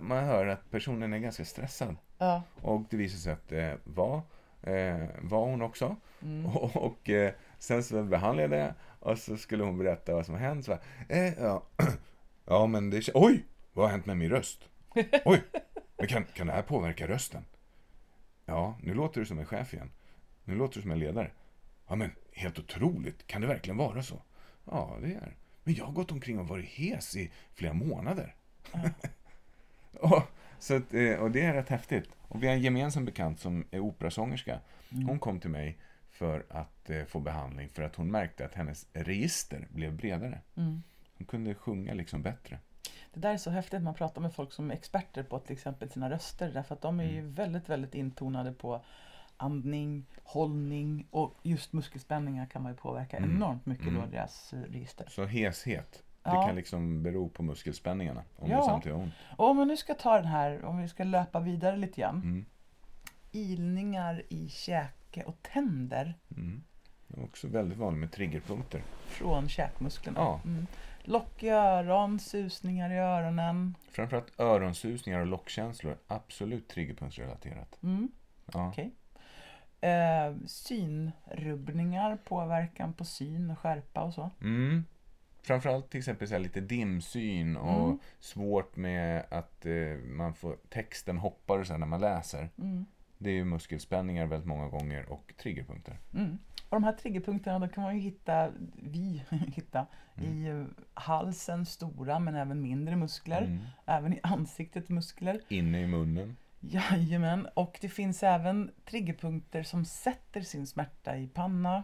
Man 0.00 0.24
hör 0.24 0.46
att 0.46 0.70
personen 0.70 1.12
är 1.12 1.18
ganska 1.18 1.44
stressad. 1.44 1.96
Ja. 2.18 2.42
Och 2.62 2.82
det 2.90 2.96
visade 2.96 3.20
sig 3.20 3.32
att 3.32 3.48
det 3.48 3.78
var, 3.84 4.16
eh, 4.62 5.06
var 5.22 5.46
hon 5.46 5.62
också. 5.62 5.96
Mm. 6.22 6.46
Och, 6.46 6.76
och 6.86 7.10
eh, 7.10 7.32
sen 7.58 7.82
så 7.82 8.02
behandlade 8.02 8.56
jag 8.56 8.66
det 8.66 8.74
och 9.00 9.18
så 9.18 9.36
skulle 9.36 9.64
hon 9.64 9.78
berätta 9.78 10.14
vad 10.14 10.26
som 10.26 10.34
har 10.34 10.40
hänt. 10.40 10.64
Så 10.64 10.70
bara, 10.70 10.80
eh, 11.08 11.34
ja. 11.38 11.66
ja, 12.44 12.66
men 12.66 12.90
det... 12.90 13.08
Oj! 13.14 13.44
Vad 13.72 13.84
har 13.84 13.92
hänt 13.92 14.06
med 14.06 14.16
min 14.16 14.30
röst? 14.30 14.68
Oj! 15.24 15.42
Men 15.96 16.06
kan, 16.06 16.24
kan 16.24 16.46
det 16.46 16.52
här 16.52 16.62
påverka 16.62 17.08
rösten? 17.08 17.44
Ja, 18.44 18.78
nu 18.82 18.94
låter 18.94 19.20
du 19.20 19.26
som 19.26 19.38
en 19.38 19.46
chef 19.46 19.74
igen. 19.74 19.90
Nu 20.44 20.54
låter 20.54 20.74
du 20.74 20.82
som 20.82 20.90
en 20.90 20.98
ledare. 20.98 21.30
Ja, 21.88 21.94
men 21.94 22.10
helt 22.32 22.58
otroligt. 22.58 23.26
Kan 23.26 23.40
det 23.40 23.46
verkligen 23.46 23.76
vara 23.76 24.02
så? 24.02 24.22
Ja, 24.64 24.96
det 25.02 25.14
är. 25.14 25.36
Men 25.64 25.74
jag 25.74 25.84
har 25.84 25.92
gått 25.92 26.12
omkring 26.12 26.38
och 26.38 26.48
varit 26.48 26.68
hes 26.68 27.16
i 27.16 27.30
flera 27.54 27.72
månader. 27.72 28.34
och, 30.00 30.22
så 30.58 30.76
att, 30.76 30.94
eh, 30.94 31.14
och 31.14 31.30
det 31.30 31.40
är 31.40 31.54
rätt 31.54 31.68
häftigt. 31.68 32.08
Och 32.28 32.42
vi 32.42 32.46
har 32.46 32.54
en 32.54 32.62
gemensam 32.62 33.04
bekant 33.04 33.40
som 33.40 33.64
är 33.70 33.80
operasångerska. 33.80 34.60
Hon 34.90 35.18
kom 35.18 35.40
till 35.40 35.50
mig 35.50 35.78
för 36.18 36.46
att 36.50 36.90
eh, 36.90 37.04
få 37.04 37.20
behandling 37.20 37.68
för 37.68 37.82
att 37.82 37.96
hon 37.96 38.10
märkte 38.10 38.44
att 38.44 38.54
hennes 38.54 38.86
register 38.92 39.66
blev 39.70 39.96
bredare. 39.96 40.40
Mm. 40.56 40.82
Hon 41.18 41.26
kunde 41.26 41.54
sjunga 41.54 41.94
liksom 41.94 42.22
bättre. 42.22 42.58
Det 43.14 43.20
där 43.20 43.32
är 43.32 43.36
så 43.36 43.50
häftigt, 43.50 43.82
man 43.82 43.94
pratar 43.94 44.20
med 44.22 44.34
folk 44.34 44.52
som 44.52 44.70
är 44.70 44.74
experter 44.74 45.22
på 45.22 45.38
till 45.38 45.52
exempel 45.52 45.90
sina 45.90 46.10
röster 46.10 46.50
därför 46.54 46.74
att 46.74 46.80
de 46.82 47.00
är 47.00 47.04
ju 47.04 47.20
väldigt, 47.28 47.68
väldigt 47.68 47.94
intonade 47.94 48.52
på 48.52 48.84
andning, 49.36 50.06
hållning 50.24 51.06
och 51.10 51.34
just 51.42 51.72
muskelspänningar 51.72 52.46
kan 52.46 52.62
man 52.62 52.72
ju 52.72 52.76
påverka 52.78 53.16
Mm. 53.16 53.30
enormt 53.36 53.66
mycket 53.66 53.84
då 53.84 53.90
Mm. 53.98 54.10
deras 54.10 54.52
eh, 54.52 54.60
register. 54.60 55.06
Så 55.10 55.24
heshet, 55.24 56.02
Ja. 56.22 56.40
det 56.40 56.46
kan 56.46 56.56
liksom 56.56 57.02
bero 57.02 57.28
på 57.28 57.42
muskelspänningarna 57.42 58.22
om 58.36 58.50
Ja. 58.50 58.56
det 58.56 58.62
samtidigt 58.62 58.96
har 58.96 59.02
ont. 59.04 59.14
Och 59.36 59.50
om 59.50 59.56
man 59.56 59.68
nu 59.68 59.76
ska 59.76 59.94
ta 59.94 60.16
den 60.16 60.26
här, 60.26 60.64
om 60.64 60.78
vi 60.82 60.88
ska 60.88 61.04
löpa 61.04 61.40
vidare 61.40 61.76
lite 61.76 62.00
grann. 62.00 62.16
Mm. 62.16 62.44
Ilningar 63.32 64.22
i 64.28 64.48
käke 65.18 65.28
och 65.28 65.42
tänder 65.42 66.14
Mm. 66.36 66.62
Det 67.08 67.20
är 67.20 67.24
också 67.24 67.48
väldigt 67.48 67.78
vanligt 67.78 68.00
med 68.00 68.12
triggerpunkter. 68.12 68.82
från 69.06 69.48
käkmusklerna. 69.48 70.20
Ja. 70.20 70.40
Mm. 70.44 70.66
Lock 71.02 71.42
i 71.42 71.48
öron, 71.48 72.18
susningar 72.18 72.90
i 72.90 72.98
öronen. 72.98 73.74
Framförallt 73.90 74.40
öronsusningar 74.40 75.20
och 75.20 75.26
lockkänslor, 75.26 75.96
absolut 76.06 76.68
triggerpunktsrelaterat. 76.68 77.78
Mm. 77.82 78.08
Ja. 78.52 78.68
Okej. 78.68 78.90
Eh, 79.80 80.34
synrubbningar, 80.46 82.16
påverkan 82.24 82.92
på 82.92 83.04
syn 83.04 83.50
och 83.50 83.58
skärpa 83.58 84.00
och 84.02 84.14
så. 84.14 84.30
Mm. 84.40 84.84
Framförallt 85.42 85.90
till 85.90 85.98
exempel 85.98 86.28
så 86.28 86.38
lite 86.38 86.60
dimsyn 86.60 87.56
och 87.56 87.84
Mm. 87.86 87.98
svårt 88.20 88.76
med 88.76 89.24
att 89.30 89.66
eh, 89.66 89.96
man 90.04 90.34
får, 90.34 90.56
texten 90.68 91.18
hoppar 91.18 91.58
och 91.58 91.66
så 91.66 91.76
när 91.76 91.86
man 91.86 92.00
läser. 92.00 92.48
Mm. 92.58 92.86
Det 93.18 93.30
är 93.30 93.34
ju 93.34 93.44
muskelspänningar 93.44 94.26
väldigt 94.26 94.48
många 94.48 94.68
gånger 94.68 95.12
och 95.12 95.34
triggerpunkter. 95.42 95.98
Mm. 96.14 96.38
Och 96.68 96.76
de 96.76 96.84
här 96.84 96.92
triggerpunkterna 96.92 97.58
då 97.58 97.68
kan 97.68 97.82
man 97.82 97.94
ju 97.94 98.00
hitta, 98.00 98.52
vi 98.76 99.22
hitta, 99.54 99.86
i 100.16 100.48
eh, 100.48 100.64
halsen 100.94 101.66
stora 101.66 102.18
men 102.18 102.34
även 102.34 102.62
mindre 102.62 102.96
muskler. 102.96 103.42
Mm. 103.42 103.58
Även 103.86 104.12
i 104.12 104.20
ansiktet 104.22 104.88
muskler. 104.88 105.40
Inne 105.48 105.82
i 105.82 105.86
munnen. 105.86 106.36
Jajamän, 106.60 107.48
och 107.54 107.78
det 107.80 107.88
finns 107.88 108.22
även 108.22 108.70
triggerpunkter 108.84 109.62
som 109.62 109.84
sätter 109.84 110.40
sin 110.40 110.66
smärta 110.66 111.16
i 111.16 111.26
panna, 111.26 111.82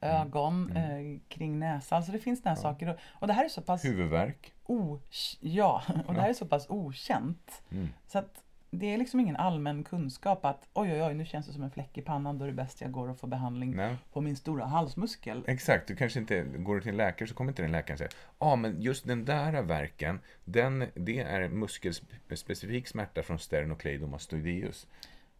ögon, 0.00 0.76
Eh, 0.76 1.18
kring 1.28 1.58
näsa. 1.58 1.96
Alltså 1.96 2.12
det 2.12 2.18
finns 2.18 2.42
såna 2.42 2.54
här 2.54 2.62
saker. 2.62 2.88
Och, 2.88 2.96
och 3.10 3.26
det 3.26 3.32
här 3.32 3.44
är 3.44 3.48
så 3.48 3.62
pass, 3.62 3.84
Huvudvärk. 3.84 4.54
o, 4.64 5.00
ja, 5.40 5.82
och 6.06 6.14
det 6.14 6.20
här 6.20 6.28
är 6.28 6.34
så 6.34 6.46
pass 6.46 6.66
okänt. 6.68 7.62
Mm. 7.70 7.88
Så 8.06 8.18
att 8.18 8.44
det 8.70 8.94
är 8.94 8.98
liksom 8.98 9.20
ingen 9.20 9.36
allmän 9.36 9.84
kunskap 9.84 10.44
att 10.44 10.68
oj, 10.72 10.92
oj, 10.92 11.02
oj, 11.02 11.14
nu 11.14 11.24
känns 11.24 11.46
det 11.46 11.52
som 11.52 11.62
en 11.62 11.70
fläck 11.70 11.98
i 11.98 12.02
pannan, 12.02 12.38
då 12.38 12.44
är 12.44 12.48
det 12.48 12.54
bäst 12.54 12.80
jag 12.80 12.92
går 12.92 13.08
och 13.08 13.18
får 13.18 13.28
behandling 13.28 13.76
Nej. 13.76 13.96
på 14.12 14.20
min 14.20 14.36
stora 14.36 14.64
halsmuskel. 14.64 15.44
Exakt, 15.46 15.88
du 15.88 15.96
kanske 15.96 16.18
inte, 16.18 16.42
går 16.42 16.74
du 16.74 16.80
till 16.80 16.90
en 16.90 16.96
läkare 16.96 17.28
så 17.28 17.34
kommer 17.34 17.50
inte 17.50 17.62
den 17.62 17.72
läkaren 17.72 17.98
säga 17.98 18.10
ja 18.38 18.46
ah, 18.46 18.56
men 18.56 18.82
just 18.82 19.06
den 19.06 19.24
där 19.24 19.62
verken, 19.62 20.20
den, 20.44 20.84
det 20.94 21.20
är 21.20 21.48
muskelspecifik 21.48 22.88
smärta 22.88 23.22
från 23.22 23.38
sternocleidomastoideus. 23.38 24.86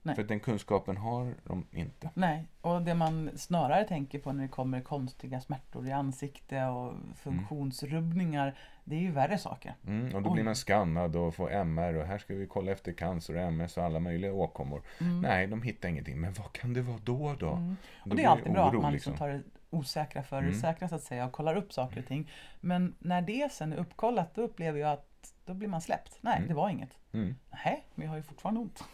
Nej. 0.02 0.14
För 0.14 0.22
den 0.22 0.40
kunskapen 0.40 0.96
har 0.96 1.34
de 1.44 1.66
inte. 1.70 2.10
Nej, 2.14 2.44
och 2.60 2.82
det 2.82 2.94
man 2.94 3.30
snarare 3.36 3.84
tänker 3.84 4.18
på 4.18 4.32
när 4.32 4.42
det 4.42 4.48
kommer 4.48 4.80
konstiga 4.80 5.40
smärtor 5.40 5.86
i 5.86 5.92
ansikte 5.92 6.64
och 6.64 6.94
funktionsrubbningar, 7.16 8.58
det 8.84 8.96
är 8.96 9.00
ju 9.00 9.10
värre 9.10 9.38
saker. 9.38 9.74
Mm, 9.86 10.14
och 10.14 10.22
då 10.22 10.28
Oj. 10.28 10.34
blir 10.34 10.44
man 10.44 10.56
skannad 10.56 11.16
och 11.16 11.34
får 11.34 11.50
MR 11.52 11.94
och 11.94 12.06
här 12.06 12.18
ska 12.18 12.34
vi 12.34 12.46
kolla 12.46 12.72
efter 12.72 12.92
cancer 12.92 13.34
och 13.34 13.40
MS 13.42 13.76
och 13.76 13.84
alla 13.84 14.00
möjliga 14.00 14.32
åkommor. 14.32 14.82
Nej, 15.22 15.46
de 15.46 15.62
hittar 15.62 15.88
ingenting. 15.88 16.20
Men 16.20 16.32
vad 16.32 16.52
kan 16.52 16.72
det 16.74 16.82
vara 16.82 16.98
då 17.04 17.34
då? 17.34 17.34
Då 17.46 17.52
Mm. 17.52 17.76
Och 18.10 18.16
det 18.16 18.24
är 18.24 18.28
alltid 18.28 18.52
bra 18.52 18.70
oro, 18.70 18.76
att 18.76 18.82
man 18.82 18.92
liksom. 18.92 19.16
tar 19.16 19.28
det 19.28 19.42
osäkra 19.70 20.22
för 20.22 20.38
Mm. 20.38 20.50
det 20.50 20.56
säkra 20.58 20.88
så 20.88 20.94
att 20.94 21.02
säga 21.02 21.26
och 21.26 21.32
kollar 21.32 21.56
upp 21.56 21.72
saker 21.72 21.98
och 21.98 22.06
ting. 22.06 22.30
Men 22.60 22.94
när 22.98 23.22
det 23.22 23.52
sen 23.52 23.72
är 23.72 23.76
uppkollat 23.76 24.34
då 24.34 24.42
upplever 24.42 24.80
jag 24.80 24.92
att 24.92 25.32
då 25.44 25.54
blir 25.54 25.68
man 25.68 25.80
släppt. 25.80 26.18
Nej, 26.20 26.42
det 26.48 26.54
var 26.54 26.68
inget. 26.70 26.98
Mm. 27.12 27.34
Nej, 27.64 27.84
men 27.94 28.04
jag 28.04 28.10
har 28.12 28.16
ju 28.16 28.22
fortfarande 28.22 28.60
ont. 28.60 28.84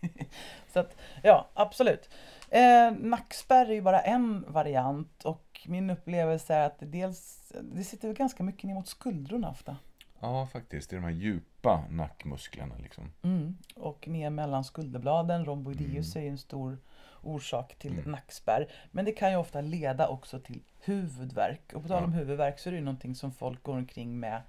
så 0.72 0.80
att, 0.80 0.96
ja, 1.22 1.48
absolut. 1.54 2.10
Eh, 2.50 2.92
nackspärr 2.98 3.66
är 3.66 3.74
ju 3.74 3.82
bara 3.82 4.00
en 4.00 4.44
variant 4.52 5.24
och 5.24 5.60
min 5.66 5.90
upplevelse 5.90 6.54
är 6.54 6.66
att 6.66 6.78
det 6.78 6.86
dels, 6.86 7.52
det 7.62 7.84
sitter 7.84 8.12
ganska 8.12 8.42
mycket 8.42 8.64
ner 8.64 8.74
mot 8.74 8.88
skuldrorna 8.88 9.50
ofta. 9.50 9.76
Ja, 10.20 10.46
faktiskt. 10.52 10.90
Det 10.90 10.96
är 10.96 11.00
de 11.00 11.04
här 11.04 11.12
djupa 11.12 11.84
nackmusklerna 11.90 12.74
liksom. 12.78 13.12
Mm. 13.22 13.56
Och 13.76 14.08
ner 14.08 14.30
mellan 14.30 14.64
skulderbladen, 14.64 15.44
rhomboideus 15.44 16.16
är 16.16 16.20
ju 16.20 16.28
en 16.28 16.38
stor 16.38 16.78
orsak 17.22 17.74
till 17.78 17.92
Mm. 17.92 18.10
nackspärr. 18.10 18.72
Men 18.90 19.04
det 19.04 19.12
kan 19.12 19.30
ju 19.30 19.36
ofta 19.36 19.60
leda 19.60 20.08
också 20.08 20.40
till 20.40 20.62
huvudvärk. 20.80 21.72
Och 21.74 21.82
på 21.82 21.88
tal 21.88 22.04
om 22.04 22.12
Ja. 22.12 22.18
huvudvärk 22.18 22.58
så 22.58 22.68
är 22.68 22.70
det 22.70 22.78
ju 22.78 22.84
någonting 22.84 23.14
som 23.14 23.32
folk 23.32 23.62
går 23.62 23.76
omkring 23.76 24.20
med 24.20 24.42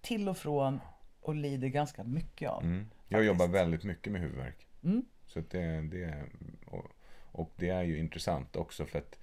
till 0.00 0.28
och 0.28 0.36
från 0.36 0.80
och 1.20 1.34
lider 1.34 1.68
ganska 1.68 2.04
mycket 2.04 2.50
av. 2.50 2.62
Mm. 2.62 2.90
Jag 3.08 3.18
Faktiskt. 3.18 3.26
jobbar 3.26 3.48
väldigt 3.48 3.84
mycket 3.84 4.12
med 4.12 4.20
huvudvärk. 4.20 4.66
Mm. 4.84 5.04
Så 5.26 5.40
det, 5.50 5.80
det, 5.80 6.24
och, 6.66 6.86
och 7.32 7.50
det 7.56 7.68
är 7.68 7.82
ju 7.82 7.98
intressant 7.98 8.56
också 8.56 8.86
för 8.86 8.98
att 8.98 9.18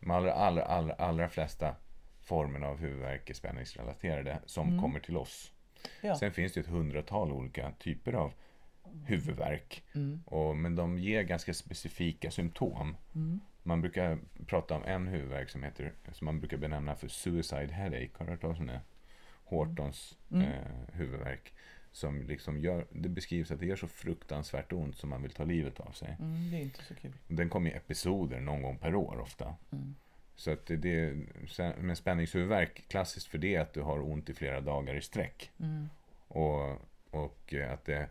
de 0.00 0.10
allra, 0.10 0.32
allra, 0.32 0.64
allra, 0.64 0.94
allra 0.94 1.28
flesta 1.28 1.74
formerna 2.20 2.66
av 2.66 2.78
huvudvärk 2.78 3.30
är 3.30 3.34
spänningsrelaterade 3.34 4.38
som 4.46 4.82
kommer 4.82 5.00
till 5.00 5.16
oss. 5.16 5.52
Ja. 6.00 6.16
Sen 6.16 6.32
finns 6.32 6.52
det 6.52 6.60
ett 6.60 6.66
hundratal 6.66 7.32
olika 7.32 7.72
typer 7.78 8.12
av 8.12 8.32
huvudvärk. 9.04 9.84
Mm. 9.94 10.22
Och, 10.26 10.56
men 10.56 10.76
de 10.76 10.98
ger 10.98 11.22
ganska 11.22 11.54
specifika 11.54 12.30
symptom. 12.30 12.96
Mm. 13.14 13.40
Man 13.62 13.80
brukar 13.80 14.18
prata 14.46 14.74
om 14.74 14.84
en 14.84 15.08
huvudvärk 15.08 15.50
som, 15.50 15.62
heter, 15.62 15.92
som 16.12 16.24
man 16.24 16.40
brukar 16.40 16.56
benämna 16.56 16.94
för 16.94 17.08
suicide 17.08 17.72
headache. 17.72 18.10
Har 18.12 18.24
du 18.26 18.30
hört 18.32 18.40
talas 18.40 18.58
om 18.58 18.66
det? 18.66 18.80
Hortons 19.44 20.18
Mm. 20.30 20.42
eh, 20.42 20.52
huvudvärk. 20.92 21.52
Som 21.92 22.22
liksom 22.22 22.60
gör, 22.60 22.86
det 22.90 23.08
beskrivs 23.08 23.50
att 23.50 23.60
det 23.60 23.66
gör 23.66 23.76
så 23.76 23.88
fruktansvärt 23.88 24.72
ont 24.72 24.96
som 24.96 25.10
man 25.10 25.22
vill 25.22 25.30
ta 25.30 25.44
livet 25.44 25.80
av 25.80 25.90
sig. 25.90 26.16
Mm, 26.20 26.50
det 26.50 26.56
är 26.56 26.60
inte 26.60 26.84
så 26.84 26.94
kul. 26.94 27.12
Den 27.28 27.48
kommer 27.48 27.70
i 27.70 27.72
episoder 27.72 28.40
någon 28.40 28.62
gång 28.62 28.78
per 28.78 28.94
år 28.94 29.20
ofta. 29.20 29.54
Mm. 29.72 29.94
Så 30.36 30.50
att 30.50 30.66
det, 30.66 30.76
det, 30.76 31.16
men 31.78 31.96
spänningshuvudvärk, 31.96 32.84
klassiskt 32.88 33.26
för 33.26 33.38
det 33.38 33.54
är 33.54 33.60
att 33.60 33.72
du 33.72 33.80
har 33.80 34.00
ont 34.00 34.30
i 34.30 34.34
flera 34.34 34.60
dagar 34.60 34.94
i 34.94 35.00
sträck. 35.00 35.50
Mm. 35.60 35.88
Och, 36.28 36.78
och 37.10 37.54
att 37.70 37.84
det, 37.84 38.08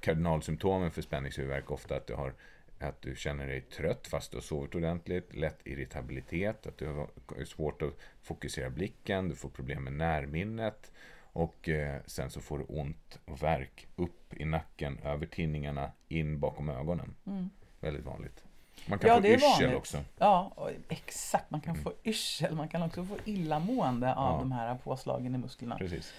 kardinalsymptomen 0.00 0.90
för 0.90 1.02
spänningshuvudvärk 1.02 1.70
ofta 1.70 1.96
att 1.96 2.06
du 2.06 2.14
har 2.14 2.34
att 2.78 3.02
du 3.02 3.16
känner 3.16 3.46
dig 3.46 3.60
trött 3.60 4.06
fast 4.06 4.30
du 4.30 4.36
har 4.36 4.42
sovit 4.42 4.74
ordentligt, 4.74 5.34
lätt 5.34 5.58
irritabilitet, 5.64 6.66
att 6.66 6.78
du 6.78 6.86
har 6.86 7.08
svårt 7.44 7.82
att 7.82 7.94
fokusera 8.22 8.70
blicken, 8.70 9.28
du 9.28 9.34
får 9.34 9.48
problem 9.48 9.84
med 9.84 9.92
närminnet 9.92 10.92
och 11.36 11.68
eh, 11.68 12.00
sen 12.06 12.30
så 12.30 12.40
får 12.40 12.58
du 12.58 12.64
ont 12.64 13.18
och 13.24 13.42
värk 13.42 13.86
upp 13.96 14.34
i 14.34 14.44
nacken, 14.44 14.98
över 15.04 15.26
tinningarna, 15.26 15.90
in 16.08 16.40
bakom 16.40 16.68
ögonen. 16.70 17.14
Mm. 17.26 17.50
Väldigt 17.80 18.04
vanligt. 18.04 18.44
Man 18.88 18.98
kan 18.98 19.08
Ja, 19.10 19.20
få 19.22 19.26
yrsel 19.28 19.50
vanligt. 19.64 19.76
också. 19.78 20.04
Ja, 20.18 20.52
och 20.54 20.70
exakt. 20.88 21.50
Man 21.50 21.60
kan 21.60 21.76
få 21.76 21.92
yrsel. 22.04 22.54
Man 22.54 22.68
kan 22.68 22.82
också 22.82 23.04
få 23.04 23.16
illamående 23.24 24.14
av 24.14 24.32
Ja. 24.34 24.38
de 24.38 24.52
här 24.52 24.74
påslagen 24.84 25.34
i 25.34 25.38
musklerna. 25.38 25.78
Precis. 25.78 26.14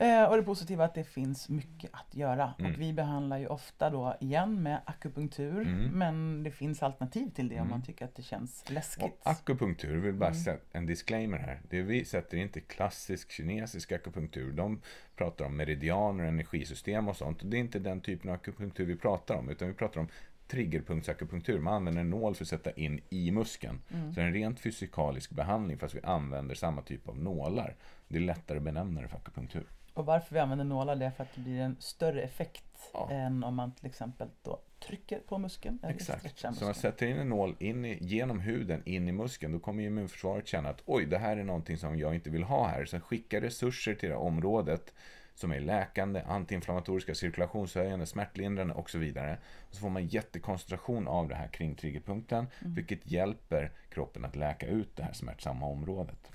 Eh, 0.00 0.24
och 0.24 0.36
det 0.36 0.42
positiva 0.42 0.84
är 0.84 0.88
att 0.88 0.94
det 0.94 1.04
finns 1.04 1.48
mycket 1.48 1.90
att 1.92 2.14
göra. 2.14 2.54
Mm. 2.58 2.72
Och 2.72 2.80
vi 2.80 2.92
behandlar 2.92 3.38
ju 3.38 3.46
ofta 3.46 3.90
då 3.90 4.16
igen 4.20 4.62
med 4.62 4.80
akupunktur. 4.84 5.60
Mm. 5.60 5.84
Men 5.98 6.42
det 6.42 6.50
finns 6.50 6.82
alternativ 6.82 7.30
till 7.30 7.48
det 7.48 7.60
om 7.60 7.68
man 7.68 7.82
tycker 7.82 8.04
att 8.04 8.14
det 8.14 8.22
känns 8.22 8.70
läskigt. 8.70 9.04
Och 9.04 9.18
akupunktur, 9.22 9.96
vill 9.96 10.14
bara 10.14 10.30
Mm. 10.30 10.40
sätta 10.40 10.78
en 10.78 10.86
disclaimer 10.86 11.38
här. 11.38 11.60
Det 11.70 11.82
vi 11.82 12.04
sätter 12.04 12.36
inte 12.36 12.60
klassisk 12.60 13.30
kinesisk 13.32 13.92
akupunktur. 13.92 14.52
De 14.52 14.80
pratar 15.16 15.44
om 15.44 15.56
meridianer, 15.56 16.24
energisystem 16.24 17.08
och 17.08 17.16
sånt. 17.16 17.38
Det 17.42 17.56
är 17.56 17.60
inte 17.60 17.78
den 17.78 18.00
typen 18.00 18.30
av 18.30 18.34
akupunktur 18.34 18.86
vi 18.86 18.96
pratar 18.96 19.34
om, 19.34 19.48
utan 19.48 19.68
vi 19.68 19.74
pratar 19.74 20.00
om 20.00 20.08
triggerpunktsakupunktur. 20.46 21.58
Man 21.60 21.74
använder 21.74 22.00
en 22.00 22.10
nål 22.10 22.34
för 22.34 22.44
att 22.44 22.48
sätta 22.48 22.70
in 22.70 23.00
i 23.10 23.30
muskeln. 23.30 23.80
Mm. 23.94 24.12
Så 24.12 24.20
det 24.20 24.22
är 24.22 24.26
en 24.26 24.32
rent 24.32 24.60
fysikalisk 24.60 25.30
behandling 25.30 25.78
fast 25.78 25.94
vi 25.94 26.00
använder 26.02 26.54
samma 26.54 26.82
typ 26.82 27.08
av 27.08 27.18
nålar. 27.18 27.76
Det 28.08 28.16
är 28.16 28.20
lättare 28.20 28.58
att 28.58 28.64
benämna 28.64 29.00
det 29.00 29.08
för 29.08 29.16
akupunktur. 29.16 29.64
Och 29.98 30.06
varför 30.06 30.34
vi 30.34 30.40
använder 30.40 30.64
nålar 30.64 30.96
det 30.96 31.06
är 31.06 31.10
för 31.10 31.22
att 31.24 31.34
det 31.34 31.40
blir 31.40 31.60
en 31.60 31.76
större 31.80 32.22
effekt 32.22 32.64
Ja. 32.92 33.10
än 33.10 33.44
om 33.44 33.54
man 33.54 33.72
till 33.72 33.86
exempel 33.86 34.28
då 34.42 34.60
trycker 34.78 35.18
på 35.20 35.38
muskeln. 35.38 35.78
Exakt. 35.82 36.18
stretchar 36.20 36.52
Så 36.52 36.64
man 36.64 36.68
muskeln. 36.68 36.74
sätter 36.92 37.06
in 37.06 37.16
en 37.18 37.28
nål 37.28 37.56
in 37.58 37.84
i, 37.84 37.98
genom 38.00 38.40
huden 38.40 38.82
in 38.84 39.08
i 39.08 39.12
muskeln. 39.12 39.52
Då 39.52 39.58
kommer 39.58 39.82
immunförsvaret 39.82 40.46
känna 40.48 40.68
att 40.68 40.82
oj, 40.86 41.06
det 41.06 41.18
här 41.18 41.36
är 41.36 41.44
någonting 41.44 41.76
som 41.78 41.98
jag 41.98 42.14
inte 42.14 42.30
vill 42.30 42.42
ha 42.42 42.66
här. 42.68 42.84
Så 42.84 43.00
skicka 43.00 43.40
resurser 43.40 43.94
till 43.94 44.08
det 44.08 44.14
här 44.14 44.22
området 44.22 44.94
som 45.34 45.52
är 45.52 45.60
läkande, 45.60 46.22
antiinflammatoriska, 46.22 47.14
cirkulationshöjande, 47.14 48.06
smärtlindrande 48.06 48.74
och 48.74 48.90
så 48.90 48.98
vidare. 48.98 49.38
Och 49.68 49.74
så 49.74 49.80
får 49.80 49.88
man 49.90 50.06
jättekoncentration 50.06 51.08
av 51.08 51.28
det 51.28 51.34
här 51.34 51.48
kring 51.48 51.74
triggerpunkten, 51.74 52.46
vilket 52.60 53.10
hjälper 53.10 53.70
kroppen 53.90 54.24
att 54.24 54.36
läka 54.36 54.66
ut 54.66 54.96
det 54.96 55.02
här 55.02 55.12
smärtsamma 55.12 55.66
området. 55.66 56.30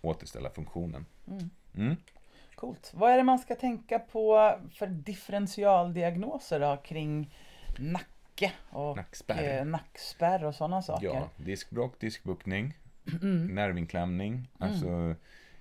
Återställa 0.00 0.50
funktionen. 0.50 1.06
Mm. 1.76 1.96
Coolt. 2.54 2.90
Vad 2.94 3.12
är 3.12 3.16
det 3.16 3.22
man 3.22 3.38
ska 3.38 3.54
tänka 3.54 3.98
på 3.98 4.54
för 4.74 4.86
differentialdiagnoser 4.86 6.60
då 6.60 6.76
kring 6.76 7.34
nacke 7.78 8.52
och 8.70 8.96
Nackspärr. 8.96 9.58
eh, 9.58 9.64
nackspärr 9.64 10.44
och 10.44 10.54
sådana 10.54 10.82
saker? 10.82 11.06
Ja, 11.06 11.28
diskbråck, 11.36 12.00
diskbuktning, 12.00 12.74
Mm. 13.22 13.46
nervinklämning. 13.54 14.48
Alltså, 14.58 15.14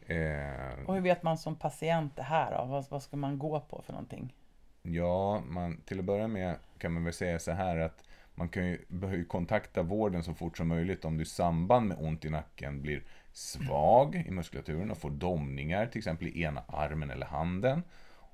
eh, 0.08 0.86
Och 0.88 0.94
hur 0.94 1.02
vet 1.02 1.24
man 1.24 1.38
som 1.38 1.56
patient 1.56 2.16
det 2.16 2.24
här 2.24 2.58
då? 2.58 2.66
Vad, 2.66 2.86
vad 2.90 3.04
ska 3.04 3.18
man 3.18 3.40
gå 3.40 3.60
på 3.60 3.82
för 3.86 3.94
någonting? 3.94 4.34
Ja, 4.82 5.42
man, 5.48 5.82
till 5.86 6.00
att 6.00 6.06
börja 6.06 6.28
med 6.28 6.56
kan 6.78 6.92
man 6.94 7.04
väl 7.04 7.14
säga 7.14 7.40
så 7.40 7.52
här 7.52 7.78
att 7.78 8.04
man 8.36 8.50
kan 8.50 8.66
ju, 8.66 8.86
behöver 8.88 9.24
kontakta 9.24 9.82
vården 9.84 10.24
så 10.24 10.34
fort 10.34 10.58
som 10.58 10.68
möjligt 10.68 11.06
om 11.06 11.18
du 11.18 11.24
i 11.24 11.26
samband 11.26 11.88
med 11.88 11.98
ont 12.00 12.26
i 12.26 12.30
nacken 12.30 12.82
blir 12.82 13.04
svag 13.34 14.16
i 14.28 14.32
muskulaturen 14.32 14.92
och 14.92 14.98
får 14.98 15.10
domningar 15.10 15.88
till 15.88 16.00
exempel 16.00 16.28
i 16.28 16.42
ena 16.42 16.64
armen 16.68 17.12
eller 17.12 17.26
handen. 17.26 17.84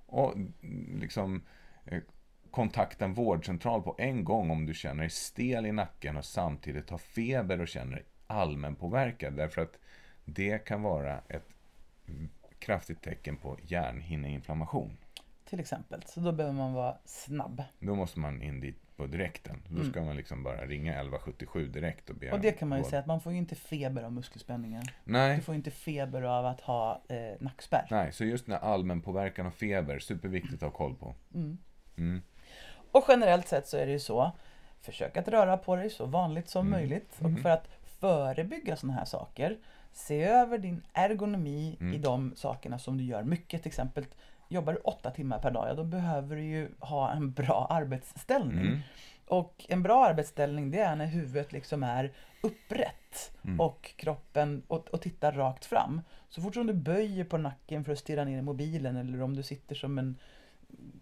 Och 0.05 0.35
mm, 0.35 0.99
liksom 1.01 1.41
eh, 1.85 2.01
kontakta 2.51 3.05
en 3.05 3.13
vårdcentral 3.13 3.81
på 3.81 3.95
en 3.97 4.23
gång 4.23 4.51
om 4.51 4.65
du 4.65 4.73
känner 4.73 5.03
dig 5.03 5.09
stel 5.09 5.65
i 5.65 5.71
nacken 5.71 6.17
och 6.17 6.25
samtidigt 6.25 6.89
har 6.89 6.97
feber 6.97 7.61
och 7.61 7.67
känner 7.67 7.95
dig 7.95 8.05
allmänpåverkad. 8.27 9.33
Därför 9.33 9.61
att 9.61 9.79
det 10.25 10.65
kan 10.65 10.81
vara 10.81 11.21
ett 11.27 11.47
mm, 12.07 12.29
kraftigt 12.59 13.01
tecken 13.01 13.37
på 13.37 13.57
hjärnhinneinflammation. 13.63 14.97
Till 15.49 15.59
exempel. 15.59 16.03
Så 16.05 16.19
då 16.19 16.31
behöver 16.31 16.55
man 16.57 16.73
vara 16.73 16.97
snabb. 17.05 17.63
Då 17.79 17.95
måste 17.95 18.19
man 18.19 18.41
in 18.41 18.59
dit 18.59 18.97
på 18.97 19.05
direkten. 19.07 19.61
Då 19.69 19.83
ska 19.83 20.01
man 20.01 20.15
liksom 20.15 20.43
bara 20.43 20.65
ringa 20.65 20.91
1177 20.91 21.67
direkt 21.67 22.09
och 22.09 22.15
be 22.15 22.25
Mm. 22.25 22.35
Och 22.35 22.41
det 22.41 22.51
kan 22.51 22.67
man 22.69 22.77
ju 22.77 22.81
råd. 22.83 22.89
säga 22.89 22.99
att 22.99 23.05
man 23.05 23.21
får 23.21 23.31
ju 23.31 23.37
inte 23.37 23.55
feber 23.55 24.03
av 24.03 24.11
muskelspänningar. 24.13 24.81
Du 25.05 25.11
Nej, 25.11 25.41
får 25.41 25.55
inte 25.55 25.71
feber 25.71 26.21
av 26.21 26.45
att 26.45 26.61
ha 26.61 27.01
eh, 27.09 27.17
nackspärr. 27.39 27.87
nej, 27.91 28.11
så 28.11 28.23
just 28.25 28.45
den 28.45 28.53
här 28.55 28.61
allmänpåverkan 28.61 29.45
och 29.45 29.53
feber, 29.53 29.99
superviktigt 29.99 30.53
att 30.63 30.71
ha 30.71 30.77
koll 30.77 30.95
på. 30.95 31.15
Mm. 31.33 31.57
Mm. 31.97 32.21
Och 32.91 33.05
generellt 33.07 33.47
sett 33.47 33.67
så 33.67 33.77
är 33.77 33.85
det 33.85 33.91
ju 33.91 33.99
så. 33.99 34.31
Försök 34.81 35.17
att 35.17 35.27
röra 35.27 35.57
på 35.57 35.75
dig 35.75 35.89
så 35.89 36.05
vanligt 36.05 36.49
som 36.49 36.67
Mm. 36.67 36.79
möjligt. 36.79 37.19
Och 37.21 37.39
för 37.39 37.49
att 37.49 37.67
förebygga 37.99 38.75
sådana 38.75 38.97
här 38.97 39.05
saker, 39.05 39.57
se 39.93 40.23
över 40.23 40.57
din 40.57 40.81
ergonomi 40.93 41.77
Mm. 41.79 41.93
i 41.93 41.97
de 41.97 42.33
sakerna 42.35 42.79
som 42.79 42.97
du 42.97 43.03
gör 43.03 43.23
mycket. 43.23 43.61
Till 43.61 43.69
exempel, 43.69 44.05
jobbar 44.49 44.73
du 44.73 44.79
åtta 44.79 45.11
timmar 45.11 45.39
per 45.39 45.51
dag, 45.51 45.69
ja 45.69 45.73
då 45.73 45.83
behöver 45.83 46.35
du 46.35 46.43
ju 46.43 46.69
ha 46.79 47.11
en 47.11 47.31
bra 47.31 47.67
arbetsställning. 47.69 48.59
Mm. 48.67 48.79
Och 49.27 49.65
en 49.69 49.83
bra 49.83 50.05
arbetsställning 50.05 50.71
det 50.71 50.79
är 50.79 50.95
när 50.95 51.05
huvudet 51.05 51.51
liksom 51.51 51.83
är 51.83 52.11
upprätt 52.41 52.95
Mm. 53.43 53.59
och 53.59 53.93
kroppen 53.95 54.63
och, 54.67 54.87
och 54.87 55.01
tittar 55.01 55.31
rakt 55.31 55.65
fram. 55.65 56.01
Så 56.29 56.41
fort 56.41 56.53
som 56.53 56.67
du 56.67 56.73
böjer 56.73 57.23
på 57.25 57.37
nacken 57.37 57.83
för 57.83 57.91
att 57.91 57.99
stirra 57.99 58.23
ner 58.23 58.37
i 58.37 58.41
mobilen 58.41 58.95
eller 58.97 59.21
om 59.21 59.35
du 59.35 59.43
sitter 59.43 59.75
som 59.75 59.97
en 59.97 60.15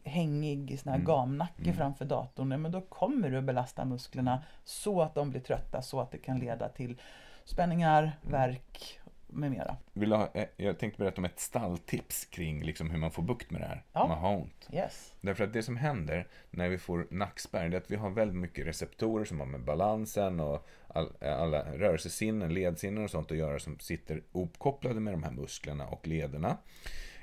hängig 0.03 0.79
sån 0.79 0.89
här 0.89 0.97
Mm. 0.99 1.05
gamnacke 1.07 1.61
Mm. 1.63 1.75
framför 1.75 2.05
datorn, 2.05 2.51
ja, 2.51 2.57
men 2.57 2.71
då 2.71 2.81
kommer 2.81 3.29
du 3.29 3.37
att 3.37 3.43
belasta 3.43 3.85
musklerna 3.85 4.43
så 4.63 5.01
att 5.01 5.15
de 5.15 5.29
blir 5.29 5.41
trötta 5.41 5.81
så 5.81 5.99
att 5.99 6.11
det 6.11 6.17
kan 6.17 6.39
leda 6.39 6.69
till 6.69 6.97
spänningar, 7.45 8.01
Mm. 8.03 8.31
värk 8.31 8.99
med 9.27 9.51
mera. 9.51 9.77
Vill 9.93 10.11
ha, 10.11 10.29
eh, 10.33 10.47
jag 10.57 10.79
tänkte 10.79 10.99
berätta 10.99 11.17
om 11.17 11.25
ett 11.25 11.39
stalltips 11.39 12.25
kring 12.25 12.63
liksom 12.63 12.89
hur 12.89 12.97
man 12.97 13.11
får 13.11 13.23
bukt 13.23 13.51
med 13.51 13.61
det 13.61 13.67
här. 13.67 13.83
Ja. 13.93 14.07
Man 14.07 14.17
har 14.17 14.35
ont. 14.35 14.69
Yes. 14.73 15.13
Därför 15.21 15.43
att 15.43 15.53
det 15.53 15.63
som 15.63 15.77
händer 15.77 16.27
när 16.49 16.69
vi 16.69 16.77
får 16.77 17.07
nackspärr, 17.11 17.65
är 17.73 17.77
att 17.77 17.91
vi 17.91 17.95
har 17.95 18.09
väldigt 18.09 18.37
mycket 18.37 18.67
receptorer 18.67 19.25
som 19.25 19.39
har 19.39 19.47
med 19.47 19.63
balansen 19.63 20.39
och 20.39 20.67
all, 20.87 21.13
alla 21.21 21.61
rörelsesinnen, 21.73 22.53
ledsinnen 22.53 23.03
och 23.03 23.11
sånt 23.11 23.31
att 23.31 23.37
göra 23.37 23.59
som 23.59 23.79
sitter 23.79 24.21
uppkopplade 24.31 24.99
med 24.99 25.13
de 25.13 25.23
här 25.23 25.31
musklerna 25.31 25.87
och 25.87 26.07
lederna. 26.07 26.57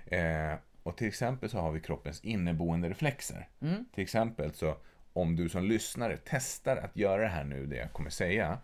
Eh, 0.06 0.54
och 0.82 0.96
till 0.96 1.08
exempel 1.08 1.50
så 1.50 1.58
har 1.58 1.72
vi 1.72 1.80
kroppens 1.80 2.20
inneboende 2.20 2.88
reflexer. 2.88 3.48
Mm. 3.60 3.84
Till 3.94 4.02
exempel 4.02 4.52
så 4.52 4.76
om 5.12 5.36
du 5.36 5.48
som 5.48 5.64
lyssnare 5.64 6.18
testar 6.24 6.76
att 6.76 6.96
göra 6.96 7.22
det 7.22 7.28
här 7.28 7.44
nu, 7.44 7.66
det 7.66 7.76
jag 7.76 7.92
kommer 7.92 8.10
säga. 8.10 8.58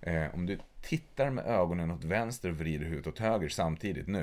Eh, 0.00 0.34
om 0.34 0.46
du 0.46 0.58
tittar 0.82 1.30
med 1.30 1.46
ögonen 1.46 1.90
åt 1.90 2.04
vänster 2.04 2.50
och 2.50 2.56
vrider 2.56 2.86
huvudet 2.86 3.06
åt 3.06 3.18
höger 3.18 3.48
samtidigt 3.48 4.06
nu. 4.06 4.22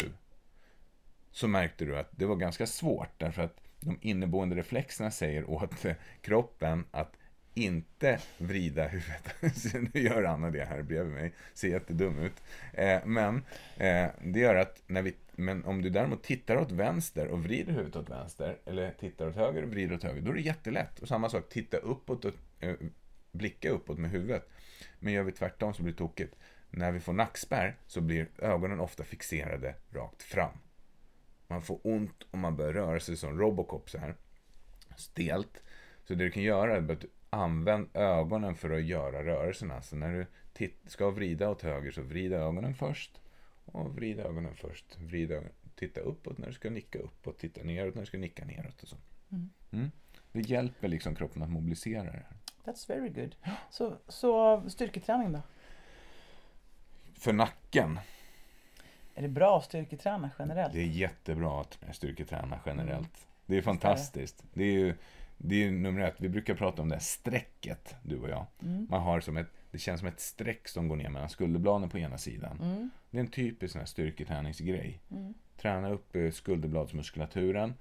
Så 1.32 1.48
märkte 1.48 1.86
du 1.86 1.98
att 1.98 2.10
det 2.12 2.26
var 2.26 2.36
ganska 2.36 2.68
svårt 2.68 3.12
därför 3.18 3.42
att 3.42 3.62
de 3.80 3.98
inneboende 4.02 4.56
reflexerna 4.56 5.12
säger 5.12 5.50
åt 5.50 5.86
eh, 5.86 5.96
kroppen 6.22 6.86
att 6.92 7.18
inte 7.56 8.20
vrida 8.38 8.88
huvudet. 8.88 9.36
Så 9.56 9.78
nu 9.78 10.02
gör 10.02 10.24
Anna 10.24 10.52
det 10.52 10.66
här 10.66 10.82
bredvid 10.82 11.14
mig. 11.14 11.34
Ser 11.54 11.68
jättedum 11.68 12.20
ut. 12.20 12.44
Eh, 12.74 13.06
men 13.06 13.36
eh, 13.78 14.08
det 14.24 14.40
gör 14.40 14.56
att 14.56 14.84
när 14.88 15.02
vi, 15.02 15.16
men 15.32 15.66
om 15.66 15.82
du 15.82 15.90
däremot 15.90 16.24
tittar 16.24 16.58
åt 16.58 16.72
vänster 16.72 17.28
och 17.28 17.44
vrider 17.44 17.74
huvudet 17.74 17.96
åt 17.96 18.10
vänster 18.10 18.58
eller 18.66 18.92
tittar 18.92 19.28
åt 19.28 19.36
höger 19.36 19.64
och 19.64 19.70
vrider 19.70 19.96
åt 19.96 20.04
höger, 20.04 20.22
då 20.22 20.32
är 20.32 20.36
det 20.36 20.42
jättelätt. 20.42 21.00
Och 21.00 21.08
samma 21.08 21.30
sak, 21.30 21.50
titta 21.50 21.78
uppåt 21.78 22.26
och 22.26 22.34
eh, 22.60 22.76
blicka 23.32 23.70
uppåt 23.70 23.98
med 23.98 24.12
huvudet. 24.12 24.50
Men 25.06 25.14
gör 25.14 25.24
vi 25.24 25.32
tvärtom 25.32 25.74
så 25.74 25.84
blir 25.84 25.94
det 25.94 25.98
tokigt. 25.98 26.36
När 26.70 26.92
vi 26.92 27.00
får 27.00 27.14
nackspärr 27.14 27.76
så 27.88 28.02
blir 28.02 28.28
ögonen 28.38 28.80
ofta 28.80 29.04
fixerade 29.04 29.76
rakt 29.90 30.24
fram. 30.24 30.58
Man 31.48 31.62
får 31.62 31.80
ont 31.84 32.24
och 32.32 32.38
man 32.38 32.56
börjar 32.56 32.74
röra 32.74 33.00
sig 33.00 33.18
som 33.18 33.40
Robocop 33.40 33.90
så 33.90 33.98
här. 33.98 34.16
Stelt. 34.98 35.64
Så 36.04 36.14
det 36.14 36.24
du 36.24 36.32
kan 36.32 36.44
göra 36.44 36.76
är 36.76 36.92
att 36.92 37.06
använd 37.30 37.88
ögonen 37.94 38.56
för 38.56 38.70
att 38.70 38.84
göra 38.84 39.26
rörelserna. 39.26 39.82
Så 39.82 39.96
när 39.96 40.28
du 40.54 40.70
ska 40.86 41.10
vrida 41.10 41.50
åt 41.50 41.62
höger 41.62 41.92
så 41.92 42.02
vrid 42.02 42.34
ögonen 42.34 42.76
först. 42.76 43.22
Och 43.66 43.96
vrid 43.96 44.20
ögonen 44.20 44.56
först. 44.56 44.98
Vrid 45.00 45.32
ögonen. 45.32 45.54
Titta 45.76 46.02
uppåt 46.02 46.38
när 46.38 46.48
du 46.48 46.54
ska 46.54 46.70
nicka 46.70 47.00
uppåt. 47.00 47.40
Titta 47.40 47.64
neråt 47.64 47.96
när 47.96 48.02
du 48.02 48.06
ska 48.06 48.18
nicka 48.18 48.46
neråt. 48.46 48.84
Och 48.84 48.88
så. 48.88 48.98
Mm. 49.32 49.50
Mm. 49.72 49.92
Det 50.32 50.42
hjälper 50.42 50.88
liksom 50.88 51.16
kroppen 51.16 51.44
att 51.44 51.50
mobilisera 51.50 52.04
det 52.04 52.12
här. 52.12 52.36
That's 52.66 52.88
very 52.88 53.10
good. 53.10 53.36
Så, 53.70 53.98
så 54.08 54.64
styrketräning 54.70 55.32
då? 55.32 55.42
För 57.14 57.34
nacken. 57.34 58.00
Är 59.16 59.22
det 59.22 59.28
bra 59.28 59.58
att 59.58 59.64
styrketräna 59.64 60.30
generellt? 60.40 60.74
Det 60.74 60.80
är 60.80 60.86
jättebra 60.86 61.62
att 61.62 61.80
styrketräna 61.92 62.60
generellt. 62.66 62.92
Mm. 62.98 63.10
Det 63.46 63.58
är 63.58 63.62
fantastiskt. 63.62 64.44
Det 64.54 64.64
är 64.64 64.72
ju 64.72 64.96
det 65.38 65.64
är 65.64 65.72
nummer 65.72 66.02
ett. 66.02 66.16
Vi 66.18 66.30
brukar 66.30 66.56
prata 66.56 66.82
om 66.82 66.90
det 66.90 66.96
här 66.96 67.02
strecket, 67.02 67.96
du 68.04 68.20
och 68.20 68.30
jag. 68.30 68.46
Mm. 68.62 68.88
Man 68.90 69.02
har 69.02 69.20
som 69.20 69.38
ett, 69.38 69.48
det 69.72 69.78
känns 69.78 70.00
som 70.00 70.08
ett 70.08 70.20
streck 70.20 70.68
som 70.68 70.88
går 70.88 70.96
ner 70.96 71.10
mellan 71.10 71.30
skulderbladen 71.30 71.90
på 71.90 72.00
ena 72.00 72.18
sidan. 72.18 72.60
Mm. 72.62 72.90
Det 73.10 73.18
är 73.18 73.22
en 73.22 73.28
typisk 73.28 73.72
sån 73.72 73.80
här 73.80 73.86
styrketräningsgrej. 73.86 75.02
Mm. 75.12 75.34
Träna 75.58 75.90
upp 75.90 76.16
eh, 76.16 76.32
skulderbladsmuskulaturen. 76.32 77.74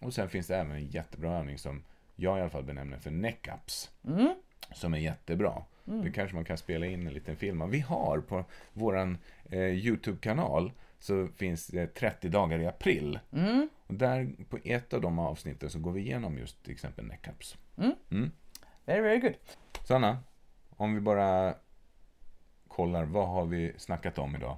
Och 0.00 0.14
sen 0.14 0.28
finns 0.28 0.46
det 0.46 0.56
även 0.56 0.72
en 0.72 0.86
jättebra 0.86 1.38
övning 1.38 1.58
som 1.58 1.82
jag 2.16 2.38
i 2.38 2.40
alla 2.40 2.50
fall 2.50 2.64
benämner 2.64 2.98
för 2.98 3.10
neck-ups. 3.10 3.90
Mm. 4.06 4.34
Som 4.72 4.94
är 4.94 4.98
jättebra. 4.98 5.64
Det 5.84 6.10
kanske 6.10 6.34
man 6.34 6.44
kan 6.44 6.58
spela 6.58 6.86
in 6.86 7.06
en 7.06 7.14
liten 7.14 7.36
film. 7.36 7.70
Vi 7.70 7.80
har 7.80 8.20
på 8.20 8.44
våran 8.72 9.18
eh, 9.44 9.60
YouTube-kanal 9.60 10.72
så 10.98 11.28
finns 11.36 11.66
det 11.66 11.86
30 11.86 12.28
dagar 12.28 12.58
i 12.58 12.66
april. 12.66 13.18
Mm. 13.32 13.68
Och 13.86 13.94
där 13.94 14.30
på 14.48 14.58
ett 14.64 14.92
av 14.92 15.00
de 15.00 15.18
avsnitten 15.18 15.70
så 15.70 15.78
går 15.78 15.92
vi 15.92 16.00
igenom 16.00 16.38
just 16.38 16.62
till 16.62 16.72
exempel 16.72 17.04
neck-ups. 17.04 17.56
Mm. 17.76 17.92
Mm. 18.10 18.30
Very, 18.84 19.00
very 19.00 19.18
good. 19.18 19.34
Sanna, 19.84 20.18
om 20.70 20.94
vi 20.94 21.00
bara 21.00 21.54
kollar, 22.68 23.04
vad 23.04 23.28
har 23.28 23.46
vi 23.46 23.72
snackat 23.76 24.18
om 24.18 24.36
idag? 24.36 24.56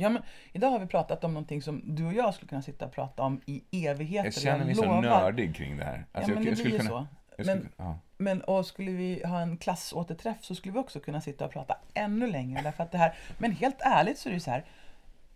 Ja, 0.00 0.08
men 0.08 0.22
idag 0.52 0.70
har 0.70 0.78
vi 0.78 0.86
pratat 0.86 1.24
om 1.24 1.34
någonting 1.34 1.62
som 1.62 1.82
du 1.84 2.06
och 2.06 2.12
jag 2.14 2.34
skulle 2.34 2.48
kunna 2.48 2.62
sitta 2.62 2.84
och 2.86 2.92
prata 2.92 3.22
om 3.22 3.40
i 3.46 3.62
evigheter. 3.86 4.26
Jag 4.26 4.34
känner 4.34 4.64
mig 4.64 4.74
så 4.74 4.84
lovar. 4.84 5.02
nördig 5.02 5.56
kring 5.56 5.76
det 5.76 5.84
här. 5.84 6.04
Ja, 6.12 6.18
Alltså, 6.18 6.34
men 6.34 6.44
jag, 6.44 6.56
det 6.56 6.60
jag 6.62 6.68
blir 6.68 6.78
kunna, 6.78 6.90
så. 6.90 7.06
jag 7.36 7.46
skulle, 7.46 7.54
Men, 7.60 7.68
ja. 7.76 7.98
men 8.16 8.40
och 8.40 8.66
skulle 8.66 8.90
vi 8.90 9.22
ha 9.26 9.40
en 9.40 9.56
klassåterträff 9.56 10.36
så 10.44 10.54
skulle 10.54 10.72
vi 10.72 10.78
också 10.78 11.00
kunna 11.00 11.20
sitta 11.20 11.44
och 11.44 11.52
prata 11.52 11.76
ännu 11.94 12.26
längre. 12.30 12.62
Därför 12.62 12.82
att 12.84 12.92
det 12.92 12.98
här, 12.98 13.14
men 13.38 13.52
helt 13.52 13.80
ärligt 13.80 14.18
så 14.18 14.28
är 14.28 14.32
det 14.32 14.40
så 14.40 14.50
här. 14.50 14.64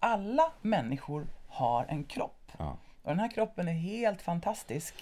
Alla 0.01 0.53
människor 0.62 1.27
har 1.49 1.85
en 1.89 2.05
kropp. 2.05 2.53
Ja. 2.59 2.77
Och 3.03 3.11
den 3.11 3.21
här 3.21 3.29
kroppen 3.31 3.69
är 3.69 3.73
helt 3.73 4.23
fantastisk. 4.23 4.95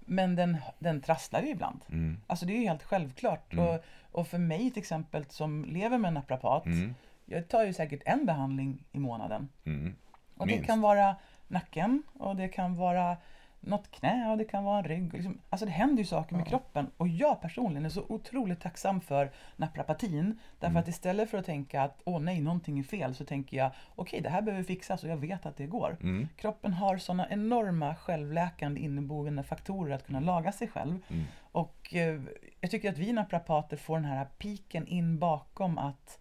Men 0.00 0.36
den, 0.36 0.56
den 0.78 1.00
trasslar 1.00 1.42
ju 1.42 1.48
ibland. 1.48 1.80
Mm. 1.88 2.20
Alltså 2.26 2.46
det 2.46 2.52
är 2.52 2.58
ju 2.60 2.68
helt 2.68 2.82
självklart. 2.82 3.54
Och, 3.54 3.84
och 4.12 4.28
för 4.28 4.38
mig 4.38 4.70
till 4.70 4.80
exempel 4.80 5.24
som 5.28 5.64
lever 5.64 5.98
med 5.98 6.08
en 6.08 6.14
naprapat. 6.14 6.66
Mm. 6.66 6.94
Jag 7.26 7.48
tar 7.48 7.64
ju 7.64 7.72
säkert 7.72 8.02
en 8.06 8.26
behandling 8.26 8.84
i 8.92 8.98
månaden. 8.98 9.48
Mm. 9.64 9.94
Och 10.36 10.46
det 10.46 10.58
kan 10.58 10.80
vara 10.80 11.16
nacken 11.48 12.02
och 12.12 12.36
det 12.36 12.48
kan 12.48 12.76
vara 12.76 13.16
något 13.60 13.90
knä 13.90 14.30
och 14.30 14.38
det 14.38 14.44
kan 14.44 14.64
vara 14.64 14.78
en 14.78 14.84
rygg. 14.84 15.12
Liksom, 15.12 15.38
alltså 15.50 15.66
det 15.66 15.72
händer 15.72 15.98
ju 16.02 16.06
saker 16.06 16.36
med 16.36 16.46
kroppen. 16.46 16.90
Och 16.96 17.08
jag 17.08 17.40
personligen 17.40 17.84
är 17.84 17.88
så 17.88 18.04
otroligt 18.08 18.60
tacksam 18.60 19.00
för 19.00 19.30
naprapatin. 19.56 20.38
Därför 20.58 20.70
Mm. 20.70 20.80
att 20.82 20.88
istället 20.88 21.30
för 21.30 21.38
att 21.38 21.46
tänka 21.46 21.82
att 21.82 22.02
åh 22.04 22.20
nej, 22.20 22.40
någonting 22.40 22.78
är 22.78 22.82
fel, 22.82 23.14
så 23.14 23.24
tänker 23.24 23.56
jag 23.56 23.70
okej, 23.94 24.20
det 24.20 24.28
här 24.28 24.42
behöver 24.42 24.64
fixas 24.64 25.04
och 25.04 25.10
jag 25.10 25.16
vet 25.16 25.46
att 25.46 25.56
det 25.56 25.66
går. 25.66 25.96
Mm. 26.00 26.28
Kroppen 26.36 26.72
har 26.72 26.96
sådana 26.98 27.28
enorma 27.30 27.94
självläkande 27.94 28.80
inneboende 28.80 29.42
faktorer 29.42 29.94
att 29.94 30.06
kunna 30.06 30.20
laga 30.20 30.52
sig 30.52 30.68
själv. 30.68 30.98
Mm. 31.08 31.24
Och 31.52 31.94
eh, 31.94 32.20
jag 32.60 32.70
tycker 32.70 32.90
att 32.92 32.98
vi 32.98 33.12
naprapater 33.12 33.76
får 33.76 33.96
den 33.96 34.04
här 34.04 34.24
piken 34.38 34.86
in 34.86 35.18
bakom 35.18 35.78
att 35.78 36.18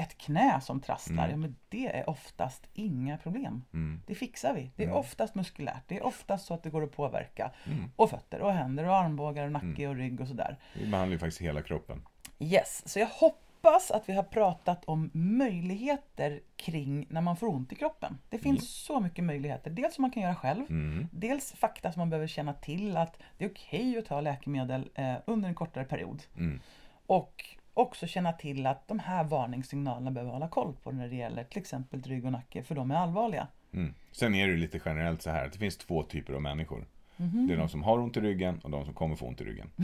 ett 0.00 0.18
knä 0.18 0.60
som 0.60 0.80
trasslar, 0.80 1.24
Mm. 1.24 1.30
ja 1.30 1.36
men 1.36 1.56
det 1.68 1.86
är 1.96 2.10
oftast 2.10 2.66
inga 2.74 3.18
problem. 3.18 3.64
Mm. 3.72 4.02
Det 4.06 4.14
fixar 4.14 4.54
vi. 4.54 4.70
Det 4.76 4.82
är 4.82 4.86
Mm. 4.86 4.98
oftast 4.98 5.34
muskulärt. 5.34 5.82
Det 5.86 5.96
är 5.96 6.06
oftast 6.06 6.46
så 6.46 6.54
att 6.54 6.62
det 6.62 6.70
går 6.70 6.82
att 6.84 6.92
påverka. 6.92 7.50
Mm. 7.66 7.90
Och 7.96 8.10
fötter 8.10 8.40
och 8.40 8.52
händer 8.52 8.84
och 8.88 8.96
armbågar 8.96 9.44
och 9.44 9.52
nacke 9.52 9.88
och 9.88 9.94
rygg 9.96 10.20
och 10.20 10.28
sådär. 10.28 10.56
Vi 10.74 10.86
behandlar 10.90 11.12
ju 11.14 11.18
faktiskt 11.18 11.40
hela 11.42 11.62
kroppen. 11.62 12.02
Yes, 12.38 12.88
så 12.88 12.98
jag 12.98 13.06
hoppas 13.06 13.90
att 13.90 14.08
vi 14.08 14.12
har 14.12 14.22
pratat 14.22 14.84
om 14.84 15.10
möjligheter 15.14 16.40
kring 16.56 17.06
när 17.08 17.20
man 17.20 17.36
får 17.36 17.46
ont 17.48 17.72
i 17.72 17.74
kroppen. 17.74 18.18
Det 18.28 18.38
finns 18.38 18.68
så 18.70 19.00
mycket 19.00 19.24
möjligheter. 19.24 19.70
Dels 19.70 19.94
som 19.94 20.02
man 20.02 20.10
kan 20.10 20.22
göra 20.22 20.34
själv. 20.34 20.64
Mm. 20.70 21.08
Dels 21.12 21.52
fakta 21.52 21.92
som 21.92 22.00
man 22.00 22.10
behöver 22.10 22.26
känna 22.26 22.52
till 22.54 22.96
att 22.96 23.18
det 23.38 23.44
är 23.44 23.50
okej 23.50 23.98
att 23.98 24.06
ta 24.06 24.20
läkemedel 24.20 24.90
eh, 24.94 25.14
under 25.26 25.48
en 25.48 25.54
kortare 25.54 25.84
period. 25.84 26.22
Mm. 26.36 26.60
Och 27.06 27.44
också 27.78 28.06
känna 28.06 28.32
till 28.32 28.66
att 28.66 28.88
de 28.88 28.98
här 28.98 29.24
varningssignalerna 29.24 30.10
behöver 30.10 30.32
hålla 30.32 30.48
koll 30.48 30.74
på 30.82 30.90
när 30.92 31.08
det 31.08 31.16
gäller 31.16 31.44
till 31.44 31.58
exempel 31.58 32.02
rygg 32.02 32.24
och 32.24 32.32
nacke, 32.32 32.62
för 32.62 32.74
de 32.74 32.90
är 32.90 32.96
allvarliga. 32.96 33.46
Mm. 33.72 33.94
Sen 34.12 34.34
är 34.34 34.48
det 34.48 34.56
lite 34.56 34.80
generellt 34.84 35.22
så 35.22 35.30
här 35.30 35.46
att 35.46 35.52
det 35.52 35.58
finns 35.58 35.76
två 35.76 36.02
typer 36.02 36.32
av 36.32 36.42
människor. 36.42 36.86
Mhm. 37.16 37.46
Det 37.46 37.52
är 37.52 37.58
de 37.58 37.68
som 37.68 37.82
har 37.82 37.98
ont 37.98 38.16
i 38.16 38.20
ryggen 38.20 38.58
och 38.58 38.70
de 38.70 38.84
som 38.84 38.94
kommer 38.94 39.16
få 39.16 39.26
ont 39.26 39.40
i 39.40 39.44
ryggen. 39.44 39.70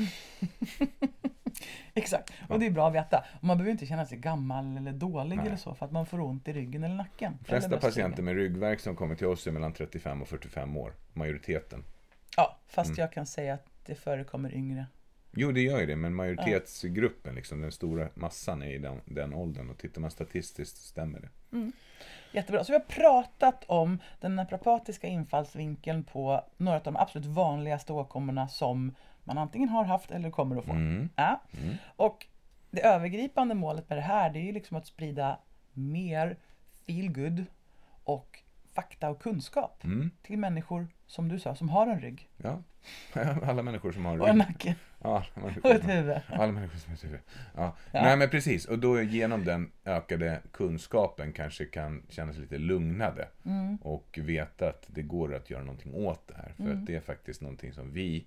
Exakt, 1.95 2.33
och 2.49 2.59
det 2.61 2.67
är 2.67 2.71
bra 2.71 2.89
att 2.89 2.95
veta. 2.95 3.25
Och 3.39 3.45
man 3.45 3.57
behöver 3.59 3.71
inte 3.73 3.87
känna 3.87 4.07
sig 4.07 4.19
gammal 4.19 4.77
eller 4.77 4.93
dålig 4.93 5.37
Nej. 5.37 5.47
eller 5.47 5.57
så 5.57 5.75
för 5.75 5.87
att 5.87 5.93
man 5.93 6.07
får 6.07 6.21
ont 6.21 6.49
i 6.49 6.53
ryggen 6.53 6.85
eller 6.85 6.95
nacken. 6.95 7.37
De 7.41 7.45
flesta 7.45 7.77
patienter 7.79 8.23
med 8.23 8.35
ryggvärk 8.35 8.81
som 8.81 8.97
kommer 8.97 9.15
till 9.15 9.27
oss 9.27 9.47
är 9.47 9.53
mellan 9.53 9.73
35 9.73 10.23
och 10.23 10.29
45 10.29 10.77
år. 10.77 10.93
Majoriteten. 11.13 11.85
Ja, 12.37 12.59
fast 12.67 12.89
Mm. 12.91 13.01
jag 13.01 13.13
kan 13.13 13.27
säga 13.27 13.55
att 13.55 13.67
det 13.87 13.95
förekommer 13.95 14.55
yngre. 14.55 14.87
Jo, 15.37 15.53
det 15.53 15.61
gör 15.61 15.81
ju 15.81 15.87
det, 15.87 15.97
men 15.97 16.15
majoritetsgruppen, 16.15 17.35
liksom, 17.35 17.61
den 17.61 17.73
stora 17.73 18.09
massan 18.15 18.63
är 18.63 18.71
i 18.71 18.79
den, 18.79 19.01
den 19.05 19.35
åldern. 19.35 19.71
Och 19.71 19.79
tittar 19.79 20.01
man 20.01 20.11
statistiskt 20.11 20.77
stämmer 20.77 21.21
det. 21.21 21.29
Jättebra. 22.33 22.65
Så 22.65 22.73
vi 22.73 22.79
har 22.79 22.85
pratat 22.85 23.65
om 23.67 23.99
den 24.21 24.37
naprapatiska 24.37 25.07
infallsvinkeln 25.07 26.05
på 26.05 26.45
några 26.57 26.79
av 26.79 26.83
de 26.83 26.97
absolut 26.97 27.27
vanligaste 27.27 27.93
åkommorna 27.93 28.49
som 28.49 28.95
man 29.25 29.39
antingen 29.39 29.69
har 29.69 29.85
haft 29.85 30.11
eller 30.11 30.31
kommer 30.31 30.57
att 30.57 30.65
få. 30.65 30.73
Mm. 30.73 31.09
Ja. 31.17 31.41
Och 31.97 32.27
det 32.71 32.85
övergripande 32.87 33.55
målet 33.55 33.89
med 33.89 33.99
det 33.99 34.03
här 34.03 34.31
det 34.31 34.39
är 34.39 34.45
ju 34.45 34.53
liksom 34.53 34.77
att 34.77 34.87
sprida 34.87 35.39
mer 35.73 36.37
feelgood 36.87 37.45
och 38.05 38.41
fakta 38.75 39.11
och 39.11 39.23
kunskap 39.23 39.85
Mm. 39.85 40.11
till 40.23 40.39
människor, 40.39 40.89
som 41.07 41.29
du 41.29 41.39
sa, 41.39 41.55
som 41.55 41.69
har 41.69 41.87
en 41.87 42.01
rygg 42.01 42.29
Ja, 42.37 42.63
alla 43.43 43.63
människor 43.63 43.93
som 43.93 44.05
har 44.05 44.19
och 44.21 44.29
en 44.29 44.35
rygg. 44.37 44.47
nacke 44.49 44.77
Ja, 45.03 45.25
alla 45.35 45.47
människor 45.47 45.65
och 45.71 45.75
ett 45.77 45.89
huvud. 45.89 46.21
Alla 46.29 46.53
människor 46.53 46.79
som 46.79 46.91
har 46.91 46.97
ett 46.97 47.05
huvud. 47.05 47.21
Ja. 47.55 47.77
Ja. 47.93 48.03
Nej 48.03 48.17
men 48.17 48.29
precis, 48.31 48.65
och 48.67 48.79
då 48.79 49.03
genom 49.03 49.45
den 49.45 49.71
ökade 49.85 50.41
kunskapen 50.53 51.33
kanske 51.33 51.65
kan 51.65 52.03
känna 52.09 52.33
sig 52.33 52.43
lite 52.43 52.59
lugnade. 52.59 53.29
Mm. 53.45 53.77
Och 53.77 54.19
veta 54.23 54.69
att 54.69 54.85
det 54.89 55.03
går 55.03 55.35
att 55.35 55.51
göra 55.51 55.63
någonting 55.63 55.95
åt 55.95 56.29
det 56.29 56.35
här. 56.37 56.53
För 56.57 56.65
Mm. 56.65 56.79
att 56.79 56.87
det 56.87 56.95
är 56.97 57.01
faktiskt 57.01 57.41
någonting 57.41 57.73
som 57.73 57.93
vi 57.93 58.27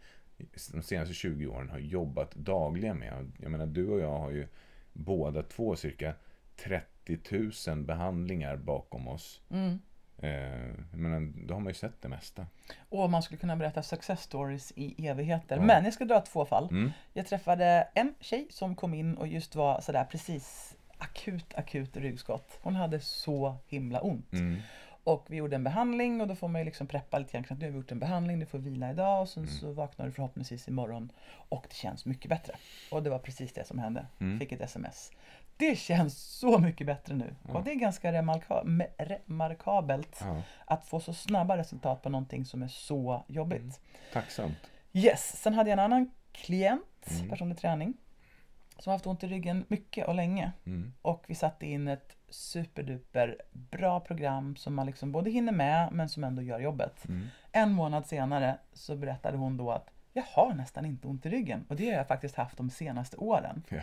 de 0.74 0.82
senaste 0.82 1.14
20 1.14 1.48
åren 1.48 1.70
har 1.70 1.80
jobbat 1.80 2.36
dagligen 2.36 2.98
med. 3.00 3.32
Jag 3.42 3.52
menar, 3.52 3.66
du 3.66 3.88
och 3.90 4.00
jag 4.00 4.20
har 4.20 4.32
ju 4.32 4.48
båda 4.94 5.44
två 5.44 5.76
cirka 5.76 6.14
30 6.56 7.72
000 7.72 7.84
behandlingar 7.84 8.56
bakom 8.58 9.08
oss. 9.08 9.42
Mm. 9.50 9.80
Eh, 10.20 10.74
menar, 10.94 11.48
då 11.48 11.54
har 11.54 11.62
man 11.62 11.68
ju 11.70 11.74
sett 11.74 12.02
det 12.02 12.08
mesta. 12.10 12.46
Och 12.90 13.10
man 13.10 13.24
skulle 13.24 13.38
kunna 13.38 13.56
berätta 13.56 13.84
success 13.84 14.22
stories 14.22 14.74
i 14.76 15.08
evigheter. 15.08 15.56
Ja. 15.56 15.62
Men 15.62 15.84
jag 15.84 15.94
ska 15.94 16.06
dra 16.06 16.22
två 16.22 16.46
fall. 16.46 16.68
Mm. 16.72 16.92
Jag 17.14 17.28
träffade 17.28 17.88
en 17.94 18.14
tjej 18.20 18.48
som 18.50 18.76
kom 18.76 18.94
in 18.94 19.18
och 19.18 19.28
just 19.28 19.56
var 19.56 19.82
sådär 19.82 20.04
precis 20.12 20.76
akut, 20.98 21.54
akut 21.56 21.98
ryggskott. 21.98 22.60
Hon 22.62 22.76
hade 22.76 23.00
så 23.00 23.56
himla 23.68 24.02
ont. 24.02 24.34
Mm. 24.34 24.60
Och 25.04 25.26
vi 25.30 25.36
gjorde 25.38 25.56
en 25.56 25.64
behandling 25.64 26.22
och 26.22 26.28
då 26.28 26.36
får 26.36 26.48
man 26.48 26.62
ju 26.62 26.66
liksom 26.66 26.88
preppa 26.88 27.20
lite 27.20 27.32
grann. 27.32 27.58
Nu 27.60 27.66
har 27.66 27.72
vi 27.72 27.78
gjort 27.78 27.92
en 27.92 28.00
behandling, 28.00 28.40
du 28.40 28.46
får 28.46 28.60
vila 28.60 28.92
idag 28.92 29.22
och 29.22 29.30
sen 29.30 29.44
Mm. 29.44 29.56
så 29.56 29.72
vaknar 29.72 30.06
du 30.06 30.12
förhoppningsvis 30.12 30.68
imorgon. 30.68 31.12
Och 31.50 31.66
det 31.70 31.76
känns 31.76 32.06
mycket 32.06 32.30
bättre. 32.30 32.54
Och 32.92 33.04
det 33.04 33.10
var 33.10 33.20
precis 33.20 33.54
det 33.54 33.68
som 33.68 33.80
hände. 33.80 34.06
Mm. 34.20 34.40
Fick 34.40 34.52
ett 34.52 34.62
sms. 34.62 35.12
Det 35.58 35.76
känns 35.80 36.18
så 36.18 36.60
mycket 36.60 36.88
bättre 36.88 37.16
nu. 37.16 37.36
Ja. 37.48 37.54
Och 37.54 37.64
det 37.64 37.72
är 37.72 37.76
ganska 37.76 38.12
remarka- 38.14 38.88
remarkabelt 38.98 40.18
Ja, 40.22 40.42
att 40.66 40.86
få 40.86 41.00
så 41.00 41.14
snabba 41.14 41.58
resultat 41.58 42.02
på 42.02 42.10
någonting 42.10 42.46
som 42.46 42.64
är 42.64 42.68
så 42.68 43.24
jobbigt. 43.28 43.62
Mm. 43.62 43.72
tacksamt. 44.14 44.58
Yes, 44.94 45.42
sen 45.42 45.54
hade 45.54 45.70
jag 45.70 45.74
en 45.80 45.86
annan 45.86 46.12
klient, 46.32 47.08
Mm. 47.12 47.30
personlig 47.30 47.58
träning, 47.58 47.94
som 48.80 48.92
haft 48.94 49.08
ont 49.08 49.24
i 49.24 49.28
ryggen 49.28 49.66
mycket 49.68 50.08
och 50.08 50.16
länge. 50.16 50.52
Mm. 50.66 50.94
Och 51.02 51.24
vi 51.28 51.36
satte 51.36 51.66
in 51.68 51.88
ett 51.88 52.16
superduper 52.30 53.38
bra 53.52 54.00
program 54.00 54.56
som 54.56 54.76
man 54.76 54.86
liksom 54.86 55.12
både 55.12 55.30
hinner 55.30 55.52
med 55.52 55.90
men 55.92 56.10
som 56.10 56.24
ändå 56.24 56.42
gör 56.42 56.60
jobbet. 56.60 57.06
Mm. 57.06 57.28
En 57.52 57.72
månad 57.72 58.06
senare 58.06 58.58
så 58.74 58.96
berättade 58.96 59.38
hon 59.38 59.58
då 59.58 59.72
att 59.72 59.90
jag 60.14 60.24
har 60.24 60.54
nästan 60.54 60.86
inte 60.86 61.08
ont 61.08 61.26
i 61.26 61.30
ryggen 61.30 61.66
och 61.70 61.76
det 61.76 61.86
har 61.90 61.94
jag 61.94 62.08
faktiskt 62.08 62.36
haft 62.36 62.58
de 62.58 62.70
senaste 62.70 63.18
åren. 63.18 63.64
Ja. 63.70 63.82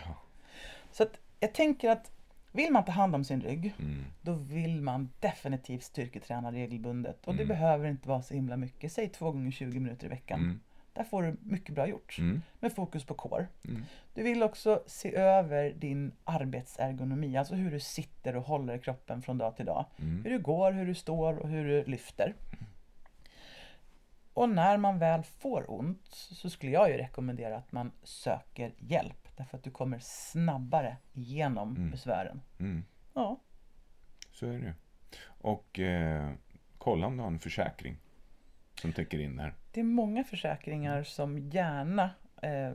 Så 0.91 1.03
att 1.03 1.17
jag 1.45 1.53
tänker 1.53 1.89
att 1.89 2.11
vill 2.51 2.71
man 2.71 2.85
ta 2.85 2.91
hand 2.91 3.15
om 3.15 3.23
sin 3.23 3.41
rygg 3.41 3.73
Mm. 3.79 4.03
då 4.21 4.33
vill 4.33 4.81
man 4.81 5.09
definitivt 5.19 5.83
styrketräna 5.83 6.51
regelbundet. 6.51 7.27
Och 7.27 7.35
det 7.35 7.43
Mm. 7.43 7.47
behöver 7.57 7.87
inte 7.89 8.07
vara 8.09 8.21
så 8.21 8.33
himla 8.33 8.57
mycket. 8.57 8.91
Säg 8.91 9.09
två 9.09 9.31
gånger 9.31 9.51
20 9.51 9.79
minuter 9.79 10.05
i 10.05 10.09
veckan. 10.09 10.39
Mm. 10.39 10.59
Där 10.93 11.03
får 11.03 11.23
du 11.23 11.37
mycket 11.43 11.75
bra 11.75 11.87
gjort. 11.87 12.17
Mm. 12.19 12.41
Med 12.59 12.73
fokus 12.73 13.03
på 13.05 13.13
core. 13.13 13.47
Mm. 13.67 13.83
Du 14.13 14.23
vill 14.23 14.43
också 14.43 14.83
se 14.87 15.15
över 15.15 15.69
din 15.73 16.11
arbetsergonomi. 16.23 17.37
Alltså 17.37 17.55
hur 17.55 17.71
du 17.71 17.79
sitter 17.79 18.35
och 18.35 18.43
håller 18.43 18.77
kroppen 18.77 19.21
från 19.21 19.37
dag 19.37 19.55
till 19.55 19.65
dag. 19.65 19.85
Mm. 19.99 20.23
Hur 20.23 20.31
du 20.31 20.39
går, 20.39 20.71
hur 20.71 20.85
du 20.85 20.95
står 20.95 21.33
och 21.37 21.49
hur 21.49 21.65
du 21.67 21.83
lyfter. 21.85 22.33
Och 24.33 24.49
när 24.49 24.77
man 24.77 24.99
väl 24.99 25.23
får 25.23 25.71
ont 25.71 26.05
så 26.11 26.49
skulle 26.49 26.71
jag 26.71 26.89
ju 26.89 26.97
rekommendera 26.97 27.57
att 27.57 27.71
man 27.71 27.91
söker 28.03 28.71
hjälp. 28.77 29.24
Därför 29.35 29.57
att 29.57 29.63
du 29.63 29.71
kommer 29.71 29.99
snabbare 30.01 30.97
igenom 31.13 31.75
Mm. 31.75 31.91
besvären. 31.91 32.41
Mm. 32.59 32.83
Ja, 33.13 33.39
Så 34.31 34.45
är 34.45 34.51
det 34.59 34.65
ju. 34.65 34.73
Och 35.27 35.79
eh, 35.79 36.31
kolla 36.77 37.07
om 37.07 37.17
du 37.17 37.23
har 37.23 37.27
en 37.31 37.39
försäkring 37.39 37.97
som 38.81 38.93
täcker 38.93 39.19
in 39.19 39.35
det 39.35 39.41
här. 39.43 39.53
det 39.71 39.79
är 39.79 39.83
många 39.83 40.23
försäkringar 40.23 41.03
som 41.03 41.39
gärna 41.39 42.09
eh, 42.41 42.73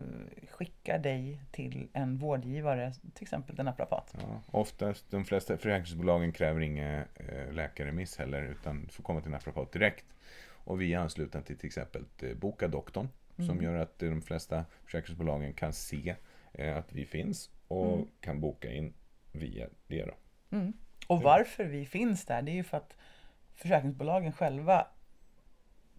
skickar 0.51 0.99
dig 0.99 1.41
till 1.51 1.89
en 1.93 2.19
vårdgivare, 2.19 2.93
till 3.15 3.23
exempel 3.25 3.59
en 3.61 3.65
naprapat. 3.65 4.15
Ja, 4.21 4.41
oftast, 4.47 5.11
de 5.11 5.25
flesta 5.25 5.57
försäkringsbolagen 5.57 6.33
kräver 6.33 6.61
inga 6.61 7.05
eh, 7.15 7.53
läkarremiss 7.53 8.19
heller, 8.19 8.43
utan 8.43 8.83
du 8.85 8.89
får 8.89 9.03
komma 9.05 9.21
till 9.21 9.31
naprapat 9.31 9.73
direkt. 9.73 10.05
Och 10.65 10.81
vi 10.81 10.95
är 10.95 10.99
anslutna 10.99 11.43
till 11.43 11.59
till 11.59 11.67
exempel 11.67 12.05
eh, 12.23 12.35
Boka 12.37 12.69
doktorn, 12.69 13.09
som 13.47 13.63
gör 13.63 13.75
att 13.75 13.99
de 13.99 14.23
flesta 14.23 14.65
försäkringsbolagen 14.85 15.53
kan 15.53 15.73
se 15.73 16.15
att 16.59 16.93
vi 16.93 17.07
finns 17.07 17.51
och 17.69 18.09
kan 18.21 18.41
boka 18.41 18.73
in 18.73 18.95
via 19.33 19.69
det 19.87 20.05
då. 20.05 20.15
Mm. 20.57 20.73
Och 21.07 21.23
varför 21.23 21.65
vi 21.65 21.87
finns 21.87 22.25
där, 22.25 22.43
det 22.43 22.51
är 22.51 22.55
ju 22.55 22.65
för 22.65 22.77
att 22.77 22.97
försäkringsbolagen 23.55 24.33
själva 24.33 24.87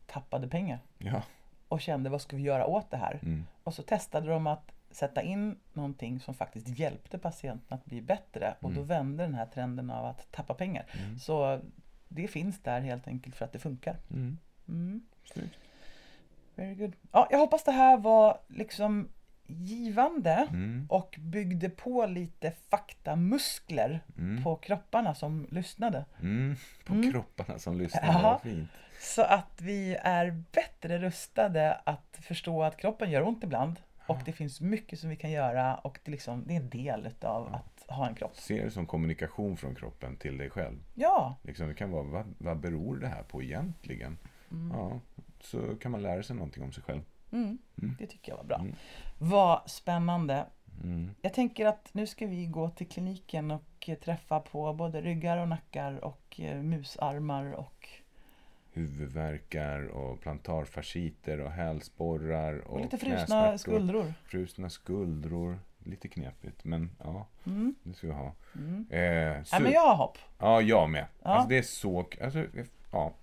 tappade 0.05 0.47
pengar 0.47 0.79
Ja. 0.97 1.23
och 1.67 1.81
kände 1.81 2.09
vad 2.09 2.21
ska 2.21 2.35
vi 2.35 2.43
göra 2.43 2.65
åt 2.65 2.91
det 2.91 2.97
här? 2.97 3.19
Mm. 3.23 3.45
Och 3.63 3.73
så 3.73 3.83
testade 3.83 4.27
de 4.27 4.47
att 4.47 4.71
sätta 4.91 5.21
in 5.21 5.59
någonting 5.73 6.19
som 6.19 6.33
faktiskt 6.33 6.67
hjälpte 6.79 7.17
patienten 7.17 7.77
att 7.77 7.85
bli 7.85 8.01
bättre 8.01 8.55
och 8.59 8.71
då 8.73 8.81
vände 8.81 9.23
den 9.23 9.33
här 9.33 9.45
trenden 9.45 9.89
av 9.89 10.05
att 10.05 10.31
tappa 10.31 10.53
pengar. 10.53 10.85
Så 11.21 11.61
det 12.07 12.27
finns 12.27 12.59
där 12.59 12.81
helt 12.81 13.07
enkelt 13.07 13.35
för 13.35 13.45
att 13.45 13.51
det 13.53 13.59
funkar. 13.59 13.95
Mm. 14.09 14.37
Mm. 14.67 15.01
Very 16.55 16.75
good. 16.75 16.95
Ja, 17.11 17.27
jag 17.31 17.37
hoppas 17.37 17.63
det 17.63 17.71
här 17.71 17.97
var 17.97 18.39
liksom 18.47 19.09
givande 19.51 20.47
Mm. 20.49 20.85
och 20.89 21.15
byggde 21.19 21.69
på 21.69 22.05
lite 22.05 22.51
faktamuskler 22.69 23.99
Mm. 24.17 24.43
på 24.43 24.55
kropparna 24.55 25.15
som 25.15 25.47
lyssnade. 25.51 26.05
Mm. 26.21 26.55
På 26.85 26.93
Mm. 26.93 27.11
kropparna 27.11 27.59
som 27.59 27.77
lyssnar, 27.77 28.03
Ja. 28.13 28.21
vad 28.23 28.41
fint. 28.41 28.69
Så 28.99 29.21
att 29.21 29.61
vi 29.61 29.95
är 29.95 30.43
bättre 30.51 30.97
rustade 30.97 31.73
att 31.83 32.19
förstå 32.21 32.63
att 32.63 32.77
kroppen 32.77 33.11
gör 33.11 33.27
ont 33.27 33.43
ibland 33.43 33.79
och 34.07 34.17
det 34.25 34.31
finns 34.33 34.61
mycket 34.61 34.99
som 34.99 35.09
vi 35.09 35.15
kan 35.15 35.31
göra 35.31 35.75
och 35.75 35.99
det, 36.03 36.11
liksom, 36.11 36.43
det 36.47 36.53
är 36.53 36.57
en 36.57 36.69
del 36.69 37.09
av 37.21 37.53
att 37.55 37.85
ha 37.95 38.07
en 38.07 38.15
kropp. 38.15 38.35
Se 38.35 38.63
det 38.63 38.71
som 38.71 38.85
kommunikation 38.87 39.57
från 39.57 39.75
kroppen 39.75 40.17
till 40.17 40.37
dig 40.37 40.49
själv. 40.49 40.77
Ja, 40.95 41.35
Liksom, 41.43 41.67
det 41.67 41.73
kan 41.73 41.91
vara, 41.91 42.03
vad, 42.03 42.25
vad 42.37 42.59
beror 42.59 42.95
det 42.97 43.07
här 43.07 43.23
på 43.23 43.43
egentligen? 43.43 44.17
Mm. 44.51 44.77
Ja, 44.77 44.99
så 45.39 45.75
kan 45.81 45.91
man 45.91 46.01
lära 46.01 46.23
sig 46.23 46.35
någonting 46.35 46.63
om 46.63 46.71
sig 46.71 46.83
själv. 46.83 47.01
Mm, 47.31 47.57
det 47.99 48.05
tycker 48.07 48.31
jag 48.31 48.37
var 48.37 48.43
bra. 48.45 48.57
Mm. 48.59 48.75
Vad 49.19 49.69
spännande. 49.69 50.45
Mm. 50.83 51.09
Jag 51.21 51.33
tänker 51.33 51.65
att 51.65 51.89
nu 51.93 52.07
ska 52.07 52.27
vi 52.27 52.45
gå 52.45 52.69
till 52.69 52.87
kliniken 52.87 53.51
och 53.51 53.63
eh, 53.89 53.95
träffa 53.97 54.39
på 54.39 54.73
både 54.73 55.01
ryggar 55.01 55.37
och 55.37 55.47
nackar 55.47 56.05
och 56.05 56.39
eh, 56.39 56.61
musarmar 56.61 57.51
och, 57.51 57.87
Huvudvärkar 58.73 59.87
och 59.87 60.19
plantarfasciter 60.21 61.39
och 61.39 61.51
hälsporrar 61.51 62.57
och, 62.59 62.73
och 62.73 62.81
lite 62.81 62.97
frusna 62.97 63.57
skuldror. 63.57 64.13
Frusna 64.25 64.69
skuldror. 64.69 65.59
Lite 65.83 66.07
knepigt, 66.07 66.63
men 66.63 66.89
ja, 67.03 67.27
Mm. 67.45 67.75
det 67.83 67.93
ska 67.93 68.07
vi 68.07 68.13
ha. 68.13 68.31
Mm. 68.55 68.85
Eh, 68.89 68.99
Nej, 68.99 69.41
su- 69.43 69.61
men 69.63 69.71
jag 69.71 69.87
har 69.87 69.95
hopp. 69.95 70.17
Ja, 70.39 70.61
jag 70.61 70.89
med. 70.89 71.05
Ja. 71.23 71.29
Alltså, 71.29 71.49
det 71.49 71.57
är 71.57 71.61
så... 71.61 72.05
Alltså, 72.23 72.45
ja. 72.91 73.13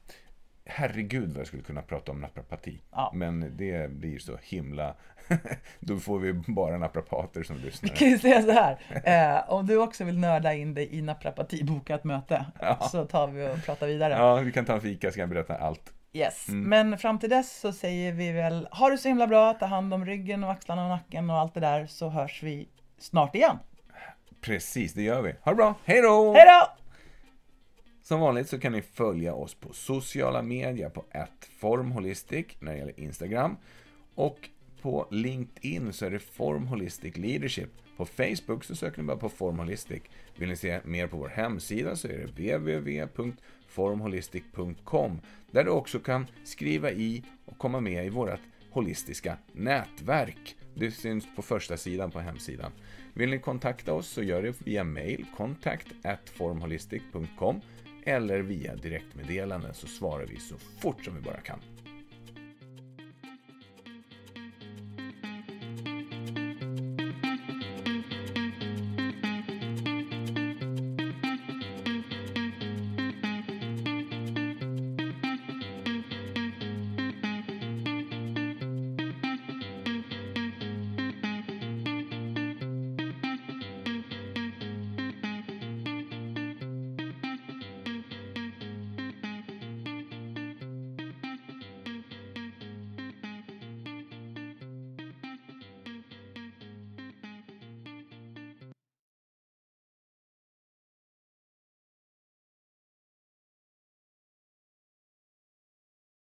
Herregud 0.70 1.28
vad 1.28 1.40
jag 1.40 1.46
skulle 1.46 1.62
kunna 1.62 1.82
prata 1.82 2.12
om 2.12 2.20
naprapati. 2.20 2.82
Ja. 2.90 3.10
Men 3.14 3.56
det 3.56 3.90
blir 3.90 4.18
så 4.18 4.36
himla... 4.42 4.94
Då 5.80 5.98
får 5.98 6.18
vi 6.18 6.32
bara 6.32 6.78
naprapater 6.78 7.42
som 7.42 7.56
Vi 7.56 7.62
lyssnar. 7.62 7.88
kan 7.88 8.08
ju 8.08 8.18
säga 8.18 8.42
så 8.42 8.52
här. 8.52 8.78
Eh, 9.04 9.50
om 9.52 9.66
du 9.66 9.76
också 9.76 10.04
vill 10.04 10.18
nörda 10.18 10.54
in 10.54 10.74
dig 10.74 10.88
i 10.98 11.02
naprapati, 11.02 11.64
boka 11.64 11.94
ett 11.94 12.04
möte. 12.04 12.46
Ja. 12.60 12.88
Så 12.92 13.04
tar 13.04 13.28
vi 13.28 13.48
och 13.48 13.64
pratar 13.64 13.86
vidare. 13.86 14.12
Ja, 14.14 14.34
vi 14.36 14.52
kan 14.52 14.64
ta 14.64 14.74
en 14.74 14.80
fika 14.80 15.10
så 15.10 15.14
kan 15.14 15.20
jag 15.20 15.28
berätta 15.28 15.56
allt. 15.56 15.92
Yes. 16.12 16.48
Mm. 16.48 16.68
Men 16.68 16.98
fram 16.98 17.18
till 17.18 17.30
dess 17.30 17.60
så 17.60 17.72
säger 17.72 18.12
vi 18.12 18.32
väl, 18.32 18.68
ha 18.70 18.90
det 18.90 18.98
så 18.98 19.08
himla 19.08 19.26
bra, 19.26 19.54
ta 19.54 19.66
hand 19.66 19.94
om 19.94 20.06
ryggen 20.06 20.44
och 20.44 20.50
axlarna 20.50 20.82
och 20.82 20.88
nacken 20.88 21.30
och 21.30 21.36
allt 21.36 21.54
det 21.54 21.60
där 21.60 21.86
så 21.86 22.08
hörs 22.08 22.42
vi 22.42 22.68
snart 22.98 23.34
igen. 23.34 23.58
Precis, 24.40 24.92
det 24.94 25.02
gör 25.02 25.22
vi. 25.22 25.34
Ha 25.42 25.52
det 25.52 25.56
bra. 25.56 25.74
Hej 25.84 26.02
då! 26.02 26.34
Hej 26.34 26.44
då! 26.46 26.77
Som 28.08 28.20
vanligt 28.20 28.48
så 28.48 28.58
kan 28.58 28.72
ni 28.72 28.82
följa 28.82 29.34
oss 29.34 29.54
på 29.54 29.72
sociala 29.72 30.42
medier 30.42 30.88
på 30.88 31.04
formholistic 31.58 32.46
när 32.58 32.72
det 32.72 32.78
gäller 32.78 33.00
Instagram. 33.00 33.56
Och 34.14 34.48
på 34.82 35.06
LinkedIn 35.10 35.92
så 35.92 36.06
är 36.06 36.10
det 36.10 36.18
formholistic 36.18 37.16
Leadership. 37.16 37.70
På 37.96 38.06
Facebook 38.06 38.64
så 38.64 38.76
söker 38.76 39.02
ni 39.02 39.06
bara 39.06 39.16
på 39.16 39.28
formholistic. 39.28 40.02
Vill 40.36 40.48
ni 40.48 40.56
se 40.56 40.80
mer 40.84 41.06
på 41.06 41.16
vår 41.16 41.28
hemsida 41.28 41.96
så 41.96 42.08
är 42.08 42.18
det 42.18 42.26
www.formholistic.com 42.56 45.20
där 45.50 45.64
du 45.64 45.70
också 45.70 45.98
kan 45.98 46.26
skriva 46.44 46.90
i 46.90 47.24
och 47.44 47.58
komma 47.58 47.80
med 47.80 48.06
i 48.06 48.08
vårt 48.08 48.40
holistiska 48.70 49.36
nätverk. 49.52 50.56
Det 50.74 50.90
syns 50.90 51.26
på 51.36 51.42
första 51.42 51.76
sidan 51.76 52.10
på 52.10 52.20
hemsidan. 52.20 52.72
Vill 53.14 53.30
ni 53.30 53.38
kontakta 53.38 53.92
oss 53.92 54.08
så 54.08 54.22
gör 54.22 54.42
det 54.42 54.66
via 54.66 54.84
mail, 54.84 55.26
contact 55.36 55.86
at 56.02 56.30
formholistic.com 56.30 57.60
eller 58.08 58.38
via 58.38 58.76
direktmeddelanden 58.76 59.74
så 59.74 59.86
svarar 59.86 60.26
vi 60.26 60.36
så 60.38 60.54
fort 60.78 61.04
som 61.04 61.14
vi 61.14 61.20
bara 61.20 61.40
kan. 61.40 61.58